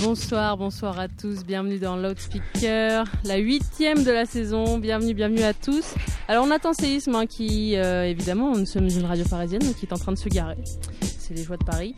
Bonsoir, 0.00 0.56
bonsoir 0.56 0.98
à 0.98 1.08
tous, 1.08 1.44
bienvenue 1.44 1.78
dans 1.78 1.94
Loudspeaker, 1.94 3.04
la 3.24 3.36
huitième 3.36 4.02
de 4.02 4.10
la 4.10 4.24
saison, 4.24 4.78
bienvenue, 4.78 5.14
bienvenue 5.14 5.42
à 5.42 5.54
tous. 5.54 5.94
Alors 6.30 6.44
on 6.46 6.52
attend 6.52 6.72
Séisme 6.72 7.16
hein, 7.16 7.26
qui, 7.26 7.74
euh, 7.74 8.04
évidemment, 8.04 8.56
nous 8.56 8.64
sommes 8.64 8.86
une 8.86 9.04
radio 9.04 9.24
parisienne 9.28 9.74
qui 9.74 9.84
est 9.84 9.92
en 9.92 9.96
train 9.96 10.12
de 10.12 10.16
se 10.16 10.28
garer, 10.28 10.58
c'est 11.18 11.34
les 11.34 11.42
joies 11.42 11.56
de 11.56 11.64
Paris. 11.64 11.96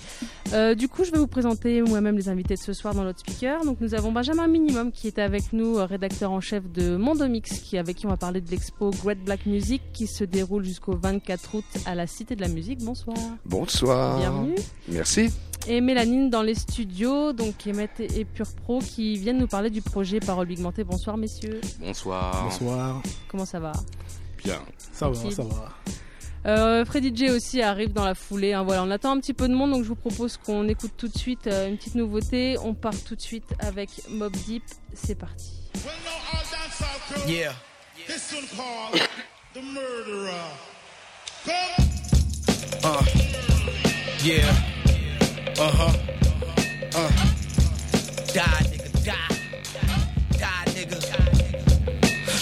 Euh, 0.54 0.74
du 0.74 0.88
coup 0.88 1.04
je 1.04 1.10
vais 1.10 1.18
vous 1.18 1.26
présenter 1.26 1.82
moi-même 1.82 2.16
les 2.16 2.30
invités 2.30 2.54
de 2.54 2.58
ce 2.58 2.72
soir 2.72 2.94
dans 2.94 3.04
Loudspeaker. 3.04 3.62
Donc 3.66 3.82
nous 3.82 3.92
avons 3.92 4.10
Benjamin 4.10 4.46
Minimum 4.46 4.90
qui 4.90 5.06
est 5.06 5.18
avec 5.18 5.52
nous, 5.52 5.76
euh, 5.76 5.84
rédacteur 5.84 6.32
en 6.32 6.40
chef 6.40 6.66
de 6.72 6.96
Mondomix, 6.96 7.60
qui, 7.60 7.76
avec 7.76 7.98
qui 7.98 8.06
on 8.06 8.08
va 8.08 8.16
parler 8.16 8.40
de 8.40 8.50
l'expo 8.50 8.90
Great 9.04 9.22
Black 9.22 9.44
Music 9.44 9.82
qui 9.92 10.06
se 10.06 10.24
déroule 10.24 10.64
jusqu'au 10.64 10.96
24 10.96 11.54
août 11.54 11.64
à 11.84 11.94
la 11.94 12.06
Cité 12.06 12.34
de 12.34 12.40
la 12.40 12.48
Musique. 12.48 12.82
Bonsoir. 12.82 13.18
Bonsoir. 13.44 14.18
Bienvenue. 14.18 14.54
Merci 14.88 15.28
et 15.68 15.80
Mélanine 15.80 16.28
dans 16.28 16.42
les 16.42 16.56
studios, 16.56 17.32
donc 17.32 17.54
Emmet 17.68 17.88
et 18.00 18.24
Pure 18.24 18.50
Pro 18.64 18.80
qui 18.80 19.16
viennent 19.16 19.38
nous 19.38 19.46
parler 19.46 19.70
du 19.70 19.80
projet 19.80 20.18
Parole 20.18 20.48
Pigmentée. 20.48 20.82
Bonsoir 20.82 21.16
messieurs. 21.16 21.60
Bonsoir. 21.78 22.44
Bonsoir. 22.44 23.02
Comment 23.28 23.44
ça 23.44 23.60
va? 23.60 23.72
Bien. 24.44 24.60
Ça 24.92 25.08
va, 25.08 25.30
ça 25.30 25.42
va. 25.42 25.72
Euh, 26.44 26.84
Freddy 26.84 27.14
J 27.14 27.30
aussi 27.30 27.62
arrive 27.62 27.92
dans 27.92 28.04
la 28.04 28.14
foulée. 28.14 28.52
Hein. 28.52 28.64
Voilà, 28.64 28.82
on 28.82 28.90
attend 28.90 29.12
un 29.12 29.20
petit 29.20 29.34
peu 29.34 29.48
de 29.48 29.54
monde, 29.54 29.70
donc 29.70 29.84
je 29.84 29.88
vous 29.88 29.94
propose 29.94 30.36
qu'on 30.36 30.66
écoute 30.68 30.92
tout 30.96 31.08
de 31.08 31.16
suite 31.16 31.46
euh, 31.46 31.68
une 31.68 31.76
petite 31.76 31.94
nouveauté. 31.94 32.56
On 32.58 32.74
part 32.74 33.00
tout 33.06 33.14
de 33.14 33.20
suite 33.20 33.54
avec 33.60 33.90
Mob 34.10 34.32
Deep. 34.46 34.64
C'est 34.94 35.14
parti. 35.14 35.52
Yeah. 37.28 37.52
This 38.06 38.32
one 38.32 38.46
called 38.56 39.08
The 39.54 39.62
Murderer. 39.62 40.32
Uh. 42.84 43.04
Yeah. 44.24 44.50
Uh 45.58 45.70
huh. 45.70 45.92
Uh. 46.96 48.71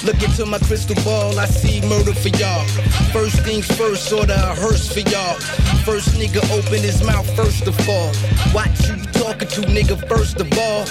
Look 0.03 0.23
into 0.23 0.47
my 0.47 0.59
crystal 0.59 0.97
ball, 1.05 1.39
I 1.39 1.45
see 1.45 1.83
murder 1.87 2.15
for 2.15 2.29
y'all. 2.29 2.65
First 3.12 3.43
things 3.45 3.67
first, 3.77 4.11
order 4.11 4.33
a 4.33 4.55
hearse 4.55 4.91
for 4.91 5.01
y'all. 5.01 5.39
First 5.84 6.15
nigga 6.15 6.41
open 6.56 6.81
his 6.81 7.03
mouth 7.05 7.29
first 7.37 7.67
of 7.67 7.77
all. 7.87 8.11
Watch 8.55 8.89
you 8.89 8.97
talking 9.12 9.48
to, 9.48 9.61
nigga, 9.69 9.97
first 10.09 10.41
of 10.41 10.48
all. 10.59 10.87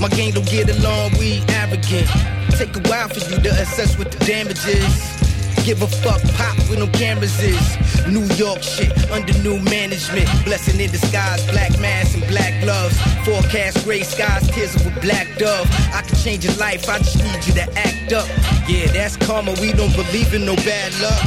My 0.00 0.08
gang 0.08 0.32
don't 0.32 0.48
get 0.48 0.70
along, 0.70 1.12
we 1.18 1.42
arrogant. 1.50 2.08
Take 2.52 2.74
a 2.76 2.80
while 2.88 3.08
for 3.08 3.20
you 3.30 3.38
to 3.42 3.50
assess 3.60 3.98
what 3.98 4.10
the 4.10 4.24
damage 4.24 4.64
is. 4.66 5.23
Give 5.64 5.80
a 5.80 5.86
fuck, 5.86 6.20
pop 6.34 6.58
with 6.68 6.78
no 6.78 6.86
cameras 6.88 7.40
is. 7.42 8.06
New 8.06 8.24
York 8.36 8.62
shit, 8.62 8.92
under 9.10 9.32
new 9.38 9.58
management. 9.60 10.28
Blessing 10.44 10.78
in 10.78 10.90
disguise, 10.90 11.42
black 11.50 11.72
mask 11.80 12.18
and 12.18 12.26
black 12.28 12.62
gloves. 12.62 12.94
Forecast 13.24 13.82
gray 13.84 14.02
skies, 14.02 14.46
tears 14.50 14.74
of 14.76 14.94
a 14.94 15.00
black 15.00 15.26
dove. 15.38 15.66
I 15.94 16.02
can 16.02 16.18
change 16.18 16.44
your 16.44 16.54
life, 16.56 16.86
I 16.86 16.98
just 16.98 17.16
need 17.16 17.46
you 17.46 17.54
to 17.54 17.78
act 17.78 18.12
up. 18.12 18.28
Yeah, 18.68 18.92
that's 18.92 19.16
karma, 19.16 19.52
we 19.58 19.72
don't 19.72 19.96
believe 19.96 20.34
in 20.34 20.44
no 20.44 20.54
bad 20.56 20.92
luck. 21.00 21.22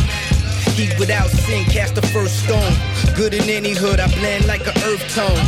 Heat 0.78 0.94
without 1.00 1.32
sin, 1.32 1.66
cast 1.66 1.96
the 1.96 2.06
first 2.14 2.44
stone. 2.44 2.74
Good 3.16 3.34
in 3.34 3.50
any 3.50 3.74
hood, 3.74 4.00
I 4.00 4.08
blend 4.20 4.46
like 4.46 4.68
a 4.68 4.78
earth 4.86 5.02
tone. 5.16 5.42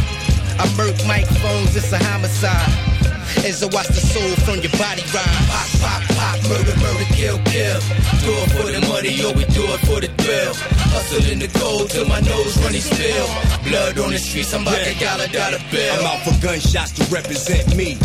I 0.57 0.65
murk 0.75 0.97
microphones, 1.05 1.75
it's 1.75 1.91
a 1.91 1.99
homicide. 1.99 2.98
As 3.45 3.63
I 3.63 3.67
watch 3.67 3.87
the 3.87 4.01
soul 4.01 4.29
from 4.45 4.59
your 4.59 4.73
body 4.77 5.03
ride. 5.13 5.43
Pop, 5.49 5.69
pop, 5.81 6.01
pop, 6.17 6.37
murder, 6.49 6.75
murder, 6.81 7.07
kill, 7.13 7.37
kill. 7.49 7.79
Do 8.21 8.31
it 8.33 8.49
for 8.51 8.67
the 8.69 8.81
money, 8.89 9.15
or 9.23 9.33
we 9.33 9.45
do 9.53 9.63
it 9.69 9.81
for 9.87 10.01
the 10.01 10.09
thrill. 10.21 10.53
Hustle 10.91 11.25
in 11.31 11.39
the 11.39 11.47
cold 11.59 11.89
till 11.89 12.07
my 12.07 12.19
nose 12.21 12.57
running 12.63 12.81
spill. 12.81 13.27
Blood 13.63 13.97
on 13.99 14.11
the 14.11 14.19
streets, 14.19 14.53
I'm 14.53 14.63
about 14.63 14.81
to 14.81 14.93
dollar 14.99 15.27
dollar 15.27 15.61
bill. 15.71 15.93
I'm 15.99 16.05
out 16.05 16.21
for 16.25 16.35
gunshots 16.41 16.91
to 16.97 17.03
represent 17.13 17.75
me. 17.75 17.97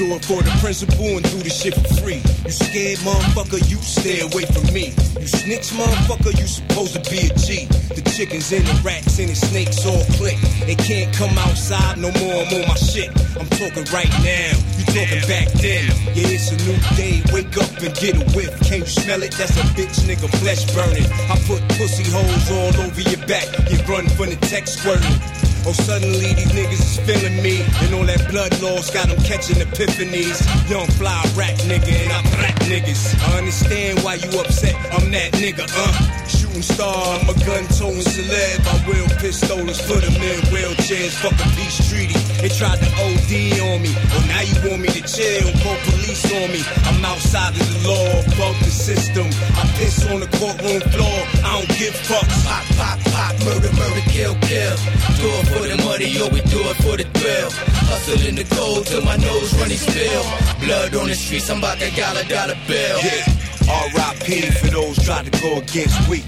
Do 0.00 0.16
it 0.16 0.24
for 0.24 0.40
the 0.40 0.50
principal 0.64 1.20
and 1.20 1.24
do 1.28 1.38
the 1.44 1.50
shit 1.50 1.74
for 1.74 2.00
free. 2.00 2.22
You 2.44 2.50
scared 2.50 2.98
motherfucker, 3.04 3.60
you 3.68 3.76
stay 3.84 4.20
away 4.20 4.48
from 4.48 4.72
me. 4.72 4.96
You 5.20 5.28
snitch 5.28 5.76
motherfucker, 5.76 6.32
you 6.40 6.46
supposed 6.48 6.96
to 6.96 7.02
be 7.10 7.28
a 7.28 7.30
G. 7.36 7.68
The 7.92 8.00
chickens 8.16 8.50
and 8.52 8.64
the 8.64 8.80
rats 8.80 9.18
and 9.18 9.28
the 9.28 9.36
snakes 9.36 9.84
all 9.84 10.02
click. 10.16 10.40
They 10.64 10.74
can't 10.74 11.12
come 11.12 11.36
outside 11.36 11.98
no 11.98 12.08
more, 12.16 12.42
I'm 12.42 12.54
on 12.62 12.68
my 12.68 12.80
shit. 12.80 13.12
I'm 13.36 13.48
talking 13.60 13.84
right 13.92 14.08
now, 14.24 14.56
you 14.78 14.84
talking 14.86 15.24
back 15.26 15.48
then. 15.58 15.86
Yeah, 16.14 16.34
it's 16.34 16.50
a 16.52 16.58
new 16.66 16.78
day, 16.96 17.22
wake 17.32 17.56
up 17.56 17.70
and 17.80 17.94
get 17.96 18.16
a 18.16 18.24
whiff. 18.36 18.52
Can't 18.60 18.84
you 18.84 18.94
smell 19.02 19.22
it? 19.22 19.32
That's 19.32 19.56
a 19.56 19.64
bitch 19.74 20.04
nigga 20.06 20.28
flesh 20.38 20.66
burning. 20.74 21.06
I 21.30 21.36
put 21.46 21.60
pussy 21.78 22.04
holes 22.10 22.50
all 22.50 22.74
over 22.84 23.00
your 23.00 23.24
back, 23.26 23.46
you 23.70 23.78
run 23.88 24.08
from 24.08 24.30
the 24.30 24.38
text 24.48 24.78
squirting. 24.78 25.18
Oh, 25.66 25.72
suddenly 25.72 26.32
these 26.32 26.52
niggas 26.52 26.80
is 26.80 26.98
feeling 27.04 27.42
me. 27.42 27.60
And 27.84 27.94
all 27.94 28.04
that 28.04 28.28
blood 28.30 28.50
loss 28.62 28.90
got 28.90 29.08
them 29.08 29.20
catching 29.22 29.56
epiphanies. 29.56 30.40
Young 30.70 30.86
fly 30.96 31.20
rap 31.36 31.54
nigga, 31.68 31.92
and 31.92 32.12
I 32.12 32.22
black 32.36 32.56
niggas. 32.64 33.14
I 33.28 33.38
understand 33.38 34.00
why 34.00 34.14
you 34.14 34.30
upset. 34.40 34.74
I'm 34.92 35.10
that 35.10 35.32
nigga, 35.32 35.68
uh. 35.68 36.39
Shooting 36.50 36.62
star, 36.62 37.20
I'm 37.20 37.28
a 37.30 37.34
gun 37.46 37.62
towing 37.78 38.02
celeb. 38.02 38.58
I 38.66 38.74
will 38.88 39.06
pistols, 39.22 39.78
put 39.86 40.02
in 40.02 40.14
wheelchairs. 40.50 41.14
Fuck 41.22 41.38
a 41.38 41.46
peace 41.54 41.78
treaty. 41.88 42.18
They 42.42 42.48
tried 42.48 42.82
to 42.82 42.90
OD 43.06 43.32
on 43.70 43.82
me. 43.82 43.94
Well, 44.10 44.26
now 44.26 44.42
you 44.42 44.56
want 44.66 44.82
me 44.82 44.88
to 44.90 45.02
chill, 45.06 45.46
call 45.62 45.78
police 45.86 46.26
on 46.26 46.50
me. 46.50 46.58
I'm 46.90 47.04
outside 47.04 47.54
of 47.54 47.62
the 47.62 47.78
law, 47.86 48.22
fuck 48.34 48.58
the 48.66 48.70
system. 48.70 49.30
I 49.30 49.62
piss 49.78 50.02
on 50.10 50.18
the 50.18 50.30
courtroom 50.42 50.82
floor. 50.90 51.18
I 51.46 51.54
don't 51.54 51.70
give 51.78 51.94
fucks. 52.02 52.42
Pop, 52.42 52.66
pop, 52.74 52.98
pop, 53.14 53.34
murder, 53.46 53.70
murder, 53.78 54.04
kill, 54.10 54.34
kill. 54.42 54.74
Do 55.22 55.30
it 55.30 55.46
for 55.54 55.64
the 55.70 55.78
money, 55.86 56.10
or 56.18 56.34
we 56.34 56.42
do 56.50 56.58
it 56.66 56.76
for 56.82 56.98
the 56.98 57.06
thrill. 57.14 57.50
Hustle 57.86 58.26
in 58.26 58.34
the 58.34 58.46
cold 58.58 58.86
till 58.90 59.02
my 59.06 59.14
nose 59.22 59.54
running 59.54 59.78
spill. 59.78 60.24
Blood 60.66 60.98
on 60.98 61.06
the 61.06 61.14
streets, 61.14 61.48
I'm 61.48 61.62
about 61.62 61.78
to 61.78 61.94
dollar 61.94 62.26
dollar 62.26 62.58
bill. 62.66 62.98
Yeah, 63.06 63.39
R.I.P. 63.70 64.50
for 64.50 64.66
those 64.68 65.04
try 65.04 65.22
to 65.22 65.30
go 65.40 65.58
against 65.58 66.08
we. 66.08 66.22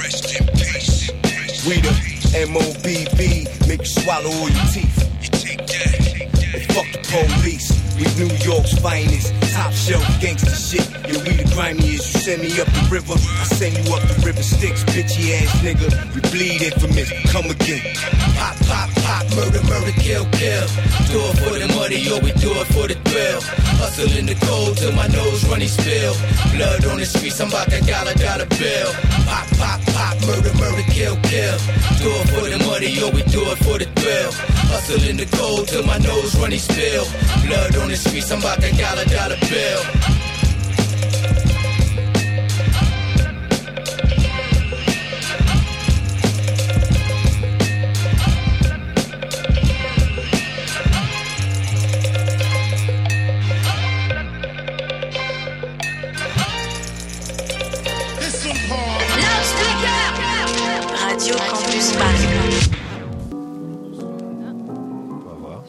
Rest 0.00 0.40
in 0.40 0.46
peace. 0.56 1.10
We 1.66 1.80
the 1.80 1.92
M.O.B.B. 2.34 3.46
Make 3.68 3.80
you 3.80 3.86
swallow 3.86 4.30
all 4.30 4.48
your 4.48 4.66
teeth. 4.72 4.98
You 5.22 5.28
take 5.28 5.66
that. 5.66 6.54
And 6.54 6.62
fuck 6.72 6.88
the 6.92 7.00
police. 7.40 7.87
We 7.98 8.06
New 8.14 8.30
York's 8.46 8.78
finest, 8.78 9.34
top 9.50 9.72
shelf 9.72 10.06
gangster 10.20 10.54
shit. 10.54 10.86
Yeah, 11.10 11.18
we 11.26 11.34
the 11.34 11.50
grimiest. 11.50 12.14
You 12.14 12.20
send 12.22 12.42
me 12.42 12.50
up 12.60 12.70
the 12.70 12.86
river, 12.94 13.18
I 13.18 13.44
send 13.44 13.74
you 13.74 13.92
up 13.92 14.02
the 14.06 14.14
river 14.24 14.42
sticks, 14.42 14.84
bitchy 14.84 15.34
ass 15.34 15.50
nigga. 15.66 15.90
We 16.14 16.20
bleed 16.30 16.62
infamous, 16.62 17.10
come 17.34 17.50
again. 17.50 17.82
Pop, 18.38 18.54
pop, 18.70 18.88
pop, 19.02 19.26
murder, 19.34 19.62
murder, 19.66 19.90
kill, 19.98 20.24
kill. 20.38 20.66
Do 21.10 21.18
it 21.26 21.36
for 21.42 21.58
the 21.58 21.66
money, 21.74 21.98
or 22.06 22.22
we 22.22 22.30
do 22.38 22.54
it 22.54 22.68
for 22.70 22.86
the 22.86 22.94
thrill. 23.10 23.40
Hustle 23.82 24.10
in 24.14 24.26
the 24.26 24.38
cold 24.46 24.76
till 24.78 24.92
my 24.92 25.06
nose 25.08 25.42
running 25.50 25.66
spill. 25.66 26.14
Blood 26.54 26.86
on 26.86 26.98
the 27.02 27.06
streets, 27.06 27.40
I'm 27.40 27.48
about 27.50 27.66
to 27.70 27.82
dollar 27.82 28.14
dollar 28.14 28.46
bill. 28.46 28.90
Pop, 29.26 29.46
pop, 29.58 29.80
pop, 29.90 30.14
murder, 30.22 30.54
murder, 30.54 30.86
kill, 30.94 31.18
kill. 31.26 31.58
Do 31.98 32.14
it 32.14 32.26
for 32.30 32.46
the 32.46 32.58
money, 32.62 32.94
or 33.02 33.10
we 33.10 33.26
do 33.26 33.42
it 33.42 33.58
for 33.66 33.74
the 33.74 33.90
thrill. 33.98 34.30
Hustle 34.70 35.02
in 35.02 35.16
the 35.16 35.26
cold 35.34 35.66
till 35.66 35.82
my 35.82 35.98
nose 35.98 36.38
running 36.38 36.62
spill. 36.62 37.02
Blood 37.42 37.74
on 37.76 37.87
the 37.88 37.96
streets, 37.96 38.30
I'm 38.30 38.40
about 38.40 38.60
to 38.60 38.70
dollar 38.76 39.04
dollar 39.04 39.36
bill. 39.48 40.17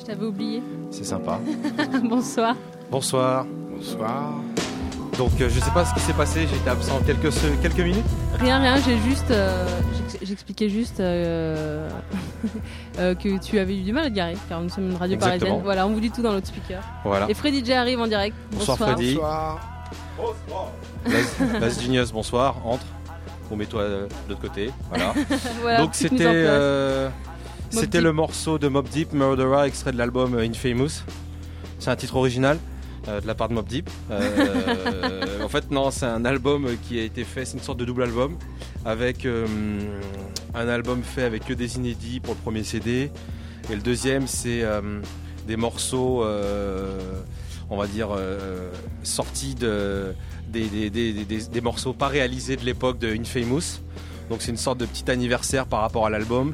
Je 0.10 0.16
t'avais 0.16 0.26
oublié. 0.26 0.64
C'est 0.90 1.04
sympa. 1.04 1.40
Bonsoir. 2.10 2.56
Bonsoir. 2.90 3.46
Bonsoir. 3.70 4.34
Donc 5.20 5.30
euh, 5.40 5.50
je 5.50 5.60
sais 5.60 5.70
pas 5.70 5.86
ce 5.86 5.94
qui 5.94 6.00
s'est 6.00 6.14
passé, 6.14 6.48
j'ai 6.50 6.56
été 6.56 6.68
absent 6.68 7.00
quelques, 7.06 7.32
se- 7.32 7.62
quelques 7.62 7.78
minutes. 7.82 8.06
Rien, 8.40 8.58
rien, 8.58 8.78
j'ai 8.78 8.98
juste. 9.08 9.30
euh, 9.30 9.68
j'ex- 10.10 10.18
J'expliquais 10.28 10.68
juste 10.70 11.00
euh, 11.00 11.88
que 12.98 13.38
tu 13.38 13.60
avais 13.60 13.78
eu 13.78 13.82
du 13.84 13.94
mal 13.94 14.06
à 14.06 14.10
te 14.10 14.16
garer, 14.16 14.36
car 14.50 14.62
nous 14.62 14.70
sommes 14.70 14.90
une 14.90 14.96
radio 14.96 15.14
Exactement. 15.14 15.40
parisienne. 15.40 15.64
Voilà, 15.64 15.86
on 15.86 15.92
vous 15.92 16.00
dit 16.00 16.10
tout 16.10 16.24
dans 16.24 16.32
l'autre 16.34 16.48
speaker. 16.48 16.82
Voilà. 17.06 17.30
Et 17.30 17.36
Freddy 17.36 17.64
J 17.64 17.74
arrive 17.74 18.00
en 18.02 18.08
direct. 18.08 18.36
Bonsoir, 18.54 18.78
Freddy. 18.80 19.14
Bonsoir. 19.14 19.60
Las, 21.06 21.40
Las 21.62 21.82
Genius, 21.84 22.12
bonsoir. 22.12 22.56
Entre. 22.66 22.84
Bon, 23.50 23.56
mets-toi 23.58 23.82
euh, 23.82 24.08
de 24.08 24.30
l'autre 24.30 24.42
côté. 24.42 24.72
Voilà. 24.90 25.14
Voilà, 25.62 25.78
Donc 25.82 25.92
c'était 25.94 26.24
c'était 27.70 28.02
le 28.02 28.12
morceau 28.14 28.58
de 28.58 28.68
Mob 28.68 28.88
Deep, 28.90 29.14
Murderer, 29.14 29.68
extrait 29.68 29.92
de 29.92 29.98
l'album 29.98 30.36
euh, 30.36 30.40
Infamous. 30.48 31.04
C'est 31.80 31.90
un 31.90 31.96
titre 31.96 32.16
original 32.16 32.58
euh, 33.08 33.22
de 33.22 33.28
la 33.28 33.36
part 33.36 33.50
de 33.50 33.54
Mob 33.54 33.68
Deep. 33.68 33.90
Euh, 34.12 35.40
en 35.44 35.50
fait, 35.50 35.72
non, 35.72 35.92
c'est 35.92 36.06
un 36.06 36.26
album 36.26 36.68
qui 36.88 37.00
a 37.00 37.04
été 37.04 37.24
fait, 37.24 37.46
c'est 37.46 37.58
une 37.58 37.64
sorte 37.64 37.80
de 37.80 37.86
double 37.86 38.04
album 38.04 38.38
avec 38.86 39.26
euh, 39.26 39.46
un 40.56 40.68
album 40.68 41.04
fait 41.04 41.24
avec 41.24 41.46
que 41.46 41.54
des 41.54 41.76
inédits 41.78 42.20
pour 42.20 42.34
le 42.34 42.40
premier 42.40 42.64
CD 42.64 43.12
et 43.70 43.76
le 43.76 43.82
deuxième 43.82 44.26
c'est 44.26 44.64
des 45.48 45.58
morceaux, 45.58 46.24
on 47.70 47.78
va 47.78 47.88
dire 47.88 48.10
sortis 49.04 49.54
de 49.54 50.14
des, 50.48 50.66
des- 50.68 50.90
des- 50.90 51.14
des- 51.26 51.46
des 51.48 51.62
morceaux 51.62 51.94
pas 51.94 52.08
réalisés 52.08 52.56
de 52.56 52.64
l'époque 52.66 52.98
de 53.00 53.10
Infamous. 53.14 53.80
Donc 54.30 54.42
c'est 54.42 54.50
une 54.52 54.58
sorte 54.58 54.80
de 54.80 54.86
petit 54.86 55.12
anniversaire 55.12 55.66
par 55.68 55.82
rapport 55.82 56.06
à 56.06 56.10
l'album 56.10 56.54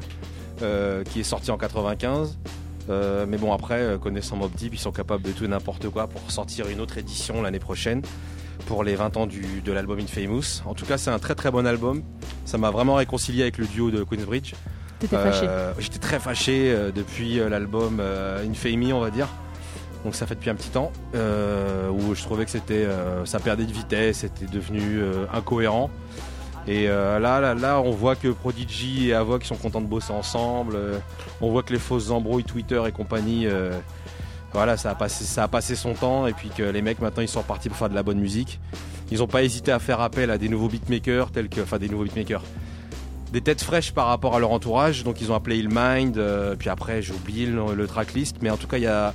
euh, 0.62 1.02
qui 1.04 1.20
est 1.20 1.24
sorti 1.24 1.50
en 1.50 1.56
95. 1.58 2.38
Euh, 2.88 3.26
mais 3.28 3.36
bon 3.36 3.52
après, 3.52 3.80
euh, 3.80 3.98
connaissant 3.98 4.36
Mob 4.36 4.52
Deep, 4.54 4.74
ils 4.74 4.78
sont 4.78 4.92
capables 4.92 5.22
de 5.22 5.32
tout 5.32 5.44
et 5.44 5.48
n'importe 5.48 5.88
quoi 5.88 6.06
pour 6.06 6.30
sortir 6.30 6.68
une 6.68 6.80
autre 6.80 6.98
édition 6.98 7.42
l'année 7.42 7.58
prochaine 7.58 8.02
pour 8.66 8.84
les 8.84 8.94
20 8.94 9.16
ans 9.16 9.26
du- 9.26 9.60
de 9.60 9.72
l'album 9.72 9.98
Infamous. 9.98 10.62
En 10.66 10.74
tout 10.74 10.86
cas, 10.86 10.96
c'est 10.98 11.10
un 11.10 11.18
très 11.18 11.34
très 11.34 11.50
bon 11.50 11.66
album. 11.66 12.02
Ça 12.44 12.58
m'a 12.58 12.70
vraiment 12.70 12.94
réconcilié 12.94 13.42
avec 13.42 13.58
le 13.58 13.66
duo 13.66 13.90
de 13.90 14.04
Queensbridge. 14.04 14.54
T'étais 15.00 15.16
fâché. 15.30 15.46
J'étais 15.78 15.98
très 15.98 16.18
fâché 16.18 16.74
depuis 16.94 17.34
l'album 17.50 18.00
Infamy, 18.50 18.92
on 18.92 19.00
va 19.00 19.10
dire. 19.10 19.28
Donc 20.04 20.14
ça 20.14 20.26
fait 20.26 20.36
depuis 20.36 20.48
un 20.50 20.54
petit 20.54 20.70
temps 20.70 20.90
où 21.12 22.14
je 22.14 22.22
trouvais 22.22 22.44
que 22.44 22.50
c'était, 22.50 22.86
ça 23.24 23.40
perdait 23.40 23.66
de 23.66 23.72
vitesse, 23.72 24.18
c'était 24.18 24.46
devenu 24.46 25.00
incohérent. 25.34 25.90
Et 26.68 26.88
euh, 26.88 27.18
là, 27.20 27.40
là, 27.40 27.54
là, 27.54 27.80
on 27.80 27.92
voit 27.92 28.16
que 28.16 28.28
Prodigy 28.28 29.08
et 29.08 29.14
Avoc 29.14 29.44
sont 29.44 29.54
contents 29.54 29.80
de 29.80 29.86
bosser 29.86 30.12
ensemble. 30.12 30.74
euh, 30.74 30.98
on 31.40 31.50
voit 31.50 31.62
que 31.62 31.72
les 31.72 31.78
fausses 31.78 32.10
embrouilles 32.10 32.44
Twitter 32.44 32.82
et 32.86 32.92
compagnie, 32.92 33.46
euh, 33.46 33.72
voilà, 34.52 34.76
ça 34.76 34.90
a 34.90 34.94
passé, 34.96 35.24
ça 35.24 35.44
a 35.44 35.48
passé 35.48 35.76
son 35.76 35.94
temps. 35.94 36.26
Et 36.26 36.32
puis 36.32 36.48
que 36.48 36.64
les 36.64 36.82
mecs 36.82 37.00
maintenant 37.00 37.22
ils 37.22 37.28
sont 37.28 37.40
repartis 37.40 37.68
pour 37.68 37.78
faire 37.78 37.88
de 37.88 37.94
la 37.94 38.02
bonne 38.02 38.18
musique. 38.18 38.58
Ils 39.12 39.18
n'ont 39.18 39.28
pas 39.28 39.44
hésité 39.44 39.70
à 39.70 39.78
faire 39.78 40.00
appel 40.00 40.30
à 40.30 40.38
des 40.38 40.48
nouveaux 40.48 40.68
beatmakers 40.68 41.30
tels 41.30 41.48
que, 41.48 41.60
enfin 41.60 41.78
des 41.78 41.88
nouveaux 41.88 42.02
beatmakers, 42.02 42.42
des 43.32 43.40
têtes 43.40 43.62
fraîches 43.62 43.92
par 43.92 44.06
rapport 44.06 44.34
à 44.34 44.40
leur 44.40 44.50
entourage. 44.50 45.04
Donc 45.04 45.20
ils 45.20 45.30
ont 45.30 45.36
appelé 45.36 45.58
Il 45.58 45.68
Mind. 45.70 46.18
euh, 46.18 46.56
puis 46.56 46.68
après 46.68 47.00
j'ai 47.00 47.12
oublié 47.14 47.46
le, 47.46 47.86
tracklist, 47.86 48.38
mais 48.42 48.50
en 48.50 48.56
tout 48.56 48.66
cas 48.66 48.78
il 48.78 48.82
y 48.82 48.88
a, 48.88 49.14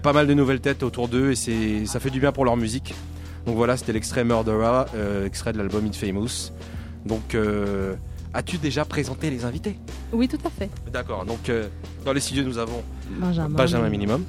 pas 0.00 0.14
mal 0.14 0.26
de 0.26 0.32
nouvelles 0.32 0.60
têtes 0.60 0.82
autour 0.82 1.08
d'eux 1.08 1.32
et 1.48 1.84
ça 1.84 2.00
fait 2.00 2.10
du 2.10 2.20
bien 2.20 2.32
pour 2.32 2.46
leur 2.46 2.56
musique. 2.56 2.94
Donc 3.44 3.56
voilà, 3.56 3.76
c'était 3.76 3.92
l'extrait 3.92 4.24
Murderer, 4.24 4.84
extrait 5.26 5.52
de 5.52 5.58
l'album 5.58 5.86
Infamous. 5.86 6.50
Donc 7.08 7.34
euh, 7.34 7.94
as-tu 8.34 8.58
déjà 8.58 8.84
présenté 8.84 9.30
les 9.30 9.44
invités 9.44 9.76
Oui, 10.12 10.28
tout 10.28 10.38
à 10.44 10.50
fait. 10.50 10.70
D'accord. 10.92 11.24
Donc 11.24 11.48
euh, 11.48 11.68
dans 12.04 12.12
les 12.12 12.20
studios 12.20 12.44
nous 12.44 12.58
avons 12.58 12.82
Benjamin. 13.10 13.48
Benjamin 13.56 13.88
Minimum. 13.88 14.24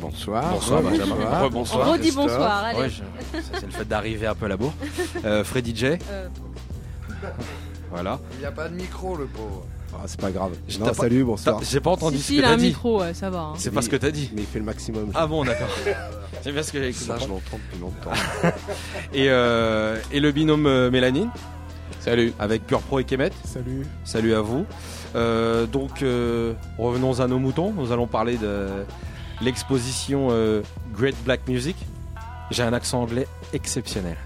Bonsoir. 0.00 0.52
Bonsoir, 0.52 0.82
Benjamin. 0.82 1.14
Bonsoir. 1.16 1.42
Rebonsoir. 1.44 1.88
Redis 1.88 2.00
Christophe. 2.02 2.26
bonsoir, 2.26 2.64
allez. 2.64 2.78
Ouais, 2.78 2.90
je- 2.90 3.40
ça, 3.40 3.48
c'est 3.58 3.66
le 3.66 3.72
fait 3.72 3.84
d'arriver 3.88 4.26
un 4.26 4.34
peu 4.34 4.44
à 4.46 4.48
la 4.48 4.56
bourre. 4.56 4.74
Euh, 5.24 5.42
Freddy 5.44 5.74
J. 5.74 5.86
Euh, 5.86 6.28
Voilà. 7.90 8.18
Il 8.34 8.40
n'y 8.40 8.44
a 8.46 8.50
pas 8.52 8.68
de 8.68 8.74
micro, 8.74 9.16
le 9.16 9.26
pauvre. 9.26 9.64
Ah, 9.94 9.98
c'est 10.06 10.20
pas 10.20 10.32
grave. 10.32 10.50
Je 10.66 10.78
Non, 10.80 10.86
pas- 10.86 10.94
salut, 10.94 11.18
T'as- 11.20 11.24
bonsoir. 11.24 11.60
J'ai 11.62 11.80
pas 11.80 11.90
entendu 11.90 12.16
si, 12.16 12.22
ce 12.22 12.26
si, 12.28 12.34
que 12.34 12.38
il 12.40 12.44
a 12.44 12.48
t'as 12.48 12.54
un 12.54 12.56
dit. 12.56 12.66
micro, 12.66 13.00
ouais, 13.00 13.14
ça 13.14 13.30
va. 13.30 13.38
hein. 13.38 13.52
C'est 13.56 13.70
pas 13.70 13.80
ce 13.82 13.88
que 13.88 13.94
t'as 13.96 14.10
dit. 14.10 14.30
Mais 14.34 14.42
il 14.42 14.46
fait 14.48 14.58
le 14.58 14.64
maximum. 14.64 15.10
Ah 15.14 15.26
bon, 15.28 15.44
d'accord. 15.44 15.68
C'est 16.42 16.50
bien 16.52 16.62
ce 16.64 16.72
que 16.72 16.82
j'ai 16.82 16.90
cru 16.92 17.04
Ça, 17.04 17.16
je 17.16 17.28
l'entends 17.28 17.58
depuis 17.70 17.80
longtemps. 17.80 18.10
Et, 19.14 19.30
euh, 19.30 19.96
et 20.12 20.18
le 20.20 20.32
binôme 20.32 20.66
euh, 20.66 20.90
Mélanine. 20.90 21.30
Salut. 22.04 22.34
Avec 22.38 22.66
Pure 22.66 22.82
Pro 22.82 22.98
et 22.98 23.04
Kemet. 23.04 23.30
Salut. 23.46 23.86
Salut 24.04 24.34
à 24.34 24.42
vous. 24.42 24.66
Euh, 25.16 25.64
donc, 25.64 26.02
euh, 26.02 26.52
revenons 26.76 27.20
à 27.20 27.26
nos 27.26 27.38
moutons. 27.38 27.72
Nous 27.72 27.92
allons 27.92 28.06
parler 28.06 28.36
de 28.36 28.66
l'exposition 29.40 30.28
euh, 30.30 30.60
Great 30.94 31.16
Black 31.24 31.48
Music. 31.48 31.76
J'ai 32.50 32.62
un 32.62 32.74
accent 32.74 33.00
anglais 33.00 33.26
exceptionnel. 33.54 34.18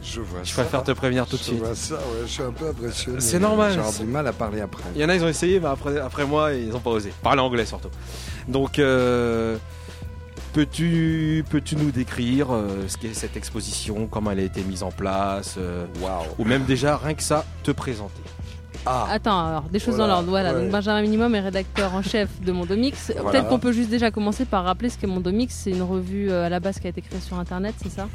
Je 0.00 0.20
vois 0.20 0.40
Je 0.44 0.50
ça. 0.52 0.62
préfère 0.62 0.84
te 0.84 0.92
prévenir 0.92 1.26
tout 1.26 1.32
de 1.36 1.40
Je 1.40 1.44
suite. 1.44 1.58
vois 1.58 1.74
ça, 1.74 1.94
ouais, 1.94 2.00
je 2.24 2.30
suis 2.30 2.42
un 2.42 2.52
peu 2.52 2.68
impressionné. 2.68 3.18
C'est 3.20 3.40
normal. 3.40 3.80
J'ai 3.98 4.04
du 4.04 4.10
mal 4.10 4.26
à 4.28 4.32
parler 4.32 4.60
après. 4.60 4.84
Il 4.94 5.00
y 5.00 5.04
en 5.04 5.08
a, 5.08 5.16
ils 5.16 5.24
ont 5.24 5.28
essayé, 5.28 5.58
mais 5.58 5.66
après, 5.66 5.98
après 5.98 6.24
moi, 6.26 6.52
ils 6.52 6.68
n'ont 6.68 6.78
pas 6.78 6.90
osé. 6.90 7.12
Parler 7.22 7.40
anglais 7.40 7.66
surtout. 7.66 7.88
Donc, 8.46 8.78
euh, 8.78 9.56
peux-tu 10.54 11.44
peux 11.50 11.60
nous 11.76 11.90
décrire 11.90 12.54
euh, 12.54 12.84
ce 12.88 12.96
qu'est 12.96 13.12
cette 13.12 13.36
exposition, 13.36 14.06
comment 14.06 14.30
elle 14.30 14.38
a 14.38 14.42
été 14.44 14.62
mise 14.62 14.82
en 14.84 14.90
place, 14.90 15.56
euh, 15.58 15.84
ou 16.38 16.44
même 16.44 16.64
déjà 16.64 16.96
rien 16.96 17.14
que 17.14 17.22
ça, 17.22 17.44
te 17.64 17.72
présenter? 17.72 18.22
Ah, 18.86 19.06
Attends, 19.10 19.46
alors, 19.46 19.62
des 19.62 19.78
choses 19.78 19.94
Voilà, 19.96 20.08
dans 20.08 20.12
l'ordre. 20.18 20.28
Voilà, 20.28 20.52
ouais. 20.54 20.60
donc 20.62 20.70
Benjamin 20.70 21.00
Minimum 21.00 21.34
est 21.34 21.40
rédacteur 21.40 21.94
en 21.94 22.02
chef 22.02 22.28
de 22.42 22.52
Mondomix. 22.52 23.12
Voilà. 23.16 23.30
Peut-être 23.30 23.48
qu'on 23.48 23.58
peut 23.58 23.72
juste 23.72 23.88
déjà 23.88 24.10
commencer 24.10 24.44
par 24.44 24.64
rappeler 24.64 24.90
ce 24.90 24.98
qu'est 24.98 25.06
Mondomix. 25.06 25.54
C'est 25.54 25.70
une 25.70 25.80
revue 25.82 26.30
euh, 26.30 26.44
à 26.44 26.48
la 26.50 26.60
base 26.60 26.78
qui 26.78 26.86
a 26.86 26.90
été 26.90 27.00
créée 27.00 27.20
sur 27.20 27.38
Internet, 27.38 27.74
c'est 27.82 27.90
ça? 27.90 28.08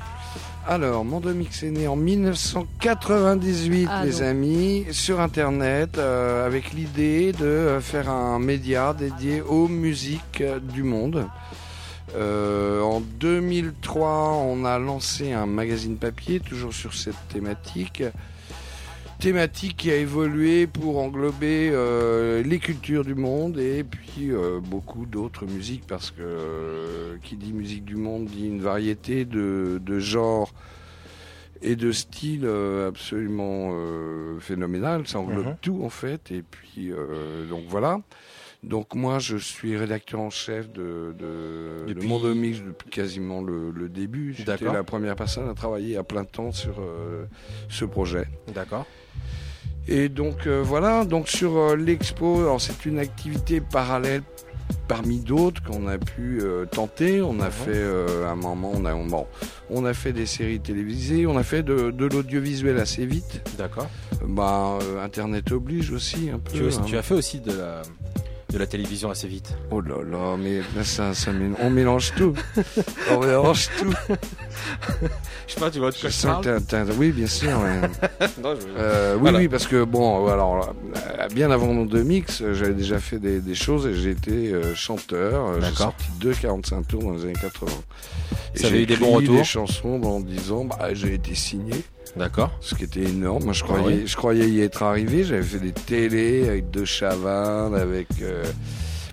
Alors, 0.68 1.04
Mondomix 1.04 1.64
est 1.64 1.72
né 1.72 1.88
en 1.88 1.96
1998, 1.96 3.88
Ah, 3.92 4.06
les 4.06 4.12
donc. 4.12 4.22
amis, 4.22 4.86
sur 4.92 5.20
Internet, 5.20 5.98
euh, 5.98 6.46
avec 6.46 6.72
l'idée 6.74 7.32
de 7.34 7.80
faire 7.82 8.08
un 8.10 8.38
média 8.38 8.94
dédié 8.94 9.42
aux 9.42 9.68
musiques 9.68 10.44
du 10.72 10.84
monde. 10.84 11.26
Euh, 12.16 12.82
en 12.82 13.02
2003, 13.02 14.34
on 14.46 14.66
a 14.66 14.80
lancé 14.80 15.32
un 15.32 15.46
magazine 15.46 15.98
papier, 15.98 16.40
toujours 16.40 16.74
sur 16.74 16.94
cette 16.94 17.16
thématique. 17.32 18.04
Thématique 19.20 19.76
qui 19.76 19.92
a 19.92 19.98
évolué 19.98 20.66
pour 20.66 20.98
englober 21.00 21.70
euh, 21.74 22.42
les 22.42 22.58
cultures 22.60 23.04
du 23.04 23.16
monde 23.16 23.60
et 23.60 23.84
puis 23.84 24.32
euh, 24.32 24.62
beaucoup 24.62 25.06
d'autres 25.06 25.46
musiques 25.46 25.84
parce 25.86 26.12
que 26.12 27.18
qui 27.22 27.36
dit 27.36 27.52
musique 27.52 27.84
du 27.84 27.98
monde 27.98 28.26
dit 28.28 28.48
une 28.48 28.62
variété 28.62 29.26
de, 29.26 29.82
de 29.86 30.00
genres 30.00 30.54
et 31.62 31.76
de 31.76 31.92
styles 31.92 32.48
absolument 32.88 33.74
phénoménal. 34.40 35.06
Ça 35.06 35.20
englobe 35.20 35.48
Mhm. 35.48 35.56
tout 35.62 35.82
en 35.84 35.90
fait. 35.90 36.32
Et 36.32 36.42
puis 36.42 36.92
donc 37.50 37.64
voilà. 37.68 38.00
Donc 38.62 38.94
moi 38.94 39.20
je 39.20 39.38
suis 39.38 39.78
rédacteur 39.78 40.20
en 40.20 40.30
chef 40.30 40.70
de, 40.72 41.16
de, 41.18 41.86
Depuis- 41.88 42.02
de 42.02 42.08
Mondomix 42.08 42.62
depuis 42.62 42.90
quasiment 42.90 43.42
le, 43.42 43.72
le 43.72 43.88
début. 43.88 44.34
J'étais 44.38 44.66
la 44.66 44.84
première 44.84 45.16
personne 45.16 45.48
à 45.50 45.54
travailler 45.54 45.96
à 45.98 46.04
plein 46.04 46.26
temps 46.26 46.52
sur 46.52 46.80
euh, 46.82 47.26
ce 47.70 47.86
projet. 47.86 48.28
D'accord. 48.54 48.86
Et 49.88 50.10
donc 50.10 50.46
euh, 50.46 50.62
voilà, 50.62 51.06
donc 51.06 51.30
sur 51.30 51.58
euh, 51.58 51.76
l'expo, 51.76 52.60
c'est 52.60 52.86
une 52.86 53.00
activité 53.00 53.62
parallèle 53.62 54.24
parmi 54.88 55.20
d'autres 55.20 55.64
qu'on 55.64 55.88
a 55.88 55.98
pu 55.98 56.40
euh, 56.42 56.66
tenter. 56.66 57.22
On 57.22 57.40
a 57.40 57.50
fait 57.50 57.72
euh, 57.74 58.28
un 58.30 58.36
moment, 58.36 58.72
on 58.76 58.86
a, 58.86 58.94
on, 58.94 59.06
bon, 59.06 59.26
on 59.70 59.86
a 59.86 59.94
fait 59.94 60.14
des 60.14 60.26
séries 60.26 60.60
télévisées, 60.60 61.26
on 61.26 61.38
a 61.38 61.44
fait 61.44 61.64
de, 61.64 61.92
de 61.92 62.06
l'audiovisuel 62.06 62.78
assez 62.78 63.06
vite. 63.06 63.42
D'accord. 63.58 63.88
Bah, 64.28 64.78
euh, 64.84 65.04
Internet 65.04 65.52
oblige 65.54 65.92
aussi 65.92 66.30
un 66.30 66.40
peu. 66.40 66.52
Tu, 66.52 66.64
hein. 66.66 66.84
tu 66.86 66.98
as 66.98 67.02
fait 67.02 67.16
aussi 67.16 67.40
de 67.40 67.54
la, 67.54 67.82
de 68.52 68.58
la 68.58 68.66
télévision 68.66 69.12
assez 69.12 69.28
vite. 69.28 69.56
Oh 69.70 69.80
là 69.80 69.98
là, 70.10 70.36
mais 70.38 70.62
ça, 70.84 71.14
ça 71.14 71.32
on 71.62 71.70
mélange 71.70 72.14
tout. 72.16 72.34
on 73.12 73.20
mélange 73.26 73.70
tout. 73.78 73.94
Je 75.48 75.54
sais 75.54 75.60
pas, 75.60 75.70
tu 75.70 75.80
vois 75.80 75.92
de 75.92 75.96
Je 75.98 76.08
t'as- 76.42 76.60
t'as- 76.60 76.84
oui, 76.98 77.12
bien 77.12 77.28
sûr. 77.28 77.50
ouais. 77.50 77.88
Non, 78.44 78.56
je- 78.56 78.66
Euh, 78.78 79.14
oui, 79.16 79.20
Voilà. 79.22 79.38
oui, 79.40 79.48
parce 79.48 79.68
que 79.68 79.84
bon, 79.84 80.28
alors 80.28 80.74
euh, 80.96 81.28
bien 81.28 81.52
avant 81.52 81.68
mon 81.74 81.86
deux 81.86 82.04
mix, 82.04 82.42
euh, 82.42 82.54
j'avais 82.54 82.74
déjà 82.74 83.00
fait 83.00 83.20
des, 83.20 83.40
des 83.40 83.56
choses 83.56 83.86
et 83.86 83.94
j'ai 83.94 84.12
été 84.12 84.52
euh, 84.52 84.74
chanteur. 84.76 85.62
J'ai 85.62 85.76
sorti 85.76 86.06
deux 86.20 86.34
45 86.34 86.88
tours 86.88 87.04
dans 87.04 87.12
les 87.14 87.24
années 87.24 87.34
80. 87.40 87.72
Et 88.56 88.60
Ça 88.60 88.68
avait 88.68 88.82
eu 88.84 88.86
des 88.88 88.98
bons 88.98 89.12
retours 89.14 89.36
des 89.38 89.44
chansons 89.44 90.02
en 90.04 90.20
disant, 90.20 90.66
bah, 90.66 90.90
j'ai 90.94 91.14
été 91.14 91.36
signé, 91.36 91.74
D'accord. 92.16 92.52
ce 92.62 92.76
qui 92.76 92.84
était 92.84 93.04
énorme. 93.04 93.44
Moi, 93.44 93.54
je 93.54 93.64
Ah 93.64 93.68
croyais, 93.68 93.98
oui. 93.98 94.08
je 94.08 94.16
croyais 94.16 94.50
y 94.50 94.62
être 94.62 94.84
arrivé. 94.84 95.24
J'avais 95.24 95.44
fait 95.44 95.60
des 95.60 95.72
télés 95.72 96.48
avec 96.50 96.70
deux 96.72 96.86
Chavannes, 96.86 97.76
avec 97.76 98.08
euh, 98.22 98.44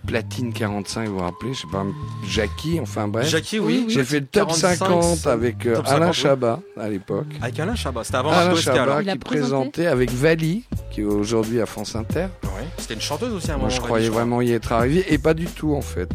Platine 0.06 0.52
45, 0.52 1.08
vous 1.08 1.14
vous 1.16 1.20
rappelez, 1.20 1.52
je 1.52 1.62
sais 1.62 1.66
pas, 1.72 1.84
Jackie, 2.28 2.78
enfin 2.80 3.08
bref. 3.08 3.28
Jackie, 3.28 3.58
Oui, 3.58 3.78
oui. 3.78 3.84
oui. 3.88 3.92
J'ai 3.92 4.04
fait 4.04 4.20
le 4.20 4.26
top 4.26 4.48
45, 4.50 4.76
50 4.76 5.26
avec 5.26 5.66
euh, 5.66 5.74
top 5.76 5.84
Alain 5.88 5.98
50, 6.12 6.14
oui. 6.14 6.14
Chabat 6.22 6.60
à 6.80 6.88
l'époque. 6.88 7.26
Avec 7.42 7.58
Alain 7.58 7.74
Chabat. 7.74 8.04
C'était 8.04 8.16
avant 8.18 8.30
Alain. 8.30 8.54
Chabat 8.54 8.96
a 8.98 9.02
qui 9.02 9.18
présentait 9.18 9.86
avec 9.86 10.10
Vali, 10.12 10.62
qui 10.92 11.00
est 11.00 11.04
aujourd'hui 11.04 11.60
à 11.60 11.66
France 11.66 11.96
Inter. 11.96 12.26
Ouais. 12.44 12.50
C'était 12.78 12.94
une 12.94 13.00
chanteuse 13.00 13.32
aussi 13.32 13.50
à 13.50 13.54
un 13.54 13.56
Moi, 13.58 13.64
moment. 13.66 13.70
je 13.70 13.80
Valérie, 13.80 13.88
croyais 13.88 14.08
vraiment 14.10 14.40
y 14.42 14.52
être 14.52 14.70
arrivé, 14.72 15.04
et 15.12 15.18
pas 15.18 15.34
du 15.34 15.46
tout 15.46 15.74
en 15.74 15.80
fait. 15.82 16.10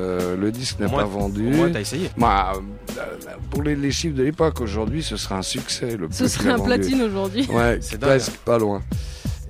Euh, 0.00 0.36
le 0.36 0.50
disque 0.50 0.80
n'est 0.80 0.88
pas 0.88 1.04
vendu. 1.04 1.46
Au 1.46 1.56
moins, 1.56 1.70
t'as 1.70 1.80
essayé. 1.80 2.10
Bah, 2.16 2.52
euh, 2.56 3.00
pour 3.50 3.62
les, 3.62 3.76
les 3.76 3.92
chiffres 3.92 4.16
de 4.16 4.24
l'époque, 4.24 4.60
aujourd'hui, 4.60 5.02
ce 5.02 5.16
sera 5.16 5.36
un 5.38 5.42
succès. 5.42 5.96
Le 5.96 6.08
Ce 6.10 6.26
serait 6.26 6.50
un 6.50 6.56
vendu. 6.56 6.68
platine 6.70 7.02
aujourd'hui. 7.02 7.46
Ouais, 7.50 7.78
C'est 7.80 7.98
dingue, 7.98 8.10
presque, 8.10 8.32
pas 8.44 8.58
loin. 8.58 8.82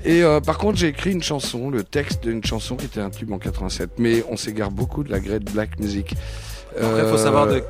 Et 0.05 0.23
euh, 0.23 0.41
par 0.41 0.59
contre, 0.59 0.77
j'ai 0.79 0.89
écrit 0.89 1.13
une 1.13 1.23
chanson, 1.23 1.71
le 1.71 1.83
texte 1.83 2.23
d'une 2.25 2.45
chanson 2.45 2.77
qui 2.77 2.85
était 2.85 3.01
un 3.01 3.09
tube 3.09 3.33
en 3.33 3.39
87. 3.39 3.93
Mais 3.99 4.23
on 4.29 4.37
s'égare 4.37 4.71
beaucoup 4.71 5.03
de 5.03 5.11
la 5.11 5.19
Great 5.19 5.51
Black 5.51 5.79
Music. 5.81 6.15
Après, 6.77 7.03
il 7.05 7.09
faut 7.09 7.17
savoir 7.17 7.47
de 7.47 7.63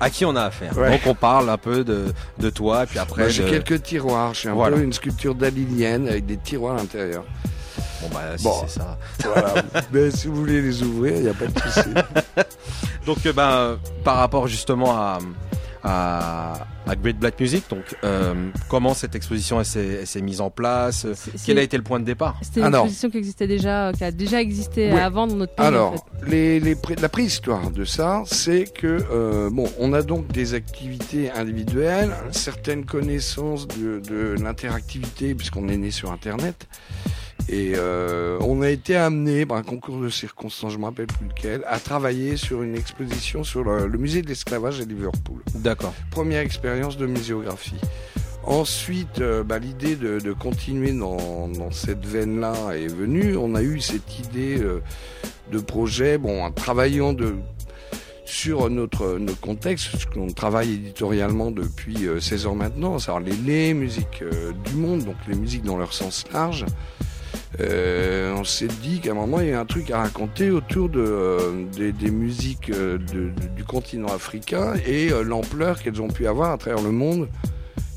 à 0.00 0.08
qui 0.10 0.24
on 0.24 0.34
a 0.34 0.42
affaire. 0.44 0.76
Ouais. 0.78 0.90
Donc 0.90 1.00
on 1.06 1.14
parle 1.14 1.48
un 1.50 1.58
peu 1.58 1.84
de, 1.84 2.06
de 2.38 2.50
toi, 2.50 2.84
et 2.84 2.86
puis 2.86 2.98
après. 2.98 3.28
J'ai 3.30 3.44
de- 3.44 3.50
quelques 3.50 3.82
tiroirs. 3.82 4.32
Je 4.34 4.38
suis 4.40 4.48
un 4.48 4.54
Voilà. 4.54 4.76
peu 4.78 4.82
une 4.82 4.92
sculpture 4.92 5.34
dalilienne 5.34 6.08
avec 6.08 6.24
des 6.26 6.38
tiroirs 6.38 6.74
à 6.74 6.78
l'intérieur. 6.78 7.24
Bon 8.02 8.08
bah 8.12 8.36
si 8.36 8.44
Bon. 8.44 8.54
c'est 8.66 8.80
ça. 8.80 8.98
Voilà. 9.24 9.54
Mais 9.92 10.10
si 10.10 10.26
vous 10.28 10.34
voulez 10.36 10.60
les 10.60 10.82
ouvrir, 10.82 11.14
il 11.16 11.22
n'y 11.22 11.28
a 11.28 11.34
pas 11.34 11.46
de 11.46 11.58
souci. 11.58 11.88
Donc 13.06 13.24
euh, 13.26 13.32
ben, 13.32 13.78
par 14.04 14.16
rapport 14.16 14.46
justement 14.48 14.96
à, 14.96 15.18
à, 15.82 16.52
à 16.86 16.94
Great 16.96 17.18
Black 17.18 17.40
Music, 17.40 17.64
donc 17.68 17.82
euh, 18.04 18.48
comment 18.68 18.94
cette 18.94 19.16
exposition 19.16 19.62
s'est, 19.64 20.04
mise 20.20 20.40
en 20.40 20.50
place? 20.50 21.06
Quel 21.44 21.58
a 21.58 21.62
été 21.62 21.76
le 21.76 21.82
point 21.82 21.98
de 21.98 22.04
départ? 22.04 22.38
C'était 22.42 22.60
une 22.60 22.66
Alors. 22.66 22.84
exposition 22.84 23.10
qui 23.10 23.18
existait 23.18 23.46
déjà, 23.48 23.88
euh, 23.88 23.92
qui 23.92 24.04
a 24.04 24.12
déjà 24.12 24.40
existé 24.40 24.92
Ouais. 24.92 25.00
avant 25.00 25.26
dans 25.26 25.34
notre 25.34 25.54
pays. 25.56 25.66
Alors, 25.66 25.92
en 25.94 25.96
fait. 25.96 26.30
les, 26.30 26.60
les 26.60 26.76
pré- 26.76 26.94
la 26.94 27.08
préhistoire 27.08 27.70
de 27.72 27.84
ça, 27.84 28.22
c'est 28.26 28.72
que 28.72 29.04
euh, 29.10 29.50
bon, 29.50 29.68
on 29.80 29.92
a 29.92 30.02
donc 30.02 30.28
des 30.28 30.54
activités 30.54 31.30
individuelles, 31.32 32.12
certaines 32.30 32.84
connaissances 32.84 33.66
de, 33.66 33.98
de 34.08 34.40
l'interactivité, 34.40 35.34
puisqu'on 35.34 35.68
est 35.68 35.76
né 35.76 35.90
sur 35.90 36.12
Internet, 36.12 36.68
et 37.48 37.72
euh, 37.76 38.38
on 38.40 38.62
a 38.62 38.70
été 38.70 38.96
amené 38.96 39.46
par 39.46 39.56
un 39.56 39.62
concours 39.62 40.00
de 40.00 40.08
circonstances, 40.08 40.72
je 40.72 40.78
me 40.78 40.84
rappelle 40.84 41.06
plus 41.06 41.26
lequel, 41.26 41.62
à 41.66 41.78
travailler 41.78 42.36
sur 42.36 42.62
une 42.62 42.74
exposition 42.74 43.44
sur 43.44 43.64
le, 43.64 43.86
le 43.86 43.98
musée 43.98 44.22
de 44.22 44.28
l'esclavage 44.28 44.80
à 44.80 44.84
Liverpool. 44.84 45.42
D'accord. 45.54 45.94
Première 46.10 46.40
expérience 46.40 46.96
de 46.96 47.06
muséographie. 47.06 47.80
Ensuite, 48.44 49.20
euh, 49.20 49.44
bah, 49.44 49.58
l'idée 49.58 49.96
de, 49.96 50.18
de 50.18 50.32
continuer 50.32 50.92
dans, 50.92 51.48
dans 51.48 51.70
cette 51.70 52.04
veine-là 52.04 52.72
est 52.74 52.92
venue. 52.92 53.36
On 53.36 53.54
a 53.54 53.62
eu 53.62 53.80
cette 53.80 54.18
idée 54.18 54.58
euh, 54.58 54.82
de 55.52 55.58
projet, 55.58 56.18
bon, 56.18 56.42
en 56.42 56.50
travaillant 56.50 57.12
de, 57.12 57.36
sur 58.32 58.70
notre, 58.70 59.18
notre 59.18 59.40
contexte, 59.40 59.90
parce 59.92 60.06
qu'on 60.06 60.28
travaille 60.28 60.72
éditorialement 60.72 61.50
depuis 61.50 62.06
euh, 62.08 62.18
16 62.18 62.46
ans 62.46 62.54
maintenant, 62.54 62.98
c'est-à-dire 62.98 63.34
les, 63.44 63.66
les 63.68 63.74
musiques 63.74 64.22
euh, 64.22 64.52
du 64.64 64.74
monde, 64.74 65.04
donc 65.04 65.16
les 65.28 65.34
musiques 65.34 65.64
dans 65.64 65.76
leur 65.76 65.92
sens 65.92 66.24
large. 66.32 66.64
Euh, 67.60 68.34
on 68.34 68.44
s'est 68.44 68.66
dit 68.66 69.00
qu'à 69.00 69.10
un 69.10 69.14
moment 69.14 69.40
il 69.40 69.48
y 69.48 69.52
a 69.52 69.60
un 69.60 69.66
truc 69.66 69.90
à 69.90 70.00
raconter 70.00 70.50
autour 70.50 70.90
euh, 70.94 71.66
des, 71.76 72.10
musiques 72.10 72.70
euh, 72.70 72.96
du 72.98 73.64
continent 73.64 74.08
africain 74.08 74.74
et 74.86 75.10
l'ampleur 75.22 75.82
qu'elles 75.82 76.00
ont 76.00 76.08
pu 76.08 76.26
avoir 76.26 76.52
à 76.52 76.58
travers 76.58 76.82
le 76.82 76.92
monde 76.92 77.28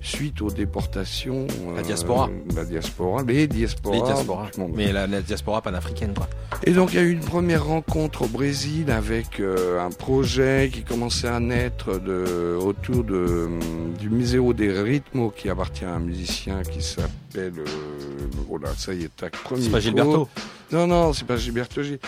suite 0.05 0.41
aux 0.41 0.51
déportations. 0.51 1.47
La 1.75 1.81
diaspora. 1.81 2.29
La 2.55 2.63
diaspora, 2.63 3.23
les 3.23 3.47
diasporas. 3.47 3.95
Les 3.95 4.01
diasporas. 4.01 4.49
Mais 4.73 4.91
la, 4.91 5.07
la 5.07 5.21
diaspora 5.21 5.61
panafricaine 5.61 6.13
quoi. 6.13 6.27
Et 6.63 6.71
donc 6.71 6.93
il 6.93 6.95
y 6.97 6.99
a 6.99 7.03
eu 7.03 7.11
une 7.11 7.19
première 7.19 7.65
rencontre 7.65 8.23
au 8.23 8.27
Brésil 8.27 8.91
avec 8.91 9.39
euh, 9.39 9.85
un 9.85 9.89
projet 9.89 10.69
qui 10.71 10.83
commençait 10.83 11.27
à 11.27 11.39
naître 11.39 11.99
de, 11.99 12.57
autour 12.61 13.03
de, 13.03 13.45
hum, 13.45 13.93
du 13.99 14.09
Museo 14.09 14.53
des 14.53 14.71
Ritmos 14.71 15.31
qui 15.35 15.49
appartient 15.49 15.85
à 15.85 15.95
un 15.95 15.99
musicien 15.99 16.61
qui 16.63 16.81
s'appelle... 16.81 17.53
Euh, 17.57 18.27
oh 18.49 18.57
là, 18.57 18.69
ça 18.77 18.93
y 18.93 19.03
est, 19.03 19.15
tac, 19.15 19.33
premier 19.43 19.63
C'est 19.63 19.69
pas. 19.69 19.79
Gilberto. 19.79 20.29
Non, 20.71 20.87
non, 20.87 21.13
c'est 21.13 21.25
pas 21.25 21.37
Gilberto 21.37 21.81
Gil. 21.83 21.99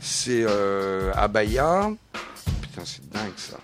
C'est 0.00 0.44
euh, 0.46 1.12
Abaya. 1.14 1.90
Putain, 2.62 2.82
c'est 2.84 3.08
dingue 3.10 3.32
ça. 3.36 3.56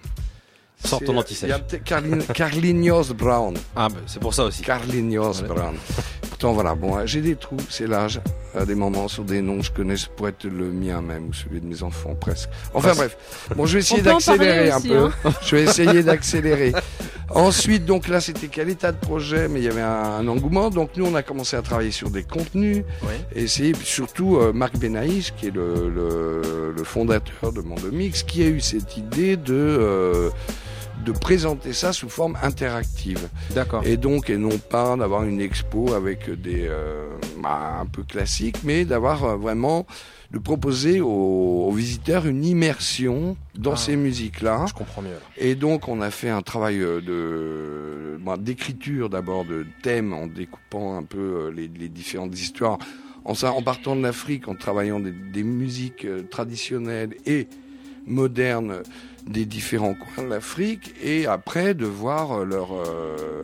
Sors 0.85 1.01
ton 1.01 1.15
euh, 1.15 1.21
antisèche. 1.21 1.49
il 1.49 1.49
y 1.51 1.53
a 1.53 1.59
peut-être 1.59 1.85
Carlin- 1.85 2.19
Carlinhos 2.35 3.15
Brown. 3.15 3.55
Ah 3.77 3.89
bah, 3.89 3.97
c'est 4.07 4.21
pour 4.21 4.35
ça 4.35 4.45
aussi. 4.45 4.63
Carlinhos. 4.63 5.43
Brown. 5.49 5.75
Pourtant, 6.29 6.53
voilà, 6.53 6.75
bon, 6.75 7.07
j'ai 7.07 7.21
des 7.21 7.37
trous, 7.37 7.57
c'est 7.71 7.87
l'âge. 7.87 8.21
À 8.59 8.65
des 8.65 8.75
moments, 8.75 9.07
sur 9.09 9.25
des 9.25 9.41
noms, 9.41 9.63
je 9.63 9.71
connais, 9.71 9.97
ça 9.97 10.09
pourrait 10.17 10.31
être 10.31 10.45
le 10.45 10.71
mien 10.71 11.01
même, 11.01 11.29
ou 11.29 11.33
celui 11.33 11.61
de 11.61 11.67
mes 11.67 11.83
enfants, 11.85 12.15
presque. 12.21 12.49
Enfin, 12.75 12.93
bref. 12.95 13.17
Bon, 13.57 13.67
je 13.67 13.75
vais 13.75 13.79
essayer 13.81 14.03
d'accélérer 14.03 14.71
un 14.71 14.77
aussi, 14.79 14.89
peu. 14.89 14.97
hein. 15.25 15.33
Je 15.43 15.57
vais 15.57 15.63
essayer 15.63 16.03
d'accélérer. 16.03 16.73
Ensuite, 17.31 17.85
donc 17.85 18.09
là, 18.09 18.21
c'était 18.21 18.49
quel 18.49 18.69
état 18.69 18.93
de 18.93 18.97
projet, 18.99 19.49
mais 19.49 19.61
il 19.61 19.65
y 19.65 19.69
avait 19.69 19.81
un, 19.81 19.87
un 20.19 20.29
engouement. 20.29 20.71
Donc, 20.71 20.91
nous, 20.97 21.07
on 21.07 21.15
a 21.15 21.23
commencé 21.23 21.57
à 21.57 21.63
travailler 21.63 21.91
sur 21.93 22.11
des 22.11 22.23
contenus. 22.25 22.85
Ouais. 23.03 23.21
Et 23.35 23.47
c'est 23.47 23.75
surtout 23.83 24.37
euh, 24.37 24.53
Marc 24.53 24.77
Benaïs, 24.77 25.31
qui 25.31 25.47
est 25.47 25.55
le, 25.55 25.89
le, 25.89 26.73
le 26.77 26.85
fondateur 26.85 27.53
de 27.53 27.61
Mondomix, 27.61 28.23
qui 28.25 28.43
a 28.43 28.47
eu 28.47 28.61
cette 28.61 28.97
idée 28.97 29.37
de, 29.37 29.55
euh, 29.55 30.31
de 31.05 31.13
présenter 31.13 31.73
ça 31.73 31.93
sous 31.93 32.09
forme 32.09 32.37
interactive. 32.43 33.29
D'accord. 33.55 33.83
Et 33.87 33.97
donc, 33.97 34.31
et 34.31 34.37
non 34.37 34.57
pas 34.59 34.97
d'avoir 34.97 35.25
une 35.25 35.41
expo 35.41 35.93
avec 35.93 36.31
des 36.31 36.67
euh, 36.69 37.07
bah, 37.43 37.79
un 37.81 37.87
peu 37.87 38.03
classiques, 38.03 38.59
mais 38.65 38.85
d'avoir 38.85 39.25
euh, 39.25 39.37
vraiment 39.37 39.87
de 40.33 40.39
proposer 40.39 41.01
aux, 41.01 41.67
aux 41.69 41.73
visiteurs 41.73 42.27
une 42.27 42.45
immersion 42.45 43.37
dans 43.55 43.73
Ah. 43.75 43.77
ces 43.77 43.97
musiques-là. 43.97 44.65
Je 44.69 44.75
comprends 44.75 45.03
mieux. 45.03 45.11
Et 45.37 45.55
donc, 45.55 45.87
on 45.89 46.01
a 46.01 46.11
fait 46.11 46.31
un 46.31 46.43
travail 46.43 46.81
euh, 46.81 47.01
de 47.01 48.19
bah, 48.25 48.37
d'écriture 48.39 49.11
d'abord 49.11 49.45
de 49.45 49.67
thèmes 49.83 50.13
en 50.13 50.27
découpant 50.27 50.97
un 50.97 51.03
peu 51.05 51.53
les, 51.55 51.69
les 51.69 51.89
différentes 51.89 52.39
histoires. 52.39 52.79
En, 53.27 53.35
partant 53.63 53.97
de 53.97 54.03
l'Afrique, 54.03 54.49
en 54.49 54.55
travaillant 54.55 55.01
des, 55.01 55.11
des 55.13 55.43
musiques 55.45 56.07
traditionnelles 56.31 57.15
et 57.25 57.49
modernes 58.07 58.83
des 59.27 59.47
différents 59.47 59.95
coins 59.95 60.25
de 60.25 60.29
l'Afrique, 60.29 60.95
et 61.03 61.27
après 61.27 61.75
de 61.75 61.87
voir 61.87 62.33
euh, 62.33 62.45
euh, 62.53 63.43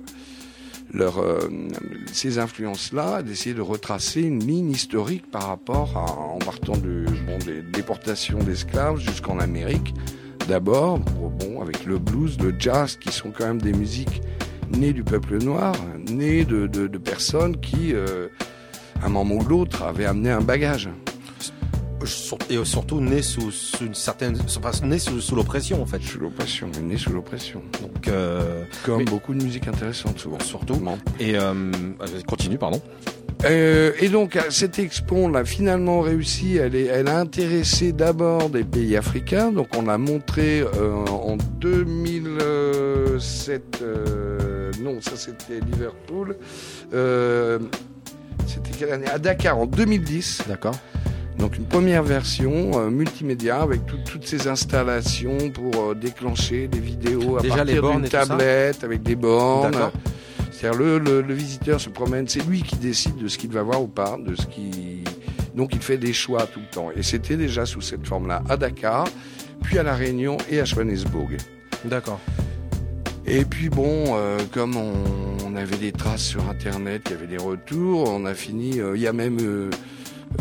leur, 0.92 1.18
euh, 1.18 1.48
ces 2.12 2.38
influences-là, 2.38 3.22
d'essayer 3.22 3.54
de 3.54 3.60
retracer 3.60 4.22
une 4.22 4.44
ligne 4.44 4.70
historique 4.70 5.30
par 5.30 5.46
rapport 5.46 5.96
à, 5.96 6.12
en 6.12 6.38
partant 6.38 6.76
de, 6.76 7.04
bon, 7.26 7.38
des 7.44 7.62
déportations 7.62 8.38
d'esclaves 8.38 8.98
jusqu'en 8.98 9.38
Amérique, 9.38 9.94
d'abord, 10.48 10.98
bon, 10.98 11.62
avec 11.62 11.86
le 11.86 11.98
blues, 11.98 12.38
le 12.40 12.54
jazz, 12.58 12.96
qui 12.96 13.12
sont 13.12 13.30
quand 13.30 13.46
même 13.46 13.62
des 13.62 13.72
musiques 13.72 14.20
nées 14.76 14.92
du 14.92 15.02
peuple 15.02 15.42
noir, 15.42 15.74
nées 16.10 16.44
de, 16.44 16.66
de, 16.66 16.86
de 16.86 16.98
personnes 16.98 17.58
qui, 17.60 17.92
euh, 17.92 18.28
à 19.02 19.06
un 19.06 19.08
moment 19.08 19.36
ou 19.36 19.44
l'autre, 19.44 19.82
avaient 19.82 20.06
amené 20.06 20.30
un 20.30 20.40
bagage. 20.40 20.88
Et 22.48 22.64
surtout 22.64 23.00
né 23.00 23.20
sous, 23.22 23.50
sous 23.50 23.84
une 23.84 23.94
certaine, 23.94 24.38
enfin, 24.56 24.70
né 24.86 24.98
sous, 24.98 25.20
sous 25.20 25.34
l'oppression 25.36 25.82
en 25.82 25.86
fait. 25.86 26.00
Sous 26.02 26.18
l'oppression, 26.18 26.70
nées 26.82 26.96
sous 26.96 27.12
l'oppression. 27.12 27.62
Donc 27.82 28.08
euh, 28.08 28.64
Comme 28.84 28.98
Mais- 28.98 29.04
beaucoup 29.04 29.34
de 29.34 29.42
musiques 29.42 29.68
intéressantes, 29.68 30.18
souvent. 30.18 30.40
surtout. 30.40 30.74
Bon. 30.76 30.96
Et 31.18 31.36
euh, 31.36 31.52
euh, 31.52 31.72
continue 32.26 32.56
pardon. 32.58 32.80
Euh, 33.44 33.92
et 33.98 34.08
donc 34.10 34.38
cette 34.50 34.78
expo, 34.78 35.16
on 35.16 35.28
l'a 35.28 35.44
finalement 35.46 36.00
réussi. 36.02 36.56
Elle, 36.58 36.74
est, 36.74 36.84
elle 36.86 37.08
a 37.08 37.18
intéressé 37.18 37.92
d'abord 37.92 38.50
des 38.50 38.64
pays 38.64 38.96
africains. 38.96 39.50
Donc 39.52 39.68
on 39.76 39.82
l'a 39.82 39.96
montré 39.98 40.60
euh, 40.60 41.06
en 41.06 41.36
2007. 41.58 43.78
euh, 43.82 44.70
non, 44.82 45.00
ça 45.00 45.12
c'était 45.16 45.60
Liverpool. 45.72 46.36
Euh, 46.92 47.58
c'était 48.46 48.70
quelle 48.78 48.92
année? 48.92 49.08
À 49.08 49.18
Dakar 49.18 49.56
en 49.58 49.64
2010. 49.66 50.42
D'accord. 50.48 50.74
Donc 51.40 51.56
une 51.56 51.64
première 51.64 52.02
version 52.02 52.70
euh, 52.78 52.90
multimédia 52.90 53.62
avec 53.62 53.86
tout- 53.86 53.96
toutes 54.04 54.26
ces 54.26 54.46
installations 54.46 55.38
pour 55.50 55.90
euh, 55.90 55.94
déclencher 55.94 56.68
des 56.68 56.78
vidéos 56.80 57.38
à 57.38 57.40
Déjà 57.42 57.56
partir 57.56 57.90
d'une 57.90 58.08
tablette 58.08 58.84
avec 58.84 59.02
des 59.02 59.16
bornes. 59.16 59.70
D'accord. 59.72 59.92
C'est-à-dire 60.52 60.78
le, 60.78 60.98
le, 60.98 61.22
le 61.22 61.34
visiteur 61.34 61.80
se 61.80 61.88
promène, 61.88 62.28
c'est 62.28 62.46
lui 62.46 62.62
qui 62.62 62.76
décide 62.76 63.16
de 63.16 63.28
ce 63.28 63.38
qu'il 63.38 63.50
va 63.50 63.62
voir 63.62 63.82
ou 63.82 63.86
pas, 63.86 64.18
de 64.22 64.34
ce 64.34 64.46
qui 64.46 65.02
donc 65.54 65.70
il 65.74 65.80
fait 65.80 65.96
des 65.96 66.12
choix 66.12 66.46
tout 66.46 66.60
le 66.60 66.66
temps. 66.70 66.90
Et 66.94 67.02
c'était 67.02 67.36
déjà 67.36 67.64
sous 67.64 67.80
cette 67.80 68.06
forme-là 68.06 68.42
à 68.48 68.56
Dakar, 68.58 69.06
puis 69.62 69.78
à 69.78 69.82
la 69.82 69.94
Réunion 69.94 70.36
et 70.50 70.60
à 70.60 70.64
Johannesburg. 70.66 71.30
D'accord. 71.86 72.20
Et 73.26 73.44
puis 73.46 73.70
bon, 73.70 74.14
euh, 74.16 74.38
comme 74.52 74.76
on, 74.76 74.92
on 75.46 75.56
avait 75.56 75.76
des 75.78 75.92
traces 75.92 76.22
sur 76.22 76.46
Internet, 76.50 77.02
il 77.06 77.12
y 77.12 77.14
avait 77.14 77.26
des 77.26 77.36
retours, 77.42 78.10
on 78.10 78.26
a 78.26 78.34
fini. 78.34 78.80
euh, 78.80 78.92
Il 78.96 79.00
y 79.02 79.06
a 79.06 79.12
même 79.14 79.38
euh, 79.40 79.70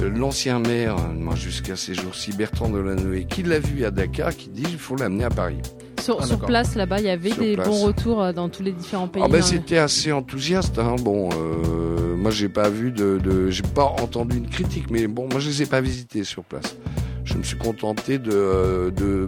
l'ancien 0.01 0.60
maire, 0.60 0.96
euh, 0.98 1.13
moi 1.13 1.36
jusqu'à 1.36 1.75
ces 1.75 1.93
jours-ci, 1.93 2.31
Bertrand 2.31 2.69
Delanoë, 2.69 3.25
qui 3.25 3.43
l'a 3.43 3.60
vu 3.60 3.84
à 3.86 3.91
Dakar, 3.91 4.36
qui 4.36 4.50
dit 4.50 4.63
il 4.69 4.77
faut 4.77 4.96
l'amener 4.96 5.25
à 5.25 5.29
Paris. 5.29 5.58
Sur, 6.01 6.19
Ah, 6.22 6.25
sur 6.25 6.39
place, 6.39 6.75
là-bas, 6.75 7.00
il 7.00 7.05
y 7.05 7.10
avait 7.10 7.29
Sur 7.31 7.39
des 7.43 7.55
place. 7.55 7.67
bons 7.67 7.84
retours 7.86 8.22
euh, 8.24 8.31
dans 8.31 8.48
tous 8.50 8.63
les 8.63 8.72
différents 8.72 9.08
pays. 9.10 9.22
Ah 9.25 9.27
ben 9.27 9.39
hein. 9.39 9.41
c'était 9.41 9.77
assez 9.77 10.12
enthousiaste. 10.12 10.79
Hein. 10.79 10.96
Bon, 11.01 11.29
euh, 11.34 12.15
moi 12.15 12.31
j'ai 12.31 12.48
pas 12.50 12.69
vu 12.69 12.91
de, 12.91 13.19
de 13.22 13.50
j'ai 13.50 13.63
pas 13.63 13.84
entendu 13.84 14.38
une 14.38 14.48
critique, 14.48 14.89
mais 14.89 15.08
bon, 15.08 15.27
moi 15.29 15.39
je 15.41 15.50
les 15.50 15.63
ai 15.63 15.65
pas 15.65 15.81
visités 15.81 16.24
sur 16.24 16.43
place. 16.46 16.77
Je 17.25 17.34
me 17.36 17.43
suis 17.43 17.58
contenté 17.58 18.17
de, 18.17 18.31
euh, 18.31 18.91
de 18.91 19.27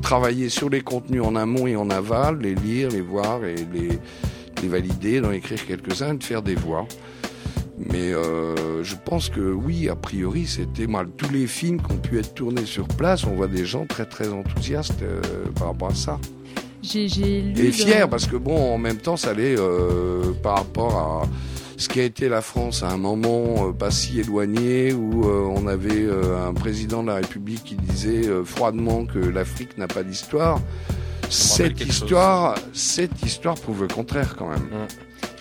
travailler 0.00 0.48
sur 0.48 0.70
les 0.70 0.80
contenus 0.80 1.22
en 1.22 1.36
amont 1.36 1.66
et 1.66 1.76
en 1.76 1.90
aval, 1.90 2.38
les 2.40 2.54
lire, 2.54 2.88
les 2.88 3.00
voir 3.02 3.44
et 3.44 3.54
les, 3.72 3.98
les 4.62 4.68
valider, 4.68 5.20
d'en 5.20 5.30
écrire 5.30 5.64
quelques-uns, 5.66 6.14
et 6.14 6.18
de 6.18 6.24
faire 6.24 6.42
des 6.42 6.54
voix. 6.56 6.86
Mais 7.90 8.12
euh, 8.12 8.82
je 8.84 8.94
pense 9.04 9.28
que 9.28 9.40
oui, 9.40 9.88
a 9.88 9.96
priori, 9.96 10.46
c'était 10.46 10.86
moi 10.86 11.04
tous 11.16 11.30
les 11.30 11.46
films 11.46 11.80
qui 11.82 11.92
ont 11.92 11.98
pu 11.98 12.18
être 12.18 12.34
tournés 12.34 12.64
sur 12.66 12.86
place, 12.86 13.24
on 13.24 13.34
voit 13.34 13.48
des 13.48 13.64
gens 13.66 13.86
très 13.86 14.04
très 14.06 14.28
enthousiastes 14.28 15.02
euh, 15.02 15.20
par 15.58 15.68
rapport 15.68 15.90
à 15.90 15.94
ça. 15.94 16.18
J'ai 16.82 17.08
j'ai 17.08 17.40
lu. 17.42 17.58
Et 17.60 17.66
dans- 17.68 17.72
fier 17.72 18.08
parce 18.08 18.26
que 18.26 18.36
bon, 18.36 18.74
en 18.74 18.78
même 18.78 18.98
temps, 18.98 19.16
ça 19.16 19.30
allait 19.30 19.56
euh, 19.58 20.32
par 20.42 20.56
rapport 20.58 20.96
à 20.98 21.28
ce 21.76 21.88
qui 21.88 22.00
a 22.00 22.04
été 22.04 22.28
la 22.28 22.42
France 22.42 22.82
à 22.84 22.90
un 22.90 22.96
moment 22.98 23.68
euh, 23.68 23.72
pas 23.72 23.90
si 23.90 24.20
éloigné 24.20 24.92
où 24.92 25.24
euh, 25.28 25.42
on 25.56 25.66
avait 25.66 26.02
euh, 26.04 26.46
un 26.48 26.54
président 26.54 27.02
de 27.02 27.08
la 27.08 27.16
République 27.16 27.64
qui 27.64 27.74
disait 27.76 28.28
euh, 28.28 28.44
froidement 28.44 29.04
que 29.06 29.18
l'Afrique 29.18 29.76
n'a 29.78 29.88
pas 29.88 30.02
d'histoire. 30.04 30.60
cette 31.30 31.78
chose. 31.78 31.88
histoire, 31.88 32.54
cette 32.72 33.22
histoire 33.24 33.54
prouve 33.56 33.82
le 33.82 33.88
contraire 33.88 34.36
quand 34.36 34.48
même. 34.48 34.68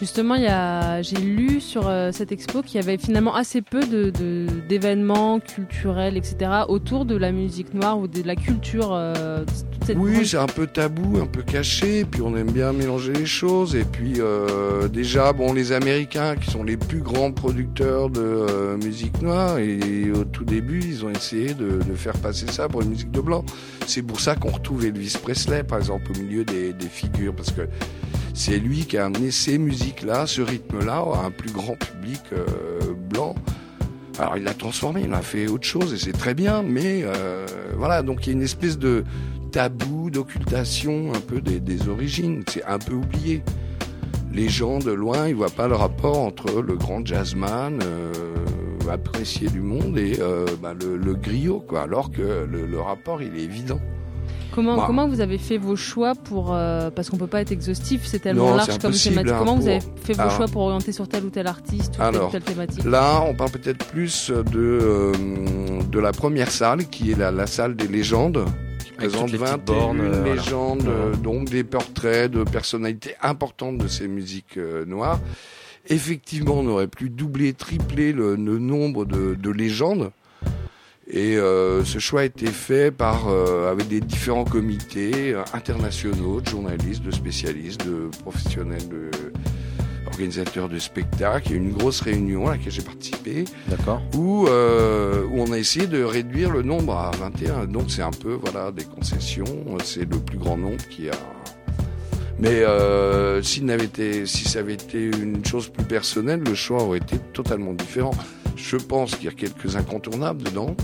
Justement, 0.01 0.33
il 0.33 0.41
y 0.41 0.47
a, 0.47 1.03
j'ai 1.03 1.17
lu 1.17 1.61
sur 1.61 1.87
euh, 1.87 2.09
cette 2.11 2.31
expo 2.31 2.63
qu'il 2.63 2.81
y 2.81 2.83
avait 2.83 2.97
finalement 2.97 3.35
assez 3.35 3.61
peu 3.61 3.81
de, 3.81 4.09
de- 4.09 4.47
d'événements 4.67 5.39
culturels, 5.39 6.17
etc., 6.17 6.51
autour 6.67 7.05
de 7.05 7.15
la 7.15 7.31
musique 7.31 7.75
noire 7.75 7.99
ou 7.99 8.07
de 8.07 8.23
la 8.23 8.35
culture. 8.35 8.89
euh, 8.93 9.45
toute 9.45 9.85
cette 9.85 9.97
Oui, 9.99 10.25
c'est 10.25 10.37
un 10.37 10.47
peu 10.47 10.65
tabou, 10.65 11.19
un 11.21 11.27
peu 11.27 11.43
caché, 11.43 12.03
puis 12.05 12.21
on 12.23 12.35
aime 12.35 12.49
bien 12.51 12.73
mélanger 12.73 13.13
les 13.13 13.27
choses. 13.27 13.75
Et 13.75 13.83
puis 13.83 14.15
euh, 14.17 14.87
déjà, 14.87 15.33
bon, 15.33 15.53
les 15.53 15.71
Américains 15.71 16.35
qui 16.35 16.49
sont 16.49 16.63
les 16.63 16.77
plus 16.77 17.01
grands 17.01 17.31
producteurs 17.31 18.09
de 18.09 18.21
euh, 18.21 18.77
musique 18.77 19.21
noire, 19.21 19.59
et, 19.59 20.09
au 20.11 20.23
tout 20.23 20.45
début, 20.45 20.79
ils 20.83 21.05
ont 21.05 21.11
essayé 21.11 21.53
de, 21.53 21.77
de 21.87 21.93
faire 21.93 22.17
passer 22.17 22.47
ça 22.47 22.67
pour 22.67 22.81
une 22.81 22.89
musique 22.89 23.11
de 23.11 23.21
blanc. 23.21 23.45
C'est 23.85 24.01
pour 24.01 24.19
ça 24.19 24.35
qu'on 24.35 24.49
retrouve 24.49 24.83
Elvis 24.83 25.15
Presley, 25.21 25.63
par 25.63 25.77
exemple, 25.77 26.11
au 26.15 26.19
milieu 26.19 26.43
des, 26.43 26.73
des 26.73 26.87
figures, 26.87 27.35
parce 27.35 27.51
que 27.51 27.61
c'est 28.33 28.57
lui 28.57 28.85
qui 28.85 28.97
a 28.97 29.05
amené 29.05 29.31
ces 29.31 29.57
musiques-là, 29.57 30.25
ce 30.25 30.41
rythme-là, 30.41 31.03
à 31.13 31.25
un 31.25 31.31
plus 31.31 31.51
grand 31.51 31.75
public 31.75 32.21
euh, 32.33 32.93
blanc. 33.09 33.35
Alors 34.19 34.37
il 34.37 34.43
l'a 34.43 34.53
transformé, 34.53 35.03
il 35.05 35.13
a 35.13 35.21
fait 35.21 35.47
autre 35.47 35.65
chose 35.65 35.93
et 35.93 35.97
c'est 35.97 36.11
très 36.11 36.33
bien, 36.33 36.63
mais 36.63 37.01
euh, 37.03 37.45
voilà, 37.77 38.01
donc 38.03 38.25
il 38.25 38.27
y 38.27 38.29
a 38.31 38.33
une 38.33 38.43
espèce 38.43 38.77
de 38.77 39.03
tabou, 39.51 40.09
d'occultation 40.09 41.11
un 41.13 41.19
peu 41.19 41.41
des, 41.41 41.89
origines, 41.89 42.43
c'est 42.47 42.63
un 42.65 42.79
peu 42.79 42.93
oublié. 42.93 43.41
Les 44.33 44.47
gens 44.47 44.79
de 44.79 44.91
loin, 44.91 45.27
ils 45.27 45.35
voient 45.35 45.49
pas 45.49 45.67
le 45.67 45.75
rapport 45.75 46.19
entre 46.19 46.61
le 46.61 46.75
grand 46.75 47.05
jazzman 47.05 47.79
euh, 47.83 48.13
apprécié 48.89 49.49
du 49.49 49.61
monde 49.61 49.97
et 49.97 50.19
bah, 50.61 50.73
le, 50.73 51.13
griot, 51.15 51.63
quoi, 51.65 51.81
alors 51.81 52.11
que 52.11 52.45
le 52.45 52.79
rapport 52.79 53.21
il 53.21 53.35
est 53.37 53.43
évident. 53.43 53.79
Comment, 54.53 54.77
Bah. 54.77 54.83
comment 54.87 55.07
vous 55.07 55.21
avez 55.21 55.37
fait 55.37 55.57
vos 55.57 55.75
choix 55.75 56.13
pour 56.15 56.53
euh, 56.53 56.89
parce 56.89 57.09
qu'on 57.09 57.17
peut 57.17 57.27
pas 57.27 57.41
être 57.41 57.51
exhaustif, 57.51 58.01
c'est 58.05 58.19
tellement 58.19 58.49
Non, 58.51 58.55
large 58.57 58.69
c'est 58.71 58.81
comme 58.81 58.91
thématique. 58.91 59.31
hein, 59.31 59.35
Comment 59.39 59.55
vous 59.55 59.67
avez 59.67 59.79
fait 60.03 60.13
vos 60.13 60.21
Alors. 60.21 60.35
choix 60.35 60.47
pour 60.47 60.61
orienter 60.63 60.91
sur 60.91 61.07
tel 61.07 61.23
ou 61.25 61.29
tel 61.29 61.47
artiste 61.47 61.93
ou 61.95 61.97
telle 61.97 62.01
ou 62.01 62.07
Alors, 62.17 62.31
telle 62.31 62.43
thématique? 62.43 62.83
Là, 62.83 63.23
on 63.27 63.33
parle 63.33 63.51
peut-être 63.51 63.85
plus 63.87 64.29
de, 64.29 64.43
euh, 64.55 65.13
de 65.89 65.99
la 65.99 66.11
première 66.11 66.51
salle, 66.51 66.87
qui 66.89 67.11
est 67.11 67.17
la, 67.17 67.31
la 67.31 67.47
salle 67.47 67.75
des 67.75 67.87
légendes, 67.87 68.45
qui 68.83 68.91
présente 68.91 69.21
toutes 69.23 69.31
les 69.31 69.37
21 69.37 69.57
petites 69.57 69.65
bornes, 69.67 69.99
euh, 70.01 70.19
voilà. 70.21 70.35
légendes, 70.35 70.87
euh, 70.87 71.15
donc 71.15 71.49
des 71.49 71.63
portraits 71.63 72.29
de 72.31 72.43
personnalités 72.43 73.15
importantes 73.21 73.77
de 73.77 73.87
ces 73.87 74.07
musiques 74.07 74.57
euh, 74.57 74.85
noires. 74.85 75.19
Effectivement, 75.87 76.55
on 76.59 76.67
aurait 76.67 76.87
pu 76.87 77.09
doubler, 77.09 77.53
tripler 77.53 78.13
le, 78.13 78.35
le 78.35 78.59
nombre 78.59 79.05
de, 79.05 79.35
de 79.35 79.49
légendes. 79.49 80.11
Et 81.13 81.35
euh, 81.35 81.83
ce 81.83 81.99
choix 81.99 82.21
a 82.21 82.23
été 82.23 82.47
fait 82.47 82.89
par 82.89 83.27
euh, 83.27 83.69
avec 83.69 83.89
des 83.89 83.99
différents 83.99 84.45
comités 84.45 85.33
euh, 85.33 85.43
internationaux, 85.53 86.39
de 86.39 86.47
journalistes, 86.47 87.03
de 87.03 87.11
spécialistes, 87.11 87.85
de 87.85 88.09
professionnels, 88.23 88.87
de 88.87 89.11
organisateurs 90.07 90.69
de 90.69 90.79
spectacles. 90.79 91.47
Il 91.47 91.51
y 91.51 91.53
a 91.53 91.57
eu 91.57 91.65
une 91.65 91.73
grosse 91.73 92.01
réunion 92.01 92.47
à 92.47 92.51
laquelle 92.51 92.71
j'ai 92.71 92.81
participé 92.81 93.45
D'accord. 93.67 94.01
où, 94.15 94.47
euh, 94.47 95.23
où 95.25 95.41
on 95.41 95.51
a 95.51 95.57
essayé 95.57 95.87
de 95.87 96.03
réduire 96.03 96.51
le 96.51 96.61
nombre 96.61 96.95
à 96.95 97.11
21. 97.11 97.65
Donc 97.65 97.89
c'est 97.89 98.01
un 98.01 98.11
peu 98.11 98.33
voilà 98.33 98.71
des 98.71 98.83
concessions. 98.83 99.45
C'est 99.83 100.09
le 100.09 100.19
plus 100.19 100.37
grand 100.37 100.57
nombre 100.57 100.81
qui 100.89 101.09
a. 101.09 101.13
Mais 102.39 102.61
euh, 102.63 103.41
si 103.43 103.61
ça 104.45 104.59
avait 104.59 104.73
été 104.73 105.05
une 105.05 105.45
chose 105.45 105.69
plus 105.69 105.85
personnelle, 105.85 106.41
le 106.45 106.55
choix 106.55 106.83
aurait 106.83 106.97
été 106.99 107.17
totalement 107.33 107.73
différent. 107.73 108.13
Je 108.61 108.77
pense 108.77 109.15
qu'il 109.15 109.25
y 109.25 109.27
a 109.29 109.31
quelques 109.31 109.75
incontournables 109.75 110.43
dedans, 110.43 110.75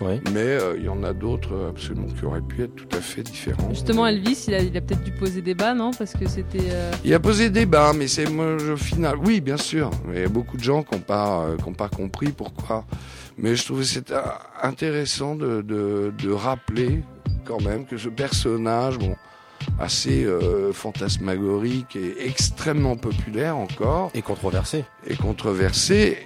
Oui. 0.00 0.20
mais 0.32 0.40
euh, 0.40 0.76
il 0.78 0.84
y 0.84 0.88
en 0.88 1.02
a 1.02 1.12
d'autres 1.12 1.54
euh, 1.54 1.70
absolument 1.70 2.06
qui 2.08 2.24
auraient 2.24 2.40
pu 2.42 2.62
être 2.62 2.74
tout 2.76 2.96
à 2.96 3.00
fait 3.00 3.22
différents. 3.22 3.70
Justement, 3.70 4.06
Elvis, 4.06 4.44
il 4.48 4.54
a, 4.54 4.60
il 4.60 4.76
a 4.76 4.80
peut-être 4.80 5.02
dû 5.02 5.10
poser 5.12 5.40
débat, 5.42 5.74
non? 5.74 5.90
Parce 5.92 6.12
que 6.12 6.28
c'était. 6.28 6.70
euh, 6.70 6.92
Il 7.04 7.12
a 7.14 7.18
posé 7.20 7.50
débat, 7.50 7.92
mais 7.94 8.06
c'est 8.08 8.28
moi 8.28 8.56
au 8.56 8.76
final. 8.76 9.16
Oui, 9.24 9.40
bien 9.40 9.56
sûr. 9.56 9.90
Mais 10.06 10.16
il 10.16 10.22
y 10.22 10.26
a 10.26 10.28
beaucoup 10.28 10.56
de 10.56 10.62
gens 10.62 10.82
qui 10.82 10.94
n'ont 10.94 11.00
pas, 11.02 11.40
euh, 11.46 11.56
qui 11.56 11.64
ont 11.64 11.72
pas 11.74 11.88
compris 11.88 12.28
pourquoi. 12.32 12.84
Mais 13.38 13.56
je 13.56 13.64
trouvais 13.64 13.84
c'était 13.84 14.14
intéressant 14.62 15.34
de, 15.34 15.62
de, 15.62 16.12
de 16.22 16.30
rappeler 16.30 17.02
quand 17.44 17.60
même 17.62 17.86
que 17.86 17.96
ce 17.96 18.08
personnage, 18.08 18.98
bon, 18.98 19.14
assez 19.80 20.24
euh, 20.24 20.72
fantasmagorique 20.72 21.96
et 21.96 22.26
extrêmement 22.26 22.96
populaire 22.96 23.56
encore, 23.56 24.10
Et 24.14 24.22
controversé. 24.22 24.84
et 25.06 25.14
controversé. 25.16 26.18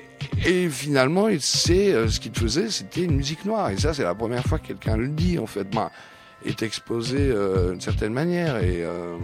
Et 0.47 0.69
finalement, 0.69 1.29
il 1.29 1.41
sait 1.41 1.93
euh, 1.93 2.09
ce 2.09 2.19
qu'il 2.21 2.35
faisait, 2.35 2.69
c'était 2.71 3.03
une 3.03 3.17
musique 3.17 3.45
noire. 3.45 3.71
Et 3.71 3.77
ça, 3.77 3.95
c'est 3.95 4.03
la 4.05 4.15
première 4.15 4.45
fois 4.45 4.59
que 4.59 4.69
quelqu'un 4.69 4.97
le 4.97 5.09
dit, 5.09 5.39
en 5.39 5.47
fait. 5.47 5.65
Ben, 5.71 5.91
est 6.45 6.63
exposé 6.63 7.17
euh, 7.21 7.71
d'une 7.71 7.81
certaine 7.81 8.13
manière. 8.13 8.57
Et 8.57 8.83
euh, 8.83 9.17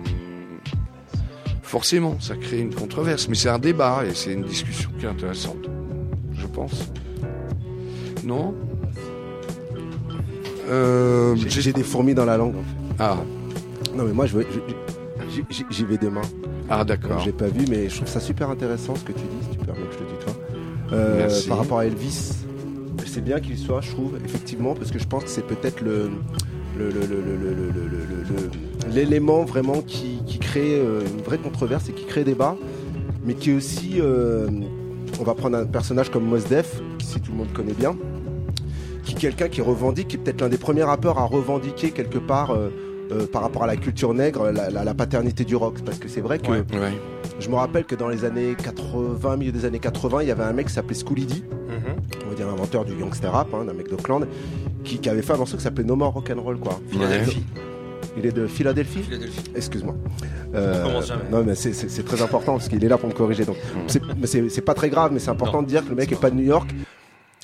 forcément, 1.62 2.16
ça 2.20 2.36
crée 2.36 2.60
une 2.60 2.72
controverse. 2.74 3.26
Mais 3.28 3.34
c'est 3.34 3.48
un 3.48 3.58
débat 3.58 4.04
et 4.08 4.14
c'est 4.14 4.32
une 4.32 4.44
discussion 4.44 4.90
qui 4.98 5.06
est 5.06 5.08
intéressante, 5.08 5.68
je 6.34 6.46
pense. 6.46 6.88
Non? 8.24 8.54
Euh, 10.68 11.34
J'ai 11.36 11.72
des 11.72 11.82
fourmis 11.82 12.14
dans 12.14 12.24
la 12.24 12.36
langue. 12.36 12.56
en 12.56 12.62
fait. 12.62 12.94
Ah, 12.98 13.16
Non, 13.94 14.04
mais 14.04 14.12
moi, 14.12 14.26
je 14.26 14.36
veux- 14.36 14.46
je- 15.30 15.42
j'y- 15.70 15.84
vais 15.84 15.96
demain. 15.98 16.20
ah 16.68 16.84
d'accord. 16.84 17.20
J'ai 17.20 17.32
pas 17.32 17.48
vu, 17.48 17.64
mais 17.68 17.88
je 17.88 17.96
trouve 17.96 18.08
ça 18.08 18.20
super 18.20 18.48
intéressant 18.50 18.94
ce 18.94 19.02
que 19.02 19.12
tu 19.12 19.20
dis, 19.20 19.44
si 19.50 19.56
tu 19.58 19.64
permets 19.64 19.80
que 19.86 19.92
je 19.94 19.98
te 19.98 20.07
euh, 20.92 21.28
par 21.48 21.58
rapport 21.58 21.78
à 21.78 21.86
Elvis. 21.86 22.32
C'est 23.06 23.24
bien 23.24 23.40
qu'il 23.40 23.56
soit, 23.56 23.80
je 23.80 23.90
trouve, 23.90 24.18
effectivement, 24.24 24.74
parce 24.74 24.90
que 24.90 24.98
je 24.98 25.06
pense 25.06 25.24
que 25.24 25.30
c'est 25.30 25.46
peut-être 25.46 25.80
le 25.80 26.10
l'élément 28.92 29.42
vraiment 29.42 29.80
qui, 29.82 30.20
qui, 30.26 30.38
crée 30.38 30.78
une 30.80 31.22
vraie 31.22 31.38
controverse 31.38 31.88
et 31.88 31.92
qui 31.92 32.04
crée 32.04 32.22
débat, 32.22 32.56
mais 33.28 33.34
qui 33.34 33.50
est 33.50 33.54
aussi, 33.54 34.00
euh, 34.00 34.48
on 35.20 35.22
va 35.22 35.34
prendre 35.34 35.58
un 35.58 35.66
personnage 35.66 36.10
comme 36.10 36.24
Mos 36.24 36.48
Def, 36.48 36.80
si 36.98 37.20
tout 37.20 37.32
le 37.32 37.38
monde 37.38 37.52
connaît 37.52 37.74
bien, 37.74 37.94
qui 39.04 39.14
est 39.14 39.18
quelqu'un 39.18 39.48
qui 39.48 39.60
revendique, 39.60 40.08
qui 40.08 40.16
est 40.16 40.18
peut-être 40.18 40.40
l'un 40.40 40.48
des 40.48 40.56
premiers 40.56 40.82
rappeurs 40.82 41.18
à 41.18 41.24
revendiquer 41.24 41.90
quelque 41.90 42.18
part 42.18 42.52
euh, 42.52 42.70
euh, 43.12 43.26
par 43.26 43.42
rapport 43.42 43.64
à 43.64 43.66
la 43.66 43.76
culture 43.76 44.12
nègre, 44.14 44.50
la, 44.50 44.70
la- 44.70 44.84
la 44.84 44.94
paternité 44.94 45.44
du 45.44 45.56
rock, 45.56 45.80
parce 45.84 45.98
que 45.98 46.08
c'est 46.08 46.20
vrai 46.20 46.38
que 46.38 46.50
Ouais. 46.50 46.58
Ouais. 46.72 46.92
je 47.38 47.48
me 47.48 47.54
rappelle 47.54 47.84
que 47.84 47.94
dans 47.94 48.08
les 48.08 48.24
années 48.24 48.54
80, 48.62 49.36
milieu 49.36 49.52
des 49.52 49.64
années 49.64 49.78
80, 49.78 50.22
il 50.22 50.28
y 50.28 50.30
avait 50.30 50.42
un 50.44 50.52
mec 50.52 50.66
qui 50.68 50.72
s'appelait 50.74 50.94
Schooly 50.98 51.26
D, 51.26 51.34
Mhm. 51.68 51.96
on 52.26 52.28
va 52.30 52.34
dire 52.34 52.46
l'inventeur 52.46 52.84
du 52.84 52.94
gangster 52.94 53.32
rap, 53.32 53.48
hein, 53.54 53.64
d'un 53.64 53.72
mec 53.72 53.88
d'Oakland, 53.88 54.26
qui, 54.84 54.98
qui 54.98 55.08
avait 55.08 55.22
fait 55.22 55.32
un 55.32 55.38
morceau 55.38 55.56
qui 55.56 55.62
s'appelait 55.62 55.84
No 55.84 55.96
More 55.96 56.12
Rock'n'Roll, 56.12 56.58
quoi. 56.58 56.80
Philadelphie. 56.88 57.44
Il 58.16 58.26
est 58.26 58.32
de 58.32 58.46
Philadelphie 58.46 59.02
Philadelphie. 59.02 59.44
Excuse-moi. 59.54 59.94
Euh. 60.54 60.84
Non, 61.30 61.44
mais 61.44 61.54
c'est- 61.54 61.72
c'est 61.72 61.88
c'est 61.90 62.02
très 62.02 62.20
important 62.22 62.52
parce 62.52 62.68
qu'il 62.68 62.82
est 62.84 62.88
là 62.88 62.98
pour 62.98 63.08
me 63.08 63.14
corriger. 63.14 63.44
Donc, 63.44 63.56
Mm. 63.56 63.78
c'est- 63.86 64.02
mais 64.20 64.26
c'est 64.26 64.48
c'est 64.48 64.60
pas 64.62 64.74
très 64.74 64.88
grave, 64.88 65.10
mais 65.12 65.18
c'est 65.20 65.30
important 65.30 65.58
Non. 65.58 65.62
de 65.62 65.68
dire 65.68 65.84
que 65.84 65.90
le 65.90 65.94
mec 65.94 66.10
est 66.10 66.20
pas 66.20 66.30
de 66.30 66.34
New 66.36 66.44
York. 66.44 66.68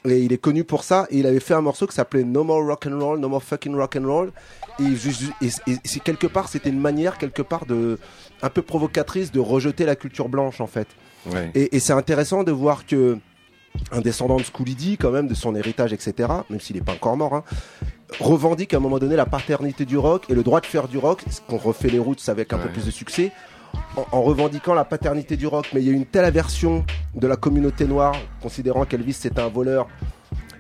Et 0.07 0.19
il 0.21 0.33
est 0.33 0.39
connu 0.39 0.65
pour 0.65 0.85
ça. 0.85 1.07
Et 1.11 1.19
il 1.19 1.27
avait 1.27 1.41
fait 1.41 1.55
un 1.55 1.61
morceau 1.63 1.87
qui 1.87 1.95
s'appelait 1.95 2.25
No 2.25 2.45
More 2.45 2.65
Rock'n'Roll, 2.67 3.19
No 3.19 3.29
More 3.29 3.43
Fucking 3.43 3.75
Rock'n'Roll. 3.75 4.33
Et, 4.81 4.95
je- 4.97 5.11
je- 5.11 5.57
et, 5.73 6.01
quelque 6.01 6.27
part, 6.27 6.49
c'était 6.49 6.69
une 6.71 6.81
manière, 6.81 7.17
quelque 7.19 7.43
part, 7.43 7.65
de 7.65 7.99
un 8.43 8.51
peu 8.51 8.61
provocatrice 8.63 9.33
de 9.33 9.41
rejeter 9.41 9.87
la 9.87 9.97
culture 9.97 10.29
blanche, 10.29 10.61
en 10.61 10.67
fait. 10.67 10.89
Ouais. 11.33 11.51
Et, 11.55 11.79
c'est 11.81 11.93
intéressant 11.95 12.45
de 12.45 12.53
voir 12.53 12.85
que 12.87 13.17
un 13.93 14.01
descendant 14.01 14.37
de 14.37 14.43
Schooly 14.45 14.75
D, 14.75 14.97
quand 15.01 15.11
même, 15.11 15.27
de 15.27 15.35
son 15.35 15.55
héritage, 15.57 15.93
etc., 15.93 16.29
même 16.51 16.61
s'il 16.61 16.77
n'est 16.77 16.83
pas 16.83 16.93
encore 16.93 17.17
mort, 17.17 17.35
hein, 17.35 17.45
revendique 18.21 18.75
à 18.75 18.77
un 18.77 18.81
moment 18.81 18.99
donné 18.99 19.17
la 19.17 19.27
paternité 19.27 19.85
du 19.85 19.97
rock 19.99 20.27
et 20.29 20.35
le 20.35 20.43
droit 20.43 20.61
de 20.61 20.67
faire 20.67 20.87
du 20.87 20.99
rock, 20.99 21.23
ce 21.31 21.41
qu'on 21.41 21.57
refait 21.57 21.89
les 21.89 21.99
routes 21.99 22.23
avec 22.29 22.53
un 22.53 22.59
peu 22.59 22.69
plus 22.69 22.85
de 22.87 22.91
succès, 22.93 23.33
en, 23.97 24.07
en 24.11 24.23
revendiquant 24.23 24.75
la 24.75 24.85
paternité 24.85 25.37
du 25.37 25.47
rock. 25.47 25.67
Mais 25.75 25.81
il 25.81 25.87
y 25.87 25.91
a 25.91 25.93
eu 25.93 25.97
une 25.97 26.07
telle 26.07 26.25
aversion 26.25 26.85
de 27.15 27.27
la 27.27 27.37
communauté 27.37 27.87
noire, 27.87 28.15
considérant 28.43 28.85
qu'Elvis 28.85 29.13
c'était 29.15 29.41
un 29.41 29.49
voleur 29.49 29.87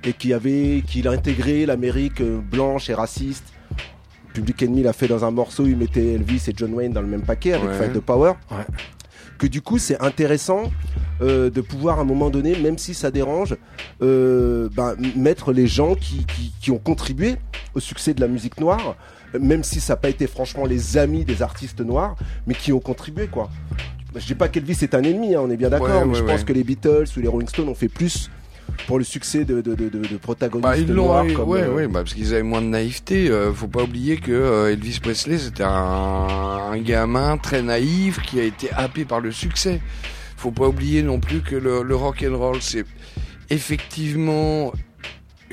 et 0.04 0.12
qu'il 0.12 0.32
avait, 0.34 0.82
qu'il 0.86 1.08
a 1.08 1.12
intégré 1.12 1.66
l'Amérique 1.66 2.20
euh, 2.20 2.38
blanche 2.40 2.90
et 2.90 2.94
raciste. 2.94 3.44
Public 4.34 4.62
Enemy 4.64 4.82
l'a 4.82 4.92
fait 4.92 5.06
dans 5.08 5.24
un 5.24 5.30
morceau, 5.30 5.64
il 5.66 5.76
mettait 5.76 6.14
Elvis 6.14 6.42
et 6.48 6.52
John 6.56 6.74
Wayne 6.74 6.92
dans 6.92 7.00
le 7.00 7.06
même 7.06 7.22
paquet 7.22 7.52
avec 7.52 7.68
Ouais. 7.70 7.78
Fight 7.78 7.92
the 7.92 8.00
Power. 8.00 8.32
Ouais. 8.50 8.64
Que 9.38 9.46
du 9.46 9.62
coup, 9.62 9.78
c'est 9.78 10.00
intéressant 10.02 10.70
euh, 11.20 11.50
de 11.50 11.60
pouvoir 11.60 11.98
à 11.98 12.02
un 12.02 12.04
moment 12.04 12.30
donné, 12.30 12.56
même 12.56 12.76
si 12.78 12.94
ça 12.94 13.10
dérange, 13.10 13.56
euh, 14.02 14.68
ben, 14.76 14.94
mettre 15.16 15.52
les 15.52 15.66
gens 15.66 15.94
qui, 15.94 16.24
qui, 16.26 16.52
qui 16.60 16.70
ont 16.70 16.78
contribué 16.78 17.36
au 17.74 17.80
succès 17.80 18.12
de 18.14 18.20
la 18.20 18.28
musique 18.28 18.60
noire, 18.60 18.96
même 19.40 19.62
si 19.64 19.80
ça 19.80 19.92
n'a 19.94 19.96
pas 19.96 20.08
été 20.08 20.26
franchement 20.26 20.64
les 20.66 20.96
amis 20.98 21.24
des 21.24 21.42
artistes 21.42 21.80
noirs, 21.80 22.16
mais 22.46 22.54
qui 22.54 22.72
ont 22.72 22.80
contribué 22.80 23.26
quoi. 23.26 23.50
Je 24.16 24.24
dis 24.26 24.34
pas 24.36 24.48
qu'Elvis 24.48 24.78
est 24.82 24.94
un 24.94 25.02
ennemi, 25.02 25.34
hein, 25.34 25.40
on 25.42 25.50
est 25.50 25.56
bien 25.56 25.70
d'accord, 25.70 25.88
Ouais, 25.88 26.04
mais 26.04 26.12
ouais, 26.12 26.18
je 26.18 26.22
pense 26.24 26.44
que 26.44 26.52
les 26.52 26.62
Beatles 26.62 27.06
ou 27.16 27.20
les 27.20 27.26
Rolling 27.28 27.48
Stones 27.48 27.68
ont 27.68 27.74
fait 27.74 27.88
plus 27.88 28.30
pour 28.86 28.98
le 28.98 29.04
succès 29.04 29.44
de, 29.44 29.60
de, 29.60 29.74
de, 29.74 29.88
de, 29.88 30.06
de 30.06 30.16
protagonistes 30.16 30.62
Bah, 30.70 30.78
ils 30.78 30.86
noirs. 30.92 31.24
comme, 31.34 31.48
ouais, 31.48 31.62
euh, 31.62 31.74
ouais, 31.74 31.86
bah, 31.88 32.00
parce 32.02 32.14
qu'ils 32.14 32.32
avaient 32.32 32.42
moins 32.44 32.62
de 32.62 32.68
naïveté. 32.68 33.28
Euh, 33.28 33.52
faut 33.52 33.66
pas 33.68 33.82
oublier 33.82 34.16
que 34.18 34.30
euh, 34.30 34.72
Elvis 34.72 35.00
Presley, 35.02 35.36
c'était 35.38 35.64
un, 35.64 35.70
un 36.72 36.78
gamin 36.78 37.36
très 37.38 37.60
naïf 37.62 38.20
qui 38.22 38.38
a 38.40 38.44
été 38.44 38.70
happé 38.72 39.04
par 39.04 39.18
le 39.20 39.32
succès. 39.32 39.80
Faut 40.36 40.52
pas 40.52 40.68
oublier 40.68 41.02
non 41.02 41.18
plus 41.18 41.40
que 41.40 41.56
le, 41.56 41.82
le 41.82 41.96
rock 41.96 42.24
and 42.28 42.38
roll, 42.38 42.58
c'est 42.62 42.84
effectivement 43.50 44.72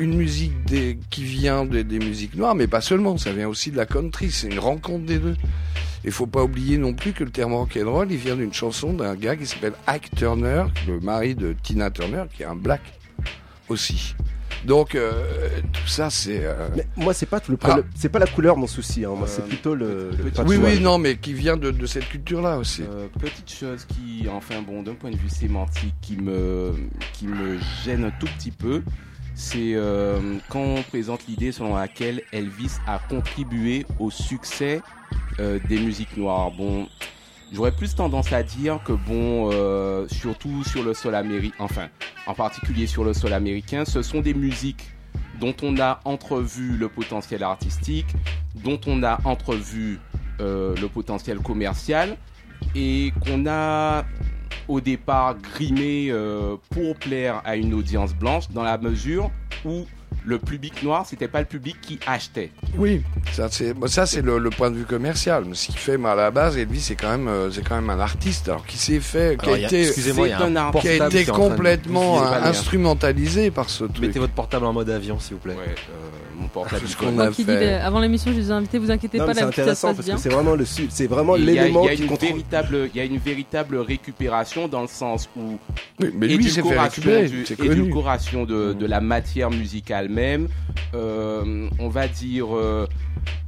une 0.01 0.15
musique 0.15 0.63
des, 0.65 0.97
qui 1.09 1.23
vient 1.23 1.65
des, 1.65 1.83
des 1.83 1.99
musiques 1.99 2.35
noires, 2.35 2.55
mais 2.55 2.67
pas 2.67 2.81
seulement, 2.81 3.17
ça 3.17 3.31
vient 3.33 3.47
aussi 3.47 3.71
de 3.71 3.77
la 3.77 3.85
country, 3.85 4.31
c'est 4.31 4.47
une 4.47 4.59
rencontre 4.59 5.05
des 5.05 5.19
deux. 5.19 5.35
Il 6.03 6.11
faut 6.11 6.25
pas 6.27 6.43
oublier 6.43 6.77
non 6.77 6.93
plus 6.93 7.13
que 7.13 7.23
le 7.23 7.29
terme 7.29 7.53
rock'n'roll, 7.53 8.11
il 8.11 8.17
vient 8.17 8.35
d'une 8.35 8.53
chanson 8.53 8.91
d'un 8.93 9.15
gars 9.15 9.35
qui 9.35 9.45
s'appelle 9.45 9.73
Ike 9.87 10.09
Turner, 10.15 10.63
le 10.87 10.99
mari 10.99 11.35
de 11.35 11.53
Tina 11.61 11.91
Turner, 11.91 12.23
qui 12.35 12.41
est 12.43 12.47
un 12.47 12.55
black 12.55 12.81
aussi. 13.69 14.15
Donc 14.65 14.93
euh, 14.93 15.11
tout 15.73 15.87
ça, 15.87 16.09
c'est. 16.11 16.41
euh, 16.43 16.67
Mais 16.75 16.85
moi, 16.95 17.13
c'est 17.15 17.25
pas 17.25 17.39
tout 17.39 17.51
le 17.51 17.57
problème. 17.57 17.85
C'est 17.95 18.09
pas 18.09 18.19
la 18.19 18.27
couleur 18.27 18.57
mon 18.57 18.67
souci. 18.67 19.05
Hein. 19.05 19.13
Moi, 19.17 19.27
c'est 19.27 19.41
Euh, 19.41 19.47
plutôt 19.47 19.73
le. 19.73 20.11
oui, 20.45 20.57
oui, 20.57 20.79
non, 20.79 20.99
mais 20.99 21.15
qui 21.17 21.33
vient 21.33 21.57
de, 21.57 21.71
de 21.71 21.85
cette 21.87 22.07
culture-là 22.09 22.57
aussi. 22.57 22.83
Euh, 22.83 23.07
petite 23.19 23.51
chose 23.51 23.85
qui, 23.85 24.27
enfin 24.29 24.61
bon, 24.61 24.83
d'un 24.83 24.93
point 24.93 25.09
de 25.09 25.17
vue 25.17 25.29
sémantique, 25.29 25.95
qui 26.01 26.15
me, 26.17 26.73
qui 27.13 27.25
me 27.27 27.57
gêne 27.83 28.03
un 28.03 28.11
tout 28.19 28.27
petit 28.37 28.51
peu, 28.51 28.83
c'est 29.33 29.73
euh, 29.75 30.37
quand 30.49 30.61
on 30.61 30.83
présente 30.83 31.25
l'idée 31.27 31.51
selon 31.51 31.75
laquelle 31.75 32.21
Elvis 32.31 32.77
a 32.87 32.99
contribué 32.99 33.85
au 33.99 34.11
succès 34.11 34.81
euh, 35.39 35.59
des 35.67 35.79
musiques 35.79 36.17
noires. 36.17 36.51
Bon, 36.51 36.87
j'aurais 37.53 37.71
plus 37.71 37.95
tendance 37.95 38.33
à 38.33 38.43
dire 38.43 38.79
que 38.83 38.93
bon, 38.93 39.49
euh, 39.51 40.07
surtout 40.09 40.63
sur 40.63 40.83
le 40.83 40.93
sol 40.93 41.15
américain, 41.15 41.55
enfin, 41.59 41.87
en 42.27 42.33
particulier 42.33 42.87
sur 42.87 43.03
le 43.03 43.13
sol 43.13 43.33
américain, 43.33 43.85
ce 43.85 44.01
sont 44.01 44.21
des 44.21 44.33
musiques 44.33 44.91
dont 45.39 45.55
on 45.63 45.79
a 45.79 46.01
entrevu 46.05 46.77
le 46.77 46.87
potentiel 46.87 47.43
artistique, 47.43 48.07
dont 48.55 48.79
on 48.85 49.01
a 49.03 49.19
entrevu 49.23 49.99
le 50.39 50.87
potentiel 50.87 51.37
commercial 51.37 52.17
et 52.73 53.13
qu'on 53.23 53.45
a 53.47 54.05
au 54.71 54.79
départ 54.81 55.35
grimé 55.37 56.07
euh, 56.09 56.55
pour 56.69 56.95
plaire 56.95 57.41
à 57.43 57.55
une 57.57 57.73
audience 57.73 58.13
blanche 58.15 58.45
dans 58.51 58.63
la 58.63 58.77
mesure 58.77 59.29
où 59.65 59.85
le 60.23 60.37
public 60.37 60.83
noir 60.83 61.05
c'était 61.05 61.27
pas 61.27 61.39
le 61.39 61.45
public 61.45 61.77
qui 61.81 61.99
achetait. 62.05 62.51
Oui, 62.77 63.01
ça 63.33 63.47
c'est 63.49 63.73
bon, 63.73 63.87
ça 63.87 64.05
c'est 64.05 64.21
le, 64.21 64.37
le 64.37 64.49
point 64.49 64.71
de 64.71 64.77
vue 64.77 64.85
commercial. 64.85 65.43
Mais 65.45 65.55
ce 65.55 65.67
qui 65.67 65.77
fait, 65.77 65.97
à 66.05 66.15
la 66.15 66.31
base, 66.31 66.57
Elvis 66.57 66.79
c'est 66.81 66.95
quand 66.95 67.09
même 67.09 67.27
euh, 67.27 67.51
c'est 67.51 67.67
quand 67.67 67.75
même 67.75 67.89
un 67.89 67.99
artiste 67.99 68.47
alors 68.47 68.65
qui 68.65 68.77
s'est 68.77 68.99
fait, 68.99 69.37
qui 69.37 69.45
Alors, 69.45 69.55
a 69.55 69.59
été 69.59 69.89
un 69.89 69.91
qui 69.91 70.57
a 70.59 70.71
portable 70.71 71.15
été 71.15 71.25
complètement 71.25 72.21
instrumentalisé 72.23 73.51
par 73.51 73.69
ce 73.69 73.85
truc. 73.85 73.99
Mettez 73.99 74.19
votre 74.19 74.33
portable 74.33 74.65
en 74.65 74.73
mode 74.73 74.89
avion, 74.89 75.19
s'il 75.19 75.35
vous 75.35 75.41
plaît. 75.41 75.55
Ouais, 75.55 75.75
euh, 75.89 76.20
mon 76.41 76.47
portable. 76.47 76.81
Ce 76.87 76.91
il 76.91 76.95
qu'on 76.97 77.17
a 77.19 77.31
fait. 77.31 77.43
euh, 77.47 77.85
avant 77.87 77.99
l'émission, 77.99 78.31
je 78.31 78.37
les 78.37 78.49
ai 78.49 78.51
invités, 78.51 78.77
vous 78.79 78.91
inquiétez 78.91 79.17
Non, 79.19 79.25
pas, 79.25 79.33
mais 79.33 79.39
c'est 79.39 79.45
la 79.45 79.47
ça 79.47 79.53
se 79.55 79.61
intéressant 79.61 79.87
passe 79.89 79.95
parce 79.97 80.05
bien. 80.07 80.15
que 80.15 80.21
c'est 80.21 80.29
vraiment 80.29 80.55
le 80.55 80.65
c'est 80.65 81.07
vraiment 81.07 81.35
Il 81.37 81.45
y 81.45 81.49
a- 81.57 81.61
l'élément 81.63 81.83
il 81.83 81.85
y 81.85 81.89
a 81.89 81.95
qui 81.95 82.01
une 82.03 82.07
contrôle. 82.09 82.29
véritable, 82.29 82.89
il 82.93 82.97
y 82.97 82.99
a 83.01 83.05
une 83.05 83.17
véritable 83.17 83.77
récupération 83.77 84.67
dans 84.67 84.81
le 84.81 84.87
sens 84.87 85.29
où 85.37 85.57
Oui, 86.01 86.09
mais 86.13 86.27
lui 86.27 86.43
fait 86.43 86.59
édulcoration 86.59 87.01
du- 87.03 87.45
édulcoration 87.65 88.45
de, 88.45 88.73
de 88.73 88.85
la 88.85 88.99
matière 89.01 89.49
musicale 89.51 90.09
même, 90.09 90.47
euh, 90.93 91.67
on 91.79 91.89
va 91.89 92.07
dire 92.07 92.55
euh, 92.55 92.87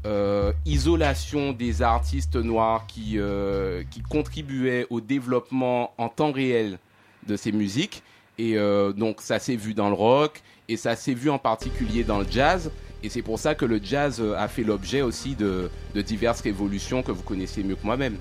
euh, 0.05 0.51
isolation 0.65 1.51
des 1.53 1.81
artistes 1.81 2.35
noirs 2.35 2.85
qui, 2.87 3.13
euh, 3.17 3.83
qui 3.89 4.01
contribuaient 4.01 4.85
au 4.89 5.01
développement 5.01 5.91
en 5.97 6.09
temps 6.09 6.31
réel 6.31 6.77
de 7.27 7.35
ces 7.37 7.51
musiques. 7.51 8.03
Et 8.39 8.57
euh, 8.57 8.93
donc 8.93 9.21
ça 9.21 9.39
s'est 9.39 9.55
vu 9.55 9.73
dans 9.73 9.89
le 9.89 9.95
rock 9.95 10.41
et 10.69 10.77
ça 10.77 10.95
s'est 10.95 11.13
vu 11.13 11.29
en 11.29 11.37
particulier 11.39 12.03
dans 12.03 12.19
le 12.19 12.25
jazz. 12.29 12.71
Et 13.03 13.09
c'est 13.09 13.21
pour 13.21 13.37
ça 13.37 13.53
que 13.53 13.65
le 13.65 13.79
jazz 13.83 14.19
euh, 14.21 14.35
a 14.37 14.47
fait 14.47 14.63
l'objet 14.63 15.01
aussi 15.01 15.35
de, 15.35 15.69
de 15.93 16.01
diverses 16.01 16.41
révolutions 16.41 17.03
que 17.03 17.11
vous 17.11 17.21
connaissez 17.23 17.61
mieux 17.63 17.75
que 17.75 17.85
moi-même. 17.85 18.15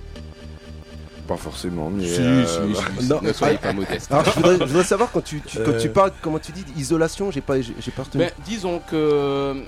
Pas 1.29 1.37
forcément, 1.37 1.89
mais 1.89 2.07
Si, 2.09 2.21
euh, 2.21 2.45
si, 2.45 3.05
si, 3.05 3.09
non. 3.09 3.21
ne 3.23 3.33
soyez 3.33 3.57
pas 3.57 3.73
modeste. 3.73 4.11
Alors, 4.11 4.25
je 4.25 4.31
voudrais, 4.33 4.59
je 4.59 4.65
voudrais 4.65 4.85
savoir 4.85 5.11
quand 5.13 5.21
tu, 5.23 5.41
tu- 5.41 5.59
quand 5.59 5.71
Euh. 5.71 5.81
tu 5.81 5.89
parles, 5.89 6.13
comment 6.21 6.41
tu 6.41 6.51
dis 6.51 6.65
isolation, 6.77 7.31
j'ai 7.31 7.41
pas, 7.41 7.61
j'ai 7.61 7.73
j'ai 7.81 7.93
pas 7.93 8.03
retenu. 8.03 8.25
Ben, 8.25 8.31
disons 8.45 8.81
que 8.91 9.63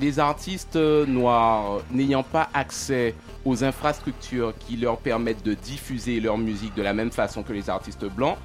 les 0.00 0.20
artistes 0.20 0.76
noirs 0.76 1.80
n'ayant 1.90 2.22
pas 2.22 2.48
accès 2.54 3.16
aux 3.44 3.64
infrastructures 3.64 4.54
qui 4.60 4.76
leur 4.76 4.98
permettent 4.98 5.42
de 5.44 5.54
diffuser 5.54 6.20
leur 6.20 6.38
musique 6.38 6.74
de 6.76 6.82
la 6.82 6.94
même 6.94 7.10
façon 7.10 7.42
que 7.42 7.52
les 7.52 7.68
artistes 7.68 8.04
blancs, 8.04 8.36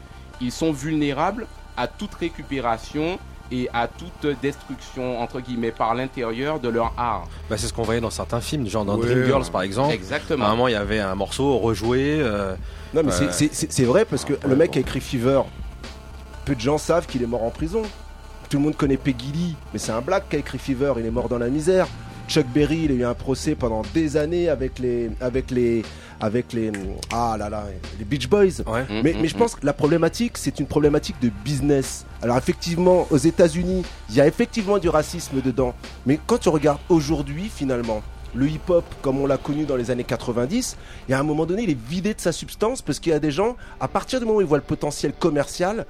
ils 0.42 0.52
sont 0.52 0.72
vulnérables 0.72 1.48
à 1.78 1.88
toute 1.88 2.14
récupération 2.16 3.20
et 3.52 3.70
à 3.74 3.88
toute 3.88 4.26
destruction 4.42 5.22
entre 5.22 5.40
guillemets 5.40 5.72
par 5.72 5.94
l'intérieur 5.94 6.60
de 6.60 6.68
leur 6.70 6.94
art. 6.98 7.28
Bah, 7.50 7.58
c'est 7.58 7.68
ce 7.68 7.74
qu'on 7.74 7.84
voyait 7.84 8.02
dans 8.02 8.10
certains 8.10 8.42
films, 8.42 8.68
genre 8.68 8.86
dans 8.86 8.98
Ouais, 8.98 9.06
Dreamgirls 9.06 9.52
par 9.52 9.62
exemple. 9.62 9.90
À 9.90 9.92
un 9.92 9.96
Exactement. 9.96 10.50
moment, 10.50 10.68
il 10.68 10.72
y 10.72 10.76
avait 10.76 11.00
un 11.00 11.14
morceau 11.16 11.58
rejoué. 11.60 12.18
euh, 12.20 12.56
Non, 12.94 13.02
mais 13.04 13.12
c'est- 13.12 13.32
c'est 13.32 13.72
c'est 13.72 13.84
vrai 13.84 14.06
parce 14.06 14.26
que 14.26 14.34
le 14.48 14.56
mec 14.56 14.76
a 14.78 14.80
écrit 14.80 15.00
Fever. 15.02 15.42
Peu 16.46 16.56
de 16.56 16.60
gens 16.62 16.78
savent 16.78 17.06
qu'il 17.08 17.22
est 17.24 17.28
mort 17.28 17.44
en 17.44 17.50
prison. 17.52 17.84
Tout 18.50 18.58
le 18.58 18.64
monde 18.64 18.76
connaît 18.78 18.98
Peggy 18.98 19.32
Lee, 19.32 19.56
mais 19.74 19.80
c'est 19.80 19.92
un 19.92 20.02
black 20.02 20.30
qui 20.30 20.36
a 20.36 20.40
écrit 20.40 20.58
Fever. 20.60 20.94
Il 20.98 21.06
est 21.06 21.12
mort 21.12 21.28
dans 21.30 21.40
la 21.40 21.50
misère. 21.50 21.88
Chuck 22.28 22.46
Berry, 22.48 22.84
il 22.86 22.92
a 22.92 22.96
eu 22.96 23.06
un 23.06 23.14
procès 23.14 23.56
pendant 23.56 23.82
des 23.94 24.18
années 24.18 24.50
avec 24.50 24.80
les, 24.80 25.10
avec 25.22 25.52
les, 25.52 25.84
avec 26.20 26.54
les, 26.54 26.72
ah 27.12 27.36
là 27.38 27.50
là, 27.50 27.66
les 27.98 28.06
Beach 28.06 28.28
Boys. 28.28 28.62
Ouais. 28.66 28.86
Mais, 29.04 29.16
mais 29.20 29.28
je 29.28 29.36
pense 29.36 29.56
que 29.56 29.66
la 29.66 29.74
problématique, 29.74 30.38
c'est 30.38 30.60
une 30.60 30.66
problématique 30.66 31.16
de 31.22 31.30
business. 31.44 32.06
Alors 32.22 32.38
effectivement, 32.38 33.08
aux 33.10 33.18
États-Unis, 33.18 33.84
il 34.10 34.16
y 34.16 34.22
a 34.22 34.28
effectivement 34.28 34.78
du 34.78 34.90
racisme 34.90 35.42
dedans. 35.42 35.74
Mais 36.06 36.20
quand 36.26 36.38
tu 36.38 36.50
regardes 36.50 36.80
aujourd'hui, 36.90 37.50
finalement, 37.54 38.02
le 38.34 38.48
hip-hop, 38.48 38.84
comme 39.02 39.20
on 39.20 39.28
l'a 39.28 39.38
connu 39.38 39.66
dans 39.66 39.76
les 39.76 39.92
années 39.92 40.04
90, 40.04 40.78
il 41.08 41.12
y 41.12 41.14
a 41.14 41.20
un 41.20 41.24
moment 41.24 41.46
donné, 41.46 41.64
il 41.64 41.70
est 41.70 41.88
vidé 41.88 42.14
de 42.14 42.20
sa 42.20 42.32
substance 42.32 42.82
parce 42.82 43.00
qu'il 43.00 43.12
y 43.12 43.16
a 43.16 43.20
des 43.20 43.32
gens, 43.32 43.56
à 43.80 43.88
partir 43.88 44.20
du 44.20 44.26
moment 44.26 44.40
où 44.40 44.42
ils 44.42 44.48
voient 44.48 44.58
le 44.58 44.64
potentiel 44.64 45.14
commercial, 45.14 45.86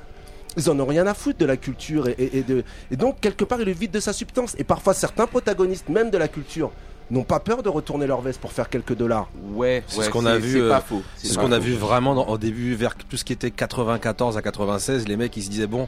ils 0.57 0.69
en 0.69 0.79
ont 0.79 0.85
rien 0.85 1.05
à 1.07 1.13
foutre 1.13 1.39
de 1.39 1.45
la 1.45 1.57
culture 1.57 2.07
et, 2.07 2.15
et- 2.17 2.37
et 2.39 2.43
de, 2.43 2.63
et 2.91 2.95
donc 2.95 3.19
quelque 3.19 3.43
part 3.43 3.61
il 3.61 3.69
est 3.69 3.73
vide 3.79 3.91
de 3.91 3.99
sa 3.99 4.13
substance. 4.13 4.55
Et 4.57 4.63
parfois 4.63 4.93
certains 4.93 5.27
protagonistes, 5.27 5.89
même 5.89 6.09
de 6.09 6.17
la 6.17 6.27
culture, 6.27 6.71
n'ont 7.11 7.23
pas 7.23 7.39
peur 7.39 7.61
de 7.61 7.69
retourner 7.69 8.07
leur 8.07 8.21
veste 8.21 8.39
pour 8.41 8.51
faire 8.51 8.67
quelques 8.69 8.95
dollars. 8.95 9.29
Ouais, 9.53 9.83
C'est 9.87 9.99
ouais, 9.99 10.05
ce 10.05 10.09
qu'on 10.09 10.25
a 10.25 10.37
vu, 10.37 10.53
C'est 10.53 10.59
euh, 10.61 10.69
pas 10.69 10.81
faux. 10.81 11.03
C'est 11.17 11.27
ce 11.27 11.37
qu'on 11.37 11.51
a 11.51 11.59
vu 11.59 11.73
vraiment 11.73 12.15
dans- 12.15 12.27
au 12.27 12.37
début, 12.39 12.73
vers 12.75 12.95
tout 12.95 13.15
ce 13.17 13.23
qui 13.23 13.31
était 13.33 13.51
94 13.51 14.37
à 14.37 14.41
96. 14.41 15.07
Les 15.07 15.15
mecs, 15.17 15.35
ils 15.37 15.43
se 15.43 15.49
disaient, 15.49 15.67
bon, 15.67 15.87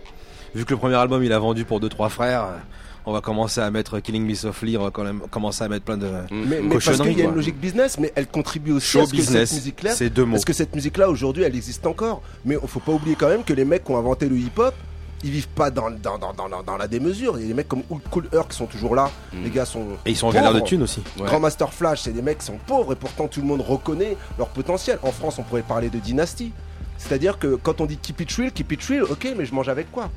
vu 0.53 0.63
que 0.65 0.71
le 0.73 0.77
premier 0.77 0.95
album, 0.95 1.23
il 1.23 1.34
a 1.34 1.39
vendu 1.39 1.65
pour 1.65 1.80
deux 1.80 1.89
trois 1.89 2.10
frères, 2.10 2.43
euh, 2.43 2.58
on 3.08 3.13
va 3.13 3.22
commencer 3.22 3.62
à 3.62 3.72
mettre 3.72 4.02
Killing 4.02 4.28
Me 4.28 4.36
Softly, 4.36 4.78
on 4.78 4.84
va 4.84 4.91
quand 4.91 5.06
même 5.06 5.22
commencer 5.32 5.63
à 5.63 5.70
mettre 5.70 5.86
plein 5.86 5.98
de... 5.98 6.08
Mm. 6.08 6.26
Mais, 6.30 6.62
mais 6.62 6.76
parce 6.76 7.00
qu'il 7.02 7.17
y 7.17 7.22
a 7.22 7.24
une 7.26 7.36
logique 7.36 7.58
business, 7.58 7.98
mais 7.98 8.12
elle 8.15 8.28
contribue 8.28 8.74
aussi 8.74 8.89
Show 8.89 9.00
à 9.00 9.06
ce 9.06 9.12
que 9.12 9.15
business, 9.15 9.50
cette 9.50 9.60
musique-là 9.60 9.91
c'est 9.96 10.10
deux 10.10 10.26
mots. 10.26 10.34
Parce 10.34 10.43
que 10.43 10.52
cette 10.52 10.76
musique-là, 10.76 11.10
aujourd'hui, 11.10 11.43
elle 11.43 11.56
existe 11.56 11.88
encore. 11.88 12.22
Mais 12.43 12.58
il 12.62 12.67
faut 12.67 12.82
pas 12.82 12.91
oublier 12.91 13.15
quand 13.15 13.30
même 13.30 13.46
que 13.46 13.54
les 13.54 13.63
mecs 13.63 13.86
qui 13.86 13.91
ont 13.91 13.98
inventé 13.98 14.28
le 14.28 14.36
hip-hop, 14.38 14.74
ils 15.24 15.32
vivent 15.32 15.48
pas 15.48 15.72
dans, 15.72 15.89
dans, 15.89 16.17
dans, 16.17 16.34
dans, 16.34 16.48
la- 16.50 16.62
dans 16.63 16.76
la 16.76 16.88
démesure. 16.89 17.38
Il 17.38 17.43
y 17.43 17.46
a 17.46 17.48
des 17.48 17.54
mecs 17.54 17.70
comme 17.70 17.84
Old 17.89 18.02
Cool 18.12 18.28
Herc 18.34 18.50
qui 18.50 18.58
sont 18.58 18.65
toujours 18.67 18.93
là. 18.93 19.10
Mm. 19.32 19.43
Les 19.46 19.50
gars 19.52 19.65
sont. 19.65 19.86
Et 20.06 20.12
ils 20.12 20.17
sont 20.17 20.28
en 20.28 20.32
galère 20.32 20.54
de 20.54 20.60
thunes 20.60 20.84
aussi. 20.84 21.02
Ouais. 21.17 21.28
Grand 21.28 21.39
Master 21.39 21.74
Flash, 21.74 22.02
c'est 22.02 22.12
des 22.12 22.22
mecs 22.22 22.39
qui 22.39 22.46
sont 22.46 22.60
pauvres 22.67 22.91
et 22.91 22.98
pourtant 22.98 23.30
tout 23.30 23.39
le 23.39 23.48
monde 23.48 23.62
reconnaît 23.62 24.17
leur 24.38 24.50
potentiel. 24.50 25.00
En 25.02 25.13
France, 25.13 25.39
on 25.39 25.43
pourrait 25.43 25.62
parler 25.63 25.89
de 25.89 25.98
dynastie. 26.00 26.52
C'est-à-dire 26.98 27.38
que 27.39 27.56
quand 27.56 27.80
on 27.80 27.86
dit 27.86 27.98
keep 27.98 28.20
it 28.22 28.32
real, 28.34 28.52
keep 28.52 28.72
it 28.72 28.84
real, 28.84 29.04
ok, 29.04 29.28
mais 29.38 29.46
je 29.46 29.54
mange 29.54 29.70
avec 29.70 29.91
quoi? 29.91 30.10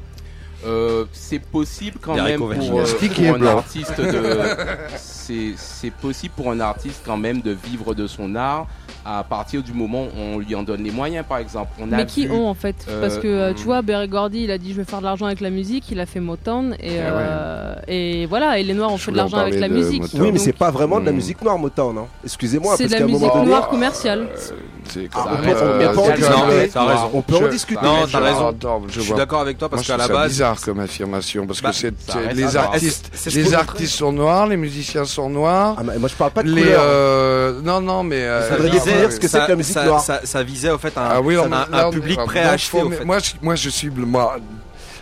Euh, 0.64 1.06
c'est 1.12 1.38
possible 1.38 1.98
quand 2.02 2.16
même 2.22 2.38
pour, 2.38 2.50
euh, 2.50 2.54
pour 2.54 3.24
un 3.34 3.38
blanc. 3.38 3.58
artiste 3.58 3.98
de 3.98 4.22
c'est 4.96 5.54
c'est 5.56 5.90
possible 5.90 6.34
pour 6.36 6.50
un 6.50 6.60
artiste 6.60 7.00
quand 7.04 7.16
même 7.16 7.40
de 7.40 7.52
vivre 7.52 7.94
de 7.94 8.06
son 8.06 8.34
art 8.34 8.66
à 9.04 9.24
partir 9.24 9.62
du 9.62 9.72
moment 9.72 10.04
où 10.04 10.20
on 10.20 10.38
lui 10.38 10.54
en 10.54 10.62
donne 10.62 10.82
les 10.82 10.90
moyens 10.90 11.24
par 11.28 11.38
exemple 11.38 11.70
on 11.80 11.90
a 11.92 11.96
Mais 11.98 12.06
qui 12.06 12.26
vu- 12.26 12.32
ont 12.32 12.48
en 12.48 12.54
fait? 12.54 12.76
Euh, 12.88 13.00
Parce 13.00 13.18
que 13.18 13.26
euh, 13.26 13.52
tu 13.54 13.62
hmm. 13.62 13.64
vois, 13.66 13.82
Berry 13.82 14.08
Gordy, 14.08 14.42
il 14.44 14.50
a 14.50 14.58
dit 14.58 14.72
je 14.72 14.76
vais 14.78 14.84
faire 14.84 14.98
de 15.00 15.04
l'argent 15.04 15.26
avec 15.26 15.40
la 15.40 15.50
musique, 15.50 15.84
il 15.90 16.00
a 16.00 16.06
fait 16.06 16.20
Motown 16.20 16.74
et, 16.74 16.78
Eh 16.82 16.88
ouais. 16.90 17.00
euh, 17.06 17.74
et 17.88 18.26
voilà, 18.26 18.58
et 18.58 18.62
les 18.62 18.74
Noirs 18.74 18.92
ont 18.92 18.96
Je 18.96 19.04
fait 19.04 19.12
de 19.12 19.16
l'argent 19.16 19.38
avec 19.38 19.58
la 19.58 19.68
musique. 19.68 20.02
Motown. 20.02 20.20
Oui, 20.22 20.32
mais 20.32 20.38
c'est 20.38 20.52
pas 20.52 20.70
vraiment 20.70 21.00
de 21.00 21.06
la 21.06 21.12
Mm. 21.12 21.16
musique 21.16 21.42
noire, 21.42 21.58
Motown. 21.58 21.98
Hein. 21.98 22.06
Excusez-moi, 22.24 22.74
c'est 22.76 22.84
parce 22.84 22.94
de 22.94 23.00
la 23.00 23.06
musique 23.06 23.20
moment 23.34 23.44
noire 23.44 23.68
commerciale. 23.68 24.28
c'est 24.88 25.08
Ah, 25.14 25.24
on 25.32 25.36
peut- 25.36 25.48
euh, 25.56 25.88
en 25.88 26.04
c'est 26.04 26.12
discuter. 26.16 26.30
Non, 26.30 26.66
t'as 26.72 26.84
raison. 26.86 27.10
on 27.14 27.22
peut 27.22 27.36
en 27.36 27.40
Je- 27.42 27.46
discuter. 27.48 27.84
Non, 27.84 28.06
je- 28.06 28.12
t'as 28.12 28.18
raison. 28.20 28.48
attends, 28.48 28.82
je 28.88 28.92
Je 28.94 29.00
suis 29.00 29.14
d'accord 29.14 29.40
avec 29.40 29.56
toi 29.58 29.68
parce 29.68 29.86
qu'à 29.86 29.96
la 29.96 30.08
base, 30.08 30.30
bizarre 30.32 30.60
comme 30.60 30.80
affirmation 30.80 31.46
parce 31.46 31.60
Bah, 31.62 31.70
que 31.70 31.76
c'est 31.76 31.94
c'est- 32.08 32.18
reste 32.18 32.36
les 32.36 32.56
artistes, 32.56 33.10
c'est 33.14 33.32
les 33.34 33.54
artistes 33.54 33.94
sont 33.94 34.12
noirs, 34.12 34.46
les 34.48 34.56
musiciens 34.56 35.04
sont 35.04 35.30
noirs. 35.30 35.76
Ah, 35.78 35.82
mais 35.84 35.98
moi, 35.98 36.08
je 36.08 36.14
parle 36.16 36.32
pas 36.32 36.42
de 36.42 36.50
les 36.50 36.62
couleur. 36.62 36.80
euh, 36.82 37.60
non 37.62 37.80
non 37.80 38.02
mais 38.02 38.22
oui. 39.06 39.12
ce 39.12 39.20
que 39.20 39.28
c'est 39.28 39.44
que 39.44 39.48
la 39.50 39.56
musique 39.56 39.74
ça, 39.74 39.84
noire. 39.84 40.00
ça- 40.02 40.20
ça 40.24 40.42
visait 40.42 40.70
au 40.70 40.78
fait 40.78 40.96
un, 40.96 41.02
Ah 41.10 41.20
oui, 41.20 41.34
non, 41.36 41.44
un- 41.44 41.52
un, 41.52 41.66
là, 41.70 41.88
on- 41.88 41.90
public 41.90 42.16
donc, 42.16 42.26
prêt 42.26 42.40
à 42.40 42.50
acheter. 42.52 42.78
faut- 42.78 42.86
au 42.86 42.90
fait. 42.90 43.04
Moi, 43.04 43.18
je, 43.18 43.30
moi, 43.42 43.54
je 43.54 43.68
suis 43.68 43.90
moi. 43.90 44.36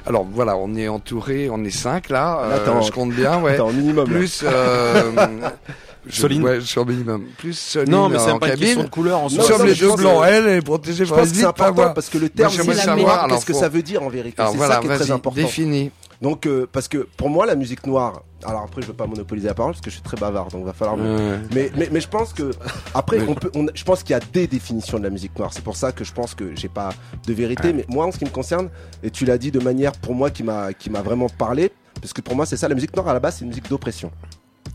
Alors 0.07 0.27
voilà, 0.33 0.57
on 0.57 0.75
est 0.75 0.89
entouré, 0.89 1.51
on 1.51 1.63
est 1.65 1.71
cinq 1.71 2.09
là. 2.09 2.41
euh, 2.43 2.57
Attends. 2.57 2.81
je 2.83 2.91
compte 2.93 3.11
bien, 3.13 3.41
ouais. 3.43 3.55
Attends, 3.55 3.71
minimum. 3.73 4.09
là. 4.11 4.19
Plus 4.19 4.41
euh, 4.45 5.13
je- 6.07 6.21
Soline. 6.21 6.43
Ouais, 6.43 6.61
sur 6.63 6.87
minimum. 6.87 7.25
Plus 7.37 7.59
Soline 7.59 7.91
non, 7.91 8.09
mais 8.09 8.19
c'est 8.19 8.31
en 8.31 8.39
pas 8.39 8.47
une 8.49 8.53
question 8.53 8.69
cabine. 8.77 8.85
de 8.85 8.91
couleur 8.91 9.21
en 9.21 9.29
soi. 9.29 9.39
Nous 9.43 9.45
sommes 9.57 9.67
les 9.67 9.75
deux 9.75 9.95
blancs. 9.95 10.23
Elle 10.27 10.47
est 10.49 10.63
protégée 10.63 11.05
Je 11.05 11.11
par 11.11 11.19
pense 11.19 11.27
les 11.29 11.33
que 11.33 11.37
c'est 11.39 11.43
pas 11.45 11.49
important 11.51 11.73
voir. 11.75 11.95
parce 11.95 12.09
que 12.09 12.17
le 12.19 12.29
terme 12.31 12.49
Moi, 12.49 12.57
j'aimerais 12.57 12.75
musique 12.77 12.85
savoir, 12.89 13.27
qu'est-ce 13.29 13.47
que 13.47 13.53
ça 13.53 13.69
veut 13.69 13.83
dire 13.83 14.03
en 14.03 14.09
vérité? 14.09 14.43
C'est 14.51 14.57
voilà, 14.57 14.77
ça 14.77 14.81
qui 14.81 14.87
est 14.87 14.95
très 14.97 15.11
important. 15.11 15.41
définis. 15.41 15.91
Donc, 16.23 16.47
euh, 16.47 16.67
parce 16.73 16.89
que 16.89 17.07
pour 17.17 17.29
moi, 17.29 17.45
la 17.45 17.55
musique 17.55 17.87
noire, 17.87 18.23
alors 18.45 18.63
après, 18.63 18.83
je 18.83 18.87
veux 18.87 18.93
pas 18.93 19.07
monopoliser 19.07 19.49
la 19.49 19.55
parole 19.55 19.73
parce 19.73 19.81
que 19.81 19.91
je 19.91 19.95
suis 19.97 20.03
très 20.03 20.17
bavard, 20.17 20.49
donc 20.49 20.65
va 20.65 20.73
falloir. 20.73 20.97
Mais, 20.97 21.71
mais, 21.77 21.89
mais 21.93 22.01
je 22.01 22.09
pense 22.09 22.33
que 22.33 22.51
après, 22.95 23.21
on 23.29 23.35
peut, 23.35 23.51
on- 23.55 23.67
je 23.75 23.85
pense 23.85 24.03
qu'il 24.03 24.13
y 24.13 24.17
a 24.17 24.21
des 24.33 24.47
définitions 24.47 24.99
de 24.99 25.05
la 25.05 25.11
musique 25.11 25.37
noire. 25.39 25.53
C'est 25.53 25.65
pour 25.65 25.77
ça 25.77 25.93
que 25.93 26.05
je 26.05 26.13
pense 26.13 26.35
que 26.35 26.55
j'ai 26.55 26.69
pas 26.69 26.91
de 27.27 27.33
vérité. 27.33 27.73
Mais 27.73 27.85
moi, 27.89 28.07
en 28.07 28.13
ce 28.13 28.19
qui 28.19 28.25
me 28.25 28.31
concerne, 28.31 28.69
et 29.03 29.11
tu 29.11 29.25
l'as 29.25 29.39
dit 29.39 29.51
de 29.51 29.61
manière 29.61 29.93
pour 29.93 30.15
moi 30.15 30.31
qui 30.31 30.43
m'a, 30.43 30.73
qui 30.73 30.89
m'a 30.91 31.03
vraiment 31.03 31.29
parlé. 31.29 31.71
parce 32.01 32.13
que 32.13 32.21
pour 32.21 32.37
moi 32.37 32.47
c'est 32.47 32.57
ça 32.57 32.69
la 32.69 32.75
musique 32.77 32.95
noire 32.95 33.09
à 33.09 33.13
la 33.13 33.19
base 33.21 33.37
c'est 33.39 33.43
une 33.43 33.49
musique 33.49 33.69
d'oppression. 33.69 34.13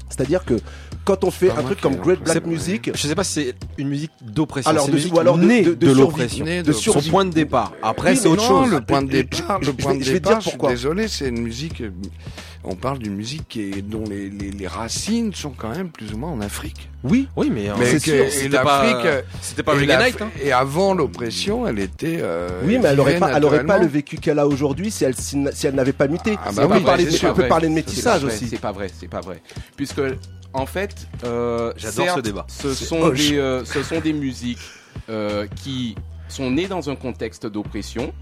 C'est-à-dire 0.09 0.43
que 0.45 0.55
quand 1.05 1.23
on 1.23 1.31
fait 1.31 1.49
un 1.49 1.63
truc 1.63 1.79
comme 1.81 1.95
Great 1.95 2.21
Black 2.21 2.45
Music, 2.45 2.91
Je 2.93 3.07
sais 3.07 3.15
pas 3.15 3.23
si 3.23 3.33
c'est 3.33 3.55
une 3.79 3.87
musique 3.89 4.11
d'oppression. 4.21 4.69
Alors, 4.69 4.87
de- 4.87 5.07
ou 5.11 5.19
alors 5.19 5.37
de- 5.37 5.45
née 5.45 5.61
de- 5.63 5.69
de, 5.73 5.75
de 5.75 5.85
survie. 5.87 6.01
l'oppression. 6.01 6.45
De. 6.45 6.71
Son 6.71 7.01
point 7.09 7.25
de 7.25 7.31
départ. 7.31 7.73
Après, 7.81 8.11
Oui, 8.11 8.17
c'est 8.17 8.27
autre 8.27 8.43
non, 8.43 8.63
chose. 8.65 8.71
le 8.73 8.81
point 8.81 9.01
de 9.01 9.09
départ, 9.09 9.59
je 9.61 9.67
le 9.71 9.71
vais- 9.75 9.83
point 9.83 9.95
de 9.95 10.03
je 10.03 10.07
vais 10.11 10.13
départ, 10.19 10.33
dire 10.33 10.41
je 10.41 10.49
suis 10.49 10.57
pourquoi. 10.57 10.69
désolé, 10.69 11.07
c'est 11.07 11.29
une 11.29 11.41
musique. 11.41 11.81
On 12.65 12.75
parle 12.75 12.99
d'une 12.99 13.15
musique 13.15 13.47
qui 13.49 13.61
est, 13.61 13.81
dont 13.81 14.05
les, 14.09 14.29
les, 14.29 14.49
les 14.51 14.67
racines 14.67 15.33
sont 15.33 15.49
quand 15.49 15.69
même 15.69 15.89
plus 15.89 16.13
ou 16.13 16.17
moins 16.17 16.29
en 16.31 16.39
Afrique. 16.39 16.89
oui, 17.03 17.27
Oui, 17.35 17.49
mais, 17.53 17.69
euh, 17.69 17.73
Mais 17.77 17.99
c'était 17.99 18.49
pas, 18.49 18.85
euh, 19.05 19.21
c'était 19.41 19.63
pas 19.63 19.73
et, 19.73 19.79
Reggae 19.79 19.87
la- 19.87 20.03
Night. 20.05 20.21
hein. 20.21 20.29
et 20.41 20.51
avant 20.53 20.93
l'oppression, 20.93 21.67
elle 21.67 21.79
était. 21.79 22.19
euh, 22.21 22.47
oui, 22.63 22.77
mais 22.81 22.87
elle 22.89 22.99
aurait 23.01 23.19
pas, 23.19 23.31
elle 23.35 23.43
aurait 23.43 23.65
pas 23.65 23.77
le 23.79 23.87
vécu 23.87 24.15
qu'elle 24.17 24.39
a 24.39 24.47
aujourd'hui 24.47 24.91
si 24.91 25.03
elle 25.03 25.15
si, 25.15 25.43
si 25.53 25.67
elle 25.67 25.75
n'avait 25.75 25.91
pas 25.91 26.07
muté. 26.07 26.37
Ah 26.43 26.49
on 26.51 26.53
bah 26.53 26.67
peut 26.67 26.73
oui, 26.75 26.83
parler, 26.83 27.05
de- 27.05 27.27
on 27.27 27.33
peut 27.33 27.47
parler 27.47 27.67
métissage 27.69 28.23
aussi. 28.23 28.47
C'est 28.47 28.61
pas 28.61 28.71
vrai, 28.71 28.89
c'est 28.97 29.09
pas 29.09 29.19
vrai. 29.21 29.41
Puisque, 29.75 30.01
en 30.53 30.65
fait, 30.65 31.07
euh, 31.25 31.73
J'adore 31.75 32.15
ce 32.15 32.19
débat. 32.21 32.45
Ce 32.47 32.73
sont, 32.73 33.09
des, 33.09 33.37
euh, 33.37 33.65
ce 33.65 33.83
sont 33.83 33.99
des 33.99 34.13
musiques 34.13 34.59
euh, 35.09 35.47
qui 35.61 35.95
sont 36.29 36.49
nées 36.49 36.67
dans 36.67 36.89
un 36.89 36.95
contexte 36.95 37.45
d'oppression, 37.45 38.13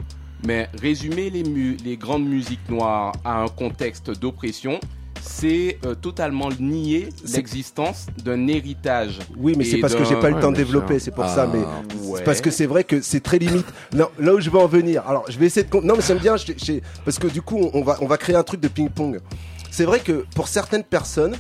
mais 0.45 0.69
résumer 0.81 1.29
les, 1.29 1.43
mu- 1.43 1.77
les 1.83 1.97
grandes 1.97 2.25
musiques 2.25 2.67
noires 2.69 3.13
à 3.23 3.41
un 3.41 3.47
contexte 3.47 4.11
d'oppression, 4.19 4.79
c'est 5.21 5.77
euh, 5.85 5.93
totalement 5.93 6.49
nier 6.59 7.09
l'existence 7.31 8.07
d'un 8.25 8.47
héritage. 8.47 9.19
Oui, 9.37 9.53
mais 9.55 9.63
c'est 9.63 9.77
parce 9.77 9.93
que 9.95 10.03
j'ai 10.03 10.15
pas 10.15 10.27
eu 10.27 10.31
le 10.31 10.35
Ouais, 10.37 10.41
temps 10.41 10.51
de 10.51 10.57
développer, 10.57 10.97
c'est 10.99 11.11
pour 11.11 11.25
Ah, 11.25 11.35
ça. 11.35 11.47
Mais 11.51 11.59
Ouais. 11.59 12.17
C'est 12.17 12.23
parce 12.23 12.41
que 12.41 12.49
c'est 12.51 12.65
vrai 12.65 12.83
que 12.83 13.01
c'est 13.01 13.19
très 13.21 13.37
limite. 13.37 13.65
Non, 13.93 14.09
là 14.19 14.33
où 14.33 14.39
je 14.41 14.49
veux 14.49 14.57
en 14.59 14.67
venir. 14.67 15.03
Alors, 15.07 15.23
je 15.29 15.37
vais 15.37 15.45
essayer 15.45 15.63
de. 15.65 15.69
con- 15.69 15.81
Non, 15.83 15.93
mais 15.95 16.01
j'aime 16.05 16.17
bien. 16.17 16.35
je- 16.37 16.51
je- 16.57 16.79
Parce 17.05 17.19
que 17.19 17.27
du 17.27 17.41
coup, 17.41 17.57
on- 17.57 17.71
on 17.79 17.83
va, 17.83 17.97
on 18.01 18.05
va 18.07 18.17
créer 18.17 18.35
un 18.35 18.43
truc 18.43 18.59
de 18.59 18.67
ping-pong. 18.67 19.19
C'est 19.69 19.85
vrai 19.85 19.99
que 19.99 20.25
pour 20.35 20.47
certaines 20.49 20.83
personnes, 20.83 21.35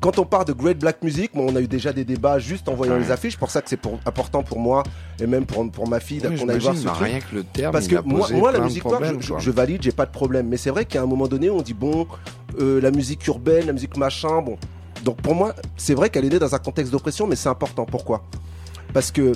quand 0.00 0.18
on 0.18 0.24
parle 0.26 0.44
de 0.44 0.52
Great 0.52 0.78
Black 0.78 1.02
Music, 1.02 1.30
bon, 1.34 1.46
on 1.50 1.56
a 1.56 1.60
eu 1.60 1.66
déjà 1.66 1.92
des 1.92 2.04
débats 2.04 2.38
juste 2.38 2.68
en 2.68 2.74
voyant 2.74 2.94
Ouais. 2.94 3.00
les 3.00 3.10
affiches. 3.10 3.36
Pour 3.36 3.50
ça 3.50 3.62
que 3.62 3.68
c'est 3.68 3.76
pour- 3.78 3.98
important 4.06 4.42
pour 4.42 4.58
moi 4.60 4.82
et 5.18 5.26
même 5.26 5.46
pour, 5.46 5.68
pour 5.70 5.88
ma 5.88 6.00
fille 6.00 6.20
Oui, 6.28 6.38
qu'on 6.38 6.48
aille 6.48 6.58
voir 6.58 6.76
ce 6.76 6.84
truc. 6.86 6.96
rien 7.02 7.20
que 7.20 7.34
le 7.34 7.44
terme. 7.44 7.72
Parce 7.72 7.88
que 7.88 7.96
moi, 8.04 8.28
moi 8.32 8.52
la 8.52 8.60
musique 8.60 8.84
noire, 8.84 9.00
je, 9.20 9.34
je 9.38 9.50
valide, 9.50 9.82
j'ai 9.82 9.92
pas 9.92 10.06
de 10.06 10.12
problème. 10.12 10.48
Mais 10.48 10.56
c'est 10.58 10.70
vrai 10.70 10.84
qu'à 10.84 11.02
un 11.02 11.06
moment 11.06 11.26
donné, 11.28 11.48
on 11.50 11.62
dit 11.62 11.74
bon, 11.74 12.06
euh, 12.60 12.80
la 12.80 12.90
musique 12.90 13.26
urbaine, 13.26 13.66
la 13.66 13.72
musique 13.72 13.96
machin, 13.96 14.42
bon. 14.42 14.58
Donc 15.04 15.16
pour 15.22 15.34
moi, 15.34 15.54
c'est 15.76 15.94
vrai 15.94 16.10
qu'elle 16.10 16.24
est 16.24 16.30
née 16.30 16.38
dans 16.38 16.54
un 16.54 16.58
contexte 16.58 16.92
d'oppression, 16.92 17.26
mais 17.26 17.36
c'est 17.36 17.48
important. 17.48 17.84
Pourquoi? 17.86 18.22
Parce 18.92 19.10
que 19.10 19.32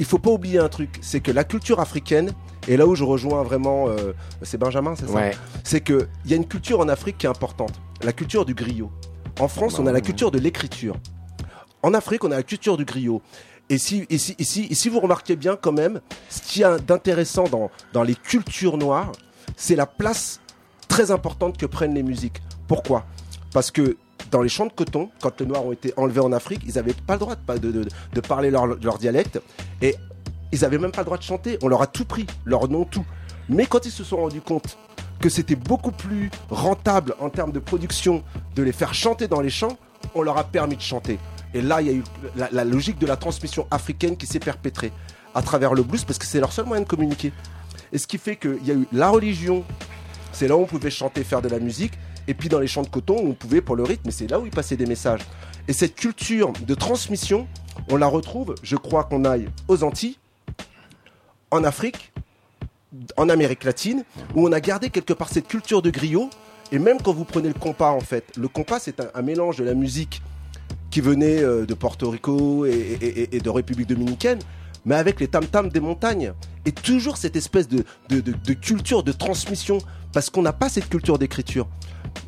il 0.00 0.04
faut 0.04 0.18
pas 0.18 0.30
oublier 0.30 0.58
un 0.58 0.68
truc, 0.68 0.98
c'est 1.02 1.20
que 1.20 1.30
la 1.30 1.44
culture 1.44 1.78
africaine, 1.78 2.32
et 2.66 2.76
là 2.76 2.86
où 2.86 2.94
je 2.96 3.04
rejoins 3.04 3.42
vraiment, 3.44 3.88
euh, 3.88 4.12
c'est 4.42 4.58
Benjamin, 4.58 4.94
c'est 4.96 5.06
ça? 5.06 5.12
Ouais. 5.14 5.30
C'est 5.62 5.80
que 5.80 6.08
il 6.24 6.30
y 6.32 6.34
a 6.34 6.36
une 6.36 6.46
culture 6.46 6.80
en 6.80 6.88
Afrique 6.88 7.18
qui 7.18 7.26
est 7.26 7.28
importante, 7.28 7.72
la 8.02 8.12
culture 8.12 8.44
du 8.44 8.54
griot. 8.54 8.90
En 9.40 9.48
France, 9.48 9.74
Bah 9.74 9.80
on 9.82 9.86
a 9.86 9.90
la 9.92 9.94
ouais. 9.98 10.02
culture 10.02 10.30
de 10.30 10.38
l'écriture. 10.38 10.96
En 11.82 11.92
Afrique, 11.94 12.24
on 12.24 12.30
a 12.30 12.36
la 12.36 12.42
culture 12.42 12.76
du 12.76 12.84
griot. 12.84 13.20
Et 13.70 13.78
si, 13.78 14.06
et 14.10 14.18
si, 14.18 14.34
et 14.38 14.44
si- 14.44 14.66
et 14.70 14.74
si 14.74 14.88
vous 14.88 15.00
remarquez 15.00 15.36
bien 15.36 15.56
quand 15.56 15.72
même, 15.72 16.00
ce 16.28 16.40
qu'il 16.42 16.62
y 16.62 16.64
a 16.64 16.78
d'intéressant 16.78 17.44
dans, 17.44 17.70
dans 17.92 18.02
les 18.02 18.14
cultures 18.14 18.76
noires, 18.76 19.10
c'est 19.56 19.76
la 19.76 19.86
place 19.86 20.40
très 20.88 21.10
importante 21.10 21.56
que 21.56 21.66
prennent 21.66 21.94
les 21.94 22.02
musiques. 22.02 22.42
Pourquoi? 22.68 23.04
Parce 23.52 23.70
que 23.70 23.96
dans 24.30 24.42
les 24.42 24.48
champs 24.48 24.66
de 24.66 24.72
coton, 24.72 25.10
quand 25.20 25.40
les 25.40 25.46
Noirs 25.46 25.64
ont 25.66 25.72
été 25.72 25.92
enlevés 25.96 26.20
en 26.20 26.32
Afrique, 26.32 26.60
ils 26.66 26.74
n'avaient 26.74 26.92
pas 26.94 27.14
le 27.14 27.18
droit 27.20 27.36
de, 27.36 27.58
de- 27.70 27.88
de 28.12 28.20
parler 28.20 28.50
leur, 28.50 28.66
leur 28.66 28.98
dialecte. 28.98 29.40
Et 29.80 29.94
ils 30.52 30.60
n'avaient 30.60 30.78
même 30.78 30.92
pas 30.92 31.00
le 31.00 31.06
droit 31.06 31.18
de 31.18 31.22
chanter. 31.22 31.58
On 31.62 31.68
leur 31.68 31.82
a 31.82 31.86
tout 31.86 32.04
pris, 32.04 32.26
leur 32.44 32.68
nom, 32.68 32.84
tout. 32.84 33.04
Mais 33.48 33.66
quand 33.66 33.84
ils 33.86 33.90
se 33.92 34.04
sont 34.04 34.16
rendus 34.18 34.40
compte 34.40 34.76
que 35.24 35.30
c'était 35.30 35.56
beaucoup 35.56 35.90
plus 35.90 36.30
rentable 36.50 37.14
en 37.18 37.30
termes 37.30 37.50
de 37.50 37.58
production 37.58 38.22
de 38.56 38.62
les 38.62 38.72
faire 38.72 38.92
chanter 38.92 39.26
dans 39.26 39.40
les 39.40 39.48
champs, 39.48 39.78
on 40.14 40.20
leur 40.20 40.36
a 40.36 40.44
permis 40.44 40.76
de 40.76 40.82
chanter. 40.82 41.18
Et 41.54 41.62
là, 41.62 41.80
il 41.80 41.86
y 41.86 41.90
a 41.90 41.94
eu 41.94 42.04
la, 42.36 42.50
la 42.52 42.62
logique 42.62 42.98
de 42.98 43.06
la 43.06 43.16
transmission 43.16 43.66
africaine 43.70 44.18
qui 44.18 44.26
s'est 44.26 44.38
perpétrée 44.38 44.92
à 45.34 45.40
travers 45.40 45.72
le 45.72 45.82
blues 45.82 46.04
parce 46.04 46.18
que 46.18 46.26
c'est 46.26 46.40
leur 46.40 46.52
seul 46.52 46.66
moyen 46.66 46.82
de 46.82 46.86
communiquer. 46.86 47.32
Et 47.90 47.96
ce 47.96 48.06
qui 48.06 48.18
fait 48.18 48.36
qu'il 48.36 48.66
y 48.66 48.70
a 48.70 48.74
eu 48.74 48.86
la 48.92 49.08
religion, 49.08 49.64
c'est 50.32 50.46
là 50.46 50.58
où 50.58 50.60
on 50.60 50.66
pouvait 50.66 50.90
chanter, 50.90 51.24
faire 51.24 51.40
de 51.40 51.48
la 51.48 51.58
musique, 51.58 51.94
et 52.28 52.34
puis 52.34 52.50
dans 52.50 52.58
les 52.60 52.66
champs 52.66 52.82
de 52.82 52.88
coton, 52.88 53.16
on 53.16 53.32
pouvait 53.32 53.62
pour 53.62 53.76
le 53.76 53.82
rythme, 53.82 54.10
c'est 54.10 54.26
là 54.26 54.38
où 54.38 54.44
ils 54.44 54.52
passaient 54.52 54.76
des 54.76 54.84
messages. 54.84 55.22
Et 55.68 55.72
cette 55.72 55.94
culture 55.94 56.52
de 56.52 56.74
transmission, 56.74 57.48
on 57.88 57.96
la 57.96 58.08
retrouve, 58.08 58.56
je 58.62 58.76
crois 58.76 59.04
qu'on 59.04 59.24
aille 59.24 59.48
aux 59.68 59.84
Antilles, 59.84 60.18
en 61.50 61.64
Afrique, 61.64 62.12
en 63.16 63.28
Amérique 63.28 63.64
latine, 63.64 64.04
où 64.34 64.46
on 64.46 64.52
a 64.52 64.60
gardé 64.60 64.90
quelque 64.90 65.12
part 65.12 65.28
cette 65.28 65.48
culture 65.48 65.82
de 65.82 65.90
griot. 65.90 66.30
Et 66.72 66.78
même 66.78 67.00
quand 67.00 67.12
vous 67.12 67.24
prenez 67.24 67.48
le 67.48 67.54
compas, 67.54 67.90
en 67.90 68.00
fait, 68.00 68.24
le 68.36 68.48
compas, 68.48 68.78
c'est 68.80 69.00
un, 69.14 69.22
mélange 69.22 69.58
de 69.58 69.64
la 69.64 69.74
musique 69.74 70.22
qui 70.90 71.00
venait 71.00 71.42
euh, 71.42 71.66
de 71.66 71.74
Porto 71.74 72.10
Rico 72.10 72.66
et, 72.66 73.40
de 73.42 73.50
République 73.50 73.88
dominicaine, 73.88 74.38
mais 74.84 74.94
avec 74.94 75.20
les 75.20 75.28
tam-tams 75.28 75.68
des 75.68 75.80
montagnes. 75.80 76.32
Et 76.66 76.72
toujours 76.72 77.16
cette 77.16 77.36
espèce 77.36 77.68
de 77.68 77.84
culture 78.54 79.02
de 79.02 79.12
transmission, 79.12 79.78
parce 80.12 80.30
qu'on 80.30 80.42
n'a 80.42 80.52
pas 80.52 80.68
cette 80.68 80.88
culture 80.88 81.18
d'écriture. 81.18 81.68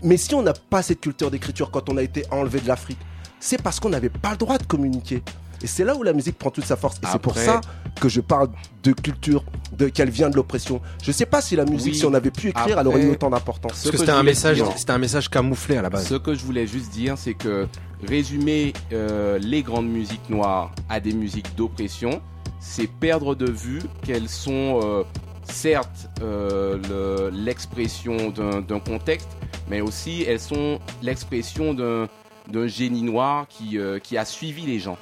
Mais 0.02 0.16
si 0.16 0.34
on 0.34 0.42
n'a 0.42 0.52
pas 0.52 0.82
cette 0.82 1.00
culture 1.00 1.30
d'écriture 1.30 1.70
quand 1.70 1.88
on 1.88 1.96
a 1.96 2.02
été 2.02 2.24
enlevé 2.30 2.60
de 2.60 2.68
l'Afrique, 2.68 2.98
c'est 3.40 3.62
parce 3.62 3.80
qu'on 3.80 3.90
n'avait 3.90 4.10
pas 4.10 4.32
le 4.32 4.36
droit 4.36 4.58
de 4.58 4.64
communiquer. 4.64 5.22
Et 5.62 5.66
c'est 5.66 5.84
là 5.84 5.94
où 5.96 6.02
la 6.02 6.12
musique 6.12 6.38
prend 6.38 6.50
toute 6.50 6.64
sa 6.64 6.76
force. 6.76 6.96
Et 7.02 7.06
c'est 7.10 7.18
pour 7.18 7.32
Après- 7.32 7.44
ça 7.46 7.60
que 8.00 8.08
je 8.08 8.20
parle 8.20 8.48
de 8.82 8.92
culture, 8.92 9.42
de 9.76 9.88
qu'elle 9.88 10.10
vient 10.10 10.28
de 10.30 10.36
l'oppression. 10.36 10.80
Je 11.02 11.10
sais 11.12 11.26
pas 11.26 11.40
si 11.40 11.56
la 11.56 11.64
musique, 11.64 11.94
Oui. 11.94 11.98
si 11.98 12.04
on 12.04 12.14
avait 12.14 12.30
pu 12.30 12.48
écrire, 12.48 12.78
elle 12.78 12.86
aurait 12.86 12.96
Après- 12.96 13.08
eu 13.08 13.12
autant 13.12 13.30
d'importance. 13.30 13.72
Ce 13.72 13.76
Parce 13.76 13.84
que 13.86 13.90
que 13.92 13.96
c'était 13.98 14.12
un 14.12 14.22
message, 14.22 14.56
dire- 14.56 14.72
c'était 14.76 14.92
un 14.92 14.98
message 14.98 15.28
camouflé 15.30 15.76
à 15.78 15.82
la 15.82 15.90
base. 15.90 16.06
Ce 16.06 16.14
que 16.14 16.34
je 16.34 16.44
voulais 16.44 16.66
juste 16.66 16.90
dire, 16.92 17.16
c'est 17.16 17.34
que 17.34 17.66
résumer 18.06 18.72
euh, 18.92 19.38
les 19.38 19.62
grandes 19.62 19.88
musiques 19.88 20.28
noires 20.28 20.72
à 20.88 21.00
des 21.00 21.12
musiques 21.12 21.54
d'oppression, 21.56 22.20
c'est 22.60 22.86
perdre 22.86 23.34
de 23.34 23.50
vue 23.50 23.82
qu'elles 24.04 24.28
sont 24.28 24.80
euh, 24.82 25.02
certes 25.44 26.08
euh, 26.22 26.78
le- 26.88 27.30
l'expression 27.36 28.30
d'un 28.30 28.60
d'un 28.60 28.80
contexte, 28.80 29.28
mais 29.70 29.80
aussi 29.80 30.22
elles 30.28 30.40
sont 30.40 30.78
l'expression 31.02 31.72
d'un 31.74 32.08
d'un 32.52 32.68
génie 32.68 33.02
noir 33.02 33.46
qui, 33.48 33.76
euh, 33.76 33.98
qui 33.98 34.16
a 34.16 34.24
suivi 34.24 34.66
les 34.66 34.78
gens. 34.78 34.96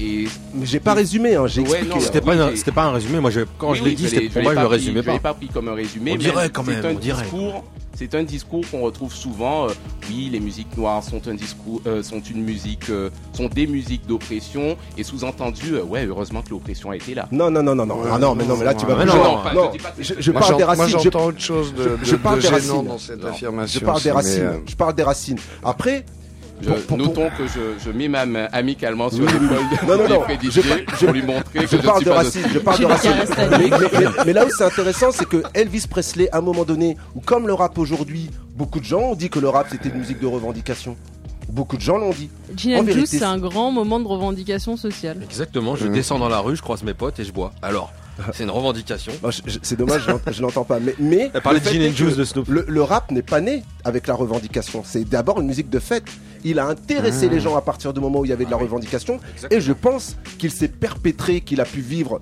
Et 0.00 0.26
Mais 0.54 0.66
j'ai 0.66 0.80
pas 0.80 0.94
résumé, 0.94 1.34
hein, 1.36 1.46
j'ai 1.46 1.60
Ouais, 1.60 1.68
expliqué. 1.68 1.94
non, 1.94 2.00
C'était 2.00 2.20
pas, 2.20 2.34
mais- 2.34 2.72
pas 2.72 2.84
un 2.84 2.92
résumé. 2.92 3.20
Moi, 3.20 3.30
je- 3.30 3.40
quand 3.58 3.70
Oui, 3.72 3.78
je 3.78 3.84
l'ai 3.84 3.90
oui, 3.90 3.96
dit, 3.96 4.08
c'était 4.08 4.28
pour 4.28 4.42
moi, 4.42 4.52
je 4.52 4.58
le 4.58 4.62
pas 4.64 4.68
résumais 4.68 5.02
Je 5.02 5.06
l'ai 5.10 5.12
pas. 5.18 5.18
pas 5.20 5.34
pris 5.34 5.48
comme 5.48 5.68
un 5.68 5.74
résumé. 5.74 6.12
On 6.12 6.14
mais 6.14 6.18
dirait 6.18 6.50
quand 6.50 6.64
c'est 6.64 6.70
même, 6.82 6.84
un 6.86 6.96
on 6.96 6.98
dirait. 6.98 7.22
discours. 7.22 7.64
C'est 7.94 8.14
un 8.14 8.22
discours 8.24 8.64
qu'on 8.70 8.80
retrouve 8.80 9.12
souvent. 9.14 9.66
euh, 9.68 9.72
oui, 10.08 10.28
les 10.32 10.40
musiques 10.40 10.76
noires 10.76 11.04
sont 11.04 11.28
un 11.28 11.34
discours, 11.34 11.80
euh, 11.86 12.02
sont 12.02 12.20
une 12.20 12.42
musique, 12.42 12.88
euh, 12.90 13.10
sont 13.34 13.46
des 13.48 13.66
musiques 13.66 14.06
d'oppression 14.08 14.76
et 14.96 15.04
sous-entendu, 15.04 15.74
euh, 15.74 15.82
ouais, 15.84 16.06
heureusement 16.06 16.40
que 16.42 16.50
l'oppression 16.50 16.90
a 16.90 16.96
été 16.96 17.14
là. 17.14 17.28
Non, 17.30 17.50
non, 17.50 17.62
non, 17.62 17.74
non, 17.74 17.86
non. 17.86 17.96
Ouais, 18.00 18.08
Ah 18.12 18.18
non, 18.18 18.34
mais 18.34 18.44
non, 18.46 18.56
mais 18.56 18.64
là 18.64 18.74
tu 18.74 18.86
vas 18.86 19.04
non, 19.04 19.14
Non, 19.14 19.22
non, 19.36 19.42
pas- 19.42 19.54
non, 19.54 19.70
je 19.76 19.82
pas 19.82 19.92
je, 20.00 20.14
je 20.18 20.32
Moi, 20.32 20.40
parle 20.40 20.56
des 20.56 20.64
moi, 20.64 20.74
racines. 20.74 20.98
je- 20.98 21.02
j'entends 21.04 21.26
autre 21.26 21.40
chose 21.40 21.74
de, 21.74 21.98
je 22.02 22.12
de- 22.12 22.16
parle 22.16 22.36
de 22.38 22.40
des 22.40 22.46
gênant 22.48 22.58
racines. 22.58 22.84
dans 22.86 22.98
cette 22.98 23.22
Non. 23.22 23.28
affirmation. 23.28 23.80
Je 23.80 23.84
parle 23.84 24.02
des 24.02 24.10
racines. 24.10 24.50
Je 24.66 24.74
parle 24.74 24.94
des 24.94 25.02
racines. 25.02 25.38
Après, 25.62 26.04
Je- 26.62 26.68
Pour- 26.68 26.78
pour- 26.86 26.96
notons 26.98 27.28
que 27.36 27.46
je, 27.46 27.84
je 27.84 27.90
mets 27.90 28.08
ma 28.08 28.24
main 28.24 28.46
amicalement 28.52 29.10
sur 29.10 29.24
l'épaule 29.24 29.40
de 29.48 29.86
Non, 29.86 29.96
non, 29.98 30.08
non, 30.08 30.22
je- 30.28 30.34
Didier 30.36 30.62
je- 30.62 31.04
pour 31.04 31.12
lui 31.12 31.22
montrer 31.22 31.60
que 31.60 31.66
je 31.66 31.76
je, 31.76 31.82
parle 31.82 31.96
suis 31.96 32.04
de 32.06 32.10
racines. 32.10 32.42
Je 32.52 32.58
parle 32.60 32.78
de 32.80 32.84
à 32.84 33.58
Mais, 33.58 33.64
dire. 33.68 33.78
mais- 33.80 33.98
mais- 34.00 34.24
mais 34.26 34.32
là 34.32 34.46
où 34.46 34.48
c'est 34.56 34.64
intéressant, 34.64 35.10
c'est 35.10 35.28
que 35.28 35.42
Elvis 35.54 35.86
Presley, 35.90 36.28
à 36.30 36.38
un 36.38 36.40
moment 36.40 36.64
donné, 36.64 36.96
ou 37.16 37.20
comme 37.20 37.46
le 37.46 37.54
rap 37.54 37.76
aujourd'hui, 37.78 38.30
beaucoup 38.56 38.78
de 38.80 38.84
gens 38.84 39.00
ont 39.00 39.14
dit 39.14 39.28
que 39.28 39.38
le 39.40 39.48
rap 39.48 39.66
c'était 39.70 39.88
une 39.88 39.98
musique 39.98 40.20
de 40.20 40.26
revendication. 40.26 40.96
Beaucoup 41.48 41.76
de 41.76 41.82
gens 41.82 41.98
l'ont 41.98 42.10
dit. 42.12 42.30
Gin 42.56 42.86
c'est 43.06 43.22
un 43.24 43.36
grand 43.38 43.72
moment 43.72 44.00
de 44.00 44.06
revendication 44.06 44.76
sociale. 44.76 45.18
Exactement. 45.22 45.76
Je 45.76 45.86
Mhm. 45.86 45.92
descends 45.92 46.18
dans 46.18 46.28
la 46.28 46.38
rue, 46.38 46.56
je 46.56 46.62
croise 46.62 46.82
mes 46.82 46.94
potes 46.94 47.18
et 47.20 47.24
je 47.24 47.32
bois. 47.32 47.52
Alors, 47.60 47.92
c'est 48.32 48.44
une 48.44 48.50
revendication. 48.50 49.12
C'est 49.62 49.76
dommage, 49.76 50.02
je 50.06 50.10
l'ent- 50.10 50.20
je 50.30 50.42
l'entends 50.42 50.64
pas. 50.64 50.78
Mais, 50.80 50.94
mais 50.98 51.30
Elle 51.34 51.40
parlait 51.40 51.58
le 51.60 51.64
de 51.64 51.68
fait 51.70 51.74
Gin 51.74 51.82
est 51.82 51.90
and 51.90 51.94
Juice 51.96 52.16
de 52.16 52.24
Snoop. 52.24 52.48
le, 52.48 52.64
le 52.68 52.82
rap 52.82 53.10
n'est 53.10 53.22
pas 53.22 53.40
né 53.40 53.62
avec 53.84 54.06
la 54.06 54.14
revendication. 54.14 54.82
C'est 54.84 55.08
d'abord 55.08 55.40
une 55.40 55.46
musique 55.46 55.70
de 55.70 55.78
fête. 55.78 56.04
Il 56.44 56.58
a 56.58 56.66
intéressé 56.66 57.28
les 57.28 57.40
gens 57.40 57.56
à 57.56 57.62
partir 57.62 57.92
du 57.92 58.00
moment 58.00 58.20
où 58.20 58.24
il 58.24 58.28
y 58.28 58.32
avait 58.32 58.44
de 58.44 58.50
la 58.50 58.56
revendication. 58.56 59.20
Et 59.50 59.60
je 59.60 59.72
pense 59.72 60.16
qu'il 60.38 60.50
s'est 60.50 60.68
perpétré, 60.68 61.40
qu'il 61.40 61.60
a 61.60 61.64
pu 61.64 61.80
vivre, 61.80 62.20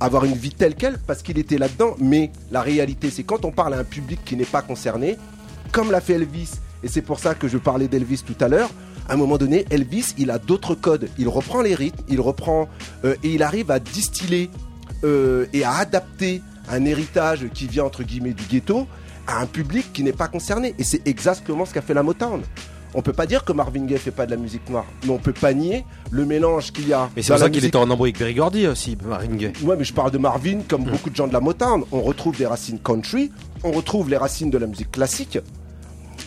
avoir 0.00 0.24
une 0.24 0.34
vie 0.34 0.50
telle 0.50 0.74
qu'elle, 0.74 0.98
parce 0.98 1.22
qu'il 1.22 1.38
était 1.38 1.58
là-dedans. 1.58 1.94
Mais 2.00 2.30
la 2.50 2.60
réalité, 2.60 3.10
c'est 3.10 3.22
quand 3.22 3.44
on 3.44 3.52
parle 3.52 3.74
à 3.74 3.78
un 3.78 3.84
public 3.84 4.20
qui 4.24 4.36
n'est 4.36 4.44
pas 4.44 4.62
concerné, 4.62 5.16
comme 5.70 5.90
l'a 5.92 6.00
fait 6.00 6.14
Elvis, 6.14 6.50
et 6.82 6.88
c'est 6.88 7.02
pour 7.02 7.20
ça 7.20 7.34
que 7.34 7.46
je 7.46 7.56
parlais 7.56 7.86
d'Elvis 7.88 8.22
tout 8.26 8.34
à 8.44 8.48
l'heure, 8.48 8.68
à 9.08 9.14
un 9.14 9.16
moment 9.16 9.38
donné, 9.38 9.64
Elvis, 9.70 10.14
il 10.18 10.30
a 10.32 10.38
d'autres 10.38 10.74
codes. 10.74 11.08
Il 11.18 11.28
reprend 11.28 11.62
les 11.62 11.74
rythmes, 11.76 12.02
il 12.08 12.20
reprend, 12.20 12.68
euh, 13.04 13.14
et 13.22 13.28
il 13.34 13.42
arrive 13.44 13.70
à 13.70 13.78
distiller 13.78 14.50
euh, 15.04 15.46
et 15.52 15.64
à 15.64 15.74
adapter 15.74 16.42
un 16.70 16.84
héritage 16.84 17.48
qui 17.52 17.66
vient 17.66 17.84
entre 17.84 18.02
guillemets 18.02 18.32
du 18.34 18.44
ghetto 18.44 18.86
à 19.26 19.40
un 19.40 19.46
public 19.46 19.92
qui 19.92 20.02
n'est 20.02 20.12
pas 20.12 20.28
concerné. 20.28 20.74
Et 20.78 20.84
c'est 20.84 21.06
exactement 21.06 21.64
ce 21.64 21.74
qu'a 21.74 21.82
fait 21.82 21.94
la 21.94 22.02
Motown. 22.02 22.42
On 22.94 23.00
peut 23.00 23.14
pas 23.14 23.24
dire 23.26 23.44
que 23.44 23.52
Marvin 23.52 23.86
Gaye 23.86 23.96
fait 23.98 24.10
pas 24.10 24.26
de 24.26 24.30
la 24.32 24.36
musique 24.36 24.68
noire, 24.68 24.84
mais 25.04 25.10
on 25.10 25.18
peut 25.18 25.32
pas 25.32 25.54
nier 25.54 25.84
le 26.10 26.26
mélange 26.26 26.72
qu'il 26.72 26.86
y 26.88 26.92
a. 26.92 27.08
Mais 27.16 27.22
c'est 27.22 27.32
pour 27.32 27.38
ça 27.38 27.46
qu'il 27.46 27.54
musique- 27.54 27.68
était 27.68 27.78
en 27.78 27.88
embrouille 27.88 28.12
avec 28.20 28.36
Berry 28.36 28.66
aussi, 28.66 28.98
Marine 29.06 29.36
Gaye. 29.38 29.52
Ouais, 29.62 29.76
mais 29.78 29.84
je 29.84 29.94
parle 29.94 30.10
de 30.10 30.18
Marvin 30.18 30.58
comme 30.68 30.84
beaucoup 30.84 31.08
de 31.08 31.16
gens 31.16 31.26
de 31.26 31.32
la 31.32 31.40
Motown. 31.40 31.84
On 31.90 32.02
retrouve 32.02 32.36
des 32.36 32.44
racines 32.46 32.78
country, 32.78 33.32
on 33.64 33.70
retrouve 33.72 34.10
les 34.10 34.18
racines 34.18 34.50
de 34.50 34.58
la 34.58 34.66
musique 34.66 34.90
classique. 34.90 35.38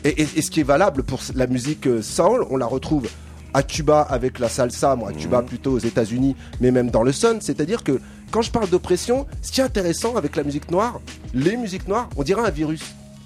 Et, 0.03 0.21
et- 0.23 0.27
et 0.37 0.41
ce 0.41 0.49
qui 0.49 0.59
est 0.61 0.63
valable 0.63 1.03
pour 1.03 1.19
la 1.35 1.45
musique 1.47 1.85
euh, 1.87 2.01
soul, 2.01 2.45
on 2.49 2.57
la 2.57 2.65
retrouve 2.65 3.07
à 3.53 3.61
Cuba 3.63 4.01
avec 4.01 4.39
la 4.39 4.49
salsa, 4.49 4.95
moi 4.95 5.09
à 5.09 5.13
Cuba 5.13 5.41
plutôt 5.43 5.73
aux 5.73 5.79
États-Unis, 5.79 6.35
mais 6.61 6.71
même 6.71 6.89
dans 6.89 7.03
le 7.03 7.11
sun. 7.11 7.37
C'est-à-dire 7.41 7.83
que 7.83 8.01
quand 8.31 8.41
je 8.41 8.51
parle 8.51 8.69
d'oppression, 8.69 9.25
ce 9.41 9.51
qui 9.51 9.61
est 9.61 9.63
intéressant 9.63 10.15
avec 10.15 10.35
la 10.35 10.43
musique 10.43 10.69
noire, 10.71 10.99
les 11.33 11.57
musiques 11.57 11.87
noires, 11.87 12.09
on 12.17 12.23
dirait 12.23 12.45
un 12.45 12.49
virus 12.49 12.81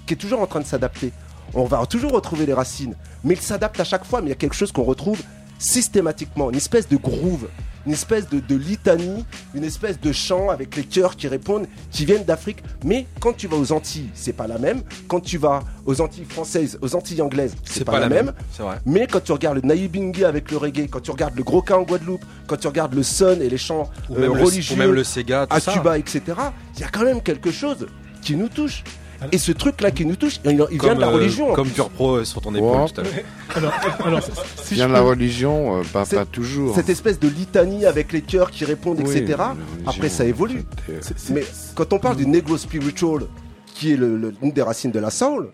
qui 0.06 0.14
est 0.14 0.16
toujours 0.16 0.40
en 0.40 0.46
train 0.46 0.60
de 0.60 0.66
s'adapter. 0.66 1.12
On 1.54 1.64
va 1.64 1.84
toujours 1.86 2.12
retrouver 2.12 2.46
les 2.46 2.54
racines, 2.54 2.94
mais 3.24 3.34
il 3.34 3.40
s'adapte 3.40 3.78
à 3.80 3.84
chaque 3.84 4.04
fois. 4.04 4.20
Mais 4.20 4.28
il 4.28 4.30
y 4.30 4.32
a 4.32 4.36
quelque 4.36 4.54
chose 4.54 4.72
qu'on 4.72 4.84
retrouve 4.84 5.20
systématiquement, 5.58 6.50
une 6.50 6.56
espèce 6.56 6.88
de 6.88 6.96
groove, 6.96 7.48
une 7.86 7.92
espèce 7.92 8.28
de, 8.28 8.40
de 8.40 8.54
litanie, 8.54 9.24
une 9.54 9.64
espèce 9.64 10.00
de 10.00 10.12
chant 10.12 10.50
avec 10.50 10.76
les 10.76 10.84
chœurs 10.84 11.16
qui 11.16 11.28
répondent, 11.28 11.66
qui 11.90 12.04
viennent 12.04 12.24
d'Afrique. 12.24 12.62
Mais 12.84 13.06
quand 13.20 13.32
tu 13.32 13.46
vas 13.46 13.56
aux 13.56 13.72
Antilles, 13.72 14.10
c'est 14.14 14.32
pas 14.32 14.46
la 14.46 14.58
même. 14.58 14.82
Quand 15.08 15.20
tu 15.20 15.38
vas 15.38 15.60
aux 15.86 16.00
Antilles 16.00 16.26
françaises, 16.28 16.78
aux 16.82 16.94
Antilles 16.94 17.22
anglaises, 17.22 17.54
c'est 17.64 17.84
pas, 17.84 17.98
la 17.98 18.08
même. 18.08 18.32
Vrai. 18.58 18.78
Mais 18.86 19.06
quand 19.06 19.20
tu 19.22 19.32
regardes 19.32 19.56
le 19.56 19.62
Naïbingi 19.62 20.24
avec 20.24 20.50
le 20.50 20.56
reggae, 20.56 20.88
quand 20.90 21.00
tu 21.00 21.10
regardes 21.10 21.36
le 21.36 21.42
gros 21.42 21.62
cas 21.62 21.76
en 21.76 21.82
Guadeloupe, 21.82 22.24
quand 22.46 22.56
tu 22.56 22.66
regardes 22.66 22.94
le 22.94 23.02
sun 23.02 23.40
et 23.40 23.48
les 23.48 23.58
chants 23.58 23.90
Ou 24.08 24.16
euh, 24.16 24.20
le, 24.20 24.30
religieux 24.30 24.74
ou 24.74 24.78
même 24.78 24.92
le 24.92 25.04
Sega, 25.04 25.46
à 25.48 25.60
ça. 25.60 25.72
Cuba, 25.72 25.98
etc., 25.98 26.22
il 26.76 26.80
y 26.80 26.84
a 26.84 26.88
quand 26.88 27.04
même 27.04 27.22
quelque 27.22 27.50
chose 27.50 27.86
qui 28.22 28.36
nous 28.36 28.48
touche. 28.48 28.84
Et 29.32 29.38
ce 29.38 29.52
truc-là 29.52 29.90
qui 29.90 30.04
nous 30.06 30.16
touche, 30.16 30.40
il, 30.44 30.64
il 30.70 30.80
vient 30.80 30.94
de 30.94 31.00
la 31.00 31.08
religion. 31.08 31.52
Comme 31.54 31.66
plus. 31.66 31.74
Pure 31.74 31.90
Pro 31.90 32.16
euh, 32.16 32.24
sur 32.24 32.40
ton 32.40 32.54
épaule 32.54 32.76
Ouais. 32.80 32.86
tout 32.88 33.00
à 33.00 33.04
l'heure. 33.04 33.12
Alors, 33.54 33.72
alors 34.04 34.20
si 34.62 34.74
Vient 34.74 34.88
de 34.88 34.92
la 34.92 35.00
religion, 35.00 35.80
euh, 35.80 35.82
pas, 35.92 36.04
toujours. 36.24 36.74
Cette 36.74 36.88
espèce 36.88 37.18
de 37.18 37.28
litanie 37.28 37.84
avec 37.84 38.12
les 38.12 38.22
chœurs 38.22 38.50
qui 38.50 38.64
répondent, 38.64 39.00
Oui, 39.04 39.16
etc. 39.16 39.38
Après, 39.86 40.08
ça 40.08 40.24
évolue. 40.24 40.64
Mais 41.30 41.42
quand 41.74 41.92
on 41.92 41.98
parle 41.98 42.16
du 42.16 42.26
negro 42.26 42.56
spiritual, 42.56 43.22
qui 43.74 43.92
est 43.92 43.96
le- 43.96 44.16
le- 44.16 44.34
une 44.42 44.52
des 44.52 44.62
racines 44.62 44.90
de 44.92 45.00
la 45.00 45.10
soul, 45.10 45.50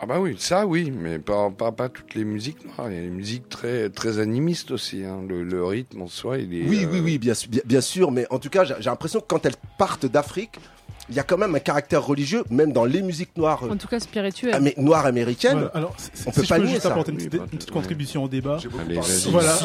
Ah 0.00 0.04
bah 0.06 0.20
oui, 0.20 0.36
ça 0.38 0.66
oui, 0.66 0.90
mais 0.94 1.18
pas, 1.18 1.48
pas, 1.50 1.72
pas 1.72 1.88
toutes 1.88 2.14
les 2.14 2.24
musiques 2.24 2.58
noires. 2.66 2.90
Il 2.90 2.94
y 2.96 2.98
a 2.98 3.02
des 3.02 3.08
musiques 3.08 3.48
très, 3.48 3.88
très 3.88 4.18
animistes 4.18 4.70
aussi. 4.70 5.04
hein. 5.04 5.20
Le, 5.26 5.42
le 5.42 5.64
rythme 5.64 6.02
en 6.02 6.06
soi, 6.06 6.36
il 6.38 6.54
est... 6.54 6.68
oui, 6.68 6.84
euh, 6.84 6.88
oui, 6.92 7.00
oui, 7.02 7.18
bien, 7.18 7.32
bien, 7.64 7.80
sûr, 7.80 8.10
mais 8.12 8.26
en 8.30 8.38
tout 8.38 8.50
cas, 8.50 8.64
j'ai 8.64 8.74
l'impression 8.90 9.20
que 9.20 9.26
quand 9.26 9.46
elles 9.46 9.54
partent 9.78 10.04
d'Afrique, 10.06 10.58
il 11.08 11.14
y 11.14 11.20
a 11.20 11.22
quand 11.22 11.38
même 11.38 11.54
un 11.54 11.58
caractère 11.60 12.04
religieux, 12.04 12.42
même 12.50 12.72
dans 12.72 12.84
les 12.84 13.02
musiques 13.02 13.36
noires, 13.36 13.62
En 13.70 13.76
tout 13.76 13.86
cas, 13.88 14.00
spirituel. 14.00 14.54
amé- 14.54 14.74
noires 14.76 15.06
américaines. 15.06 15.52
Voilà, 15.58 15.70
alors, 15.74 15.94
si- 15.98 16.10
on 16.26 16.32
si 16.32 16.36
peut 16.40 16.42
je 16.44 16.48
pas 16.48 16.56
peux 16.56 16.62
nier 16.62 16.70
juste 16.70 16.82
ça. 16.82 16.90
apporter 16.90 17.12
une 17.12 17.18
Oui, 17.18 17.24
petite, 17.26 17.38
pas 17.38 17.44
une 17.44 17.50
petite 17.58 17.68
de- 17.68 17.74
contribution 17.74 18.24
au 18.24 18.28
débat. 18.28 18.58
Allez. 18.80 19.00
Voilà. 19.30 19.56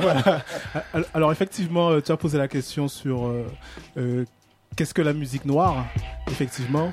Voilà. 0.00 0.44
Alors- 0.92 1.08
Alors 1.14 1.32
effectivement, 1.32 1.90
euh, 1.90 2.00
tu 2.00 2.10
as 2.12 2.16
posé 2.16 2.38
la 2.38 2.48
question 2.48 2.88
sur 2.88 3.26
euh, 3.26 3.46
euh, 3.96 4.24
qu'est-ce 4.76 4.94
que 4.94 5.02
la 5.02 5.12
musique 5.12 5.44
noire, 5.44 5.84
effectivement, 6.28 6.90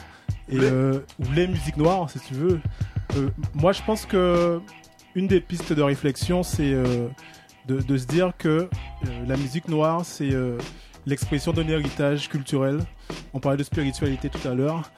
et 0.52 0.58
euh, 0.60 1.00
ou 1.20 1.32
les 1.34 1.48
musiques 1.48 1.78
noires, 1.78 2.10
si 2.10 2.20
tu 2.20 2.34
veux. 2.34 2.60
Euh, 3.18 3.30
moi, 3.56 3.72
je 3.72 3.82
pense 3.84 4.06
que 4.06 4.60
une 5.16 5.28
des 5.28 5.42
pistes 5.42 5.74
de 5.74 5.82
réflexion, 5.82 6.44
c'est 6.44 6.72
euh, 6.74 7.08
de, 7.68 7.82
de 7.82 7.98
se 7.98 8.06
dire 8.06 8.34
que 8.38 8.48
euh, 8.50 8.68
la 9.28 9.36
musique 9.38 9.68
noire, 9.68 10.02
c'est 10.06 10.32
euh, 10.32 10.58
l'expression 11.06 11.54
d'un 11.54 11.68
héritage 11.68 12.30
culturel. 12.30 12.80
On 13.34 13.40
parlait 13.40 13.58
de 13.58 13.64
spiritualité 13.64 14.30
tout 14.30 14.48
à 14.48 14.54
l'heure. 14.54 14.92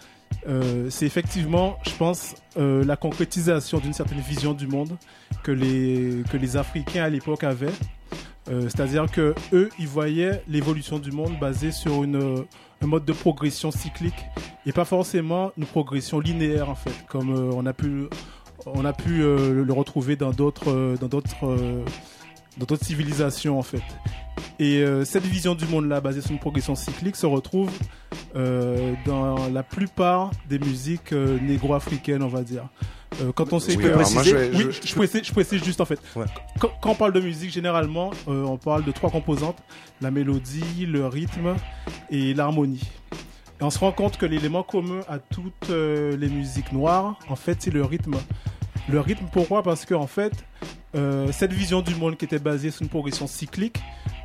Euh, 0.47 0.89
c'est 0.89 1.05
effectivement, 1.05 1.77
je 1.85 1.95
pense, 1.95 2.35
euh, 2.57 2.83
la 2.83 2.95
concrétisation 2.95 3.79
d'une 3.79 3.93
certaine 3.93 4.19
vision 4.19 4.53
du 4.53 4.67
monde 4.67 4.97
que 5.43 5.51
les, 5.51 6.23
que 6.31 6.37
les 6.37 6.57
Africains 6.57 7.03
à 7.03 7.09
l'époque 7.09 7.43
avaient. 7.43 7.73
Euh, 8.49 8.63
C'est-à-dire 8.63 9.09
que 9.09 9.35
eux, 9.53 9.69
ils 9.77 9.87
voyaient 9.87 10.43
l'évolution 10.47 10.99
du 10.99 11.11
monde 11.11 11.37
basée 11.39 11.71
sur 11.71 12.03
une, 12.03 12.45
un 12.81 12.87
mode 12.87 13.05
de 13.05 13.13
progression 13.13 13.71
cyclique 13.71 14.25
et 14.65 14.71
pas 14.71 14.85
forcément 14.85 15.51
une 15.57 15.65
progression 15.65 16.19
linéaire 16.19 16.69
en 16.69 16.75
fait, 16.75 17.05
comme 17.07 17.31
on 17.31 17.65
a 17.65 17.73
pu, 17.73 18.07
le 18.65 19.73
retrouver 19.73 20.15
dans 20.15 20.31
d'autres, 20.31 20.95
dans 20.99 21.07
d'autres 21.07 22.83
civilisations 22.83 23.59
en 23.59 23.63
fait. 23.63 23.83
Et 24.59 24.77
euh, 24.83 25.03
cette 25.05 25.25
vision 25.25 25.55
du 25.55 25.65
monde-là, 25.65 26.01
basée 26.01 26.21
sur 26.21 26.31
une 26.31 26.39
progression 26.39 26.75
cyclique, 26.75 27.15
se 27.15 27.25
retrouve 27.25 27.71
euh, 28.35 28.93
dans 29.05 29.49
la 29.49 29.63
plupart 29.63 30.31
des 30.49 30.59
musiques 30.59 31.13
euh, 31.13 31.39
négro-africaines, 31.39 32.23
on 32.23 32.27
va 32.27 32.43
dire. 32.43 32.65
Quand 33.35 33.51
on 33.51 33.59
sait 33.59 33.75
Oui, 33.75 33.83
moi, 33.83 33.93
préciser 33.97 34.23
je 34.29 34.35
vais- 34.35 34.49
oui, 34.55 34.65
je- 34.81 34.87
je, 34.87 34.95
précise, 34.95 35.21
je 35.25 35.31
précise 35.33 35.61
juste 35.63 35.81
en 35.81 35.85
fait. 35.85 35.99
Ouais. 36.15 36.25
Quand, 36.59 36.69
quand 36.81 36.91
on 36.91 36.95
parle 36.95 37.11
de 37.11 37.19
musique, 37.19 37.51
généralement, 37.51 38.11
on 38.25 38.55
parle 38.57 38.85
de 38.85 38.91
trois 38.91 39.09
composantes 39.09 39.57
la 39.99 40.11
mélodie, 40.11 40.85
le 40.87 41.05
rythme 41.07 41.53
et 42.09 42.33
l'harmonie. 42.33 42.89
Et 43.59 43.63
on 43.63 43.69
se 43.69 43.79
rend 43.79 43.91
compte 43.91 44.17
que 44.17 44.25
l'élément 44.25 44.63
commun 44.63 45.01
à 45.09 45.19
toutes 45.19 45.67
les 45.69 46.29
musiques 46.29 46.71
noires, 46.71 47.19
en 47.27 47.35
fait, 47.35 47.57
c'est 47.61 47.69
le 47.73 47.83
rythme. 47.83 48.15
Le 48.89 48.99
rythme, 49.01 49.25
pourquoi? 49.31 49.61
Parce 49.61 49.83
que 49.85 49.93
en 49.93 50.07
fait, 50.07 50.31
cette 51.31 51.51
vision 51.51 51.81
du 51.81 51.93
monde 51.95 52.15
qui 52.15 52.23
était 52.25 52.39
basée 52.39 52.71
sur 52.71 52.81
une 52.83 52.89
progression 52.89 53.27
cyclique 53.27 53.77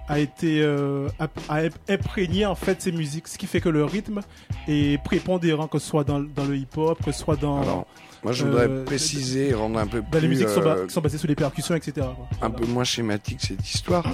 a 0.09 0.19
été 0.21 0.61
euh, 0.63 1.09
a, 1.19 1.29
a 1.49 1.63
imprégné 1.89 2.47
en 2.47 2.55
fait 2.55 2.81
ces 2.83 2.93
musiques, 2.93 3.29
ce 3.29 3.39
qui 3.39 3.47
fait 3.47 3.61
que 3.61 3.69
le 3.69 3.85
rythme 3.85 4.21
est 4.69 5.03
prépondérant, 5.03 5.67
que 5.69 5.79
ce 5.79 5.89
soit 5.89 6.05
dans, 6.05 6.21
dans 6.21 6.45
le 6.45 6.57
hip-hop, 6.57 6.99
que 7.05 7.13
ce 7.13 7.19
soit 7.21 7.37
dans 7.37 7.61
Alors, 7.63 7.87
moi, 8.23 8.33
je 8.33 8.45
voudrais 8.45 8.69
Euh, 8.69 8.85
préciser, 8.85 9.53
rendre 9.55 9.79
un 9.79 9.87
peu 9.87 10.01
dans 10.01 10.07
les 10.15 10.19
plus, 10.21 10.29
musiques 10.29 10.49
qui 10.49 10.55
sont, 10.55 10.61
ba- 10.63 10.77
euh, 10.77 10.89
sont 10.89 11.01
basées 11.01 11.19
sur 11.19 11.29
les 11.29 11.35
percussions, 11.35 11.75
etc. 11.75 11.93
quoi. 12.17 12.29
un 12.43 12.51
peu 12.51 12.67
moins 12.67 12.85
schématique 12.85 13.41
cette 13.41 13.69
histoire, 13.73 14.05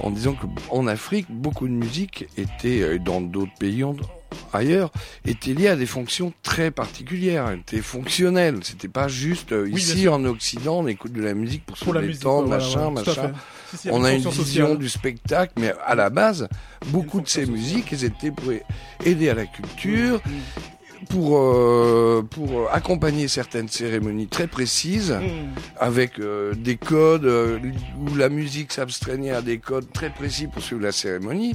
en 0.00 0.10
disant 0.10 0.34
que 0.34 0.46
en 0.70 0.86
Afrique, 0.86 1.26
beaucoup 1.30 1.66
de 1.68 1.72
musique 1.72 2.26
était, 2.36 2.80
euh, 2.82 2.98
dans 2.98 3.20
d'autres 3.20 3.54
pays 3.58 3.84
en- 3.84 3.94
ailleurs, 4.52 4.90
était 5.24 5.52
liée 5.54 5.68
à 5.68 5.76
des 5.76 5.86
fonctions 5.86 6.32
très 6.42 6.70
particulières, 6.70 7.50
était 7.52 7.82
fonctionnelle. 7.82 8.58
C'était 8.62 8.88
pas 8.88 9.08
juste 9.08 9.52
euh, 9.52 9.64
Oui, 9.64 9.80
ici 9.80 10.08
en 10.08 10.24
Occident, 10.24 10.80
on 10.80 10.86
écoute 10.86 11.12
de 11.12 11.22
la 11.22 11.34
musique 11.34 11.64
pour, 11.66 11.76
Pour 11.76 11.94
se 11.94 11.98
détendre, 12.00 12.48
machin, 12.48 12.90
machin. 12.90 13.32
Si, 13.70 13.76
si, 13.78 13.88
On 13.90 14.02
a 14.02 14.10
une 14.10 14.16
vision 14.16 14.32
sociale. 14.32 14.78
du 14.78 14.88
spectacle, 14.88 15.52
mais 15.58 15.72
à 15.86 15.94
la 15.94 16.10
base, 16.10 16.48
beaucoup 16.88 17.20
de 17.20 17.28
ces 17.28 17.40
sociale. 17.46 17.56
musiques, 17.56 17.92
elles 17.92 18.04
étaient 18.04 18.30
pour 18.32 18.52
aider 19.04 19.28
à 19.28 19.34
la 19.34 19.46
culture, 19.46 20.20
Mm. 20.26 20.30
Pour 21.08 21.38
euh, 21.38 22.22
pour 22.30 22.68
accompagner 22.72 23.26
certaines 23.28 23.68
cérémonies 23.68 24.26
très 24.28 24.46
précises 24.46 25.12
Mm. 25.12 25.48
avec 25.78 26.18
euh, 26.18 26.54
des 26.54 26.76
codes 26.76 27.24
euh, 27.24 27.58
où 27.98 28.14
la 28.16 28.28
musique 28.28 28.72
s'abstraignait 28.72 29.30
à 29.32 29.42
des 29.42 29.58
codes 29.58 29.90
très 29.92 30.10
précis 30.10 30.46
pour 30.46 30.62
suivre 30.62 30.82
la 30.82 30.92
cérémonie, 30.92 31.54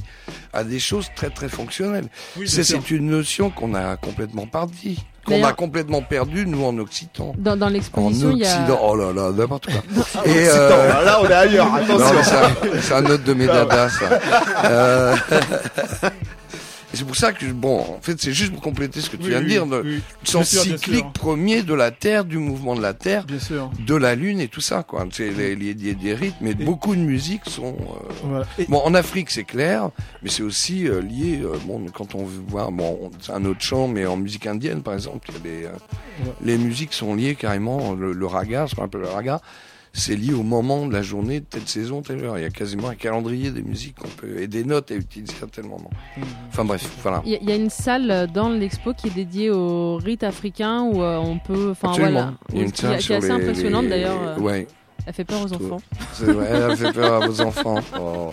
à 0.52 0.64
des 0.64 0.78
choses 0.80 1.08
très 1.14 1.30
très 1.30 1.48
fonctionnelles. 1.48 2.08
Oui, 2.36 2.48
C'est 2.48 2.64
c'est 2.64 2.90
une 2.90 3.08
notion 3.10 3.50
qu'on 3.50 3.74
a 3.74 3.96
complètement 3.96 4.46
perdue, 4.46 4.96
qu'on 5.24 5.42
a 5.44 5.52
complètement 5.52 6.02
perdue 6.02 6.46
nous 6.46 6.64
en 6.64 6.76
Occitan. 6.78 7.32
Dans, 7.38 7.56
dans 7.56 7.68
l'exposition, 7.68 8.30
il 8.32 8.38
y 8.38 8.46
a. 8.46 8.66
oh 8.82 8.96
là 8.96 9.12
là, 9.12 9.30
n'importe 9.32 9.66
quoi. 9.66 9.82
Et 10.26 10.48
euh, 10.48 11.04
là 11.04 11.20
on 11.22 11.28
est 11.28 11.32
ailleurs, 11.32 11.66
non, 11.68 11.74
attention. 11.76 12.14
mais 12.14 12.22
c'est 12.24 12.34
un- 12.36 12.80
c'est 12.82 12.94
un 12.94 13.06
autre 13.06 13.24
de 13.24 13.34
mes 13.34 13.46
dadas, 13.46 13.88
ça. 13.90 14.20
Euh, 14.64 15.16
et 16.96 17.00
c'est 17.00 17.04
pour 17.04 17.16
ça 17.16 17.32
que, 17.32 17.44
bon, 17.52 17.78
en 17.80 18.00
fait, 18.00 18.18
c'est 18.18 18.32
juste 18.32 18.52
pour 18.52 18.62
compléter 18.62 19.02
ce 19.02 19.10
que 19.10 19.16
tu 19.16 19.24
Oui, 19.24 19.28
viens 19.28 19.42
de 19.42 19.46
dire, 19.48 19.66
le 19.66 19.82
oui. 19.82 20.00
sens 20.24 20.48
sûr, 20.48 20.62
cyclique 20.62 21.12
premier 21.12 21.62
de 21.62 21.74
la 21.74 21.90
Terre, 21.90 22.24
du 22.24 22.38
mouvement 22.38 22.74
de 22.74 22.80
la 22.80 22.94
Terre, 22.94 23.24
Bien 23.24 23.38
sûr. 23.38 23.70
de 23.78 23.94
la 23.94 24.14
Lune 24.14 24.40
et 24.40 24.48
tout 24.48 24.62
ça, 24.62 24.82
quoi. 24.82 25.06
C'est 25.12 25.30
les- 25.30 25.54
des 25.74 26.14
rythmes, 26.14 26.36
mais 26.40 26.52
Et- 26.52 26.54
beaucoup 26.54 26.96
de 26.96 27.00
musiques 27.00 27.44
sont... 27.48 27.76
euh, 27.78 28.12
Voilà. 28.24 28.46
Et- 28.58 28.64
Bon, 28.66 28.78
en 28.82 28.94
Afrique, 28.94 29.30
c'est 29.30 29.44
clair, 29.44 29.90
mais 30.22 30.30
c'est 30.30 30.42
aussi 30.42 30.88
euh, 30.88 31.00
lié, 31.02 31.40
euh, 31.44 31.58
bon, 31.66 31.84
quand 31.92 32.14
on 32.14 32.24
voit, 32.48 32.70
bon, 32.72 32.98
on- 33.02 33.10
c'est 33.20 33.32
un 33.32 33.44
autre 33.44 33.60
chant, 33.60 33.88
mais 33.88 34.06
en 34.06 34.16
musique 34.16 34.46
indienne, 34.46 34.82
par 34.82 34.94
exemple, 34.94 35.28
il 35.28 35.34
y 35.34 35.36
a 35.36 35.40
des, 35.40 35.64
euh, 35.66 35.72
Ouais. 36.24 36.32
les 36.42 36.56
musiques 36.56 36.94
sont 36.94 37.14
liées 37.14 37.34
carrément, 37.34 37.92
le, 37.92 38.12
le 38.12 38.26
raga, 38.26 38.66
ce 38.66 38.74
qu'on 38.74 38.84
appelle 38.84 39.02
le 39.02 39.08
raga, 39.08 39.40
c'est 39.98 40.16
lié 40.16 40.32
au 40.34 40.42
moment 40.42 40.86
de 40.86 40.92
la 40.92 41.02
journée, 41.02 41.40
de 41.40 41.44
telle 41.46 41.66
saison, 41.66 42.02
telle 42.02 42.24
heure. 42.24 42.38
Il 42.38 42.42
y 42.42 42.46
a 42.46 42.50
quasiment 42.50 42.88
un 42.88 42.94
calendrier 42.94 43.50
des 43.50 43.62
musiques 43.62 43.96
qu'on 43.98 44.08
peut, 44.08 44.40
et 44.40 44.46
des 44.48 44.64
notes 44.64 44.90
à 44.90 44.94
utiliser 44.94 45.34
à 45.42 45.46
tel 45.46 45.64
moment. 45.64 45.90
Mm. 46.16 46.22
Enfin 46.48 46.64
bref, 46.64 46.88
voilà. 47.02 47.22
Il 47.24 47.32
y, 47.32 47.34
a- 47.36 47.38
il 47.42 47.48
y 47.48 47.52
a 47.52 47.56
une 47.56 47.70
salle 47.70 48.28
dans 48.32 48.48
l'expo 48.48 48.92
qui 48.94 49.08
est 49.08 49.14
dédiée 49.14 49.50
au 49.50 49.96
rite 49.96 50.22
africain 50.24 50.82
où 50.82 51.02
euh, 51.02 51.16
on 51.18 51.38
peut. 51.38 51.70
Enfin 51.70 51.88
Absolument. 51.88 52.12
voilà. 52.12 52.34
Il 52.52 52.56
y 52.58 52.60
a 52.60 52.64
une 52.64 52.72
qui, 52.72 52.82
salle 52.82 52.98
qui 52.98 53.12
est 53.12 53.16
assez 53.16 53.26
les- 53.28 53.32
impressionnante 53.34 53.82
les- 53.84 53.88
d'ailleurs. 53.90 54.20
euh, 54.22 54.38
Ouais, 54.38 54.66
Elle 55.06 55.12
fait 55.14 55.24
peur 55.24 55.42
aux 55.44 55.52
enfants. 55.52 55.80
c'est 56.12 56.26
vrai, 56.32 56.46
elle 56.50 56.76
fait 56.76 56.92
peur 56.92 57.22
à 57.22 57.26
vos 57.26 57.40
enfants. 57.40 57.80
Oh, 58.00 58.32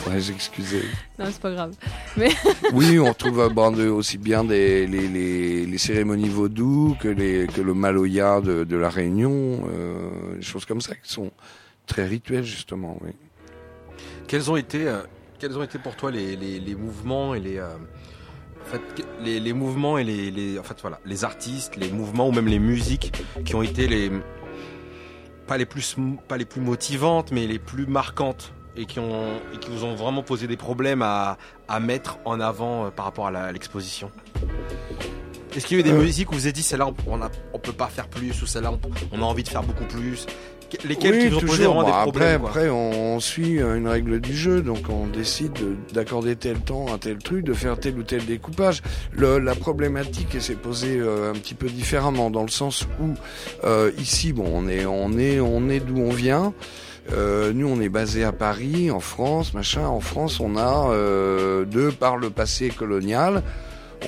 faudrait 0.00 0.20
s'excuser. 0.20 0.82
Non, 1.18 1.26
c'est 1.26 1.40
pas 1.40 1.52
grave. 1.52 1.74
Oui, 2.72 2.98
on 2.98 3.06
retrouve 3.06 3.40
euh, 3.40 3.48
bon, 3.48 3.70
de- 3.72 3.88
aussi 3.88 4.18
bien 4.18 4.44
des, 4.44 4.86
les, 4.86 5.08
les, 5.08 5.66
les 5.66 5.78
cérémonies 5.78 6.28
vaudou 6.28 6.96
que, 7.00 7.08
les, 7.08 7.46
que 7.46 7.60
le 7.60 7.74
maloya 7.74 8.40
de, 8.40 8.64
de 8.64 8.76
la 8.76 8.90
Réunion, 8.90 9.66
euh, 9.68 10.36
des 10.36 10.42
choses 10.42 10.64
comme 10.64 10.80
ça 10.80 10.94
qui 10.94 11.10
sont 11.12 11.30
très 11.86 12.06
rituelles 12.06 12.44
justement. 12.44 12.98
Oui. 13.02 13.10
Quels 14.28 14.50
ont 14.50 14.56
été, 14.56 14.88
euh, 14.88 15.02
quels 15.38 15.56
ont 15.58 15.62
été 15.62 15.78
pour 15.78 15.96
toi 15.96 16.10
les, 16.10 16.36
les, 16.36 16.60
les 16.60 16.74
mouvements 16.74 17.34
et 17.34 17.40
les, 17.40 17.58
euh, 17.58 17.68
en 18.62 18.70
fait, 18.70 18.80
que- 18.96 19.24
les, 19.24 19.40
les 19.40 19.52
mouvements 19.52 19.98
et 19.98 20.04
les, 20.04 20.30
les, 20.30 20.58
en 20.58 20.62
fait, 20.62 20.76
voilà, 20.80 21.00
les 21.04 21.24
artistes, 21.24 21.76
les 21.76 21.90
mouvements 21.90 22.28
ou 22.28 22.32
même 22.32 22.46
les 22.48 22.58
musiques 22.60 23.12
qui 23.44 23.54
ont 23.54 23.62
été 23.62 23.86
les, 23.88 24.10
pas 25.46 25.58
les 25.58 25.66
plus 25.66 25.96
pas 26.28 26.36
les 26.36 26.44
plus 26.44 26.60
motivantes, 26.60 27.32
mais 27.32 27.46
les 27.46 27.58
plus 27.58 27.86
marquantes? 27.86 28.52
Et 28.76 28.86
qui 28.86 28.98
ont 29.00 29.26
et 29.54 29.58
qui 29.58 29.70
vous 29.70 29.84
ont 29.84 29.94
vraiment 29.94 30.22
posé 30.22 30.46
des 30.46 30.56
problèmes 30.56 31.02
à, 31.02 31.38
à 31.68 31.80
mettre 31.80 32.18
en 32.24 32.40
avant 32.40 32.86
euh, 32.86 32.90
par 32.90 33.04
rapport 33.06 33.26
à 33.26 33.52
l'exposition 33.52 34.10
Est-ce 35.56 35.66
qu'il 35.66 35.76
y 35.78 35.80
a 35.80 35.84
eu 35.84 35.88
des 35.88 35.96
Euh. 35.96 36.02
musiques 36.02 36.30
où 36.30 36.34
vous 36.34 36.46
êtes 36.46 36.54
dit 36.54 36.62
celle-là 36.62 36.88
on, 37.06 37.20
on 37.52 37.58
peut 37.58 37.72
pas 37.72 37.88
faire 37.88 38.08
plus 38.08 38.40
ou 38.42 38.46
celle-là 38.46 38.72
on, 38.72 38.80
on 39.18 39.22
a 39.22 39.24
envie 39.24 39.42
de 39.42 39.48
faire 39.48 39.62
beaucoup 39.62 39.84
plus? 39.84 40.26
Que- 40.70 40.86
Lesquelles 40.86 41.14
Oui, 41.14 41.18
qui 41.22 41.26
vous 41.30 41.36
ont 41.38 41.40
posé 41.40 41.52
toujours. 41.56 41.74
vraiment 41.74 41.82
des 41.82 41.90
après, 41.90 42.02
problèmes 42.38 42.44
après, 42.44 42.68
on, 42.70 43.14
on 43.16 43.20
suit 43.20 43.60
euh, 43.60 43.74
une 43.76 43.88
règle 43.88 44.20
du 44.20 44.36
jeu, 44.36 44.62
donc 44.62 44.88
on 44.88 45.08
décide 45.08 45.52
de- 45.54 45.74
d'accorder 45.92 46.36
tel 46.36 46.60
temps 46.60 46.86
à 46.94 46.98
tel 46.98 47.18
truc, 47.18 47.44
de 47.44 47.54
faire 47.54 47.76
tel 47.80 47.98
ou 47.98 48.04
tel 48.04 48.24
découpage. 48.24 48.80
Le- 49.10 49.40
la 49.40 49.56
problématique 49.56 50.40
s'est 50.40 50.54
posée 50.54 50.96
euh, 51.00 51.30
un 51.30 51.34
petit 51.34 51.54
peu 51.54 51.66
différemment, 51.68 52.30
dans 52.30 52.42
le 52.44 52.50
sens 52.50 52.86
où 53.02 53.14
euh, 53.64 53.90
ici, 53.98 54.32
bon, 54.32 54.46
on 54.46 54.68
est, 54.68 54.86
on 54.86 55.18
est, 55.18 55.40
on 55.40 55.68
est 55.68 55.80
d'où 55.80 55.98
on 55.98 56.10
vient. 56.12 56.54
Euh, 57.12 57.52
nous, 57.52 57.66
on 57.68 57.80
est 57.80 57.88
basé 57.88 58.24
à 58.24 58.32
Paris, 58.32 58.90
en 58.90 59.00
France, 59.00 59.54
machin. 59.54 59.86
En 59.86 60.00
France, 60.00 60.40
on 60.40 60.56
a, 60.56 60.90
euh, 60.90 61.64
de 61.64 61.90
par 61.90 62.16
le 62.16 62.30
passé 62.30 62.68
colonial, 62.68 63.42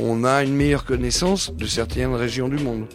on 0.01 0.25
a 0.25 0.43
une 0.43 0.55
meilleure 0.55 0.85
connaissance 0.85 1.53
de 1.55 1.67
certaines 1.67 2.15
régions 2.15 2.49
du 2.49 2.63
monde. 2.63 2.87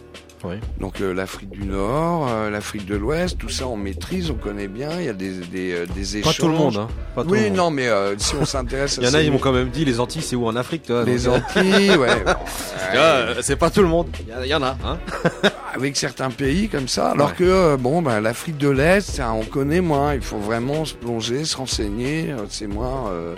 Oui. 0.44 0.54
Donc 0.78 1.00
euh, 1.00 1.12
l'Afrique 1.12 1.50
du 1.50 1.64
Nord, 1.64 2.28
euh, 2.28 2.50
l'Afrique 2.50 2.86
de 2.86 2.94
l'Ouest, 2.94 3.38
tout 3.38 3.48
ça 3.48 3.66
on 3.66 3.76
maîtrise, 3.76 4.30
on 4.30 4.34
connaît 4.34 4.68
bien. 4.68 4.90
Il 5.00 5.06
y 5.06 5.08
a 5.08 5.12
des 5.12 5.32
des, 5.32 5.72
euh, 5.72 5.86
des 5.86 6.18
échanges. 6.18 6.36
Pas 6.36 6.42
tout 6.42 6.48
le 6.48 6.56
monde, 6.56 6.76
hein. 6.76 6.88
Pas 7.14 7.24
tout 7.24 7.30
oui, 7.30 7.40
le 7.40 7.48
monde. 7.48 7.56
non, 7.56 7.70
mais 7.70 7.88
si 8.18 8.34
on 8.36 8.44
s'intéresse, 8.44 8.98
à 8.98 9.02
Il 9.02 9.08
y 9.08 9.10
en 9.10 9.14
a, 9.14 9.22
ils 9.22 9.32
m'ont 9.32 9.38
quand 9.38 9.52
même 9.52 9.70
dit 9.70 9.84
les 9.84 9.98
Antilles, 9.98 10.22
c'est 10.22 10.36
où 10.36 10.46
en 10.46 10.54
Afrique, 10.54 10.84
toi 10.84 11.04
les 11.04 11.26
Antilles, 11.28 11.96
ouais. 11.96 12.24
euh, 12.94 13.34
c'est 13.42 13.56
pas 13.56 13.70
tout 13.70 13.82
le 13.82 13.88
monde. 13.88 14.08
Il 14.42 14.46
y, 14.46 14.54
en 14.54 14.62
a, 14.62 14.76
hein. 14.84 14.98
avec 15.78 15.96
certains 15.96 16.30
pays 16.30 16.68
comme 16.68 16.88
ça. 16.88 17.10
Alors 17.12 17.28
Ouais. 17.30 17.34
que 17.38 17.44
euh, 17.44 17.76
bon, 17.76 18.02
ben 18.02 18.20
l'Afrique 18.20 18.58
de 18.58 18.68
l'Est, 18.68 19.20
on 19.20 19.44
connaît 19.44 19.80
moins. 19.80 20.14
Il 20.14 20.20
faut 20.22 20.38
vraiment 20.38 20.84
se 20.84 20.94
plonger, 20.94 21.44
se 21.44 21.56
renseigner. 21.56 22.30
euh, 22.32 22.44
C'est 22.48 22.66
moins. 22.66 23.08
euh, 23.10 23.34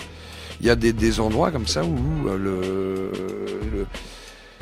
Il 0.61 0.67
y 0.67 0.71
a 0.71 0.77
des, 0.77 0.93
des 0.93 1.21
endroits 1.21 1.51
comme 1.51 1.67
ça 1.67 1.83
où 1.85 1.97
le, 2.29 2.37
le- 3.73 3.87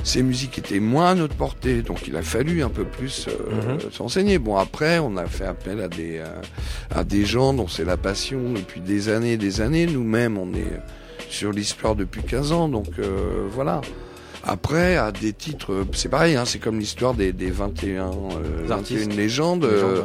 ces 0.05 0.23
musiques 0.23 0.57
étaient 0.59 0.79
moins 0.79 1.11
à 1.11 1.15
notre 1.17 1.35
portée, 1.35 1.83
donc 1.83 2.07
il 2.07 2.15
a 2.17 2.23
fallu 2.23 2.63
un 2.63 2.69
peu 2.69 2.85
plus 2.85 3.27
euh, 3.29 3.75
Mhm. 3.75 3.91
s'enseigner. 3.93 4.39
Bon 4.39 4.57
après, 4.57 5.01
on 5.01 5.17
a 5.17 5.27
fait 5.27 5.45
appel 5.45 5.81
à 5.81 5.89
des 5.89 6.23
à 6.95 7.03
des 7.03 7.25
gens 7.25 7.53
dont 7.53 7.67
c'est 7.67 7.85
la 7.85 7.97
passion 7.97 8.39
depuis 8.55 8.81
des 8.81 9.09
années 9.09 9.33
et 9.33 9.37
des 9.37 9.61
années. 9.61 9.87
Nous-mêmes, 9.87 10.39
on 10.39 10.53
est 10.55 10.81
sur 11.31 11.51
l'histoire 11.53 11.97
depuis 11.97 12.23
15 12.23 12.53
ans, 12.53 12.69
donc 12.69 12.87
euh, 13.01 13.47
voilà. 13.51 13.81
Après, 14.45 14.97
à 14.97 15.13
des 15.13 15.33
titres, 15.33 15.73
euh, 15.73 15.85
c'est 15.93 16.09
pareil, 16.09 16.37
hein, 16.37 16.45
c'est 16.47 16.59
comme 16.59 16.79
l'histoire 16.79 17.15
des, 17.15 17.33
des 17.33 17.51
21, 17.51 18.07
euh, 18.11 18.71
Artistes. 18.71 19.01
21 19.07 19.17
légendes. 19.17 19.65
Les 19.65 19.79
gens, 19.81 19.87
euh, 19.89 20.03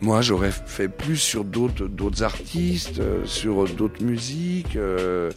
moi, 0.00 0.20
j'aurais 0.22 0.50
fait 0.52 0.88
plus 0.88 1.16
sur 1.16 1.44
d'autres 1.44 1.86
d'autres 1.86 2.22
artistes, 2.22 3.00
euh, 3.00 3.24
sur 3.24 3.64
d'autres 3.68 4.02
musiques. 4.02 4.76
euh. 4.76 5.30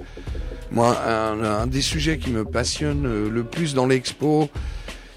moi, 0.71 0.97
un, 1.07 1.43
un 1.43 1.67
des 1.67 1.81
sujets 1.81 2.17
qui 2.17 2.29
me 2.29 2.43
passionne 2.45 3.05
euh, 3.05 3.29
le 3.29 3.43
plus 3.43 3.73
dans 3.73 3.87
l'expo, 3.87 4.49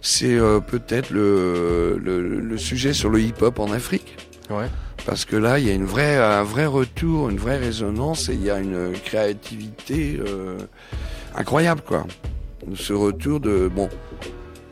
c'est 0.00 0.34
euh, 0.36 0.60
peut-être 0.60 1.10
le, 1.10 1.98
le, 2.02 2.40
le 2.40 2.58
sujet 2.58 2.92
sur 2.92 3.10
le 3.10 3.20
hip-hop 3.20 3.58
en 3.58 3.70
Afrique. 3.72 4.16
Ouais. 4.50 4.66
Parce 5.06 5.24
que 5.24 5.34
là, 5.36 5.58
il 5.58 5.66
y 5.66 5.70
a 5.70 5.74
une 5.74 5.84
vraie, 5.84 6.16
un 6.16 6.44
vrai 6.44 6.66
retour, 6.66 7.28
une 7.28 7.38
vraie 7.38 7.58
résonance 7.58 8.28
et 8.28 8.34
il 8.34 8.42
y 8.44 8.50
a 8.50 8.58
une 8.60 8.92
créativité 9.04 10.20
euh, 10.24 10.56
incroyable, 11.34 11.82
quoi. 11.84 12.06
Ce 12.74 12.92
retour 12.92 13.40
de 13.40 13.68
bon. 13.68 13.88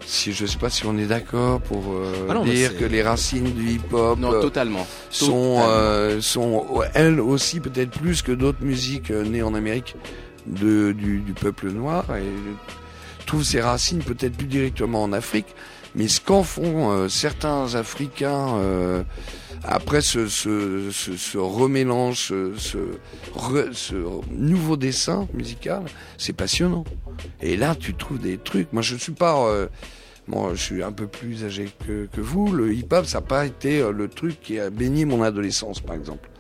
Si 0.06 0.32
je 0.32 0.46
sais 0.46 0.58
pas 0.58 0.70
si 0.70 0.86
on 0.86 0.96
est 0.98 1.06
d'accord 1.06 1.60
pour 1.60 1.82
euh, 1.92 2.26
Ah 2.28 2.34
non, 2.34 2.44
mais 2.44 2.54
dire 2.54 2.76
que 2.78 2.84
les 2.84 3.02
racines 3.02 3.52
du 3.52 3.72
hip-hop 3.74 4.18
Non, 4.18 4.32
euh, 4.32 4.40
totalement. 4.40 4.86
sont 5.10 5.26
Totalement. 5.26 5.66
euh, 5.68 6.20
sont 6.20 6.66
ouais, 6.70 6.90
elles 6.94 7.20
aussi 7.20 7.60
peut-être 7.60 7.90
plus 7.98 8.22
que 8.22 8.32
d'autres 8.32 8.62
musiques 8.62 9.10
euh, 9.10 9.24
nées 9.24 9.42
en 9.42 9.54
Amérique 9.54 9.94
de 10.46 10.92
du, 10.92 11.18
du 11.20 11.32
peuple 11.32 11.70
noir 11.70 12.04
et 12.16 12.24
trouvent 13.26 13.44
ses 13.44 13.60
racines 13.60 14.02
peut-être 14.02 14.36
plus 14.36 14.46
directement 14.46 15.02
en 15.02 15.12
Afrique 15.12 15.46
mais 15.94 16.08
ce 16.08 16.20
qu'en 16.20 16.42
font 16.44 16.90
euh, 16.92 17.08
certains 17.08 17.74
Africains 17.74 18.56
euh, 18.56 19.02
après 19.64 20.00
ce, 20.00 20.26
ce, 20.28 20.88
ce, 20.90 21.16
ce 21.16 21.36
remélange, 21.36 22.28
ce, 22.28 22.52
ce, 22.56 22.78
re- 23.36 23.72
ce 23.74 23.94
nouveau 24.32 24.76
dessin 24.78 25.28
musical, 25.34 25.82
c'est 26.16 26.32
passionnant. 26.32 26.84
Et 27.40 27.56
là, 27.56 27.74
tu 27.74 27.94
trouves 27.94 28.18
des 28.18 28.38
trucs. 28.38 28.72
Moi, 28.72 28.82
je 28.82 28.96
suis 28.96 29.12
pas. 29.12 29.46
euh, 29.48 29.66
moi, 30.30 30.52
je 30.54 30.62
suis 30.62 30.82
un 30.82 30.92
peu 30.92 31.08
plus 31.08 31.44
âgé 31.44 31.68
que, 31.86 32.20
vous. 32.20 32.52
Le 32.52 32.72
hip-hop, 32.72 33.04
ça 33.04 33.18
n'a 33.18 33.26
pas 33.26 33.46
été 33.46 33.80
euh, 33.80 33.90
le 33.90 34.08
truc 34.08 34.40
qui 34.40 34.60
a 34.60 34.70
baigné 34.70 35.04
mon 35.04 35.22
adolescence, 35.22 35.80
par 35.80 35.96
exemple. 35.96 36.30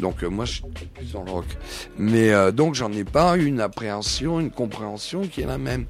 Donc, 0.00 0.22
euh, 0.22 0.28
moi, 0.28 0.44
je 0.44 0.52
suis 0.52 0.64
plus 0.94 1.12
dans 1.12 1.24
le 1.24 1.30
rock. 1.30 1.46
Mais 1.96 2.30
euh, 2.32 2.52
donc, 2.52 2.74
j'en 2.74 2.92
ai 2.92 3.04
pas 3.04 3.36
une 3.36 3.60
appréhension, 3.60 4.38
une 4.38 4.50
compréhension 4.50 5.22
qui 5.22 5.40
est 5.40 5.46
la 5.46 5.56
même. 5.56 5.86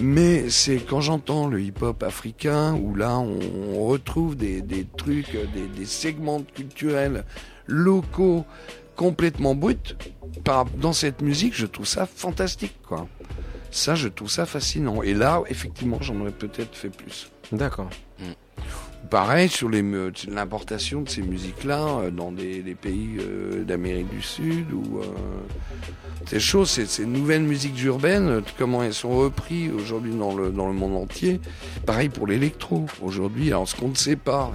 Mais 0.00 0.50
c'est 0.50 0.78
quand 0.78 1.00
j'entends 1.00 1.46
le 1.46 1.60
hip-hop 1.60 2.02
africain, 2.02 2.74
où 2.74 2.96
là 2.96 3.18
on, 3.18 3.86
retrouve 3.86 4.36
des, 4.36 4.86
trucs, 4.96 5.36
des, 5.76 5.86
segments 5.86 6.42
culturels 6.42 7.24
locaux 7.68 8.44
complètement 8.96 9.54
bruts, 9.54 9.94
dans 10.80 10.92
cette 10.92 11.22
musique, 11.22 11.54
je 11.54 11.66
trouve 11.66 11.86
ça 11.86 12.06
fantastique, 12.06 12.74
quoi. 12.82 13.06
Ça, 13.74 13.96
je 13.96 14.06
trouve 14.06 14.30
ça 14.30 14.46
fascinant. 14.46 15.02
Et 15.02 15.14
là, 15.14 15.42
effectivement, 15.48 15.98
j'en 16.00 16.20
aurais 16.20 16.30
peut-être 16.30 16.76
fait 16.76 16.90
plus. 16.90 17.28
D'accord. 17.50 17.90
Pareil 19.14 19.48
sur 19.48 19.70
l'importation 19.70 21.02
de 21.02 21.08
ces 21.08 21.22
musiques-là 21.22 21.86
euh, 21.86 22.10
dans 22.10 22.32
des, 22.32 22.62
des 22.62 22.74
pays 22.74 23.10
euh, 23.20 23.62
d'Amérique 23.62 24.08
du 24.08 24.20
Sud 24.20 24.72
ou 24.72 24.98
euh, 24.98 25.04
ces 26.28 26.40
choses, 26.40 26.68
ces, 26.70 26.86
ces 26.86 27.06
nouvelles 27.06 27.44
musiques 27.44 27.80
urbaines, 27.84 28.42
comment 28.58 28.82
elles 28.82 28.92
sont 28.92 29.10
reprises 29.16 29.70
aujourd'hui 29.72 30.12
dans 30.16 30.34
le 30.34 30.50
dans 30.50 30.66
le 30.66 30.72
monde 30.72 30.96
entier. 30.96 31.40
Pareil 31.86 32.08
pour 32.08 32.26
l'électro 32.26 32.86
aujourd'hui. 33.02 33.50
Alors 33.52 33.68
ce 33.68 33.76
qu'on 33.76 33.86
ne 33.86 33.94
sait 33.94 34.16
pas, 34.16 34.50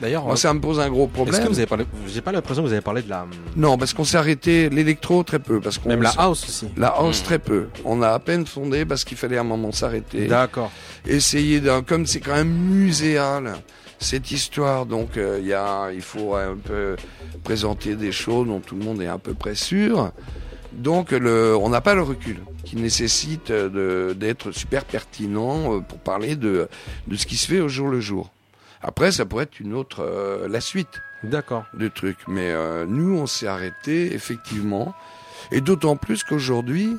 D'ailleurs, 0.00 0.24
moi 0.24 0.36
ça 0.36 0.54
me 0.54 0.60
pose 0.60 0.80
un 0.80 0.88
gros 0.88 1.04
est-ce 1.04 1.12
problème. 1.12 1.42
que 1.42 1.48
vous 1.48 1.58
avez 1.58 1.66
parlé 1.66 1.84
J'ai 2.06 2.22
pas 2.22 2.32
l'impression 2.32 2.62
que 2.62 2.68
vous 2.68 2.72
avez 2.72 2.80
parlé 2.80 3.02
de 3.02 3.10
la 3.10 3.26
Non, 3.56 3.76
parce 3.76 3.92
qu'on 3.92 4.04
s'est 4.04 4.16
arrêté 4.16 4.70
l'électro 4.70 5.22
très 5.22 5.38
peu, 5.38 5.60
parce 5.60 5.76
qu'on 5.76 5.90
même 5.90 6.00
la 6.00 6.14
house 6.16 6.44
aussi. 6.48 6.68
la 6.78 6.88
house 6.88 7.20
Hmm. 7.20 7.24
très 7.26 7.38
peu. 7.38 7.66
On 7.84 8.00
a 8.00 8.08
à 8.08 8.18
peine 8.20 8.46
fondé 8.46 8.86
parce 8.86 9.04
qu'il 9.04 9.18
fallait 9.18 9.36
à 9.36 9.42
un 9.42 9.44
moment 9.44 9.70
s'arrêter 9.70 10.28
D'accord. 10.28 10.72
essayer 11.06 11.60
d'un 11.60 11.82
comme 11.82 12.06
c'est 12.06 12.20
quand 12.20 12.36
même 12.36 12.48
muséal 12.48 13.52
cette 14.02 14.30
histoire 14.30 14.86
donc 14.86 15.16
euh, 15.16 15.38
il 15.40 15.46
y 15.46 15.52
a 15.54 15.90
il 15.92 16.02
faut 16.02 16.34
un 16.34 16.56
peu 16.56 16.96
présenter 17.44 17.94
des 17.94 18.12
choses 18.12 18.46
dont 18.46 18.60
tout 18.60 18.76
le 18.76 18.84
monde 18.84 19.00
est 19.00 19.06
à 19.06 19.18
peu 19.18 19.34
près 19.34 19.54
sûr 19.54 20.12
donc 20.72 21.12
le 21.12 21.56
on 21.56 21.68
n'a 21.68 21.80
pas 21.80 21.94
le 21.94 22.02
recul 22.02 22.40
qui 22.64 22.76
nécessite 22.76 23.50
euh, 23.50 24.14
d'être 24.14 24.52
super 24.52 24.84
pertinent 24.84 25.76
euh, 25.76 25.80
pour 25.80 25.98
parler 25.98 26.36
de 26.36 26.68
de 27.06 27.16
ce 27.16 27.26
qui 27.26 27.36
se 27.36 27.46
fait 27.46 27.60
au 27.60 27.68
jour 27.68 27.88
le 27.88 28.00
jour 28.00 28.30
après 28.82 29.12
ça 29.12 29.24
pourrait 29.24 29.44
être 29.44 29.60
une 29.60 29.74
autre 29.74 30.00
euh, 30.00 30.48
la 30.48 30.60
suite 30.60 31.00
D'accord. 31.24 31.64
de 31.74 31.88
trucs. 31.88 32.26
Mais 32.26 32.50
euh, 32.50 32.84
nous, 32.86 33.16
on 33.16 33.26
s'est 33.26 33.46
arrêté, 33.46 34.12
effectivement. 34.14 34.94
Et 35.50 35.60
d'autant 35.60 35.96
plus 35.96 36.24
qu'aujourd'hui, 36.24 36.96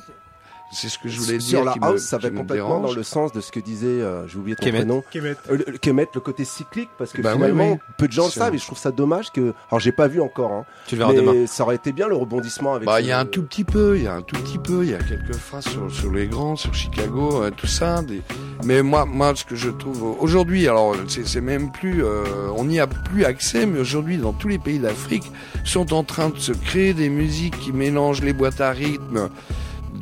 c'est 0.72 0.88
ce 0.88 0.98
que 0.98 1.08
je 1.08 1.20
voulais 1.20 1.38
Sur 1.40 1.60
dire. 1.60 1.64
la 1.66 1.72
qui 1.74 1.78
house, 1.82 1.92
me, 1.92 1.98
ça 1.98 2.18
va 2.18 2.30
me 2.30 2.38
complètement 2.38 2.66
dérange. 2.80 2.90
dans 2.90 2.96
le 2.96 3.02
sens 3.04 3.32
de 3.32 3.40
ce 3.40 3.52
que 3.52 3.60
disait, 3.60 3.86
euh, 3.86 4.26
j'ai 4.26 4.38
oublié 4.38 4.56
ton 4.56 4.64
Kemet. 4.64 4.78
prénom, 4.78 5.04
Kemet. 5.10 5.36
Euh, 5.50 5.58
le, 5.66 5.78
Kemet, 5.78 6.08
le 6.14 6.20
côté 6.20 6.44
cyclique, 6.44 6.88
parce 6.98 7.12
que 7.12 7.22
Bah 7.22 7.32
finalement, 7.34 7.72
oui. 7.72 7.78
peu 7.96 8.08
de 8.08 8.12
gens 8.12 8.24
le 8.24 8.30
savent, 8.30 8.54
et 8.54 8.58
je 8.58 8.64
trouve 8.66 8.78
ça 8.78 8.90
dommage 8.90 9.30
que. 9.30 9.52
Alors, 9.70 9.78
j'ai 9.80 9.92
pas 9.92 10.08
vu 10.08 10.20
encore, 10.20 10.50
hein, 10.52 10.64
Tu 10.86 10.96
le 10.96 11.00
verras 11.00 11.12
mais 11.12 11.20
demain. 11.20 11.46
ça 11.46 11.62
aurait 11.62 11.76
été 11.76 11.92
bien 11.92 12.08
le 12.08 12.16
rebondissement 12.16 12.74
avec. 12.74 12.86
Bah, 12.86 12.96
ce- 12.98 13.02
il 13.02 13.06
y 13.08 13.12
a 13.12 13.18
un 13.20 13.24
tout 13.26 13.42
petit 13.44 13.64
peu, 13.64 13.96
il 13.96 14.02
y 14.04 14.06
a 14.08 14.14
un 14.14 14.22
tout 14.22 14.36
petit 14.36 14.58
peu, 14.58 14.84
il 14.84 14.90
y 14.90 14.94
a 14.94 14.98
quelques 14.98 15.34
phrases 15.36 15.66
sur, 15.68 15.90
sur 15.92 16.10
les 16.10 16.26
grands, 16.26 16.56
sur 16.56 16.74
Chicago, 16.74 17.42
euh, 17.42 17.50
tout 17.56 17.66
ça. 17.68 18.02
des- 18.02 18.22
Mais 18.64 18.82
moi, 18.82 19.04
moi, 19.04 19.32
ce 19.36 19.44
que 19.44 19.54
je 19.56 19.70
trouve 19.70 20.16
aujourd'hui, 20.20 20.66
alors 20.66 20.96
c'est 21.08 21.26
c'est 21.26 21.40
même 21.40 21.70
plus, 21.70 22.04
euh, 22.04 22.24
on 22.56 22.64
n'y 22.64 22.80
a 22.80 22.86
plus 22.86 23.24
accès, 23.24 23.66
mais 23.66 23.78
aujourd'hui, 23.80 24.16
dans 24.18 24.32
tous 24.32 24.48
les 24.48 24.58
pays 24.58 24.78
d'Afrique, 24.78 25.30
sont 25.64 25.92
en 25.92 26.02
train 26.04 26.30
de 26.30 26.38
se 26.38 26.52
créer 26.52 26.94
des 26.94 27.08
musiques 27.08 27.58
qui 27.60 27.72
mélangent 27.72 28.22
les 28.22 28.32
boîtes 28.32 28.60
à 28.60 28.70
rythme 28.70 29.28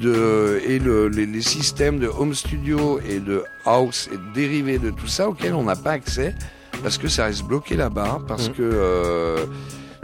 de 0.03 0.61
et 0.67 0.79
le, 0.79 1.09
les, 1.09 1.27
les 1.27 1.43
systèmes 1.43 1.99
de 1.99 2.07
home 2.09 2.35
studio 2.35 3.01
et 3.09 3.21
de 3.21 3.45
house 3.65 4.09
et 4.13 4.17
de 4.17 4.35
dérivés 4.35 4.79
de 4.79 4.91
tout 4.91 5.07
ça 5.07 5.29
auxquels 5.29 5.55
on 5.55 5.65
n'a 5.65 5.77
pas 5.77 5.93
accès 5.93 6.35
parce 6.83 6.99
que 6.99 7.09
ça 7.09 7.25
reste 7.27 7.45
bloqué 7.45 7.77
là-bas 7.77 8.21
parce 8.29 8.49
Mhm. 8.49 8.55
que 8.55 8.63
euh, 8.63 9.47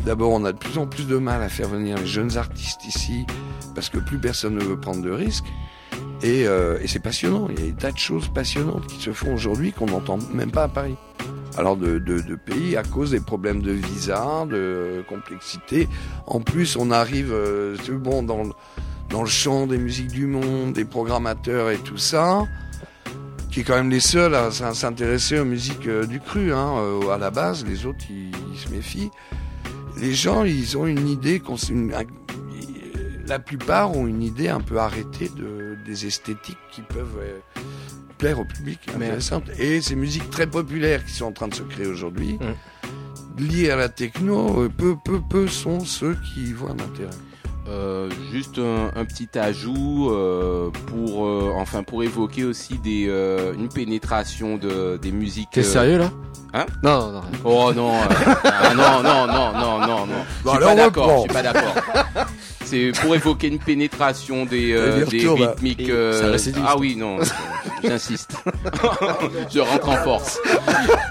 D'abord, 0.06 0.30
on 0.30 0.44
a 0.44 0.52
de 0.52 0.56
plus 0.58 0.78
en 0.78 0.86
plus 0.86 1.06
de 1.08 1.18
mal 1.18 1.42
à 1.42 1.48
faire 1.48 1.68
venir 1.68 1.98
les 1.98 2.06
jeunes 2.06 2.38
artistes 2.38 2.84
ici 2.86 3.26
parce 3.74 3.90
que 3.90 3.98
plus 3.98 4.18
personne 4.18 4.54
ne 4.54 4.62
veut 4.62 4.78
prendre 4.78 5.02
de 5.02 5.10
risques. 5.10 5.44
Et, 6.22 6.46
euh, 6.46 6.78
et 6.80 6.86
c'est 6.86 7.00
passionnant. 7.00 7.48
Il 7.50 7.58
y 7.58 7.62
a 7.64 7.66
des 7.66 7.72
tas 7.76 7.90
de 7.92 7.98
choses 7.98 8.28
passionnantes 8.28 8.86
qui 8.86 9.02
se 9.02 9.12
font 9.12 9.34
aujourd'hui 9.34 9.72
qu'on 9.72 9.86
n'entend 9.86 10.18
même 10.32 10.52
pas 10.52 10.62
à 10.62 10.68
Paris. 10.68 10.96
Alors 11.58 11.76
de, 11.76 11.98
de, 11.98 12.20
de 12.20 12.34
pays 12.36 12.76
à 12.76 12.84
cause 12.84 13.10
des 13.10 13.20
problèmes 13.20 13.60
de 13.60 13.72
visa, 13.72 14.46
de 14.48 15.02
complexité. 15.08 15.88
En 16.26 16.40
plus, 16.40 16.76
on 16.76 16.90
arrive 16.92 17.32
euh, 17.32 17.76
bon 17.90 18.22
dans 18.22 18.44
le, 18.44 18.50
dans 19.10 19.22
le 19.22 19.28
champ 19.28 19.66
des 19.66 19.78
musiques 19.78 20.08
du 20.12 20.26
monde, 20.26 20.72
des 20.74 20.84
programmateurs 20.84 21.70
et 21.70 21.78
tout 21.78 21.96
ça, 21.98 22.42
qui 23.50 23.60
est 23.60 23.62
quand 23.64 23.76
même 23.76 23.90
les 23.90 24.00
seuls 24.00 24.34
à 24.34 24.50
s'in- 24.50 24.74
s'intéresser 24.74 25.38
aux 25.38 25.44
musiques 25.44 25.86
euh, 25.86 26.04
du 26.06 26.20
cru. 26.20 26.52
Hein, 26.52 26.74
euh, 26.78 27.08
à 27.10 27.18
la 27.18 27.30
base, 27.30 27.64
les 27.64 27.86
autres, 27.86 28.04
ils, 28.10 28.30
ils 28.52 28.58
se 28.58 28.68
méfient. 28.68 29.10
Les 30.00 30.14
gens, 30.14 30.44
ils 30.44 30.76
ont 30.76 30.86
une 30.86 31.08
idée, 31.08 31.42
une- 31.70 31.92
la 33.26 33.38
plupart 33.38 33.94
ont 33.96 34.06
une 34.06 34.22
idée 34.22 34.48
un 34.48 34.60
peu 34.60 34.78
arrêtée 34.78 35.30
de, 35.36 35.76
des 35.86 36.06
esthétiques 36.06 36.58
qui 36.70 36.82
peuvent 36.82 37.18
euh, 37.20 37.38
plaire 38.18 38.38
au 38.40 38.44
public, 38.44 38.78
intéressantes. 38.94 39.44
Et 39.58 39.80
ces 39.80 39.96
musiques 39.96 40.30
très 40.30 40.46
populaires 40.46 41.04
qui 41.04 41.12
sont 41.12 41.26
en 41.26 41.32
train 41.32 41.48
de 41.48 41.54
se 41.54 41.62
créer 41.62 41.86
aujourd'hui, 41.86 42.38
Mm. 42.40 43.42
liées 43.42 43.70
à 43.70 43.76
la 43.76 43.88
techno, 43.88 44.68
peu, 44.76 44.96
peu, 45.04 45.20
peu 45.28 45.46
sont 45.46 45.80
ceux 45.80 46.16
qui 46.34 46.44
y 46.46 46.52
voient 46.52 46.70
un 46.70 46.82
intérêt. 46.84 47.10
Euh, 47.68 48.08
juste 48.32 48.58
un, 48.58 48.90
un 48.98 49.04
petit 49.04 49.28
ajout 49.38 50.10
euh, 50.10 50.70
pour 50.86 51.26
euh, 51.26 51.52
enfin 51.54 51.82
pour 51.82 52.02
évoquer 52.02 52.44
aussi 52.44 52.78
des 52.78 53.06
euh, 53.08 53.52
une 53.52 53.68
pénétration 53.68 54.56
de 54.56 54.96
des 54.96 55.12
musiques. 55.12 55.50
T'es 55.52 55.60
euh, 55.60 55.64
sérieux 55.64 55.98
là? 55.98 56.10
Hein? 56.54 56.64
Non, 56.82 56.98
non, 56.98 57.12
non. 57.12 57.22
Oh 57.44 57.72
non, 57.74 57.92
ah, 58.44 58.72
non, 58.74 59.02
non, 59.02 59.26
non, 59.26 59.52
non, 59.52 59.86
non, 59.86 60.06
non. 60.06 60.14
Bon, 60.44 60.54
je 60.54 60.56
suis 60.56 60.64
pas 60.64 60.74
d'accord. 60.74 61.16
Je 61.16 61.20
suis 61.20 61.28
pas 61.28 61.42
d'accord. 61.42 61.74
C'est 62.68 62.92
pour 63.00 63.14
évoquer 63.14 63.48
une 63.48 63.58
pénétration 63.58 64.44
des, 64.44 64.72
euh, 64.72 65.06
des 65.06 65.26
rythmiques. 65.26 65.80
Et 65.80 65.90
euh, 65.90 66.36
ah 66.66 66.76
oui, 66.78 66.96
non, 66.96 67.16
j'insiste. 67.82 68.36
je 69.50 69.60
rentre 69.60 69.88
en 69.88 69.96
force. 69.96 70.38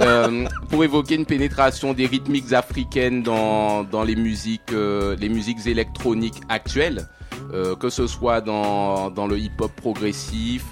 Euh, 0.02 0.46
pour 0.70 0.84
évoquer 0.84 1.16
une 1.16 1.26
pénétration 1.26 1.94
des 1.94 2.06
rythmiques 2.06 2.54
africaines 2.54 3.24
dans, 3.24 3.84
dans 3.84 4.04
les 4.04 4.16
musiques, 4.16 4.72
euh, 4.72 5.16
les 5.20 5.30
musiques 5.30 5.66
électroniques 5.66 6.42
actuelles, 6.48 7.08
euh, 7.54 7.76
que 7.76 7.90
ce 7.90 8.06
soit 8.06 8.42
dans, 8.42 9.10
dans 9.10 9.26
le 9.26 9.40
hip-hop 9.40 9.72
progressif, 9.72 10.64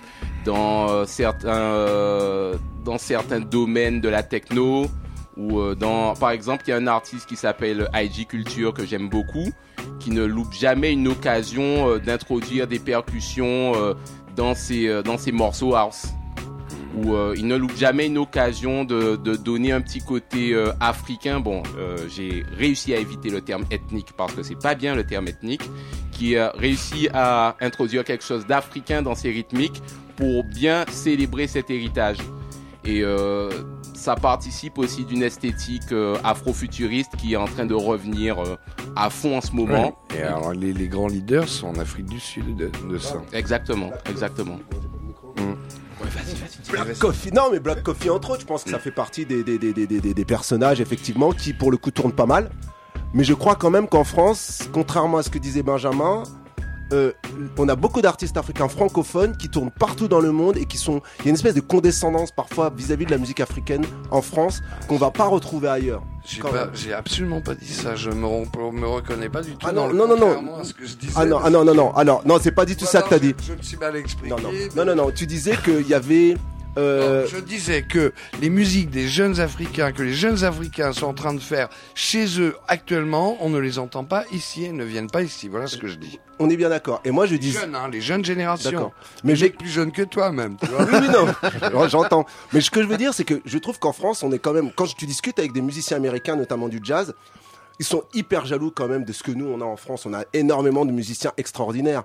dans 0.45 0.89
euh, 0.89 1.05
certains, 1.07 1.49
euh, 1.49 2.55
dans 2.83 2.99
certains 2.99 3.39
domaines 3.39 4.01
de 4.01 4.09
la 4.09 4.21
techno, 4.21 4.85
ou 5.37 5.59
euh, 5.59 5.75
dans, 5.75 6.13
par 6.15 6.31
exemple, 6.31 6.63
il 6.67 6.69
y 6.71 6.73
a 6.73 6.77
un 6.77 6.87
artiste 6.87 7.27
qui 7.27 7.35
s'appelle 7.35 7.89
IG 7.93 8.27
Culture 8.27 8.73
que 8.73 8.85
j'aime 8.85 9.09
beaucoup, 9.09 9.51
qui 9.99 10.11
ne 10.11 10.23
loupe 10.23 10.53
jamais 10.53 10.93
une 10.93 11.07
occasion 11.07 11.89
euh, 11.89 11.99
d'introduire 11.99 12.67
des 12.67 12.79
percussions 12.79 13.73
euh, 13.75 13.93
dans 14.35 14.55
ses 14.55 15.01
dans 15.03 15.17
ses 15.17 15.31
morceaux 15.31 15.75
house. 15.75 16.07
Ou 16.97 17.13
euh, 17.13 17.33
il 17.37 17.47
ne 17.47 17.57
loupe 17.57 17.75
jamais 17.75 18.05
une 18.07 18.17
occasion 18.17 18.85
de, 18.85 19.17
de 19.17 19.35
donner 19.35 19.71
un 19.73 19.81
petit 19.81 19.99
côté 19.99 20.53
euh, 20.53 20.71
africain. 20.79 21.39
Bon, 21.41 21.61
euh, 21.77 21.97
j'ai 22.07 22.45
réussi 22.57 22.93
à 22.93 22.97
éviter 22.97 23.29
le 23.29 23.41
terme 23.41 23.65
ethnique 23.69 24.13
parce 24.15 24.33
que 24.33 24.43
c'est 24.43 24.59
pas 24.59 24.75
bien 24.75 24.95
le 24.95 25.05
terme 25.05 25.27
ethnique, 25.27 25.63
qui 26.11 26.37
a 26.37 26.53
réussi 26.55 27.09
à 27.13 27.57
introduire 27.59 28.05
quelque 28.05 28.23
chose 28.23 28.47
d'africain 28.47 29.01
dans 29.01 29.15
ses 29.15 29.29
rythmiques 29.29 29.81
pour 30.15 30.45
bien 30.45 30.85
célébrer 30.89 31.47
cet 31.47 31.69
héritage. 31.69 32.17
Et 32.85 33.03
ça 34.05 34.15
participe 34.15 34.77
aussi 34.77 35.03
d'une 35.03 35.23
esthétique 35.23 35.91
euh, 35.91 36.15
afrofuturiste 36.23 37.15
qui 37.17 37.33
est 37.33 37.37
en 37.37 37.45
train 37.45 37.65
de 37.65 37.73
revenir 37.73 38.39
euh, 38.39 38.55
à 38.95 39.09
fond 39.09 39.35
en 39.35 39.41
ce 39.41 39.51
moment. 39.51 39.97
Et 40.15 40.21
alors, 40.21 40.53
les, 40.53 40.73
les 40.73 40.87
grands 40.87 41.07
leaders 41.07 41.49
sont 41.49 41.69
en 41.69 41.79
Afrique 41.79 42.05
du 42.05 42.19
Sud 42.19 42.55
de, 42.55 42.69
de 42.87 42.97
ça. 42.99 43.15
Exactement, 43.33 43.89
exactement. 44.07 44.59
Black 46.69 46.99
Coffee, 46.99 47.31
non 47.31 47.49
mais 47.51 47.59
Black 47.59 47.81
Coffee 47.81 48.11
entre 48.11 48.29
autres, 48.29 48.41
je 48.41 48.45
pense 48.45 48.63
que 48.63 48.69
ça 48.69 48.77
fait 48.77 48.91
partie 48.91 49.25
des, 49.25 49.43
des, 49.43 49.57
des, 49.57 49.73
des, 49.73 49.87
des, 49.87 50.13
des 50.13 50.25
personnages 50.25 50.79
effectivement 50.79 51.31
qui 51.31 51.53
pour 51.53 51.71
le 51.71 51.77
coup 51.77 51.89
tournent 51.89 52.13
pas 52.13 52.27
mal. 52.27 52.51
Mais 53.15 53.23
je 53.23 53.33
crois 53.33 53.55
quand 53.55 53.71
même 53.71 53.87
qu'en 53.87 54.03
France, 54.03 54.69
contrairement 54.71 55.17
à 55.17 55.23
ce 55.23 55.31
que 55.31 55.39
disait 55.39 55.63
Benjamin, 55.63 56.21
euh, 56.93 57.11
on 57.57 57.67
a 57.69 57.75
beaucoup 57.75 58.01
d'artistes 58.01 58.37
africains 58.37 58.67
francophones 58.67 59.35
qui 59.37 59.49
tournent 59.49 59.71
partout 59.71 60.07
dans 60.07 60.19
le 60.19 60.31
monde 60.31 60.57
et 60.57 60.65
qui 60.65 60.77
sont. 60.77 61.01
Il 61.19 61.25
y 61.25 61.27
a 61.27 61.29
une 61.29 61.35
espèce 61.35 61.55
de 61.55 61.61
condescendance 61.61 62.31
parfois 62.31 62.71
vis-à-vis 62.75 63.05
de 63.05 63.11
la 63.11 63.17
musique 63.17 63.39
africaine 63.39 63.85
en 64.11 64.21
France 64.21 64.61
qu'on 64.87 64.97
va 64.97 65.11
pas 65.11 65.25
retrouver 65.25 65.67
ailleurs. 65.69 66.03
J'ai 66.73 66.93
absolument 66.93 67.41
pas 67.41 67.53
dit 67.55 67.71
ça. 67.71 67.95
Je 67.95 68.09
me, 68.09 68.15
me 68.71 68.87
reconnais 68.87 69.29
pas 69.29 69.41
du 69.41 69.51
tout 69.51 69.57
Ah 69.67 69.71
dans 69.71 69.87
non, 69.87 69.91
le 69.93 69.97
non, 69.97 70.07
non, 70.07 70.15
non. 70.15 70.25
contrairement 70.25 70.57
à 70.59 70.63
ce 70.63 70.73
que 70.73 70.85
je 70.85 70.95
disais. 70.95 71.13
Ah 71.15 71.25
non, 71.25 71.39
ah 71.43 71.49
non, 71.49 71.63
non, 71.63 71.73
non. 71.75 71.93
Alors, 71.95 72.25
non, 72.25 72.37
c'est 72.41 72.51
pas 72.51 72.65
du 72.65 72.75
tout 72.75 72.85
ça 72.85 73.01
que 73.01 73.09
t'as 73.09 73.19
dit. 73.19 73.33
Je, 73.39 73.47
je 73.47 73.53
me 73.53 73.61
suis 73.61 73.77
mal 73.77 73.95
expliqué. 73.95 74.29
Non, 74.29 74.37
non, 74.41 74.49
mais- 74.51 74.69
non, 74.75 74.85
non, 74.85 74.95
non. 75.05 75.11
Tu 75.11 75.27
disais 75.27 75.55
qu'il 75.63 75.87
y 75.87 75.93
avait. 75.93 76.35
euh, 76.77 77.23
Non, 77.23 77.29
je 77.31 77.37
disais 77.39 77.83
que 77.83 78.11
les 78.41 78.49
musiques 78.49 78.89
des 78.89 79.07
jeunes 79.07 79.39
Africains, 79.39 79.91
que 79.91 80.01
les 80.03 80.13
jeunes 80.13 80.43
Africains 80.43 80.93
sont 80.93 81.05
en 81.05 81.13
train 81.13 81.33
de 81.33 81.39
faire 81.39 81.69
chez 81.93 82.39
eux 82.41 82.55
actuellement, 82.67 83.37
on 83.39 83.49
ne 83.49 83.59
les 83.59 83.77
entend 83.79 84.03
pas 84.03 84.25
ici, 84.31 84.65
elles 84.65 84.75
ne 84.75 84.83
viennent 84.83 85.09
pas 85.11 85.21
ici. 85.21 85.47
Voilà 85.47 85.67
ce 85.67 85.77
que 85.77 85.87
je 85.87 85.95
dis. 85.95 86.19
On 86.39 86.49
est 86.49 86.57
bien 86.57 86.69
d'accord. 86.69 87.01
Et 87.05 87.11
moi, 87.11 87.25
je 87.25 87.33
Les 87.33 87.39
dis. 87.39 87.51
jeunes, 87.51 87.75
hein, 87.75 87.89
les 87.91 88.01
jeunes 88.01 88.23
générations. 88.25 88.71
D'accord. 88.71 88.91
Mais 89.23 89.33
Mais 89.33 89.35
je, 89.35 89.45
plus 89.47 89.69
jeunes 89.69 89.91
que 89.91 90.01
toi 90.01 90.31
même. 90.31 90.57
Tu 90.57 90.67
vois 90.67 90.83
Oui, 90.91 90.93
oui, 91.01 91.07
non, 91.73 91.87
j'entends. 91.87 92.25
Mais 92.53 92.61
ce 92.61 92.69
que 92.71 92.81
je 92.81 92.87
veux 92.87 92.97
dire, 92.97 93.13
c'est 93.13 93.23
que 93.23 93.41
je 93.45 93.57
trouve 93.57 93.79
qu'en 93.79 93.93
France, 93.93 94.23
on 94.23 94.31
est 94.31 94.39
quand 94.39 94.53
même, 94.53 94.71
quand 94.71 94.93
tu 94.93 95.05
discutes 95.05 95.39
avec 95.39 95.53
des 95.53 95.61
musiciens 95.61 95.97
américains, 95.97 96.35
notamment 96.35 96.67
du 96.67 96.79
jazz, 96.83 97.13
ils 97.79 97.85
sont 97.85 98.03
hyper 98.13 98.45
jaloux 98.45 98.71
quand 98.71 98.87
même 98.87 99.03
de 99.03 99.11
ce 99.13 99.23
que 99.23 99.31
nous, 99.31 99.47
on 99.47 99.59
a 99.61 99.65
en 99.65 99.75
France. 99.77 100.05
On 100.05 100.13
a 100.13 100.23
énormément 100.33 100.85
de 100.85 100.91
musiciens 100.91 101.31
extraordinaires. 101.37 102.03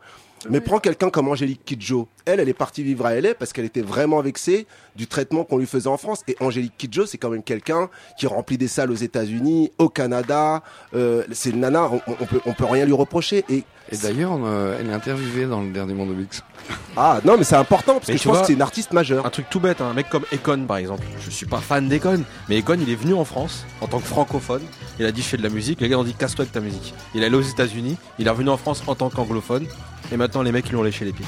Mais 0.49 0.61
prends 0.61 0.79
quelqu'un 0.79 1.11
comme 1.11 1.29
Angélique 1.29 1.65
Kidjo. 1.67 2.09
Elle, 2.25 2.41
elle 2.41 2.49
est 2.49 2.55
partie 2.55 2.83
vivre 2.83 3.05
à 3.05 3.15
LA 3.21 3.35
parce 3.35 3.53
qu'elle 3.53 3.67
était 3.67 3.83
vraiment 3.83 4.21
vexée 4.23 4.67
du 4.97 5.07
traitement 5.07 5.45
qu'on 5.45 5.59
lui 5.59 5.67
faisait 5.67 5.89
en 5.89 5.99
France. 5.99 6.23
Et 6.29 6.37
Angélique 6.41 6.73
Kidjo, 6.79 7.05
c'est 7.05 7.19
quand 7.19 7.29
même 7.29 7.43
quelqu'un 7.43 7.91
qui 8.19 8.27
remplit 8.27 8.57
des 8.57 8.69
salles 8.69 8.91
aux 8.91 8.95
États-Unis, 8.97 9.71
au 9.79 9.89
Canada. 9.91 10.63
Euh, 10.95 11.25
c'est 11.33 11.51
une 11.51 11.61
nana, 11.61 11.91
on, 11.93 12.01
on 12.21 12.25
peut, 12.27 12.41
on 12.47 12.55
peut 12.55 12.65
rien 12.65 12.87
lui 12.87 12.95
reprocher. 12.95 13.45
Et 13.51 13.65
Et 13.93 13.97
d'ailleurs, 14.03 14.39
euh, 14.45 14.79
elle 14.81 14.89
est 14.89 14.93
interviewée 14.95 15.45
dans 15.47 15.61
le 15.61 15.71
dernier 15.73 15.93
Monde 15.95 16.17
Mix. 16.17 16.43
ah 16.97 17.21
non, 17.25 17.37
mais 17.37 17.45
c'est 17.45 17.57
important 17.57 17.95
parce 17.95 18.09
Mais 18.09 18.15
que 18.15 18.21
je 18.21 18.25
pense 18.25 18.33
vois- 18.33 18.41
que 18.43 18.47
c'est 18.47 18.53
une 18.55 18.63
artiste 18.63 18.93
majeure. 18.93 19.27
Un 19.27 19.31
truc 19.31 19.47
tout 19.51 19.61
bête, 19.61 19.81
hein, 19.83 19.89
un 19.91 19.95
mec 19.95 20.09
comme 20.09 20.25
Econ 20.33 20.65
par 20.67 20.77
exemple. 20.79 21.05
Je 21.21 21.29
suis 21.31 21.47
pas 21.47 21.59
fan 21.59 21.87
d'Econ, 21.89 22.23
mais 22.49 22.61
Econ 22.61 22.79
il 22.81 22.89
est 22.91 22.95
venu 22.95 23.13
en 23.15 23.25
France 23.25 23.67
en 23.83 23.89
tant 23.89 23.99
que 23.99 24.07
francophone. 24.07 24.63
Il 24.99 25.05
a 25.05 25.13
dit 25.13 25.21
je 25.23 25.27
fais 25.27 25.37
de 25.37 25.43
la 25.43 25.49
musique. 25.51 25.81
Les 25.81 25.89
gars 25.89 25.99
ont 25.99 26.05
dit 26.05 26.15
casse-toi 26.15 26.43
avec 26.45 26.53
ta 26.53 26.61
musique. 26.61 26.95
Il 27.15 27.23
est 27.23 27.27
allé 27.27 27.37
aux 27.37 27.41
États-Unis. 27.43 27.97
Il 28.19 28.27
est 28.27 28.31
revenu 28.31 28.49
en 28.51 28.57
France 28.57 28.83
en 28.87 28.95
tant 28.95 29.11
qu'anglophone. 29.11 29.67
Et 30.13 30.17
maintenant 30.17 30.43
les 30.43 30.53
mecs 30.53 30.67
ils 30.67 30.71
lui 30.71 30.77
ont 30.77 30.83
léché 30.83 31.05
les 31.05 31.13
pieds. 31.13 31.27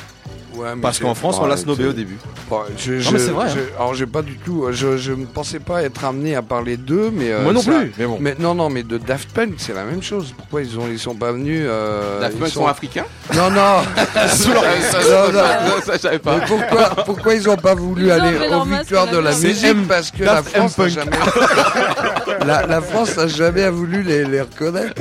Ouais, 0.55 0.75
mais 0.75 0.83
Parce 0.83 0.99
qu'en 0.99 1.15
France 1.15 1.39
on 1.41 1.47
l'a 1.47 1.57
snobé 1.57 1.87
au 1.87 1.95
début. 1.95 2.19
Bon, 2.51 2.61
je, 2.77 2.93
Non, 2.93 3.11
mais 3.13 3.19
c'est 3.19 3.31
vrai, 3.31 3.47
hein. 3.49 3.55
je- 3.55 3.75
alors 3.79 3.95
j'ai 3.95 4.05
pas 4.07 4.21
du 4.21 4.37
tout, 4.37 4.67
je, 4.71 4.99
je 4.99 5.13
ne 5.13 5.25
pensais 5.25 5.61
pas 5.61 5.83
être 5.83 6.05
amené 6.05 6.37
à 6.37 6.43
parler 6.43 6.77
d'eux, 6.77 7.11
mais 7.11 7.31
euh, 7.33 7.43
Moi 7.43 7.55
non 7.55 7.63
ça- 7.63 7.71
plus, 7.73 7.91
mais 7.97 8.05
bon. 8.05 8.19
Mais 8.21 8.35
non, 8.39 8.55
non, 8.55 8.69
mais 8.69 8.83
de 8.83 8.99
Daft 8.99 9.31
Punk, 9.33 9.55
c'est 9.57 9.73
la 9.73 9.85
même 9.85 10.03
chose. 10.03 10.35
Pourquoi 10.37 10.61
ils 10.61 10.79
ont, 10.79 10.87
ils 10.91 10.99
sont 10.99 11.15
pas 11.15 11.33
venus 11.33 11.63
euh, 11.67 12.21
Daft 12.21 12.35
ils 12.37 12.41
Punk 12.41 12.51
sont 12.51 12.67
africains 12.67 13.07
Non, 13.35 13.51
non. 13.51 13.81
ça, 13.97 14.29
ça, 14.29 14.99
Non, 15.01 15.33
non. 15.33 15.41
ça, 15.79 15.81
ça, 15.87 15.93
je 15.95 15.99
savais 15.99 16.19
pas. 16.19 16.37
Mais 16.37 16.45
pourquoi, 16.47 16.89
pourquoi 17.07 17.35
ils 17.35 17.49
ont 17.49 17.57
pas 17.57 17.75
voulu 17.75 18.05
Ils 18.09 18.11
ont 18.11 18.15
aller 18.21 18.37
fait 18.37 18.47
aux 18.47 18.51
leur 18.51 18.67
masque 18.67 18.81
victoires 18.83 19.09
à 19.09 19.13
de 19.13 19.19
la 19.19 19.31
musique 19.35 19.89
Parce 19.89 20.11
que 20.11 20.23
la 20.25 20.43
France 20.43 20.77
n'a 20.77 20.89
jamais, 20.89 21.11
la, 22.45 22.67
la 22.67 22.81
France 22.81 23.17
n'a 23.17 23.27
jamais 23.27 23.69
voulu 23.71 24.03
les, 24.03 24.25
les 24.25 24.41
reconnaître. 24.41 25.01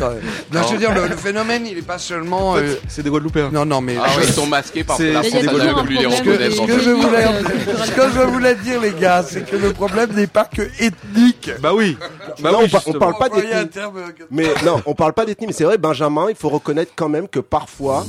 Non, 0.54 0.62
je 0.68 0.72
veux 0.74 0.78
dire, 0.78 0.94
le, 0.94 1.08
le 1.08 1.16
phénomène, 1.16 1.66
il 1.68 1.78
est 1.78 1.82
pas 1.82 1.98
seulement. 1.98 2.56
euh, 2.58 2.76
C'est 2.88 3.04
des 3.04 3.10
Guadeloupéens. 3.10 3.50
Non, 3.52 3.66
non, 3.66 3.82
mais 3.82 3.96
Ah 3.98 4.08
ouais, 4.18 4.24
ils 4.28 4.34
sont 4.34 4.46
masqués 4.46 4.86
C'est- 4.98 5.14
la 5.14 5.24
France 5.24 5.34
a 5.34 5.38
n'a 5.46 5.52
toujours 5.52 5.58
jamais 5.60 5.70
un 5.72 5.82
voulu 5.84 5.96
les 5.98 6.04
problème 6.04 6.20
reconnaître. 6.34 6.56
ce 6.56 6.68
que, 6.68 6.80
je 6.80 6.90
voulais, 6.92 7.26
ce 7.86 7.92
que 7.92 8.02
je 8.14 8.20
voulais 8.28 8.56
dire, 8.56 8.82
les 8.82 8.94
gars, 8.94 9.24
c'est 9.28 9.46
que 9.50 9.56
le 9.56 9.74
problème 9.74 10.12
n'est 10.14 10.28
pas 10.28 10.46
que 10.46 10.62
ethnique. 10.80 11.52
Bah 11.62 11.72
oui. 11.74 11.98
Bah 12.42 12.52
Non, 12.52 12.60
oui, 12.60 12.66
on, 12.66 12.70
par- 12.70 12.82
on 12.88 12.92
justement. 12.92 13.00
parle 13.00 13.18
pas 13.18 13.30
d'ethnie. 13.30 13.70
terme, 13.70 14.00
Mais 14.32 14.48
non, 14.66 14.82
on 14.86 14.94
parle 14.94 15.14
pas 15.14 15.26
d'ethnie, 15.26 15.48
mais 15.48 15.54
c'est 15.54 15.64
vrai, 15.64 15.78
Benjamin, 15.78 16.28
il 16.30 16.36
faut 16.36 16.50
reconnaître 16.50 16.92
quand 16.96 17.10
même 17.10 17.28
que 17.28 17.40
parfois, 17.40 18.06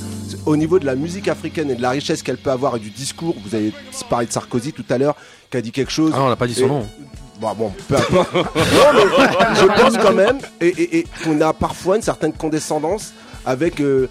au 0.47 0.57
niveau 0.57 0.79
de 0.79 0.87
la 0.87 0.95
musique 0.95 1.29
africaine 1.29 1.71
et 1.71 1.75
de 1.75 1.83
la 1.83 1.91
richesse 1.91 2.23
qu'elle 2.23 2.39
peut 2.39 2.51
avoir 2.51 2.77
et 2.77 2.81
du 2.81 2.91
discours, 2.91 3.35
vous 3.45 3.55
avez 3.55 3.73
parlé 4.11 4.27
de 4.27 4.33
Sarkozy 4.33 4.73
tout 4.73 4.85
à 4.91 4.99
l'heure, 4.99 5.17
qui 5.51 5.57
a 5.57 5.61
dit 5.61 5.73
quelque 5.73 5.93
chose. 5.93 6.13
Ah 6.15 6.19
non, 6.19 6.27
on 6.27 6.29
n'a 6.29 6.37
pas 6.37 6.47
dit 6.47 6.55
son 6.55 6.65
Et- 6.65 6.69
nom. 6.69 6.87
Bon, 7.43 7.53
bon, 7.55 7.73
peu 7.89 7.97
importe. 7.97 8.33
non, 8.35 8.43
mais 8.95 9.57
je 9.61 9.67
pense 9.83 9.99
quand 9.99 10.15
même, 10.15 10.39
et, 10.61 10.69
et- 10.69 10.99
et 11.01 11.07
qu'on 11.25 11.41
a 11.41 11.53
parfois 11.53 11.97
une 11.97 12.03
certaine 12.03 12.33
condescendance 12.33 13.13
avec, 13.45 13.81
euh, 13.81 14.09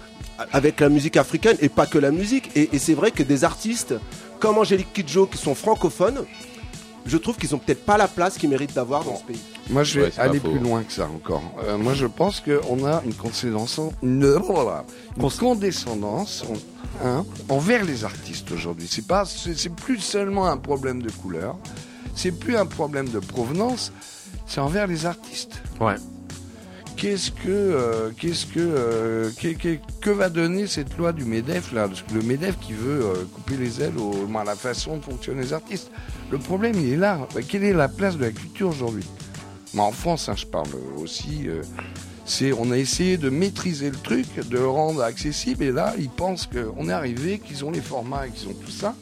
avec 0.52 0.78
la 0.80 0.88
musique 0.90 1.16
africaine, 1.16 1.56
et 1.60 1.68
pas 1.70 1.86
que 1.86 1.96
la 1.98 2.10
musique. 2.10 2.50
Et, 2.54 2.68
et 2.74 2.78
c'est 2.78 2.94
vrai 2.94 3.10
que 3.10 3.22
des 3.22 3.42
artistes 3.44 3.94
comme 4.38 4.58
Angélique 4.58 4.92
Kidjo, 4.92 5.26
qui 5.26 5.38
sont 5.38 5.54
francophones, 5.54 6.24
je 7.06 7.16
trouve 7.16 7.36
qu'ils 7.36 7.54
ont 7.54 7.58
peut-être 7.58 7.84
pas 7.86 7.96
la 7.96 8.06
place 8.06 8.36
qu'ils 8.38 8.50
méritent 8.50 8.74
d'avoir 8.74 9.02
dans 9.02 9.16
ce 9.16 9.24
pays. 9.24 9.40
Moi, 9.70 9.82
je 9.82 10.00
vais 10.00 10.06
Ouais, 10.06 10.12
aller 10.18 10.38
faux. 10.38 10.50
plus 10.50 10.60
loin 10.60 10.82
que 10.82 10.92
ça 10.92 11.06
encore. 11.12 11.42
Euh, 11.64 11.78
moi, 11.78 11.94
je 11.94 12.06
pense 12.06 12.40
qu'on 12.40 12.84
a 12.86 13.02
une 13.04 13.14
condescendance, 13.14 13.80
une, 14.02 14.26
voilà, 14.36 14.84
une 15.16 15.30
condescendance 15.30 16.44
hein, 17.04 17.24
envers 17.48 17.84
les 17.84 18.04
artistes 18.04 18.52
aujourd'hui. 18.52 18.88
C'est 18.90 19.06
pas, 19.06 19.24
c'est 19.24 19.56
c'est 19.58 19.74
plus 19.74 19.98
seulement 20.00 20.46
un 20.46 20.56
problème 20.58 21.02
de 21.02 21.10
couleur, 21.10 21.56
c'est 22.14 22.32
plus 22.32 22.56
un 22.56 22.66
problème 22.66 23.08
de 23.08 23.18
provenance, 23.18 23.92
c'est 24.46 24.60
envers 24.60 24.86
les 24.86 25.06
artistes. 25.06 25.62
Ouais. 25.80 25.96
Qu'est-ce 26.96 27.30
que, 27.32 27.48
euh, 27.48 28.10
qu'est-ce 28.16 28.46
que, 28.46 28.60
euh, 28.60 29.30
que, 30.00 30.10
va 30.10 30.28
donner 30.28 30.66
cette 30.66 30.96
loi 30.98 31.12
du 31.12 31.24
Medef 31.24 31.72
là? 31.72 31.88
Parce 31.88 32.02
que 32.02 32.14
Le 32.14 32.22
Medef 32.22 32.56
qui 32.60 32.74
veut 32.74 33.04
euh, 33.04 33.14
couper 33.32 33.56
les 33.56 33.80
ailes 33.82 33.98
au- 33.98 34.28
à 34.38 34.44
la 34.44 34.54
façon 34.54 34.96
dont 34.96 35.02
fonctionnent 35.02 35.40
les 35.40 35.52
artistes. 35.52 35.90
Le 36.30 36.38
problème, 36.38 36.74
il 36.76 36.92
est 36.92 36.96
là. 36.96 37.26
Quelle 37.48 37.64
est 37.64 37.72
la 37.72 37.88
place 37.88 38.16
de 38.16 38.24
la 38.24 38.30
culture 38.30 38.68
aujourd'hui? 38.68 39.04
Mais 39.74 39.80
en 39.80 39.90
France, 39.90 40.28
hein, 40.28 40.34
je 40.36 40.46
parle 40.46 40.68
aussi. 40.98 41.48
c'est, 42.24 42.52
on 42.52 42.70
a 42.70 42.78
essayé 42.78 43.16
de 43.16 43.30
maîtriser 43.30 43.90
le 43.90 43.96
truc, 43.96 44.26
de 44.48 44.56
le 44.58 44.68
rendre 44.68 45.02
accessible, 45.02 45.64
et 45.64 45.72
là, 45.72 45.94
ils 45.98 46.08
pensent 46.10 46.46
qu'on 46.46 46.88
est 46.88 46.92
arrivé, 46.92 47.40
qu'ils 47.40 47.64
ont 47.64 47.70
les 47.70 47.80
formats 47.80 48.26
et 48.28 48.30
qu'ils 48.30 48.48
ont 48.48 48.54
tout 48.54 48.70
ça. 48.70 48.94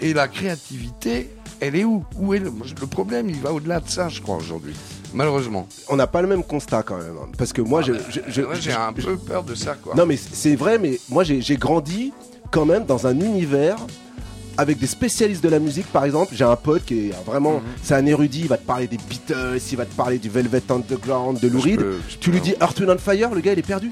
Et 0.00 0.12
la 0.12 0.28
créativité, 0.28 1.30
elle 1.60 1.76
est 1.76 1.84
où? 1.84 2.04
Où 2.18 2.34
est 2.34 2.38
le, 2.38 2.50
le 2.80 2.86
problème? 2.86 3.28
Il 3.28 3.40
va 3.40 3.52
au-delà 3.52 3.80
de 3.80 3.88
ça, 3.88 4.08
je 4.08 4.20
crois, 4.20 4.36
aujourd'hui. 4.36 4.74
Malheureusement. 5.12 5.66
On 5.88 5.96
n'a 5.96 6.06
pas 6.06 6.22
le 6.22 6.28
même 6.28 6.44
constat 6.44 6.82
quand 6.82 6.96
même. 6.98 7.14
hein. 7.22 7.28
Parce 7.36 7.52
que 7.52 7.62
moi, 7.62 7.82
je- 7.82 7.92
Moi, 7.92 8.54
j'ai 8.60 8.72
un 8.72 8.92
peu 8.92 9.16
peur 9.16 9.42
de 9.42 9.54
ça, 9.54 9.74
quoi. 9.74 9.94
Non, 9.94 10.06
mais 10.06 10.16
c'est 10.16 10.54
vrai, 10.56 10.78
mais 10.78 10.98
moi 11.08 11.24
j'ai 11.24 11.56
grandi 11.56 12.12
quand 12.50 12.64
même 12.64 12.84
dans 12.84 13.06
un 13.06 13.18
univers 13.20 13.76
avec 14.56 14.78
des 14.78 14.86
spécialistes 14.86 15.42
de 15.42 15.48
la 15.48 15.58
musique. 15.58 15.86
Par 15.86 16.04
exemple, 16.04 16.32
j'ai 16.36 16.44
un 16.44 16.56
pote 16.56 16.84
qui 16.84 17.08
est 17.08 17.12
vraiment, 17.24 17.54
Mhm. 17.54 17.62
c'est 17.82 17.94
un 17.94 18.04
érudit. 18.06 18.40
Il 18.42 18.48
va 18.48 18.56
te 18.58 18.66
parler 18.66 18.86
des 18.86 18.98
Beatles, 18.98 19.58
il 19.70 19.76
va 19.76 19.86
te 19.86 19.94
parler 19.94 20.18
du 20.18 20.28
Velvet 20.28 20.62
Underground, 20.68 21.40
de 21.40 21.48
Lou 21.48 21.60
Reed. 21.60 21.80
Tu 22.20 22.30
peux- 22.30 22.36
lui 22.36 22.40
dis 22.42 22.54
Earth, 22.60 22.78
Wind 22.80 22.98
Fire, 22.98 23.34
le 23.34 23.40
gars 23.40 23.52
il 23.52 23.58
est 23.58 23.62
perdu. 23.66 23.90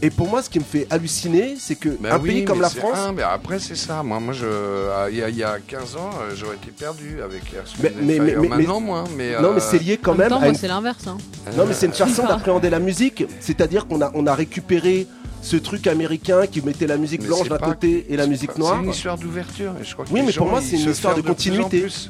Et 0.00 0.10
pour 0.10 0.28
moi, 0.28 0.42
ce 0.42 0.48
qui 0.50 0.60
me 0.60 0.64
fait 0.64 0.86
halluciner, 0.90 1.56
c'est 1.58 1.74
que 1.74 1.88
Ben 1.88 2.12
un 2.12 2.18
oui, 2.20 2.28
pays 2.30 2.44
comme 2.44 2.58
mais 2.58 2.62
la 2.62 2.70
France, 2.70 2.96
un, 2.98 3.12
mais 3.12 3.22
après, 3.22 3.58
c'est 3.58 3.74
ça. 3.74 4.02
Moi, 4.04 4.20
moi 4.20 4.32
je, 4.32 4.46
ah, 4.94 5.08
il 5.10 5.16
y, 5.18 5.22
a- 5.22 5.28
il 5.28 5.36
y 5.36 5.42
a 5.42 5.58
15 5.58 5.96
ans, 5.96 6.10
euh, 6.20 6.34
j'aurais 6.36 6.54
été 6.54 6.70
perdu 6.70 7.20
avec 7.20 7.42
Mais- 7.82 7.92
mais- 8.00 8.18
mais- 8.20 8.30
Fire. 8.30 8.40
mais- 8.42 8.48
Maintenant, 8.48 8.80
moins. 8.80 9.04
Mais, 9.16 9.32
non, 9.40 9.48
euh, 9.48 9.52
mais 9.54 9.60
c'est 9.60 9.78
lié 9.82 9.98
quand 10.00 10.12
en 10.12 10.14
même 10.14 10.20
même 10.20 10.28
temps, 10.30 10.36
à 10.36 10.40
moi, 10.40 10.48
une 10.50 10.54
c'est 10.54 10.68
l'inverse. 10.68 11.04
hein. 11.08 11.18
Non, 11.56 11.66
mais 11.66 11.74
c'est 11.74 11.86
une 11.86 11.92
façon 11.92 12.22
Ah. 12.26 12.28
d'appréhender 12.34 12.70
la 12.70 12.78
musique. 12.78 13.24
C'est-à-dire 13.40 13.88
qu'on 13.88 14.00
a, 14.00 14.12
on 14.14 14.24
a 14.28 14.34
récupéré 14.36 15.08
ce 15.42 15.56
truc 15.56 15.86
américain 15.88 16.46
qui 16.46 16.62
mettait 16.62 16.86
la 16.86 16.96
musique 16.96 17.22
Mais 17.22 17.28
blanche 17.28 17.48
d'un 17.48 17.58
côté 17.58 18.06
et 18.08 18.16
la 18.16 18.26
musique 18.28 18.52
pas- 18.52 18.58
noire. 18.60 18.76
C'est 18.78 18.84
une 18.84 18.90
histoire 18.92 19.18
d'ouverture. 19.18 19.72
Et 19.80 19.84
je 19.84 19.92
crois 19.94 20.04
que 20.04 20.10
Oui, 20.12 20.22
mais 20.24 20.32
pour 20.32 20.46
moi, 20.46 20.60
c'est 20.62 20.76
une 20.76 20.90
histoire 20.90 21.16
de 21.16 21.22
plus 21.22 21.30
continuité. 21.30 21.80
plus. 21.80 22.08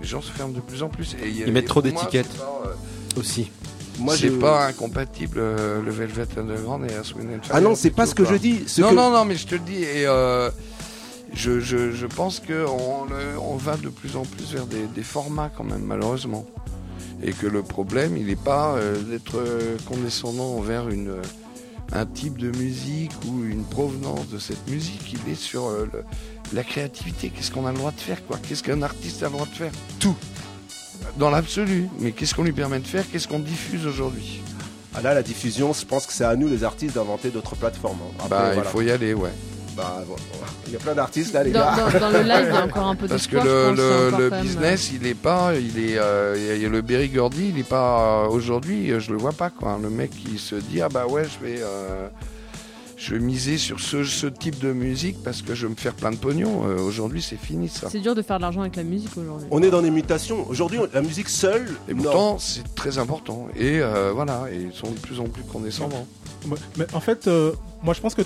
Les 0.00 0.06
gens 0.06 0.20
se 0.22 0.30
ferment 0.30 0.52
de 0.52 0.60
plus 0.60 0.82
en 0.84 0.88
plus. 0.88 1.16
Et 1.24 1.28
Ils 1.28 1.52
mettent 1.52 1.64
et 1.64 1.66
trop 1.66 1.82
moi, 1.82 1.90
d'étiquettes. 1.90 2.26
euh, 2.40 3.18
Aussi. 3.20 3.50
Moi, 3.98 4.14
pas 4.40 4.66
incompatible 4.66 5.38
euh, 5.38 5.80
le 5.82 5.90
Velvet 5.90 6.26
Underground 6.36 6.84
et 6.90 6.94
Wind 7.16 7.30
and 7.30 7.42
Fire. 7.42 7.50
Ah 7.56 7.60
non, 7.60 7.74
c'est 7.74 7.90
pas 7.90 8.06
ce 8.06 8.14
que 8.14 8.24
je 8.24 8.34
dis. 8.34 8.64
Ce 8.66 8.80
non, 8.80 8.90
que- 8.90 8.94
non, 8.94 9.10
non, 9.10 9.24
mais 9.24 9.36
je 9.36 9.46
te 9.46 9.54
le 9.54 9.60
dis. 9.60 9.82
Et 9.82 10.06
euh, 10.06 10.50
je, 11.32 11.60
je, 11.60 11.92
je 11.92 12.06
pense 12.06 12.40
qu'on 12.40 13.06
on 13.40 13.56
va 13.56 13.76
de 13.76 13.88
plus 13.88 14.16
en 14.16 14.22
plus 14.22 14.52
vers 14.52 14.66
des, 14.66 14.86
des 14.94 15.02
formats 15.02 15.50
quand 15.56 15.64
même, 15.64 15.82
malheureusement. 15.84 16.44
Et 17.22 17.32
que 17.32 17.46
le 17.46 17.62
problème, 17.62 18.16
il 18.16 18.26
n'est 18.26 18.36
pas 18.36 18.74
euh, 18.74 19.00
d'être 19.00 19.36
euh, 19.38 19.76
condescendant 19.86 20.56
envers 20.56 20.88
une, 20.88 21.08
euh, 21.10 21.22
un 21.92 22.04
type 22.06 22.36
de 22.38 22.50
musique 22.58 23.12
ou 23.26 23.44
une 23.44 23.64
provenance 23.64 24.28
de 24.28 24.38
cette 24.38 24.68
musique. 24.68 25.14
Il 25.24 25.32
est 25.32 25.36
sur 25.36 25.66
euh, 25.66 25.88
le- 25.92 26.02
la 26.52 26.62
créativité. 26.64 27.30
Qu'est-ce 27.30 27.50
qu'on 27.50 27.64
a 27.66 27.72
le 27.72 27.78
droit 27.78 27.92
de 27.92 28.00
faire 28.00 28.26
quoi? 28.26 28.38
Qu'est-ce 28.46 28.62
qu'un 28.62 28.82
artiste 28.82 29.22
a 29.22 29.26
le 29.26 29.32
droit 29.32 29.46
de 29.46 29.54
faire? 29.56 29.72
Tout. 30.00 30.16
Dans 31.16 31.30
l'absolu. 31.30 31.88
Mais 32.00 32.12
qu'est-ce 32.12 32.34
qu'on 32.34 32.42
lui 32.44 32.52
permet 32.52 32.78
de 32.80 32.86
faire? 32.86 33.04
Qu'est-ce 33.10 33.28
qu'on 33.28 33.38
diffuse 33.38 33.86
aujourd'hui? 33.86 34.40
Ah 34.96 35.00
là, 35.02 35.14
la 35.14 35.22
diffusion, 35.22 35.72
je 35.72 35.84
pense 35.84 36.06
que 36.06 36.12
c'est 36.12 36.24
à 36.24 36.36
nous 36.36 36.48
les 36.48 36.62
artistes 36.64 36.94
d'inventer 36.94 37.30
d'autres 37.30 37.56
plateformes. 37.56 37.98
hein. 38.02 38.14
Après, 38.18 38.28
Bah, 38.30 38.44
voilà. 38.54 38.60
il 38.68 38.72
faut 38.72 38.82
y 38.82 38.90
aller, 38.90 39.12
ouais. 39.14 39.30
Bah, 39.76 40.04
bon, 40.06 40.14
il 40.68 40.72
y 40.72 40.76
a 40.76 40.78
plein 40.78 40.94
d'artistes 40.94 41.32
là, 41.34 41.42
les 41.42 41.50
Dans, 41.50 41.58
gars. 41.60 41.88
dans- 41.90 41.98
dans 41.98 42.10
le 42.10 42.22
live, 42.22 42.46
il 42.48 42.54
y 42.54 42.56
a 42.56 42.64
encore 42.64 42.86
un 42.86 42.94
peu 42.94 43.08
Parce 43.08 43.26
que 43.26 43.34
le, 43.36 43.42
je 43.42 43.68
pense, 43.70 43.76
le- 43.76 44.06
encore 44.08 44.18
le 44.20 44.30
quand 44.30 44.36
même, 44.36 44.44
business, 44.44 44.90
il 44.94 45.04
est 45.08 45.14
pas, 45.14 45.52
il 45.56 45.78
est, 45.90 45.98
euh, 45.98 46.34
il 46.36 46.44
y 46.46 46.50
a- 46.50 46.54
il 46.54 46.62
y 46.62 46.66
a 46.66 46.68
le 46.68 46.80
Berry 46.80 47.08
Gordy, 47.08 47.48
il 47.52 47.58
est 47.58 47.68
pas 47.68 48.22
euh, 48.24 48.28
aujourd'hui, 48.28 48.92
je 49.00 49.10
le 49.10 49.18
vois 49.18 49.32
pas 49.32 49.50
quoi. 49.50 49.76
Le 49.82 49.90
mec 49.90 50.10
qui 50.10 50.38
se 50.38 50.54
dit 50.54 50.80
ah 50.80 50.88
bah 50.88 51.06
ouais, 51.08 51.24
je 51.24 51.44
vais, 51.44 51.58
euh, 51.60 52.06
je 53.04 53.14
vais 53.14 53.20
miser 53.20 53.58
sur 53.58 53.80
ce, 53.80 54.02
ce 54.04 54.26
type 54.26 54.58
de 54.60 54.72
musique 54.72 55.22
parce 55.22 55.42
que 55.42 55.54
je 55.54 55.66
vais 55.66 55.70
me 55.72 55.76
faire 55.76 55.92
plein 55.94 56.10
de 56.10 56.16
pognon. 56.16 56.66
Euh, 56.66 56.78
aujourd'hui, 56.80 57.20
c'est 57.20 57.36
fini 57.36 57.68
ça. 57.68 57.88
C'est 57.90 58.00
dur 58.00 58.14
de 58.14 58.22
faire 58.22 58.38
de 58.38 58.42
l'argent 58.42 58.62
avec 58.62 58.76
la 58.76 58.82
musique 58.84 59.16
aujourd'hui. 59.18 59.46
On 59.50 59.62
est 59.62 59.70
dans 59.70 59.82
des 59.82 59.90
mutations. 59.90 60.48
Aujourd'hui, 60.48 60.78
la 60.92 61.02
musique 61.02 61.28
seule. 61.28 61.66
Et 61.88 61.92
non. 61.94 62.02
pourtant, 62.04 62.38
c'est 62.38 62.74
très 62.74 62.96
important. 62.98 63.48
Et 63.56 63.80
euh, 63.80 64.12
voilà, 64.14 64.44
et 64.50 64.56
ils 64.62 64.72
sont 64.72 64.90
de 64.90 64.98
plus 64.98 65.20
en 65.20 65.24
plus 65.24 65.42
condescendants. 65.42 66.06
Mais 66.76 66.86
en 66.94 67.00
fait, 67.00 67.26
euh, 67.26 67.52
moi 67.82 67.94
je 67.94 68.00
pense 68.00 68.14
que 68.14 68.22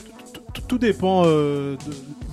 tout 0.66 0.78
dépend 0.78 1.22
euh, 1.26 1.76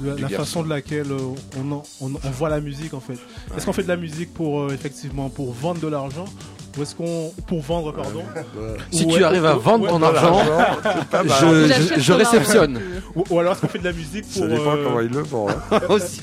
de, 0.02 0.06
de 0.06 0.10
la 0.22 0.28
garçon. 0.30 0.38
façon 0.38 0.64
de 0.64 0.70
laquelle 0.70 1.12
euh, 1.12 1.20
on, 1.60 1.72
en- 1.72 1.84
on, 2.02 2.12
on 2.16 2.30
voit 2.32 2.50
la 2.50 2.60
musique 2.60 2.94
en 2.96 3.00
fait. 3.00 3.18
Est-ce 3.56 3.66
qu'on 3.66 3.74
fait 3.74 3.84
de 3.84 3.88
la 3.88 3.96
musique 3.98 4.34
pour 4.34 4.62
euh, 4.62 4.70
effectivement 4.74 5.30
pour 5.30 5.54
vendre 5.54 5.80
de 5.80 5.88
l'argent 5.88 6.26
ou 6.78 6.82
est-ce 6.82 6.96
qu'on 6.96 7.32
pour 7.48 7.62
vendre 7.62 7.92
pardon 7.94 8.24
Si 8.92 9.06
Ou 9.06 9.12
tu 9.12 9.24
arrives 9.24 9.46
à 9.46 9.54
vendre 9.56 9.86
ouais, 9.86 9.90
ton 9.90 10.02
argent, 10.04 10.42
je, 11.24 11.96
je- 11.96 12.00
je 12.02 12.14
réceptionne. 12.14 12.80
ou, 13.16 13.24
ou 13.30 13.40
alors 13.40 13.54
est-ce 13.54 13.62
qu'on 13.62 13.68
fait 13.68 13.80
de 13.80 13.84
la 13.86 13.94
musique 13.94 14.24
pour 14.32 14.42
Ça 14.44 14.48
dépend 14.48 14.76
euh, 14.76 14.84
comment 14.84 15.00
il 15.02 15.10
le 15.10 15.22
vend. 15.22 15.48
hein. 15.50 15.80
Aussi. 15.90 16.22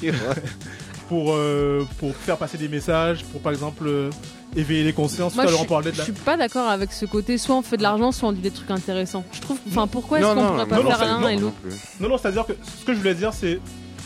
pour 1.09 1.33
euh, 1.35 1.85
pour 1.99 2.15
faire 2.17 2.37
passer 2.37 2.59
des 2.59 2.69
messages, 2.69 3.25
pour 3.25 3.41
par 3.41 3.53
exemple 3.53 3.85
euh, 3.87 4.11
éveiller 4.57 4.85
les 4.85 4.93
consciences. 4.93 5.35
Moi, 5.35 5.47
je, 5.47 5.55
on 5.55 5.65
parlait 5.65 5.91
de 5.91 5.95
je 5.95 5.99
la 6.01 6.05
suis 6.05 6.13
pas 6.13 6.37
d'accord 6.37 6.69
avec 6.69 6.93
ce 6.93 7.07
côté. 7.07 7.39
Soit 7.39 7.57
on 7.57 7.63
fait 7.63 7.77
de 7.77 7.83
l'argent, 7.83 8.13
soit 8.13 8.29
on 8.29 8.33
dit 8.33 8.41
des 8.41 8.51
trucs 8.51 8.71
intéressants. 8.71 9.25
Je 9.33 9.41
trouve. 9.41 9.59
Enfin, 9.69 9.87
pourquoi 9.87 10.19
est-ce 10.21 10.27
qu'on 10.27 10.35
pourrait 10.47 10.67
pas 10.67 10.77
non, 10.83 10.91
faire 10.91 11.21
l'un 11.21 11.29
et 11.29 11.37
l'autre. 11.37 11.57
Non 12.01 12.09
non, 12.09 12.19
c'est-à-dire 12.19 12.47
que 12.47 12.53
ce 12.81 12.85
que 12.85 12.93
je 12.95 12.99
voulais 12.99 13.15
dire 13.15 13.33
c'est 13.33 13.59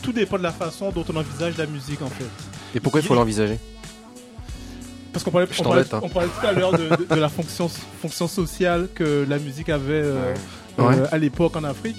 tout 0.03 0.13
dépend 0.13 0.39
de 0.39 0.43
la 0.45 0.53
façon 0.53 0.91
dont 0.91 1.05
on 1.13 1.17
envisage 1.17 1.57
la 1.59 1.67
musique 1.67 2.03
en 2.03 2.09
fait. 2.09 2.25
Et 2.75 2.81
pourquoi 2.81 3.01
il 3.01 3.07
faut 3.07 3.15
l'envisager? 3.15 3.59
Parce 5.17 5.25
qu'on 5.25 5.31
parlait, 5.31 5.85
on 5.93 5.97
hein. 5.97 6.01
on 6.03 6.09
parlait 6.09 6.29
tout 6.29 6.47
à 6.47 6.53
l'heure 6.53 6.73
de, 6.73 6.89
de- 6.97 7.15
de 7.15 7.21
la 7.21 7.29
fonction, 7.29 7.69
fonction 7.69 8.29
sociale 8.29 8.89
que 8.95 9.25
la 9.29 9.39
musique 9.39 9.69
avait 9.71 9.93
euh, 10.05 10.33
Ouais. 10.79 10.85
euh, 10.85 11.03
Ouais. 11.03 11.09
à 11.11 11.17
l'époque 11.19 11.57
en 11.57 11.65
Afrique. 11.65 11.97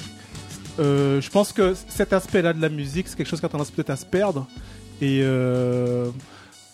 Euh, 0.79 1.19
je 1.19 1.29
pense 1.31 1.51
que 1.51 1.73
cet 1.89 2.13
aspect-là 2.13 2.53
de 2.53 2.61
la 2.61 2.69
musique, 2.69 3.07
c'est 3.07 3.15
quelque 3.15 3.27
chose 3.29 3.39
qui 3.39 3.45
a 3.45 3.49
tendance 3.49 3.71
peut-être 3.71 3.89
à 3.89 3.95
se 3.95 4.05
perdre. 4.05 4.45
Et 5.01 5.21
euh, 5.23 6.09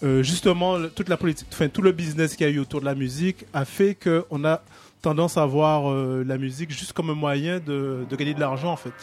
euh, 0.04 0.22
justement, 0.24 0.78
toute 0.94 1.08
la 1.08 1.16
politique, 1.16 1.48
enfin 1.54 1.70
tout 1.70 1.82
le 1.82 1.94
business 1.94 2.36
qu'il 2.36 2.46
y 2.46 2.50
a 2.50 2.54
eu 2.54 2.60
autour 2.60 2.82
de 2.82 2.86
la 2.86 2.96
musique 2.96 3.46
a 3.54 3.64
fait 3.64 3.96
qu'on 3.96 4.44
a 4.44 4.62
tendance 5.02 5.38
à 5.38 5.46
voir 5.46 5.90
euh, 5.90 6.24
la 6.28 6.38
musique 6.38 6.72
juste 6.72 6.92
comme 6.94 7.10
un 7.10 7.16
moyen 7.16 7.60
de, 7.60 8.06
de 8.10 8.16
gagner 8.18 8.34
de 8.34 8.40
l'argent 8.42 8.72
en 8.74 8.78
fait. 8.78 8.94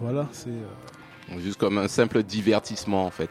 Voilà, 0.00 0.26
c'est. 0.32 0.48
euh, 0.50 1.38
Juste 1.42 1.58
comme 1.58 1.78
un 1.78 1.88
simple 1.88 2.22
divertissement 2.22 3.04
en 3.06 3.10
fait. 3.10 3.30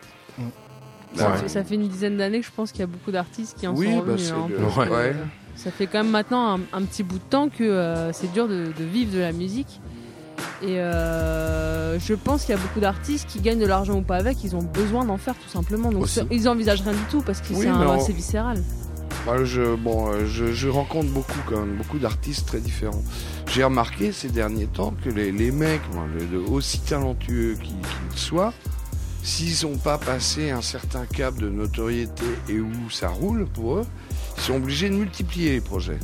Ça, 1.16 1.32
Ouais. 1.32 1.38
fait- 1.38 1.47
ça 1.49 1.64
fait 1.64 1.76
une 1.76 1.88
dizaine 1.88 2.18
d'années 2.18 2.41
que 2.41 2.45
je 2.45 2.51
pense 2.55 2.72
qu'il 2.72 2.82
y 2.82 2.84
a 2.84 2.88
beaucoup 2.88 3.12
d'artistes 3.12 3.58
qui 3.60 3.68
en 3.68 3.74
Oui, 3.76 3.86
sont 3.88 3.97
bah, 3.99 4.12
revenus. 4.12 4.32
hein. 4.32 4.47
le- 4.49 4.82
Ouais. 4.82 4.89
ouais. 4.89 5.16
Ça 5.55 5.72
fait 5.72 5.88
quand 5.88 5.99
même 6.03 6.12
maintenant 6.12 6.55
un, 6.58 6.60
un 6.74 6.82
petit 6.84 7.01
bout 7.03 7.18
de 7.18 7.24
temps 7.30 7.49
que 7.49 7.64
euh, 7.64 8.12
c'est 8.14 8.32
dur 8.34 8.47
de, 8.47 8.66
de 8.78 8.84
vivre 8.84 9.14
de 9.14 9.20
la 9.20 9.32
musique. 9.32 9.80
Et 10.62 10.80
euh, 10.80 11.97
je 11.99 12.14
pense 12.14 12.43
qu'il 12.45 12.53
y 12.53 12.58
a 12.58 12.62
beaucoup 12.62 12.80
d'artistes 12.80 13.28
qui 13.28 13.39
gagnent 13.39 13.60
de 13.60 13.66
l'argent 13.66 13.95
ou 13.97 14.01
pas 14.01 14.18
avec, 14.18 14.43
ils 14.43 14.55
ont 14.55 14.62
besoin 14.62 15.03
d'en 15.05 15.18
faire 15.18 15.34
tout 15.36 15.49
simplement. 15.49 15.91
Donc 15.91 16.03
Aussi. 16.03 16.16
ça- 16.20 16.26
ils 16.30 16.47
envisagent 16.47 16.82
rien 16.82 16.91
du 16.93 17.03
tout 17.10 17.22
parce 17.22 17.41
que 17.41 17.53
Oui, 17.53 17.62
c'est 17.64 17.72
on- 17.72 17.91
assez 17.91 18.14
viscéral. 18.14 18.62
Moi, 19.26 19.43
je, 19.43 19.76
bon, 19.76 20.12
euh, 20.12 20.26
je, 20.26 20.53
je 20.53 20.70
rencontre 20.70 21.10
beaucoup 21.10 21.39
quand 21.49 21.60
même, 21.60 21.76
beaucoup 21.76 21.97
d'artistes 21.97 22.47
très 22.47 22.60
différents. 22.60 23.01
J'ai 23.47 23.64
remarqué 23.64 24.12
ces 24.12 24.30
derniers 24.30 24.68
temps 24.68 24.93
que 25.03 25.10
les, 25.10 25.32
les 25.32 25.51
mecs, 25.51 25.82
aussi 26.49 26.80
talentueux 26.82 27.55
qu'ils 27.62 27.74
qu'ils 28.12 28.20
soient, 28.20 28.53
s'ils 29.28 29.67
n'ont 29.67 29.78
pas 29.78 29.97
passé 29.97 30.51
un 30.51 30.61
certain 30.61 31.05
cap 31.05 31.36
de 31.36 31.49
notoriété 31.49 32.23
et 32.47 32.61
où 32.61 32.89
ça 32.89 33.09
roule 33.09 33.45
pour 33.45 33.75
eux, 33.75 33.86
ils 34.38 34.41
sont 34.41 34.55
obligés 34.55 34.89
de 34.89 34.95
multiplier 34.95 35.51
les 35.51 35.61
projets. 35.61 35.99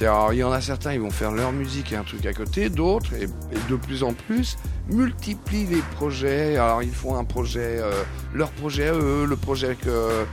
Alors, 0.00 0.32
il 0.32 0.38
y 0.38 0.44
en 0.44 0.52
a 0.52 0.62
certains, 0.62 0.94
ils 0.94 1.00
vont 1.00 1.10
faire 1.10 1.32
leur 1.32 1.52
musique 1.52 1.92
et 1.92 1.96
un 1.96 2.04
truc 2.04 2.24
à 2.24 2.32
côté, 2.32 2.70
d'autres, 2.70 3.12
et, 3.14 3.26
de 3.68 3.76
plus 3.76 4.02
en 4.02 4.14
plus, 4.14 4.56
multiplient 4.88 5.66
les 5.66 5.82
projets. 5.96 6.56
Alors, 6.56 6.82
ils 6.82 6.94
font 6.94 7.18
un 7.18 7.24
projet, 7.24 7.80
euh, 7.80 7.92
leur 8.32 8.50
projet 8.50 8.88
à 8.88 8.94
eux, 8.94 9.26
le 9.26 9.36
projet 9.36 9.66
avec, 9.66 9.86
euh, 9.86 10.24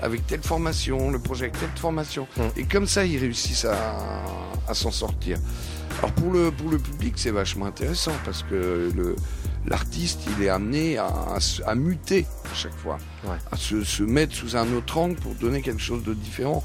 avec 0.00 0.24
telle 0.28 0.42
formation, 0.42 1.10
le 1.10 1.18
projet 1.18 1.46
avec 1.46 1.58
telle 1.58 1.70
formation. 1.74 2.28
Mm. 2.36 2.42
Et 2.56 2.64
comme 2.64 2.86
ça, 2.86 3.04
ils 3.04 3.18
réussissent 3.18 3.64
à, 3.64 4.22
à 4.68 4.74
s'en 4.74 4.92
sortir. 4.92 5.38
Alors, 5.98 6.12
pour 6.12 6.30
le, 6.30 6.52
pour 6.52 6.70
le 6.70 6.78
public, 6.78 7.14
c'est 7.16 7.32
vachement 7.32 7.66
intéressant 7.66 8.12
parce 8.24 8.44
que 8.44 8.92
le, 8.94 9.16
l'artiste, 9.66 10.20
il 10.36 10.44
est 10.44 10.48
amené 10.48 10.98
à, 10.98 11.06
à 11.34 11.40
se- 11.40 11.62
à 11.62 11.74
muter 11.74 12.26
à 12.50 12.54
chaque 12.54 12.76
fois, 12.76 12.98
Ouais. 13.24 13.36
à 13.50 13.56
se, 13.56 13.82
se 13.84 14.02
mettre 14.02 14.34
sous 14.34 14.56
un 14.56 14.72
autre 14.72 14.98
angle 14.98 15.16
pour 15.16 15.34
donner 15.34 15.62
quelque 15.62 15.82
chose 15.82 16.02
de 16.04 16.14
différent 16.14 16.62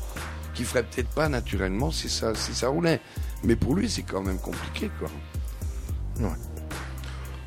qui 0.53 0.63
ferait 0.63 0.83
peut-être 0.83 1.09
pas 1.09 1.29
naturellement 1.29 1.91
si 1.91 2.09
ça, 2.09 2.35
si 2.35 2.53
ça 2.53 2.67
roulait. 2.69 2.99
Mais 3.43 3.55
pour 3.55 3.75
lui, 3.75 3.89
c'est 3.89 4.03
quand 4.03 4.21
même 4.21 4.37
compliqué, 4.37 4.91
quoi. 4.99 5.09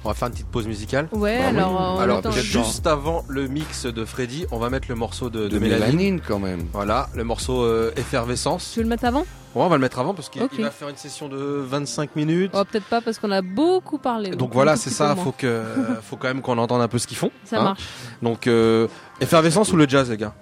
On 0.05 0.09
va 0.09 0.15
faire 0.15 0.29
une 0.29 0.35
petite 0.35 0.49
pause 0.49 0.67
musicale. 0.67 1.09
Ouais, 1.13 1.39
Bah 1.39 1.45
oui. 1.51 1.57
alors 1.59 1.73
euh, 1.81 1.95
on 1.97 1.99
Alors, 2.01 2.19
attend- 2.19 2.31
peut-être 2.31 2.45
juste 2.45 2.87
avant 2.87 3.25
le 3.29 3.49
mix 3.49 3.87
de 3.87 4.05
Freddy, 4.05 4.45
on 4.51 4.59
va 4.59 4.69
mettre 4.69 4.87
le 4.91 4.95
morceau 4.97 5.31
de, 5.31 5.45
de 5.45 5.49
De 5.49 5.59
Mélanie. 5.59 5.81
mélanine, 5.97 6.21
quand 6.27 6.39
même. 6.39 6.67
Voilà, 6.73 7.09
le 7.15 7.25
morceau 7.25 7.63
euh, 7.63 7.91
Effervescence. 7.97 8.73
Tu 8.75 8.81
veux 8.81 8.83
le 8.85 8.91
mettre 8.91 9.07
avant? 9.07 9.21
Ouais, 9.55 9.63
on 9.63 9.69
va 9.69 9.77
le 9.77 9.81
mettre 9.81 9.99
avant 10.01 10.13
parce 10.15 10.29
qu'il 10.29 10.43
va 10.43 10.71
faire 10.71 10.89
une 10.89 10.97
session 10.97 11.29
de 11.29 11.37
25 11.37 12.17
minutes. 12.17 12.51
oh, 12.55 12.65
Peut-être 12.65 12.87
pas 12.87 13.01
parce 13.01 13.19
qu'on 13.19 13.31
a 13.31 13.41
beaucoup 13.41 13.99
parlé. 13.99 14.31
Donc 14.31 14.53
voilà, 14.53 14.77
c'est 14.77 14.91
ça, 14.91 15.15
faut 15.17 15.33
que 15.33 15.63
faut 16.03 16.17
quand 16.17 16.29
même 16.29 16.43
qu'on 16.43 16.59
entende 16.59 16.83
un 16.83 16.89
peu 16.89 16.99
ce 16.99 17.07
qu'ils 17.07 17.17
font. 17.17 17.31
Ça 17.45 17.61
hein. 17.61 17.65
marche. 17.65 17.83
Donc 18.21 18.47
euh, 18.47 18.89
effervescence 19.21 19.73
ou 19.73 19.77
le 19.77 19.89
jazz 19.89 20.11
les 20.11 20.17
gars? 20.17 20.35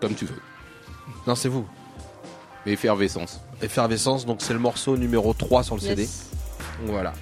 Comme 0.00 0.14
tu 0.14 0.24
veux. 0.24 0.40
Non, 1.26 1.34
c'est 1.34 1.48
vous. 1.48 1.66
Effervescence. 2.64 3.40
Effervescence, 3.60 4.24
donc 4.24 4.38
c'est 4.40 4.52
le 4.54 4.58
morceau 4.58 4.96
numéro 4.96 5.34
3 5.34 5.62
sur 5.62 5.74
le 5.74 5.80
CD. 5.80 6.02
Yes. 6.02 6.30
Voilà. 6.86 7.12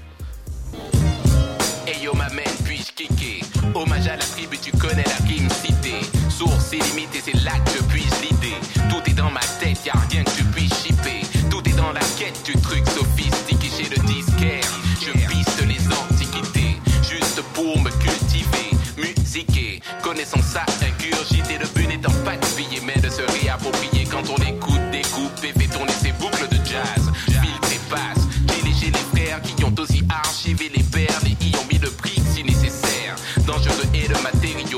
Hommage 3.74 4.06
à 4.06 4.16
la 4.16 4.24
tribu, 4.24 4.58
tu 4.58 4.70
connais 4.72 5.04
la 5.04 5.26
rime 5.26 5.48
citée. 5.50 6.00
Source 6.28 6.72
illimitée, 6.72 7.22
c'est 7.24 7.44
là 7.44 7.52
que 7.64 7.70
je 7.78 7.82
puise 7.84 8.14
l'idée. 8.22 8.56
Tout 8.90 9.02
est 9.10 9.14
dans 9.14 9.30
ma 9.30 9.40
tête, 9.60 9.78
y'a 9.86 9.94
rien 10.10 10.24
que 10.24 10.30
tu 10.30 10.44
puisses 10.44 10.82
shipper 10.82 11.22
Tout 11.50 11.66
est 11.68 11.76
dans 11.76 11.92
la 11.92 12.00
quête 12.18 12.40
du 12.44 12.52
truc 12.60 12.84
sophistiqué 12.88 13.68
chez 13.68 13.88
le 13.88 14.02
disquaire. 14.06 14.64
Je 15.00 15.12
piste 15.12 15.62
les 15.66 15.86
antiquités 15.88 16.80
Juste 17.02 17.42
pour 17.54 17.78
me 17.80 17.90
cultiver 17.90 18.62
éprouvé. 18.98 19.80
Connaissant 20.02 20.42
ça, 20.42 20.64
ingurgité, 20.82 21.58
le 21.58 21.66
but 21.74 21.88
n'étant 21.88 22.12
pas 22.24 22.36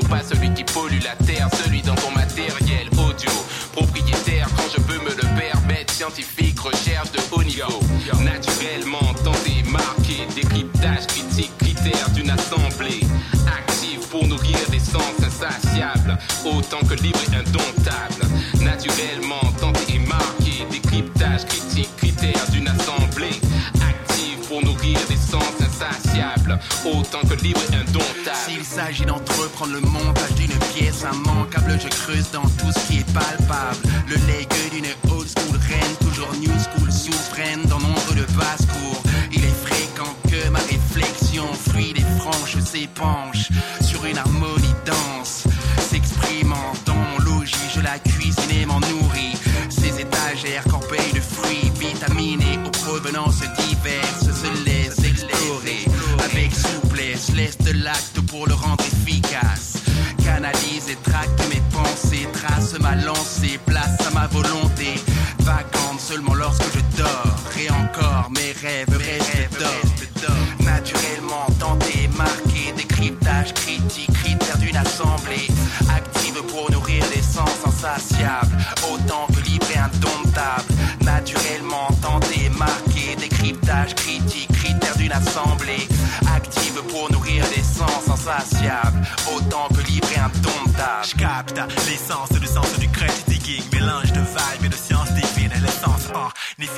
pas 0.09 0.21
celui 0.23 0.53
qui 0.53 0.63
pollue 0.63 1.01
la 1.03 1.15
terre, 1.25 1.49
celui 1.63 1.81
dans 1.81 1.95
ton 1.95 2.11
matériel 2.11 2.87
audio. 2.91 3.31
Propriétaire 3.71 4.47
quand 4.55 4.69
je 4.75 4.81
peux 4.81 4.99
me 5.03 5.09
le 5.09 5.39
permettre, 5.39 5.93
scientifique, 5.93 6.59
recherche 6.59 7.11
de 7.11 7.19
haut 7.31 7.43
niveau. 7.43 7.79
Naturellement, 8.23 9.13
tenté, 9.23 9.63
marqué, 9.69 10.27
décryptage, 10.35 11.07
critique, 11.07 11.51
critères 11.57 12.09
d'une 12.13 12.29
assemblée. 12.29 13.01
Active 13.47 14.07
pour 14.09 14.27
nourrir 14.27 14.57
des 14.71 14.79
sens 14.79 15.13
insatiables, 15.25 16.17
autant 16.45 16.85
que 16.87 16.95
libre 16.95 17.19
et 17.31 17.35
indomptable. 17.35 18.25
Naturellement, 18.61 19.51
tenté 19.59 19.95
et 19.95 20.71
décryptage, 20.71 21.45
critique, 21.45 21.89
critères 21.97 22.45
d'une 22.51 22.64
autant 26.85 27.21
que 27.21 27.35
libre 27.43 27.61
et 27.71 27.75
indomptable. 27.75 28.37
S'il 28.47 28.63
s'agit 28.63 29.05
d'entreprendre 29.05 29.73
le 29.73 29.81
montage 29.81 30.35
d'une 30.35 30.57
pièce 30.73 31.03
immanquable, 31.11 31.77
je 31.81 31.87
creuse 31.87 32.29
dans 32.31 32.43
tout 32.43 32.71
ce 32.71 32.87
qui 32.87 32.99
est 32.99 33.13
palpable. 33.13 33.77
Le 34.07 34.15
legs 34.27 34.47
d'une 34.71 34.85
old 35.11 35.27
school 35.27 35.59
reine, 35.67 35.95
toujours 36.01 36.31
new 36.39 36.51
school 36.59 36.91
souveraine 36.91 37.61
dans 37.69 37.79
nombre 37.79 38.13
de 38.15 38.23
basse-cour. 38.33 39.03
Il 39.31 39.43
est 39.43 39.65
fréquent 39.65 40.15
que 40.29 40.49
ma 40.49 40.59
réflexion 40.59 41.45
fluide 41.53 41.97
et 41.97 42.19
franche 42.19 42.57
s'épanche 42.59 43.49
sur 43.81 44.05
une 44.05 44.17
harmonie 44.17 44.75
dense, 44.85 45.45
s'exprimant 45.89 46.73
dans 46.85 46.95
mon 46.95 47.19
logis. 47.19 47.55
Je 47.73 47.81
la 47.81 47.99
cuisine 47.99 48.51
et 48.61 48.65
m'en 48.65 48.79
nourris. 48.79 49.37
Ces 49.69 49.99
étagères 49.99 50.63
corbeilles 50.69 51.13
de 51.13 51.21
fruits 51.21 51.71
vitaminés 51.79 52.59
aux 52.65 52.71
provenances 52.71 53.41
diverses 53.67 54.14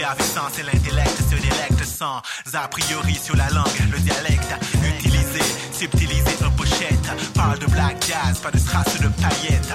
ni 0.08 0.14
effervescence 0.14 0.60
et 0.60 0.64
l'intellect 0.64 1.18
se 1.30 1.36
délecte 1.36 1.84
sans 1.86 2.22
a 2.54 2.68
priori 2.68 3.16
sur 3.16 3.36
la 3.36 3.50
langue, 3.50 3.92
le 3.92 4.00
dialecte, 4.00 4.54
utilisé, 4.84 5.42
subtilisé 5.72 6.32
en 6.46 6.52
pochette, 6.52 7.10
parle 7.34 7.60
de 7.60 7.66
black 7.68 8.06
jazz, 8.06 8.40
pas 8.40 8.52
de 8.52 8.58
strass 8.58 9.00
de 9.00 9.08
paillettes, 9.08 9.74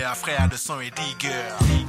partenaires, 0.00 0.16
frères 0.16 0.48
de 0.48 0.56
son 0.56 0.80
et 0.80 0.90
digger, 0.90 1.30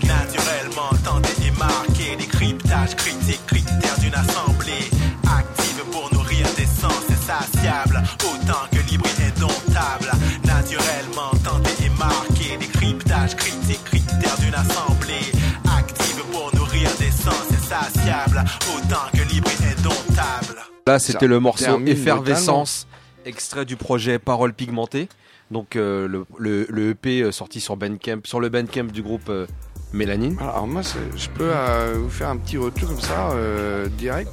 naturellement 0.05 0.89
tenté 1.03 1.29
et 1.45 1.51
marqué, 1.57 2.15
décryptage, 2.17 2.95
critique, 2.95 3.45
critères 3.47 3.97
d'une 3.99 4.13
assemblée, 4.13 4.89
active 5.23 5.83
pour 5.91 6.13
nourrir 6.13 6.45
des 6.57 6.65
sens 6.65 7.03
insatiables, 7.09 8.01
autant 8.19 8.67
que 8.71 8.89
libre 8.89 9.05
et 9.19 9.23
indomptable, 9.25 10.11
naturellement 10.45 11.31
tenté 11.43 11.85
et 11.85 11.89
marqué, 11.97 12.57
décryptage, 12.59 13.35
critique, 13.35 13.83
critères 13.85 14.37
d'une 14.39 14.55
assemblée, 14.55 15.31
active 15.77 16.23
pour 16.31 16.53
nourrir 16.55 16.89
des 16.99 17.11
sens 17.11 17.45
insatiables, 17.51 18.43
autant 18.75 19.09
que 19.13 19.33
libre 19.33 19.49
et 19.49 19.79
indomptable. 19.79 20.61
Là, 20.87 20.99
c'était 20.99 21.27
le 21.27 21.39
morceau 21.39 21.79
Effervescence, 21.85 22.87
extrait 23.25 23.65
du 23.65 23.75
projet 23.75 24.19
Paroles 24.19 24.53
pigmentées. 24.53 25.07
Donc 25.51 25.75
euh, 25.75 26.07
le, 26.07 26.25
le, 26.39 26.65
le 26.69 26.89
EP 26.91 27.21
euh, 27.21 27.31
sorti 27.31 27.59
sur 27.59 27.75
Bandcamp, 27.75 28.21
sur 28.23 28.39
le 28.39 28.49
Bandcamp 28.49 28.85
du 28.85 29.01
groupe 29.01 29.29
euh, 29.29 29.45
Mélanine. 29.93 30.37
Alors 30.39 30.65
moi, 30.67 30.81
je 30.81 31.27
peux 31.29 31.51
euh, 31.53 31.95
vous 31.97 32.09
faire 32.09 32.29
un 32.29 32.37
petit 32.37 32.57
retour 32.57 32.87
comme 32.87 33.01
ça, 33.01 33.31
euh, 33.31 33.87
direct. 33.97 34.31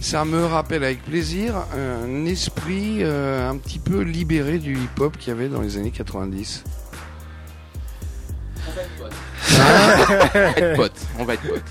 Ça 0.00 0.26
me 0.26 0.44
rappelle 0.44 0.84
avec 0.84 1.02
plaisir 1.02 1.54
un 1.74 2.26
esprit 2.26 2.98
euh, 3.00 3.48
un 3.48 3.56
petit 3.56 3.78
peu 3.78 4.00
libéré 4.02 4.58
du 4.58 4.74
hip-hop 4.76 5.16
qu'il 5.16 5.30
y 5.30 5.36
avait 5.36 5.48
dans 5.48 5.62
les 5.62 5.78
années 5.78 5.90
90. 5.90 6.64
Être 10.56 10.76
potes, 10.76 10.92
on 11.18 11.24
va 11.24 11.34
être 11.34 11.42
potes. 11.42 11.62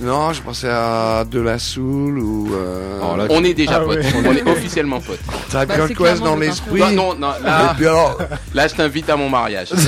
Non, 0.00 0.32
je 0.32 0.42
pensais 0.42 0.68
à 0.70 1.24
De 1.28 1.40
La 1.40 1.58
Soul 1.58 2.18
ou... 2.18 2.50
euh, 2.54 2.98
Oh, 3.02 3.16
là, 3.16 3.24
On 3.30 3.42
est 3.44 3.54
déjà 3.54 3.76
Ah 3.76 3.80
potes. 3.80 3.98
ouais. 3.98 4.12
On 4.26 4.32
est 4.34 4.48
officiellement 4.48 5.00
potes. 5.00 5.18
T'as 5.50 5.66
Bah, 5.66 5.74
Quest 5.88 6.22
dans 6.22 6.36
l'esprit. 6.36 6.80
Non, 6.94 7.14
non, 7.14 7.32
là- 7.42 7.72
Et 7.72 7.76
puis 7.76 7.86
alors... 7.86 8.18
Là, 8.54 8.68
je 8.68 8.74
t'invite 8.74 9.08
à 9.10 9.16
mon 9.16 9.28
mariage. 9.28 9.68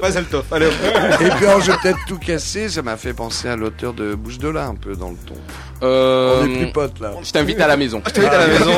Vas-y, 0.00 0.16
le 0.18 0.24
top. 0.24 0.44
Allez, 0.52 0.66
Et 0.66 1.30
puis 1.30 1.46
alors, 1.46 1.60
je 1.62 1.70
vais 1.72 1.78
peut-être 1.82 1.98
tout 2.06 2.18
casser, 2.18 2.68
ça 2.68 2.82
m'a 2.82 2.96
fait 2.98 3.14
penser 3.14 3.48
à 3.48 3.56
l'auteur 3.56 3.94
de 3.94 4.14
Bouche 4.14 4.38
de 4.38 4.48
là 4.48 4.66
un 4.66 4.74
peu 4.74 4.94
dans 4.94 5.10
le 5.10 5.16
ton. 5.16 5.34
Euh, 5.82 6.42
On 6.42 6.46
est 6.46 6.56
plus 6.58 6.72
potes 6.72 7.00
là. 7.00 7.12
Je 7.22 7.30
t'invite 7.32 7.60
à 7.60 7.66
la 7.66 7.76
maison. 7.76 8.02
Je 8.06 8.10
t'invite 8.12 8.30
à 8.32 8.38
la 8.38 8.46
maison. 8.46 8.70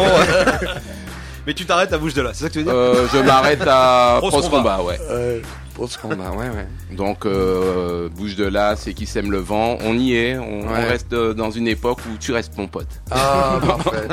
Mais 1.46 1.54
tu 1.54 1.64
t'arrêtes 1.64 1.92
à 1.92 1.98
bouche 1.98 2.14
de 2.14 2.22
là, 2.22 2.30
c'est 2.34 2.44
ça 2.44 2.48
que 2.48 2.54
tu 2.54 2.58
veux 2.58 2.64
dire 2.64 2.74
Euh, 2.74 3.06
je 3.12 3.18
m'arrête 3.18 3.62
à 3.66 4.16
Pros 4.18 4.30
Pros 4.30 4.42
Combat. 4.42 4.56
Combat, 4.78 4.82
ouais. 4.82 4.98
Euh, 5.10 5.40
Pros 5.74 5.88
Combat, 6.02 6.30
ouais, 6.32 6.48
ouais. 6.48 6.66
Donc, 6.96 7.24
euh, 7.24 8.08
bouge 8.08 8.34
de 8.34 8.44
là, 8.46 8.74
c'est 8.76 8.94
qui 8.94 9.06
sème 9.06 9.30
le 9.30 9.38
vent. 9.38 9.78
On 9.82 9.96
y 9.96 10.14
est. 10.14 10.38
On, 10.38 10.62
on 10.66 10.72
reste 10.72 11.12
euh, 11.12 11.34
dans 11.34 11.50
une 11.50 11.68
époque 11.68 11.98
où 12.12 12.16
tu 12.18 12.32
restes 12.32 12.56
mon 12.56 12.66
pote. 12.66 12.88
Ah, 13.10 13.60
parfait. 13.64 14.08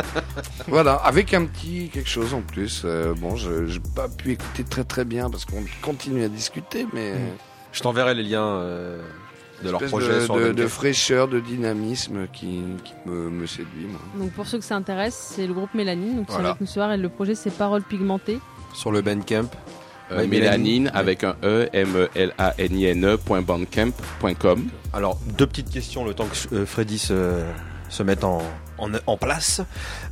voilà, 0.67 0.93
avec 0.95 1.33
un 1.33 1.45
petit 1.45 1.89
quelque 1.91 2.09
chose 2.09 2.33
en 2.33 2.41
plus. 2.41 2.83
Euh, 2.85 3.13
bon, 3.17 3.35
je 3.35 3.49
n'ai 3.49 3.79
pas 3.95 4.07
pu 4.09 4.31
écouter 4.33 4.63
très 4.63 4.83
très 4.83 5.05
bien 5.05 5.29
parce 5.29 5.45
qu'on 5.45 5.63
continue 5.81 6.23
à 6.23 6.29
discuter, 6.29 6.85
mais. 6.93 7.13
Je 7.71 7.81
t'enverrai 7.81 8.13
les 8.13 8.21
liens 8.21 8.45
euh, 8.45 9.01
de 9.63 9.71
leur 9.71 9.81
projet 9.81 10.13
de, 10.15 10.19
sur 10.21 10.35
de, 10.35 10.51
de 10.51 10.67
fraîcheur, 10.67 11.27
de 11.27 11.39
dynamisme 11.39 12.27
qui, 12.33 12.61
qui 12.83 12.93
me, 13.05 13.29
me 13.29 13.45
séduit, 13.47 13.85
moi. 13.89 13.99
Donc 14.19 14.31
pour 14.33 14.45
ceux 14.45 14.57
que 14.59 14.65
ça 14.65 14.75
intéresse, 14.75 15.15
c'est 15.35 15.47
le 15.47 15.53
groupe 15.53 15.73
Mélanine, 15.73 16.17
donc 16.17 16.29
Voilà. 16.29 16.49
avec 16.49 16.61
nous 16.61 16.67
ce 16.67 16.73
soir 16.73 16.91
et 16.91 16.97
le 16.97 17.09
projet 17.09 17.35
c'est 17.35 17.51
Paroles 17.51 17.83
pigmentées. 17.83 18.39
Sur 18.73 18.91
le 18.91 19.01
Bandcamp. 19.01 19.45
Euh, 20.11 20.17
Ouais, 20.17 20.27
mélanine 20.27 20.91
avec 20.93 21.23
un 21.23 21.35
E, 21.43 21.69
M-E-L-A-N-I-N-E, 21.73 23.17
point 23.17 23.41
bandcamp.com. 23.41 24.67
Alors, 24.91 25.17
deux 25.37 25.47
petites 25.47 25.69
questions 25.71 26.03
le 26.05 26.13
temps 26.13 26.27
que 26.27 26.55
euh, 26.55 26.65
Freddy 26.65 26.99
se, 26.99 27.39
se 27.89 28.03
mette 28.03 28.23
en, 28.23 28.41
en, 28.77 28.89
en 29.07 29.17
place. 29.17 29.61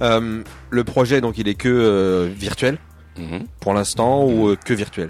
Euh, 0.01 0.43
le 0.69 0.83
projet, 0.85 1.19
donc, 1.21 1.37
il 1.37 1.47
est 1.47 1.55
que 1.55 1.69
euh, 1.69 2.29
virtuel 2.33 2.77
Mhm. 3.17 3.43
pour 3.59 3.73
l'instant 3.73 4.23
ou 4.23 4.47
euh, 4.47 4.55
que 4.55 4.73
virtuel? 4.73 5.09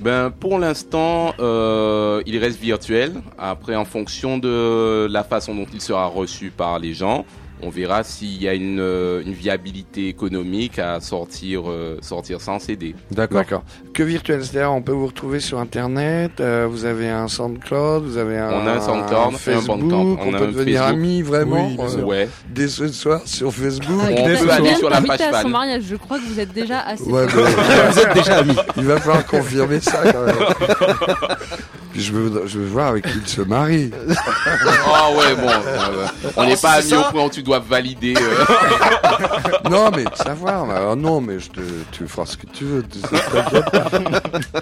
Ben 0.00 0.30
pour 0.30 0.58
l'instant, 0.58 1.34
euh, 1.40 2.22
il 2.26 2.38
reste 2.38 2.60
virtuel. 2.60 3.14
Après, 3.36 3.74
en 3.74 3.84
fonction 3.84 4.38
de 4.38 5.08
la 5.10 5.24
façon 5.24 5.54
dont 5.54 5.66
il 5.72 5.80
sera 5.80 6.06
reçu 6.06 6.50
par 6.50 6.78
les 6.78 6.94
gens, 6.94 7.24
on 7.62 7.70
verra 7.70 8.04
s'il 8.04 8.42
y 8.42 8.48
a 8.48 8.54
une, 8.54 8.80
euh, 8.80 9.22
une 9.24 9.32
viabilité 9.32 10.08
économique 10.08 10.78
à 10.78 11.00
sortir 11.00 11.62
euh, 11.66 11.98
sortir 12.00 12.40
sans 12.40 12.58
CD. 12.58 12.94
D'accord. 13.10 13.62
Que 13.94 14.02
virtuel, 14.02 14.44
c'est-à-dire 14.44 14.72
on 14.72 14.82
peut 14.82 14.92
vous 14.92 15.06
retrouver 15.08 15.40
sur 15.40 15.58
Internet, 15.58 16.32
euh, 16.40 16.66
vous 16.70 16.84
avez 16.84 17.08
un 17.08 17.26
SoundCloud, 17.28 18.04
vous 18.04 18.16
avez 18.16 18.38
un, 18.38 18.50
On 18.52 18.66
a 18.66 18.72
un 18.74 18.80
SoundCloud, 18.80 19.34
un 19.34 19.36
Facebook, 19.38 19.80
Bandcamp, 19.80 20.18
on, 20.20 20.28
on 20.30 20.34
a 20.34 20.38
peut 20.38 20.44
un 20.44 20.46
devenir 20.48 20.80
Facebook. 20.82 20.98
amis 20.98 21.22
vraiment 21.22 21.66
Oui, 21.68 21.76
euh. 21.98 22.02
Ouais. 22.04 22.28
dès 22.50 22.68
ce 22.68 22.88
soir 22.88 23.22
sur 23.24 23.52
Facebook. 23.52 23.88
On 23.90 23.96
Bah, 23.96 24.22
peut 24.24 24.36
il 24.44 24.50
aller 24.50 24.74
sur 24.76 24.90
la 24.90 25.00
page 25.02 25.20
à 25.20 25.26
son 25.32 25.32
fan. 25.42 25.50
mariage, 25.50 25.82
je 25.88 25.96
crois 25.96 26.18
que 26.18 26.24
vous 26.24 26.38
êtes 26.40 26.52
déjà 26.52 26.80
assez 26.80 27.04
Ouais, 27.04 27.26
bah, 27.26 28.62
Il 28.76 28.84
va 28.84 28.98
falloir 29.00 29.26
confirmer 29.26 29.80
ça 29.80 30.00
quand 30.12 30.24
même. 30.26 30.36
Je 31.98 32.12
veux, 32.12 32.46
je 32.46 32.58
veux 32.60 32.66
voir 32.66 32.88
avec 32.88 33.04
qui 33.06 33.18
il 33.18 33.26
se 33.28 33.42
marie. 33.42 33.90
Oh 33.92 35.16
ouais, 35.18 35.34
bon, 35.34 35.48
euh, 35.48 36.06
on 36.36 36.44
n'est 36.46 36.56
pas 36.56 36.72
amis 36.72 36.94
au 36.94 37.02
point 37.10 37.24
où 37.24 37.30
tu 37.30 37.42
dois 37.42 37.58
valider. 37.58 38.14
euh. 38.16 38.44
non, 39.70 39.90
mais 39.94 40.04
de 40.04 40.14
savoir. 40.14 40.64
mais, 40.66 40.74
oh 40.90 40.94
non, 40.96 41.20
mais 41.20 41.38
je 41.40 41.50
te, 41.50 41.60
tu 41.92 42.06
feras 42.06 42.26
ce 42.26 42.36
que 42.36 42.46
tu 42.46 42.64
veux. 42.64 42.82
tu 42.84 42.98
sais, 43.00 43.08
t'inquiète 43.08 43.70
pas. 43.70 44.60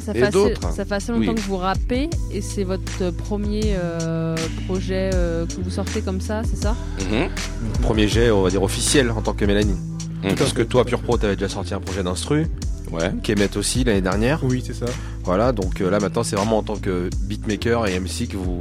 Ça 0.00 0.14
fait, 0.14 0.22
assez, 0.22 0.54
ça 0.74 0.84
fait 0.86 0.94
assez 0.94 1.12
longtemps 1.12 1.28
Oui. 1.32 1.34
que 1.34 1.40
vous 1.40 1.56
rappez 1.58 2.08
et 2.32 2.40
c'est 2.40 2.64
votre 2.64 3.10
premier 3.10 3.74
euh, 3.76 4.34
projet 4.66 5.10
euh, 5.14 5.44
que 5.46 5.60
vous 5.60 5.70
sortez 5.70 6.00
comme 6.00 6.20
ça, 6.22 6.42
c'est 6.44 6.56
ça? 6.62 6.74
Mhm. 7.10 7.28
Premier 7.82 8.08
jet, 8.08 8.30
on 8.30 8.40
va 8.42 8.48
dire 8.50 8.62
officiel 8.62 9.10
en 9.10 9.20
tant 9.20 9.34
que 9.34 9.44
Mélanie. 9.44 9.76
Mhm. 10.24 10.34
Parce 10.34 10.52
que 10.52 10.62
toi, 10.62 10.84
Pure 10.84 11.00
Pro, 11.00 11.16
t'avais 11.16 11.36
déjà 11.36 11.48
sorti 11.48 11.74
un 11.74 11.80
projet 11.80 12.02
d'instru. 12.02 12.46
Ouais. 12.90 13.12
Kemet 13.22 13.54
aussi 13.56 13.84
l'année 13.84 14.00
dernière. 14.00 14.40
Oui, 14.42 14.62
c'est 14.66 14.74
ça. 14.74 14.86
Voilà, 15.24 15.52
donc 15.52 15.80
euh, 15.82 15.90
là 15.90 16.00
maintenant, 16.00 16.22
c'est 16.22 16.36
vraiment 16.36 16.58
en 16.58 16.62
tant 16.62 16.76
que 16.76 17.10
beatmaker 17.24 17.86
et 17.86 18.00
MC 18.00 18.26
que 18.28 18.38
vous, 18.38 18.58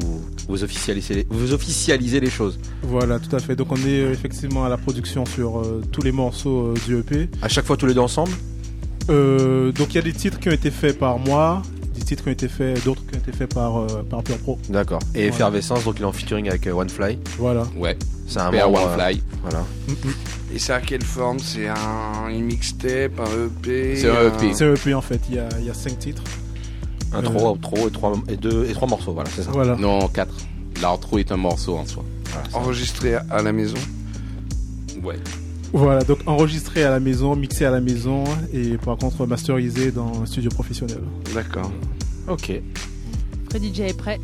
vous, 0.50 0.64
officialisez, 0.64 1.26
vous 1.30 1.54
officialisez 1.54 2.20
les 2.20 2.30
choses. 2.30 2.60
Voilà, 2.84 3.20
tout 3.20 3.34
à 3.34 3.40
fait. 3.40 3.56
Donc 3.56 3.72
on 3.72 3.78
est 3.78 4.02
euh, 4.02 4.12
effectivement 4.12 4.66
à 4.66 4.70
la 4.70 4.76
production 4.78 5.26
sur 5.26 5.60
euh, 5.60 5.82
tous 5.94 6.02
les 6.02 6.12
morceaux 6.12 6.68
euh, 6.68 6.74
du 6.86 6.98
EP. 7.00 7.30
À 7.42 7.48
chaque 7.48 7.66
fois, 7.66 7.78
tous 7.78 7.86
les 7.86 7.94
deux 7.94 8.02
ensemble? 8.02 8.32
Euh, 9.10 9.72
donc 9.72 9.94
il 9.94 9.96
y 9.96 10.00
a 10.00 10.02
des 10.04 10.12
titres 10.14 10.40
qui 10.40 10.50
ont 10.50 10.54
été 10.54 10.72
faits 10.72 11.00
par 11.00 11.18
moi, 11.20 11.62
des 11.96 12.02
titres 12.02 12.24
qui 12.24 12.30
ont 12.30 12.34
été 12.34 12.50
faits, 12.50 12.84
d'autres 12.84 13.02
qui 13.08 13.16
ont 13.16 13.20
été 13.20 13.32
faits 13.32 13.54
par, 13.54 13.78
euh, 13.78 14.04
par 14.10 14.22
Pure 14.24 14.38
Pro. 14.40 14.60
D'accord. 14.70 15.00
Et 15.16 15.20
Voilà. 15.22 15.28
Effervescence, 15.34 15.86
donc 15.86 15.96
il 16.00 16.02
est 16.02 16.06
en 16.06 16.12
featuring 16.12 16.50
avec 16.50 16.68
euh, 16.68 16.74
OneFly. 16.74 17.18
Voilà. 17.40 17.64
Ouais. 17.78 17.98
C'est 18.28 18.40
un 18.40 18.52
membre, 18.52 18.84
OneFly. 18.84 19.16
euh, 19.20 19.38
voilà. 19.42 19.64
Et 20.54 20.60
c'est 20.60 20.74
à 20.74 20.80
quelle 20.82 21.04
forme? 21.04 21.40
C'est 21.40 21.68
un 21.68 22.30
une 22.30 22.46
mixtape, 22.46 23.20
un 23.20 23.46
EP 23.48 23.96
C'est 23.98 24.10
un 24.10 24.28
EP. 24.28 24.54
C'est 24.54 24.66
un 24.66 24.74
EP 24.74 24.94
en 24.94 25.02
fait, 25.02 25.20
il 25.30 25.36
y 25.36 25.40
a, 25.40 25.50
il 25.60 25.66
y 25.66 25.70
a 25.70 25.74
cinq 25.74 26.00
titres. 26.00 26.24
Intro, 27.14 27.48
Euh, 27.48 27.52
outro 27.52 27.88
et 27.88 27.92
trois, 27.92 28.14
et, 28.28 28.36
deux, 28.38 28.66
et 28.70 28.74
trois 28.74 28.88
morceaux, 28.88 29.14
voilà, 29.14 29.30
c'est 29.34 29.44
ça. 29.44 29.52
Voilà. 29.52 29.76
Non, 29.76 30.08
quatre. 30.10 30.34
L'outro 30.82 31.18
est 31.18 31.32
un 31.32 31.38
morceau 31.38 31.78
en 31.78 31.86
soi. 31.86 32.04
Enregistré 32.54 33.16
à 33.16 33.42
la 33.42 33.52
maison? 33.52 33.78
Ouais. 35.04 35.18
Voilà, 35.74 36.04
donc 36.04 36.20
enregistré 36.28 36.84
à 36.84 36.92
la 36.92 37.00
maison, 37.00 37.36
mixé 37.36 37.66
à 37.66 37.72
la 37.72 37.82
maison 37.82 38.24
et 38.54 38.78
par 38.78 38.98
contre 38.98 39.26
masterisé 39.26 39.92
dans 39.92 40.22
un 40.22 40.26
studio 40.26 40.50
professionnel. 40.50 41.02
D'accord. 41.34 41.72
Ok. 42.28 42.52
Fred 43.50 43.64
DJ 43.64 43.80
est 43.82 43.98
prêt. 43.98 44.20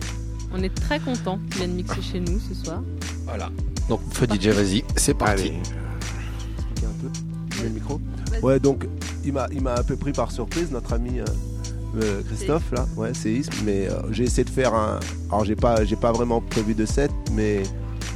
On 0.53 0.61
est 0.61 0.73
très 0.73 0.99
content 0.99 1.39
qu'il 1.49 1.59
vienne 1.61 1.73
mixer 1.73 2.01
chez 2.01 2.19
nous 2.19 2.39
ce 2.39 2.53
soir. 2.53 2.81
Voilà. 3.25 3.49
Donc, 3.89 3.99
feu 4.11 4.27
DJ, 4.31 4.47
vas-y, 4.49 4.83
c'est 4.95 5.13
parti. 5.15 5.41
Allez. 5.49 5.53
Le 7.63 7.73
micro 7.73 7.99
Ouais, 8.41 8.59
donc 8.59 8.87
il 9.23 9.33
m'a 9.33 9.47
il 9.51 9.61
m'a 9.61 9.75
un 9.75 9.83
peu 9.83 9.95
pris 9.95 10.11
par 10.11 10.31
surprise, 10.31 10.71
notre 10.71 10.93
ami 10.93 11.19
euh, 11.19 11.25
euh, 12.01 12.21
Christophe 12.23 12.71
là, 12.71 12.87
ouais, 12.95 13.13
séisme. 13.13 13.51
Mais 13.65 13.87
euh, 13.87 13.99
j'ai 14.11 14.23
essayé 14.23 14.43
de 14.43 14.49
faire 14.49 14.73
un. 14.73 14.99
Alors 15.29 15.45
j'ai 15.45 15.55
pas 15.55 15.85
j'ai 15.85 15.95
pas 15.95 16.11
vraiment 16.11 16.41
prévu 16.41 16.73
de 16.73 16.85
set, 16.85 17.11
mais 17.31 17.63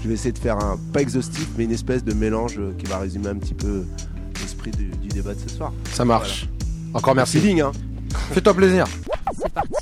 je 0.04 0.08
vais 0.08 0.14
essayer 0.14 0.32
de 0.32 0.40
faire 0.40 0.58
un 0.58 0.78
pas 0.94 1.02
exhaustif, 1.02 1.48
mais 1.58 1.66
une 1.66 1.72
espèce 1.72 2.04
de 2.04 2.14
mélange 2.14 2.60
qui 2.78 2.86
va 2.86 3.00
résumer 3.00 3.30
un 3.30 3.36
petit 3.36 3.54
peu 3.54 3.86
l'esprit 4.42 4.72
du, 4.72 4.86
du 4.86 5.08
débat 5.10 5.34
de 5.34 5.40
ce 5.40 5.50
soir. 5.56 5.74
Ça 5.92 6.06
marche. 6.06 6.48
Encore 6.94 7.16
merci. 7.16 7.40
Feeling, 7.40 7.62
hein. 7.62 7.72
Fais-toi 8.32 8.54
plaisir. 8.54 8.86
C'est 9.36 9.52
parti. 9.52 9.74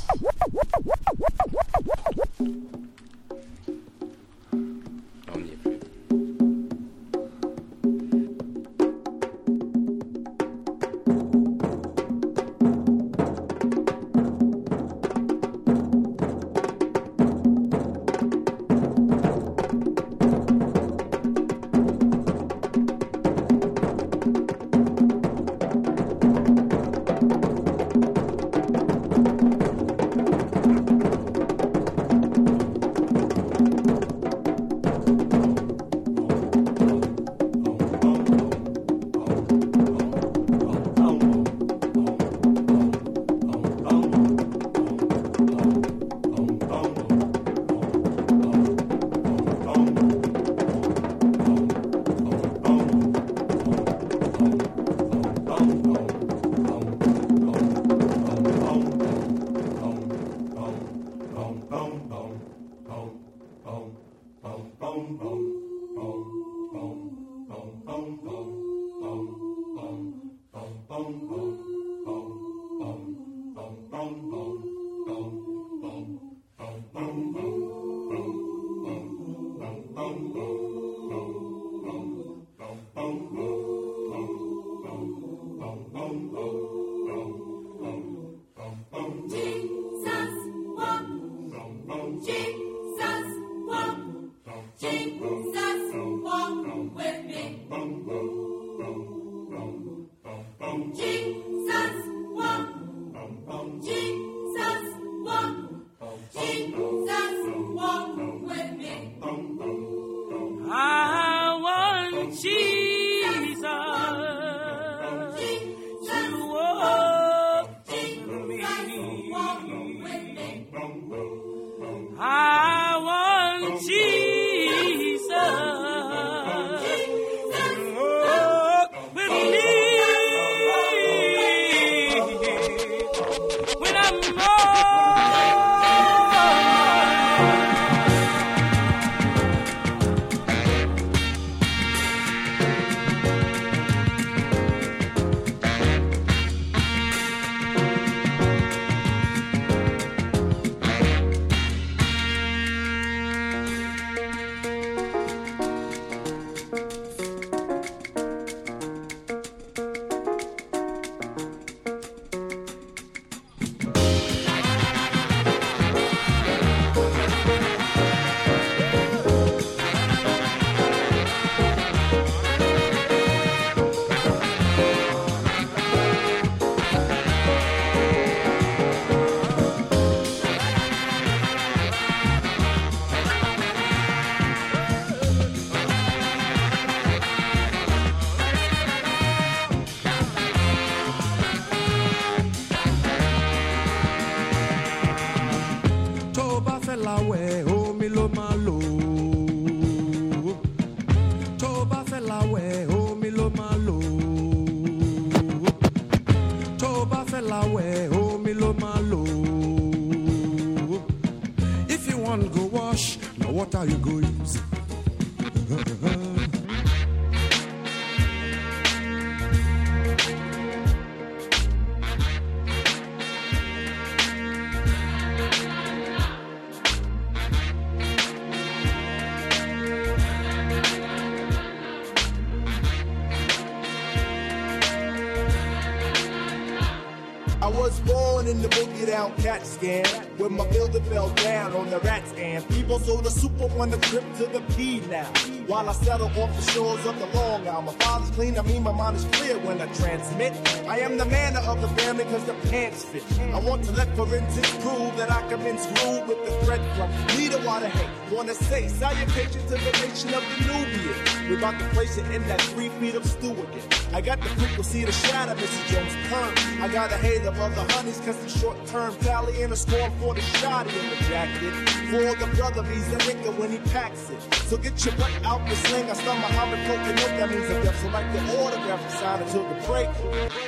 Boogie 239.30 239.44
cat 239.44 239.66
scan 239.66 240.06
when 240.38 240.54
my 240.54 240.68
building 240.68 241.04
fell 241.04 241.30
down 241.30 241.74
on 241.74 241.90
the 241.90 242.00
rat 242.00 242.28
stand. 242.28 242.68
People 242.70 243.00
sold 243.00 243.24
the 243.24 243.30
super 243.30 243.66
on 243.80 243.90
the 243.90 243.98
trip 243.98 244.24
to 244.38 244.46
the 244.48 244.62
P 244.76 245.02
now. 245.10 245.26
While 245.68 245.90
I 245.90 245.94
settle 245.94 246.28
off 246.28 246.56
the 246.56 246.72
shores 246.72 247.06
of 247.06 247.18
the 247.20 247.26
Long 247.38 247.68
Island, 247.68 247.88
my 247.88 247.94
father's 247.94 248.30
clean, 248.32 248.58
I 248.58 248.62
mean 248.64 248.84
my 248.84 248.92
mind 248.92 249.18
is 249.18 249.26
clear 249.32 249.58
when 249.60 249.82
I 249.82 249.88
transmit. 249.94 250.54
I 250.88 251.00
am 251.00 251.18
the 251.18 251.26
man 251.26 251.58
of 251.58 251.82
the 251.82 251.88
family 252.00 252.24
because 252.24 252.46
the 252.46 252.54
pants 252.70 253.06
fit. 253.06 253.24
I 253.40 253.60
want 253.60 253.84
to 253.86 253.92
let 253.94 254.16
forensics 254.16 254.72
prove 254.78 255.16
that 255.18 255.32
I 255.32 255.46
been 255.56 255.78
screwed 255.78 256.28
with 256.28 256.46
the 256.46 256.52
thread 256.66 256.82
from 256.96 257.10
leader 257.38 257.60
water 257.66 257.88
hate. 257.88 258.32
Wanna 258.32 258.54
say 258.54 258.88
salutations 258.88 259.64
to 259.64 259.78
the 259.78 259.92
nation 260.06 260.34
of 260.34 260.44
the 260.44 260.58
Nubians. 260.68 261.50
We're 261.50 261.58
about 261.58 261.80
to 261.80 261.88
place 261.90 262.18
it 262.18 262.26
in 262.32 262.48
that 262.48 262.62
three 262.62 262.90
feet 263.00 263.16
of 263.16 263.26
stew 263.26 263.52
again. 263.52 263.75
I 264.16 264.22
got 264.22 264.40
the 264.40 264.48
frequency 264.48 265.04
to 265.04 265.12
shatter 265.12 265.56
Mrs. 265.56 265.92
Jones' 265.92 266.16
perm. 266.30 266.54
I 266.82 266.88
got 266.88 267.12
a 267.12 267.18
hate 267.18 267.42
of 267.42 267.60
other 267.60 267.86
honeys 267.92 268.18
cause 268.22 268.38
the 268.38 268.48
short 268.48 268.78
term 268.88 269.14
tally 269.18 269.62
and 269.62 269.74
a 269.74 269.76
score 269.76 270.10
for 270.22 270.34
the 270.34 270.40
shotty 270.40 270.96
in 271.04 271.10
the 271.10 271.18
jacket. 271.28 271.74
For 272.08 272.34
the 272.40 272.48
brother, 272.56 272.84
he's 272.84 273.12
a 273.12 273.18
nigga 273.18 273.52
when 273.60 273.72
he 273.72 273.78
packs 273.92 274.30
it. 274.30 274.42
So 274.70 274.78
get 274.78 275.04
your 275.04 275.14
butt 275.16 275.34
out 275.44 275.68
the 275.68 275.76
sling. 275.76 276.10
I 276.10 276.14
start 276.14 276.38
Muhammad 276.38 276.80
poking 276.88 277.20
up, 277.26 277.32
that 277.40 277.50
means 277.50 277.70
a 277.70 277.84
death. 277.84 278.02
So 278.02 278.08
like 278.08 278.32
the 278.32 278.40
autograph 278.58 279.02
and 279.02 279.12
sign 279.20 279.42
until 279.42 279.68
the 279.68 279.76
break. 279.86 280.08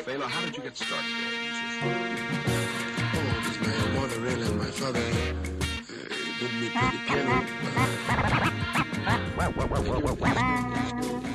Fela, 0.03 0.27
how 0.27 0.41
did 0.43 0.57
you 0.57 0.63
get 0.63 0.75
started 0.75 1.05
as 1.07 1.85
a? 1.85 1.95
Oh, 3.15 3.31
it 3.31 3.47
was 3.47 3.57
my 3.63 3.71
mother 3.97 4.19
really 4.19 4.45
and 4.45 4.57
my 4.57 4.65
father 4.65 4.99
uh, 4.99 5.23
put 6.37 6.51
me 6.51 6.67
play 6.67 6.89
the 6.91 6.99
piano. 7.07 7.47
People. 10.97 11.26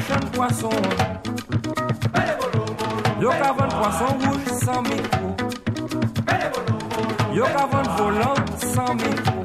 Machin 0.00 0.20
poisson. 0.32 0.70
Yo 3.20 3.30
ka 3.30 3.52
poisson 3.52 4.12
rouge 4.20 4.50
sans 4.64 4.82
micro. 4.82 5.36
Yo 7.34 7.44
ka 7.44 7.66
vend 7.66 7.88
volant 7.96 8.34
sans 8.56 8.94
micro. 8.94 9.40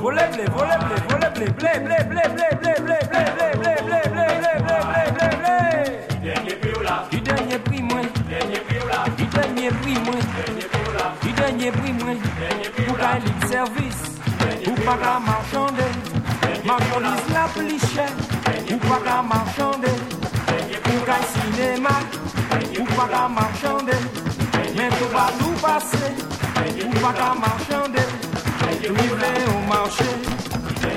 Voler 0.00 0.28
blé, 0.32 0.44
voler 0.54 0.78
blé, 0.84 0.96
voler 1.08 1.30
blé, 1.34 1.46
blé, 1.50 1.72
blé, 1.84 1.96
blé, 2.08 2.24
blé, 2.34 2.52
blé, 2.54 2.74
blé, 2.80 2.98
blé, 3.00 3.28
blé, 3.30 3.52
blé, 3.52 3.60
blé, 3.60 4.00
blé, 4.10 4.30
blé, 4.30 4.54
blé, 4.60 4.76
blé, 4.88 5.04
blé, 5.16 5.28
blé. 5.40 5.60
Du 7.10 7.20
dernier 7.20 7.58
prix 7.58 7.82
moins. 7.82 8.08
Du 9.16 9.26
dernier 9.26 9.70
prix 9.70 9.98
moins. 10.04 10.24
Du 11.22 11.32
dernier 11.32 11.70
prix 11.70 11.92
moins. 11.92 12.20
Pour 12.86 12.96
qu'un 12.98 13.48
service. 13.48 14.02
Ou 14.66 14.74
pas 14.74 14.96
qu'à 14.96 15.18
marchander. 15.18 15.92
Marchandise 16.64 17.28
la 17.32 17.48
plus 17.54 17.80
chère. 17.94 18.09
Ou 18.90 18.92
pas 18.92 19.00
qu'à 19.04 19.22
marchander. 19.22 19.98
Pour 20.82 21.04
qu'un 21.04 21.22
cinéma. 21.32 21.90
Ou 22.80 22.84
pas 22.96 23.08
qu'à 23.08 23.28
marchander. 23.28 24.00
Mais 24.76 24.88
tout 24.88 25.10
va 25.12 25.26
nous 25.40 25.54
passer. 25.60 26.12
Ou 26.84 26.90
pas 26.98 27.12
qu'à 27.12 27.32
marchander. 27.38 28.08
Livré 28.82 29.32
au 29.46 29.60
marché. 29.68 30.10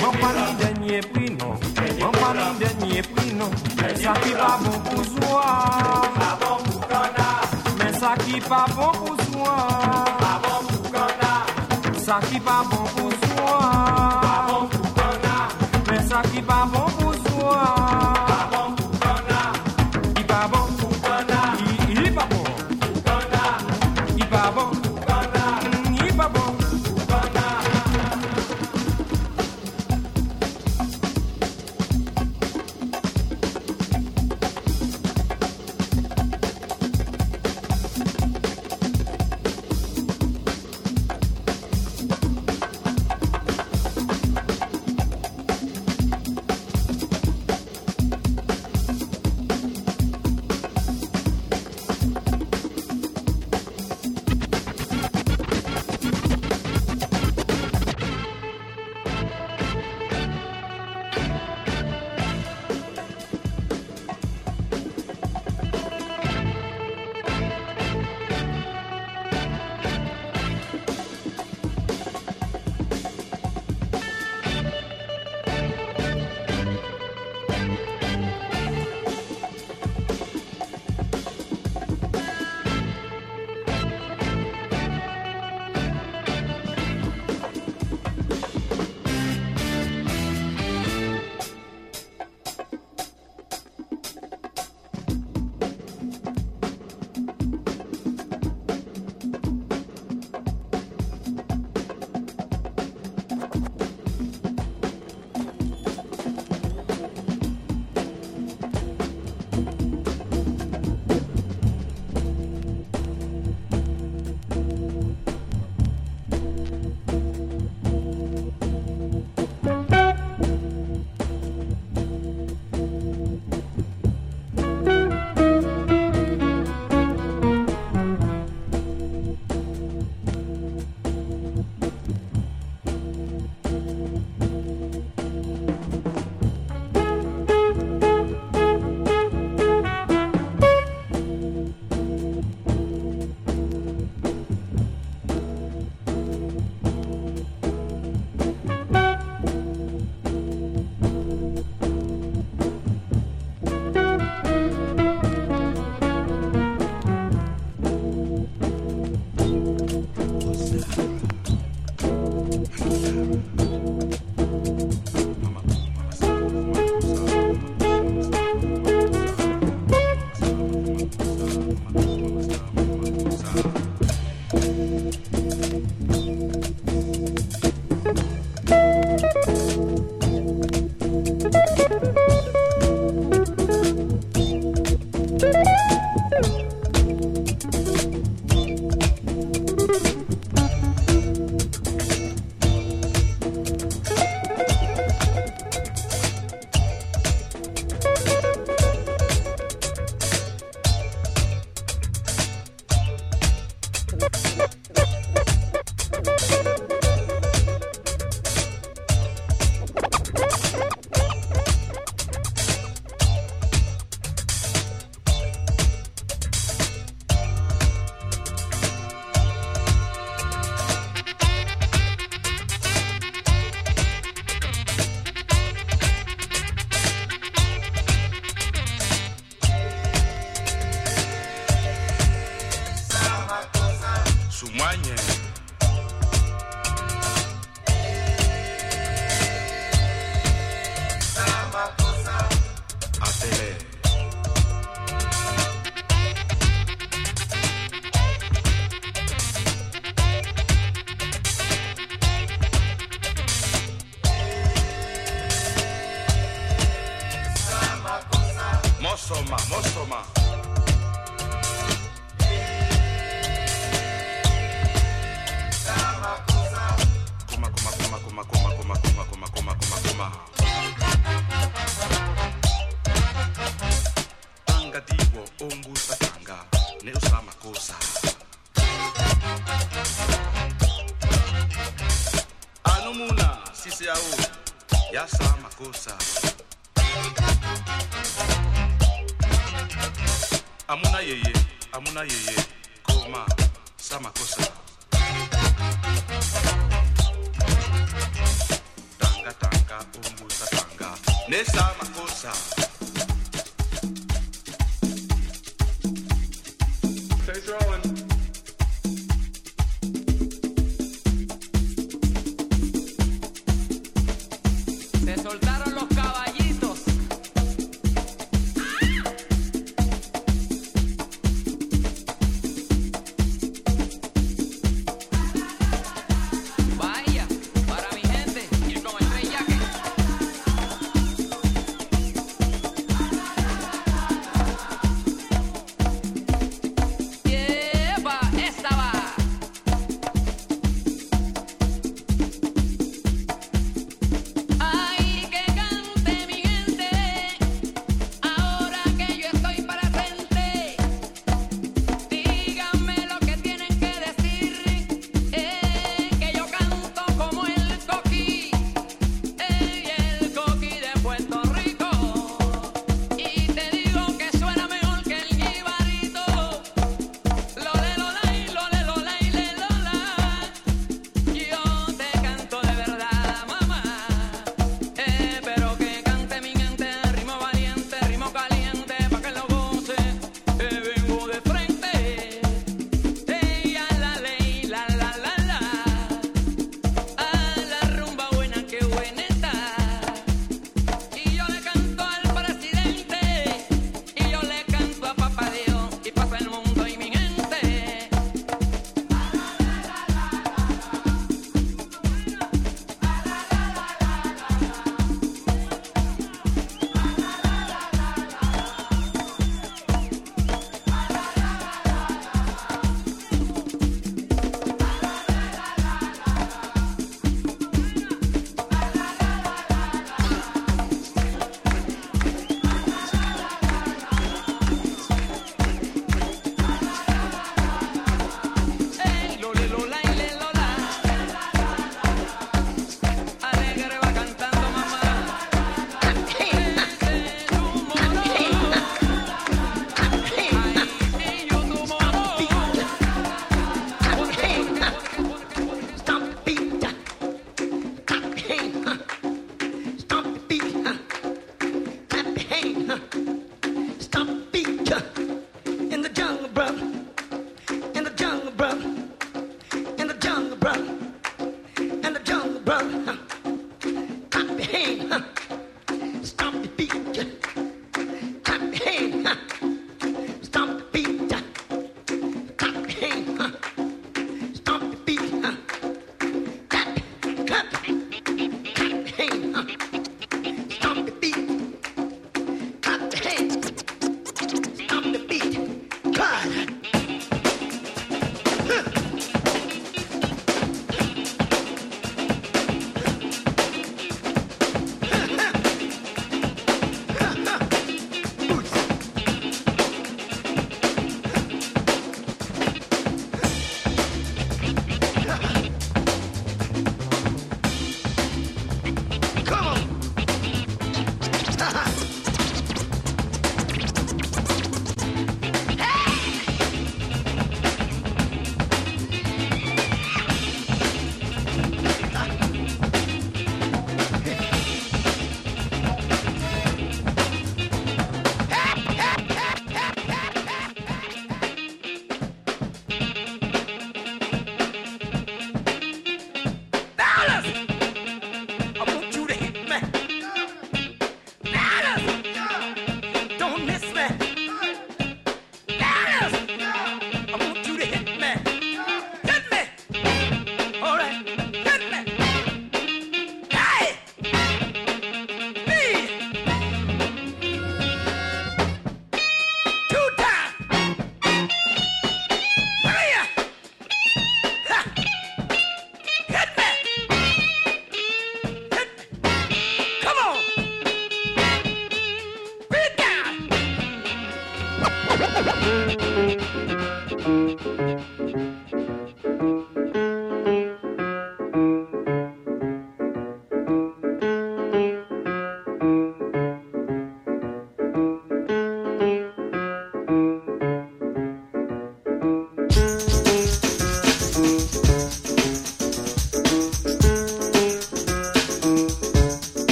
Mon 0.00 0.12
pas 0.12 0.32
ni 0.32 0.46
dernier 0.64 1.00
prix 1.00 1.30
non. 1.38 1.54
Mon 2.00 2.10
pas 2.10 2.32
ni 2.32 2.58
dernier 2.58 3.02
prix 3.02 3.34
non. 3.34 3.50
Ça 4.02 4.14
qui 4.22 4.30
pas 4.30 4.58
bon 4.62 4.78
pour 4.88 5.04
soi. 5.04 5.44
Mais 7.78 7.92
ça 7.92 8.14
qui 8.24 8.40
pas 8.40 8.64
bon 8.74 8.92
pour 8.92 9.16
soi. 9.30 9.56
Ça 11.98 12.18
qui 12.30 12.40
pas 12.40 12.62
bon 12.70 12.84
pour 12.96 13.12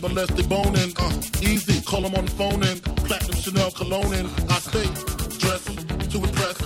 to 0.00 0.08
the 0.08 0.34
they 0.34 0.42
boning. 0.42 0.92
Uh, 0.96 1.12
easy, 1.42 1.80
call 1.82 2.02
them 2.02 2.14
on 2.14 2.24
the 2.24 2.30
phone 2.30 2.62
and 2.62 2.82
platinum 3.04 3.36
Chanel 3.36 3.70
cologne 3.70 4.14
and 4.14 4.28
I 4.50 4.58
stay 4.58 4.86
dressed 5.38 6.10
to 6.10 6.18
impress, 6.18 6.56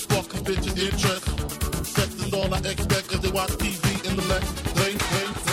spark 0.00 0.28
bitches 0.44 0.78
interest. 0.78 1.86
Sex 1.86 2.14
is 2.14 2.32
all 2.32 2.52
I 2.52 2.58
expect 2.58 3.12
as 3.12 3.20
they 3.20 3.30
watch 3.30 3.50
TV 3.50 4.08
in 4.08 4.16
the 4.16 4.22
they, 4.22 4.92
they, 4.94 5.49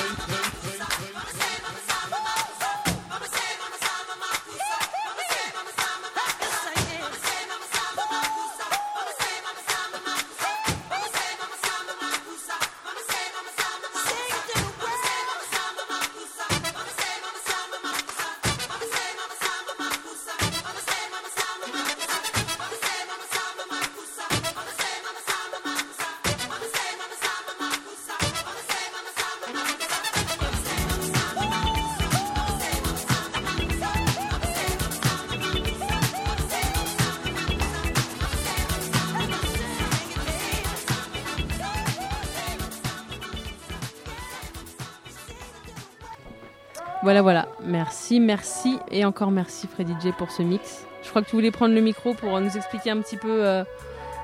Merci, 48.19 48.77
merci 48.77 48.79
et 48.91 49.05
encore 49.05 49.31
merci 49.31 49.67
Freddy 49.67 49.93
J 50.01 50.11
pour 50.17 50.31
ce 50.31 50.41
mix. 50.41 50.81
Je 51.03 51.09
crois 51.09 51.21
que 51.21 51.29
tu 51.29 51.35
voulais 51.35 51.51
prendre 51.51 51.73
le 51.73 51.81
micro 51.81 52.13
pour 52.13 52.39
nous 52.39 52.57
expliquer 52.57 52.91
un 52.91 52.97
petit 53.01 53.17
peu 53.17 53.45
euh, 53.45 53.63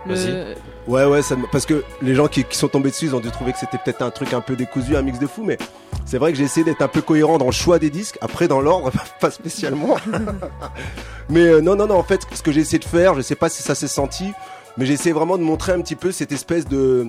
le. 0.06 0.53
Ouais, 0.88 1.06
ouais, 1.06 1.22
ça 1.22 1.36
me- 1.36 1.48
parce 1.52 1.65
que 1.65 1.84
les 2.02 2.14
gens 2.15 2.28
qui, 2.28 2.44
qui 2.44 2.57
sont 2.57 2.68
tombés 2.68 2.90
dessus, 2.90 3.06
ils 3.06 3.15
ont 3.15 3.20
dû 3.20 3.32
trouver 3.32 3.53
que 3.53 3.60
c'était 3.60 3.78
peut-être 3.78 4.02
un 4.02 4.11
truc 4.11 4.34
un 4.34 4.41
peu 4.41 4.56
décousu, 4.56 4.95
un 4.98 5.02
mix 5.02 5.18
de 5.20 5.28
fou, 5.28 5.44
mais 5.44 5.57
c'est 6.06 6.18
vrai 6.18 6.32
que 6.32 6.38
j'ai 6.38 6.44
essayé 6.44 6.64
d'être 6.65 6.82
un 6.82 6.88
peu 6.88 7.02
cohérent 7.02 7.38
dans 7.38 7.45
le 7.45 7.52
choix 7.52 7.80
des 7.80 7.90
disques. 7.90 8.18
Après, 8.22 8.48
dans 8.48 8.60
l'ordre, 8.60 8.91
pas 9.22 9.32
spécialement. 9.32 9.95
mais 11.30 11.48
euh, 11.48 11.61
non, 11.61 11.76
non, 11.76 11.88
non, 11.88 11.95
en 11.95 12.03
fait, 12.03 12.22
ce 12.34 12.41
que 12.41 12.52
j'ai 12.52 12.61
essayé 12.61 12.80
de 12.80 12.86
faire, 12.86 13.14
je 13.15 13.22
sais 13.22 13.36
pas 13.36 13.49
si 13.49 13.64
ça 13.64 13.76
s'est 13.76 13.88
senti. 13.88 14.32
Mais 14.78 14.86
j'essaie 14.86 15.11
vraiment 15.11 15.38
de 15.38 15.44
montrer 15.44 15.72
un 15.72 15.82
petit 15.82 15.95
peu 15.95 16.11
cette 16.11 16.32
espèce 16.32 16.68
de. 16.68 17.07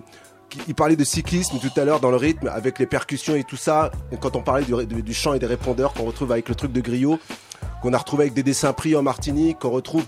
Il 0.68 0.74
parlait 0.74 0.96
de 0.96 1.04
cyclisme 1.04 1.58
tout 1.58 1.80
à 1.80 1.84
l'heure 1.84 2.00
dans 2.00 2.10
le 2.10 2.16
rythme, 2.16 2.48
avec 2.48 2.78
les 2.78 2.86
percussions 2.86 3.34
et 3.34 3.44
tout 3.44 3.56
ça. 3.56 3.90
Et 4.12 4.16
quand 4.16 4.36
on 4.36 4.42
parlait 4.42 4.64
du, 4.64 4.72
du- 4.86 5.02
du 5.02 5.14
chant 5.14 5.34
et 5.34 5.38
des 5.38 5.46
répondeurs 5.46 5.92
qu'on 5.94 6.04
retrouve 6.04 6.30
avec 6.32 6.48
le 6.48 6.54
truc 6.54 6.72
de 6.72 6.80
griot, 6.80 7.18
qu'on 7.82 7.92
a 7.92 7.98
retrouvé 7.98 8.24
avec 8.24 8.34
des 8.34 8.42
dessins 8.42 8.72
pris 8.72 8.94
en 8.96 9.02
Martinique, 9.02 9.58
qu'on 9.60 9.70
retrouve. 9.70 10.04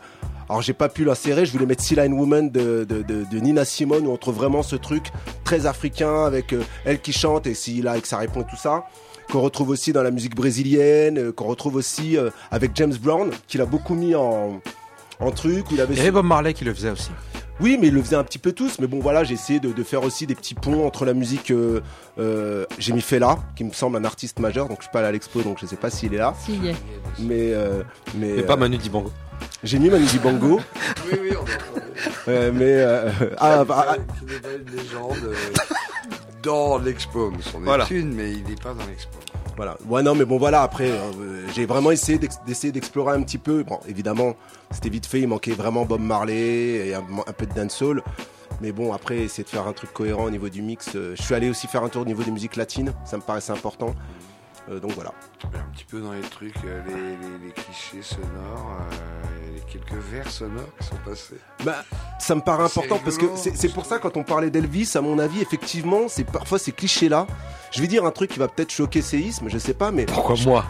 Alors 0.49 0.63
j'ai 0.63 0.73
pas 0.75 0.89
pu 0.89 1.05
l'insérer, 1.05 1.45
je 1.45 1.51
voulais 1.53 1.67
mettre 1.67 1.83
Sea 1.83 1.97
Line 1.97 2.13
Woman 2.13 2.51
de, 2.51 2.85
de, 2.89 3.03
de- 3.03 3.25
de 3.25 3.39
Nina 3.41 3.65
Simone 3.65 4.07
où 4.07 4.13
on 4.13 4.17
trouve 4.17 4.37
vraiment 4.37 4.63
ce 4.63 4.77
truc 4.77 5.11
très 5.43 5.67
africain 5.67 6.25
avec 6.25 6.53
euh, 6.53 6.63
elle 6.85 7.01
qui 7.01 7.13
chante 7.13 7.49
et 7.49 7.55
si 7.55 7.83
là 7.83 7.93
avec 7.93 8.07
sa 8.07 8.19
répond 8.19 8.43
et 8.43 8.47
tout 8.49 8.57
ça. 8.57 8.85
Qu'on 9.33 9.41
retrouve 9.41 9.71
aussi 9.71 9.93
dans 9.93 10.05
la 10.05 10.13
musique 10.13 10.37
brésilienne, 10.37 11.19
euh, 11.19 11.33
qu'on 11.33 11.47
retrouve 11.47 11.75
aussi 11.75 12.17
euh, 12.17 12.31
avec 12.53 12.71
James 12.77 12.95
Brown, 12.95 13.31
qu'il 13.49 13.61
a 13.61 13.67
beaucoup 13.67 13.95
mis 13.97 14.15
en, 14.15 14.61
en 15.19 15.31
truc. 15.33 15.69
Où 15.73 15.75
il 15.75 15.81
avait 15.81 15.95
Il 15.95 15.99
y 15.99 16.01
avait 16.03 16.13
Bob 16.13 16.27
Marley 16.27 16.55
qui 16.55 16.65
le 16.65 16.73
faisait 16.73 16.91
aussi. 16.91 17.11
Oui, 17.61 17.78
mais 17.81 17.89
ils 17.89 17.95
le 17.95 18.03
faisaient 18.03 18.16
un 18.16 18.24
petit 18.24 18.39
peu 18.39 18.53
tous. 18.53 18.78
Mais 18.78 18.87
bon, 18.87 19.01
voilà, 19.01 19.24
j'ai 19.24 19.35
essayé 19.35 19.61
de, 19.61 19.73
de 19.73 19.83
faire 19.83 20.03
aussi 20.05 20.27
des 20.27 20.35
petits 20.35 20.55
ponts 20.55 20.87
entre 20.87 21.05
la 21.05 21.15
musique. 21.15 21.51
Euh, 21.51 21.81
euh, 22.19 22.65
j'ai 22.78 22.93
mis 22.93 23.01
Fela, 23.01 23.39
qui 23.57 23.65
me 23.65 23.73
semble 23.73 23.97
un 23.97 24.05
artiste 24.05 24.39
majeur, 24.39 24.69
donc 24.69 24.78
je 24.78 24.85
suis 24.85 24.93
pas 24.93 24.99
allé 25.01 25.09
à 25.09 25.12
l'expo, 25.12 25.43
donc 25.43 25.59
je 25.61 25.66
sais 25.66 25.77
pas 25.77 25.91
s'il 25.91 26.15
est 26.15 26.19
là. 26.19 26.35
S'il 26.45 26.65
y 26.65 26.69
est. 26.69 26.77
Mais, 27.19 27.53
euh, 27.53 27.83
mais, 28.15 28.35
Mais 28.37 28.43
pas 28.43 28.55
euh, 28.55 28.57
Manu 28.57 28.77
Dibango. 28.78 29.11
J'ai 29.62 29.78
mis 29.78 29.91
Manu 29.91 30.05
Dibango. 30.07 30.61
Oui, 31.11 31.19
oui, 31.23 31.31
on 31.41 32.31
Euh, 32.31 32.51
mais 32.55 32.65
euh, 32.78 33.11
ah, 33.39 33.65
bah, 33.65 33.87
ah, 33.91 33.97
une 33.97 34.77
légende 34.77 35.16
euh, 35.24 35.35
dans 36.43 36.78
l'expo. 36.78 37.33
C'en 37.41 37.61
est 37.61 37.65
Voilà. 37.65 37.87
une, 37.91 38.12
mais 38.15 38.33
il 38.33 38.43
n'est 38.45 38.55
pas 38.57 38.74
dans 38.74 38.85
l'expo. 38.87 39.16
Voilà. 39.57 39.77
Ouais, 39.89 40.03
non, 40.03 40.15
mais 40.15 40.24
bon, 40.27 40.39
voilà. 40.39 40.62
Après, 40.62 40.91
euh, 40.91 41.47
j'ai 41.55 41.65
vraiment 41.66 41.91
essayé 41.91 42.20
d'essayer 42.47 42.73
d'explorer 42.73 43.15
un 43.15 43.23
petit 43.23 43.39
peu. 43.39 43.62
Bon, 43.62 43.81
évidemment, 43.89 44.35
c'était 44.70 44.91
vite 44.91 45.07
fait. 45.07 45.20
Il 45.20 45.28
manquait 45.28 45.53
vraiment 45.53 45.85
Bob 45.87 46.01
Marley 46.01 46.89
et 46.89 46.95
un, 46.95 47.05
un 47.27 47.33
peu 47.33 47.47
de 47.47 47.55
dancehall. 47.55 48.03
Mais 48.61 48.73
bon, 48.73 48.93
après, 48.93 49.19
essayer 49.19 49.45
de 49.45 49.49
faire 49.49 49.66
un 49.66 49.73
truc 49.73 49.93
cohérent 49.93 50.24
au 50.24 50.31
niveau 50.31 50.49
du 50.49 50.62
mix. 50.62 50.95
euh, 50.95 51.15
je 51.16 51.23
suis 51.23 51.35
allé 51.35 51.49
aussi 51.51 51.66
faire 51.66 51.83
un 51.83 51.89
tour 51.89 52.03
au 52.03 52.07
niveau 52.07 52.23
des 52.23 52.31
musiques 52.31 52.57
latines. 52.57 52.93
Ça 53.05 53.16
me 53.16 53.23
paraissait 53.23 53.53
important. 53.53 53.95
Euh, 54.68 54.80
donc 54.80 54.93
voilà. 54.93 55.12
Un 55.44 55.72
petit 55.72 55.84
peu 55.84 56.01
dans 56.01 56.12
les 56.12 56.20
trucs, 56.22 56.56
euh, 56.64 56.82
les, 56.88 56.94
les- 56.94 57.47
les 57.47 57.52
clichés 57.52 58.02
sonores, 58.02 58.72
euh, 58.80 59.55
les 59.55 59.60
quelques 59.72 59.94
vers 60.10 60.28
sonores 60.28 60.64
qui 60.80 60.86
sont 60.88 60.97
passés. 61.05 61.36
Bah, 61.64 61.76
ça 62.18 62.34
me 62.34 62.40
paraît 62.40 62.68
C'est 62.68 62.80
important 62.80 62.98
parce 63.05 63.16
que 63.16 63.26
c'est 63.36 63.56
c'est 63.56 63.68
pour 63.68 63.86
ça 63.86 63.98
quand 64.01 64.16
on 64.16 64.24
parlait 64.24 64.51
d'Elvis, 64.51 64.90
à 64.97 65.01
mon 65.01 65.20
avis, 65.20 65.40
effectivement, 65.40 66.09
c'est 66.09 66.24
parfois 66.24 66.59
ces 66.59 66.72
clichés-là. 66.72 67.28
Je 67.70 67.80
vais 67.80 67.86
dire 67.86 68.05
un 68.05 68.10
truc 68.10 68.30
qui 68.32 68.38
va 68.40 68.48
peut-être 68.48 68.72
choquer 68.72 69.02
séisme, 69.02 69.48
je 69.48 69.59
sais 69.59 69.74
pas, 69.74 69.93
mais 69.93 70.06
Pourquoi 70.06 70.34
moi 70.44 70.64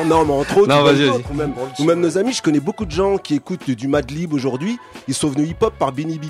Oh 0.00 0.04
non, 0.04 0.24
mais 0.24 0.32
entre 0.32 0.58
autres, 0.58 0.68
Non, 0.68 0.82
ou 0.82 0.84
vas-y, 0.84 0.98
même 0.98 1.08
vas-y. 1.08 1.16
d'autres, 1.18 1.30
ou 1.30 1.34
même, 1.34 1.52
ou 1.80 1.84
même 1.84 2.00
nos 2.00 2.18
amis, 2.18 2.32
je 2.32 2.42
connais 2.42 2.60
beaucoup 2.60 2.84
de 2.84 2.90
gens 2.92 3.18
qui 3.18 3.34
écoutent 3.34 3.68
du 3.70 3.88
Madlib 3.88 4.32
aujourd'hui. 4.34 4.78
Ils 5.08 5.14
sont 5.14 5.28
venus 5.30 5.50
hip-hop 5.50 5.74
par 5.78 5.90
Benny 5.92 6.18
B. 6.18 6.26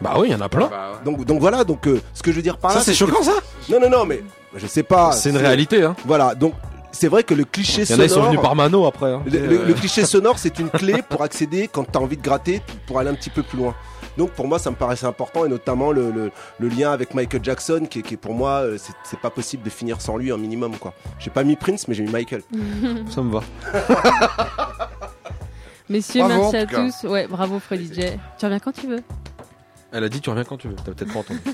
Bah 0.00 0.14
oui, 0.18 0.28
il 0.28 0.32
y 0.32 0.34
en 0.34 0.40
a 0.40 0.48
plein. 0.48 0.70
Donc, 1.04 1.24
donc 1.24 1.40
voilà, 1.40 1.64
donc 1.64 1.86
euh, 1.86 2.00
ce 2.14 2.22
que 2.22 2.30
je 2.32 2.36
veux 2.36 2.42
dire 2.42 2.58
par 2.58 2.72
Ça, 2.72 2.78
là. 2.78 2.84
c'est 2.84 2.92
que- 2.92 2.98
choquant, 2.98 3.22
ça 3.22 3.32
Non, 3.68 3.80
non, 3.80 3.88
non, 3.90 4.04
mais 4.04 4.22
je 4.56 4.66
sais 4.66 4.82
pas. 4.82 5.12
C'est 5.12 5.30
une 5.30 5.36
réalité, 5.38 5.82
hein. 5.82 5.96
Voilà, 6.04 6.34
donc 6.34 6.54
c'est 6.92 7.08
vrai 7.08 7.22
que 7.24 7.34
le 7.34 7.44
cliché 7.44 7.82
Il 7.82 7.90
y 7.90 7.94
en 7.94 7.98
a, 8.00 8.06
sonore. 8.06 8.06
ils 8.06 8.10
sont 8.10 8.22
venus 8.30 8.40
par 8.40 8.54
Mano 8.54 8.86
après. 8.86 9.12
hein. 9.12 9.22
Le, 9.26 9.38
le- 9.38 9.60
Euh, 9.60 9.66
le 9.66 9.74
cliché 9.74 10.04
sonore, 10.04 10.38
c'est 10.38 10.58
une 10.58 10.70
clé 10.70 11.02
pour 11.08 11.22
accéder 11.22 11.68
quand 11.68 11.84
tu 11.90 11.98
as 11.98 12.00
envie 12.00 12.16
de 12.16 12.22
gratter, 12.22 12.60
pour 12.86 12.98
aller 12.98 13.10
un 13.10 13.14
petit 13.14 13.30
peu 13.30 13.42
plus 13.42 13.58
loin. 13.58 13.74
Donc 14.16 14.30
pour 14.30 14.46
moi, 14.46 14.60
ça 14.60 14.70
me 14.70 14.76
paraissait 14.76 15.06
important 15.06 15.44
et 15.44 15.48
notamment 15.48 15.90
le, 15.90 16.12
le- 16.12 16.30
le 16.60 16.68
lien 16.68 16.92
avec 16.92 17.14
Michael 17.14 17.42
Jackson, 17.42 17.84
qui, 17.90 17.98
est- 17.98 18.02
qui 18.02 18.16
pour 18.16 18.32
moi, 18.34 18.60
euh, 18.60 18.78
c'est- 18.78 19.18
pas 19.18 19.30
possible 19.30 19.64
de 19.64 19.70
finir 19.70 20.00
sans 20.00 20.16
lui 20.18 20.30
un 20.30 20.36
minimum 20.36 20.76
quoi. 20.76 20.92
J'ai 21.18 21.30
pas 21.30 21.42
mis 21.42 21.56
Prince, 21.56 21.88
mais 21.88 21.94
j'ai 21.94 22.04
mis 22.04 22.12
Michael. 22.12 22.42
Ça 23.10 23.22
me 23.22 23.32
va. 23.32 23.40
Messieurs, 25.88 26.22
Bravo, 26.24 26.50
merci 26.52 26.56
à 26.56 26.66
tous. 26.66 27.08
Ouais, 27.08 27.26
bravo 27.26 27.58
Freddy 27.58 27.92
J. 27.92 28.02
Tu 28.38 28.44
reviens 28.46 28.58
quand 28.60 28.72
tu 28.72 28.86
veux. 28.86 29.02
Elle 29.94 30.04
a 30.04 30.08
dit 30.08 30.20
tu 30.20 30.28
reviens 30.28 30.44
quand 30.44 30.56
tu 30.58 30.68
veux. 30.68 30.74
T'as 30.76 30.92
peut-être 30.92 31.12
pas 31.12 31.20
entendu. 31.20 31.40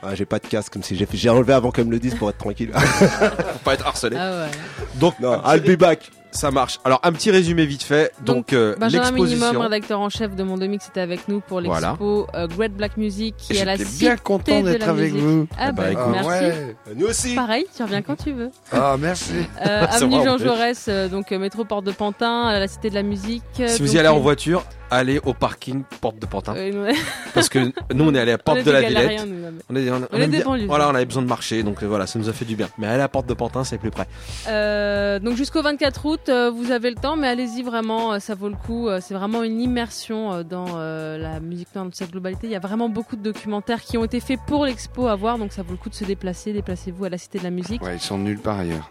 Ah, 0.00 0.14
j'ai 0.14 0.26
pas 0.26 0.38
de 0.38 0.46
casque, 0.46 0.72
comme 0.72 0.84
si 0.84 0.94
j'ai 0.94 1.06
fait- 1.06 1.16
j'ai 1.16 1.28
enlevé 1.28 1.52
avant 1.52 1.72
qu'elle 1.72 1.86
me 1.86 1.90
le 1.90 1.98
dise 1.98 2.14
pour 2.14 2.30
être 2.30 2.38
tranquille. 2.38 2.70
Pour 3.10 3.60
pas 3.64 3.74
être 3.74 3.84
harcelé. 3.84 4.16
Ah 4.16 4.44
ouais. 4.44 4.50
Donc, 4.94 5.18
non, 5.18 5.42
I'll 5.44 5.60
be 5.60 5.76
back. 5.76 6.08
Ça 6.30 6.52
marche. 6.52 6.78
Alors, 6.84 7.00
un 7.02 7.10
petit 7.10 7.32
résumé 7.32 7.66
vite 7.66 7.82
fait. 7.82 8.12
Donc, 8.24 8.52
euh, 8.52 8.76
Benjamin 8.78 9.10
Minimum, 9.10 9.56
rédacteur 9.56 9.98
en 9.98 10.08
chef 10.08 10.36
de 10.36 10.42
Mon 10.44 10.56
Mix, 10.56 10.86
était 10.86 11.00
avec 11.00 11.26
nous 11.26 11.40
pour 11.40 11.60
Voilà. 11.62 11.88
l'expo 11.88 12.28
euh, 12.34 12.46
Great 12.46 12.74
Black 12.76 12.96
Music 12.96 13.34
qui 13.38 13.54
Et 13.54 13.56
est 13.56 13.62
à 13.62 13.64
la 13.64 13.72
j'étais 13.76 13.90
Cité 13.90 14.04
bien 14.04 14.16
content 14.18 14.60
de 14.60 14.66
d'être 14.70 14.80
la 14.86 14.90
avec 14.90 15.12
musique. 15.14 15.26
vous. 15.26 15.48
Ah 15.52 15.56
Ah 15.68 15.72
bah, 15.72 15.82
bah, 15.82 15.90
écoute. 15.90 16.04
merci. 16.12 16.28
Ouais. 16.28 16.76
Nous 16.94 17.06
aussi. 17.06 17.34
Pareil, 17.34 17.66
tu 17.74 17.82
reviens 17.82 18.02
quand 18.02 18.16
tu 18.22 18.30
veux. 18.32 18.50
Ah, 18.70 18.94
merci. 19.00 19.32
Euh, 19.66 19.86
avenue 19.90 20.22
Jean. 20.24 20.38
Jaurès, 20.38 20.84
euh, 20.88 21.08
donc 21.08 21.32
euh, 21.32 21.38
métro 21.40 21.64
Porte 21.64 21.84
de 21.86 21.92
Pantin, 21.92 22.42
à 22.46 22.60
la 22.60 22.68
Cité 22.68 22.88
de 22.90 22.94
la 22.94 23.02
Musique. 23.02 23.42
euh, 23.58 23.66
Si 23.66 23.80
vous 23.80 23.86
donc, 23.86 23.94
y 23.96 23.98
allez 23.98 24.08
en 24.08 24.20
voiture, 24.20 24.64
allez 24.90 25.20
au 25.24 25.34
parking 25.34 25.82
Porte 26.00 26.18
de 26.18 26.26
Pantin. 26.26 26.54
Parce 27.34 27.48
que 27.48 27.72
nous, 27.94 28.04
on 28.04 28.14
est 28.14 28.20
allé 28.20 28.32
à 28.32 28.36
On 28.36 28.38
Porte 28.38 28.64
de 28.64 28.70
la 28.70 28.82
Villette. 28.82 29.26
nous, 29.26 29.42
là, 29.42 29.48
On 29.68 29.76
est, 29.76 29.90
on, 29.90 30.08
On 30.12 30.16
est 30.18 30.26
des 30.26 30.42
bien-. 30.42 30.66
Voilà, 30.66 30.88
on 30.88 30.94
avait 30.94 31.04
besoin 31.06 31.22
de 31.22 31.28
marcher, 31.28 31.62
donc 31.62 31.82
euh, 31.82 31.86
voilà, 31.86 32.06
ça 32.06 32.18
nous 32.18 32.28
a 32.28 32.32
fait 32.32 32.44
du 32.44 32.56
bien. 32.56 32.68
Mais 32.78 32.86
aller 32.86 32.96
à 32.96 32.98
la 32.98 33.08
Porte 33.08 33.26
de 33.26 33.34
Pantin, 33.34 33.64
c'est 33.64 33.78
plus 33.78 33.90
près. 33.90 34.06
Euh, 34.48 35.18
donc 35.18 35.36
jusqu'au 35.36 35.62
24 35.62 36.06
août, 36.06 36.20
euh, 36.28 36.50
vous 36.50 36.70
avez 36.70 36.90
le 36.90 36.96
temps, 36.96 37.16
mais 37.16 37.28
allez-y 37.28 37.62
vraiment, 37.62 38.18
ça 38.20 38.34
vaut 38.34 38.48
le 38.48 38.56
coup. 38.56 38.88
C'est 39.00 39.14
vraiment 39.14 39.42
une 39.42 39.60
immersion 39.60 40.42
dans 40.42 40.66
euh, 40.76 41.18
la 41.18 41.40
musique 41.40 41.68
dans 41.74 41.88
sa 41.92 42.06
globalité. 42.06 42.46
Il 42.46 42.50
y 42.52 42.56
a 42.56 42.60
vraiment 42.60 42.88
beaucoup 42.88 43.16
de 43.16 43.22
documentaires 43.22 43.82
qui 43.82 43.98
ont 43.98 44.04
été 44.04 44.20
faits 44.20 44.40
pour 44.46 44.64
l'expo 44.64 45.06
à 45.08 45.16
voir, 45.16 45.38
donc 45.38 45.52
ça 45.52 45.62
vaut 45.62 45.72
le 45.72 45.78
coup 45.78 45.90
de 45.90 45.94
se 45.94 46.04
déplacer. 46.04 46.52
Déplacez-vous 46.52 47.04
à 47.04 47.08
la 47.08 47.18
Cité 47.18 47.38
de 47.38 47.44
la 47.44 47.50
Musique. 47.50 47.82
Ouais, 47.82 47.96
ils 47.96 48.00
sont 48.00 48.18
nuls 48.18 48.38
par 48.38 48.58
ailleurs. 48.58 48.90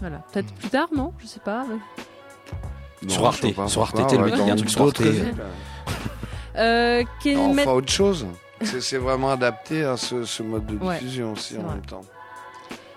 Voilà, 0.00 0.22
peut-être 0.32 0.52
plus 0.54 0.68
tard, 0.68 0.88
non? 0.94 1.12
Je 1.18 1.26
sais 1.26 1.40
pas. 1.40 1.62
ouais. 1.64 1.78
Non, 3.02 3.08
Sur 3.10 3.26
Arte, 3.26 3.54
pas 3.54 3.68
sur 3.68 3.82
Arte, 3.82 4.12
le 4.12 4.18
ouais, 4.22 4.30
il 4.34 4.46
y 4.46 4.50
a 4.50 4.52
un 4.52 4.56
truc 4.56 4.70
sur 4.70 4.82
Arte. 4.86 5.02
Euh, 6.56 7.04
quel 7.22 7.36
Non, 7.36 7.52
met- 7.52 7.62
Enfin, 7.62 7.72
autre 7.72 7.92
chose. 7.92 8.26
C'est 8.62 8.96
vraiment 8.98 9.30
adapté 9.30 9.84
à 9.84 9.96
ce, 9.96 10.24
ce 10.24 10.42
mode 10.42 10.64
de 10.66 10.76
Ouais, 10.82 10.98
diffusion 10.98 11.32
aussi 11.32 11.58
en 11.58 11.62
vrai. 11.62 11.74
même 11.74 11.84
temps. 11.84 12.00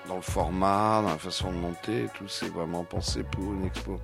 Dans 0.08 0.16
le 0.16 0.22
format, 0.22 1.02
dans 1.04 1.10
la 1.10 1.18
façon 1.18 1.52
de 1.52 1.58
monter, 1.58 2.06
tout, 2.18 2.28
c'est 2.28 2.52
vraiment 2.52 2.84
pensé 2.84 3.22
pour 3.24 3.44
une 3.54 3.66
expo. 3.66 4.00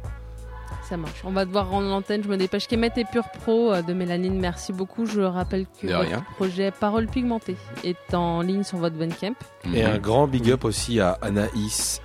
Ça 0.87 0.97
marche. 0.97 1.21
On 1.23 1.31
va 1.31 1.45
devoir 1.45 1.67
rendre 1.69 1.87
l'antenne. 1.87 2.21
Je 2.23 2.27
me 2.27 2.37
dépêche. 2.37 2.67
Kemet 2.67 2.91
et 2.97 3.05
Pure 3.05 3.23
Pro 3.41 3.71
euh, 3.73 3.81
de 3.81 3.91
Mélanine, 3.93 4.37
merci 4.39 4.71
beaucoup. 4.71 5.07
Je 5.07 5.21
rappelle 5.21 5.65
que 5.81 5.87
rien. 5.87 6.23
projet 6.35 6.69
Parole 6.71 7.07
Pigmentée 7.07 7.55
est 7.83 8.13
en 8.13 8.41
ligne 8.41 8.63
sur 8.63 8.77
votre 8.77 8.95
Bandcamp. 8.95 9.33
Et 9.73 9.83
un 9.83 9.97
grand 9.97 10.27
big 10.27 10.51
up 10.51 10.63
aussi 10.65 10.99
à 10.99 11.17
Anaïs 11.23 12.01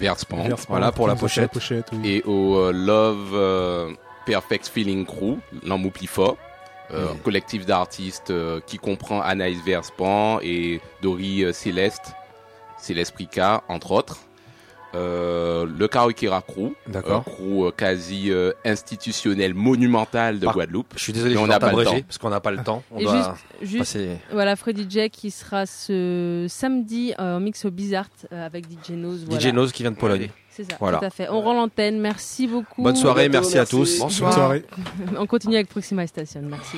Verspan. 0.00 0.48
Voilà 0.68 0.92
pour 0.92 1.06
la 1.06 1.14
pochette. 1.14 1.52
Et 2.04 2.22
au 2.24 2.56
euh, 2.56 2.72
Love 2.72 3.30
euh, 3.34 3.92
Perfect 4.26 4.68
Feeling 4.68 5.04
Crew, 5.06 5.38
l'Amouplifa, 5.62 6.34
euh, 6.92 7.06
Oui. 7.12 7.18
collectif 7.22 7.66
d'artistes 7.66 8.32
qui 8.66 8.78
comprend 8.78 9.20
Anaïs 9.20 9.62
Verspan 9.64 10.40
et 10.42 10.80
euh, 11.04 11.52
Céleste, 11.52 12.14
Céleste 12.78 13.12
Prica, 13.14 13.62
entre 13.68 13.92
autres. 13.92 14.18
Euh, 14.94 15.66
le 15.78 15.86
Karukira 15.88 16.42
Crew, 16.42 16.72
D'accord. 16.88 17.18
un 17.18 17.20
crew 17.22 17.66
euh, 17.66 17.70
quasi 17.70 18.30
euh, 18.32 18.52
institutionnel, 18.64 19.54
monumental 19.54 20.40
de 20.40 20.44
Par- 20.46 20.54
Guadeloupe. 20.54 20.94
Je 20.96 21.02
suis 21.02 21.12
désolé, 21.12 21.34
Mais 21.34 21.40
on 21.40 21.46
n'a 21.46 21.60
pas 21.60 21.72
le 21.72 21.84
temps. 21.84 22.00
parce 22.00 22.18
qu'on 22.18 22.30
n'a 22.30 22.40
pas 22.40 22.50
le 22.50 22.62
temps. 22.64 22.82
On 22.90 22.98
Et 22.98 23.04
doit 23.04 23.16
juste, 23.16 23.70
juste 23.70 23.78
passer. 23.78 24.18
voilà, 24.32 24.56
Freddy 24.56 24.86
J 24.90 25.08
qui 25.10 25.30
sera 25.30 25.66
ce 25.66 26.46
samedi 26.48 27.14
euh, 27.20 27.36
en 27.36 27.40
mix 27.40 27.64
au 27.64 27.70
Bizart 27.70 28.06
euh, 28.32 28.44
avec 28.44 28.64
DJ 28.64 28.90
Nose. 28.94 29.24
Voilà. 29.28 29.40
DJ 29.40 29.52
Nose 29.52 29.70
qui 29.72 29.82
vient 29.84 29.92
de 29.92 29.96
Pologne. 29.96 30.28
C'est 30.50 30.64
ça, 30.64 30.76
Voilà. 30.80 30.98
tout 30.98 31.04
à 31.04 31.10
fait. 31.10 31.28
On 31.30 31.40
rend 31.40 31.54
l'antenne. 31.54 32.00
Merci 32.00 32.48
beaucoup. 32.48 32.82
Bonne 32.82 32.96
soirée, 32.96 33.28
merci 33.28 33.58
à 33.58 33.66
tous. 33.66 34.00
Bonsoir. 34.00 34.54
On 35.16 35.26
continue 35.26 35.54
avec 35.54 35.68
Proxima 35.68 36.04
Station. 36.08 36.42
Merci. 36.42 36.76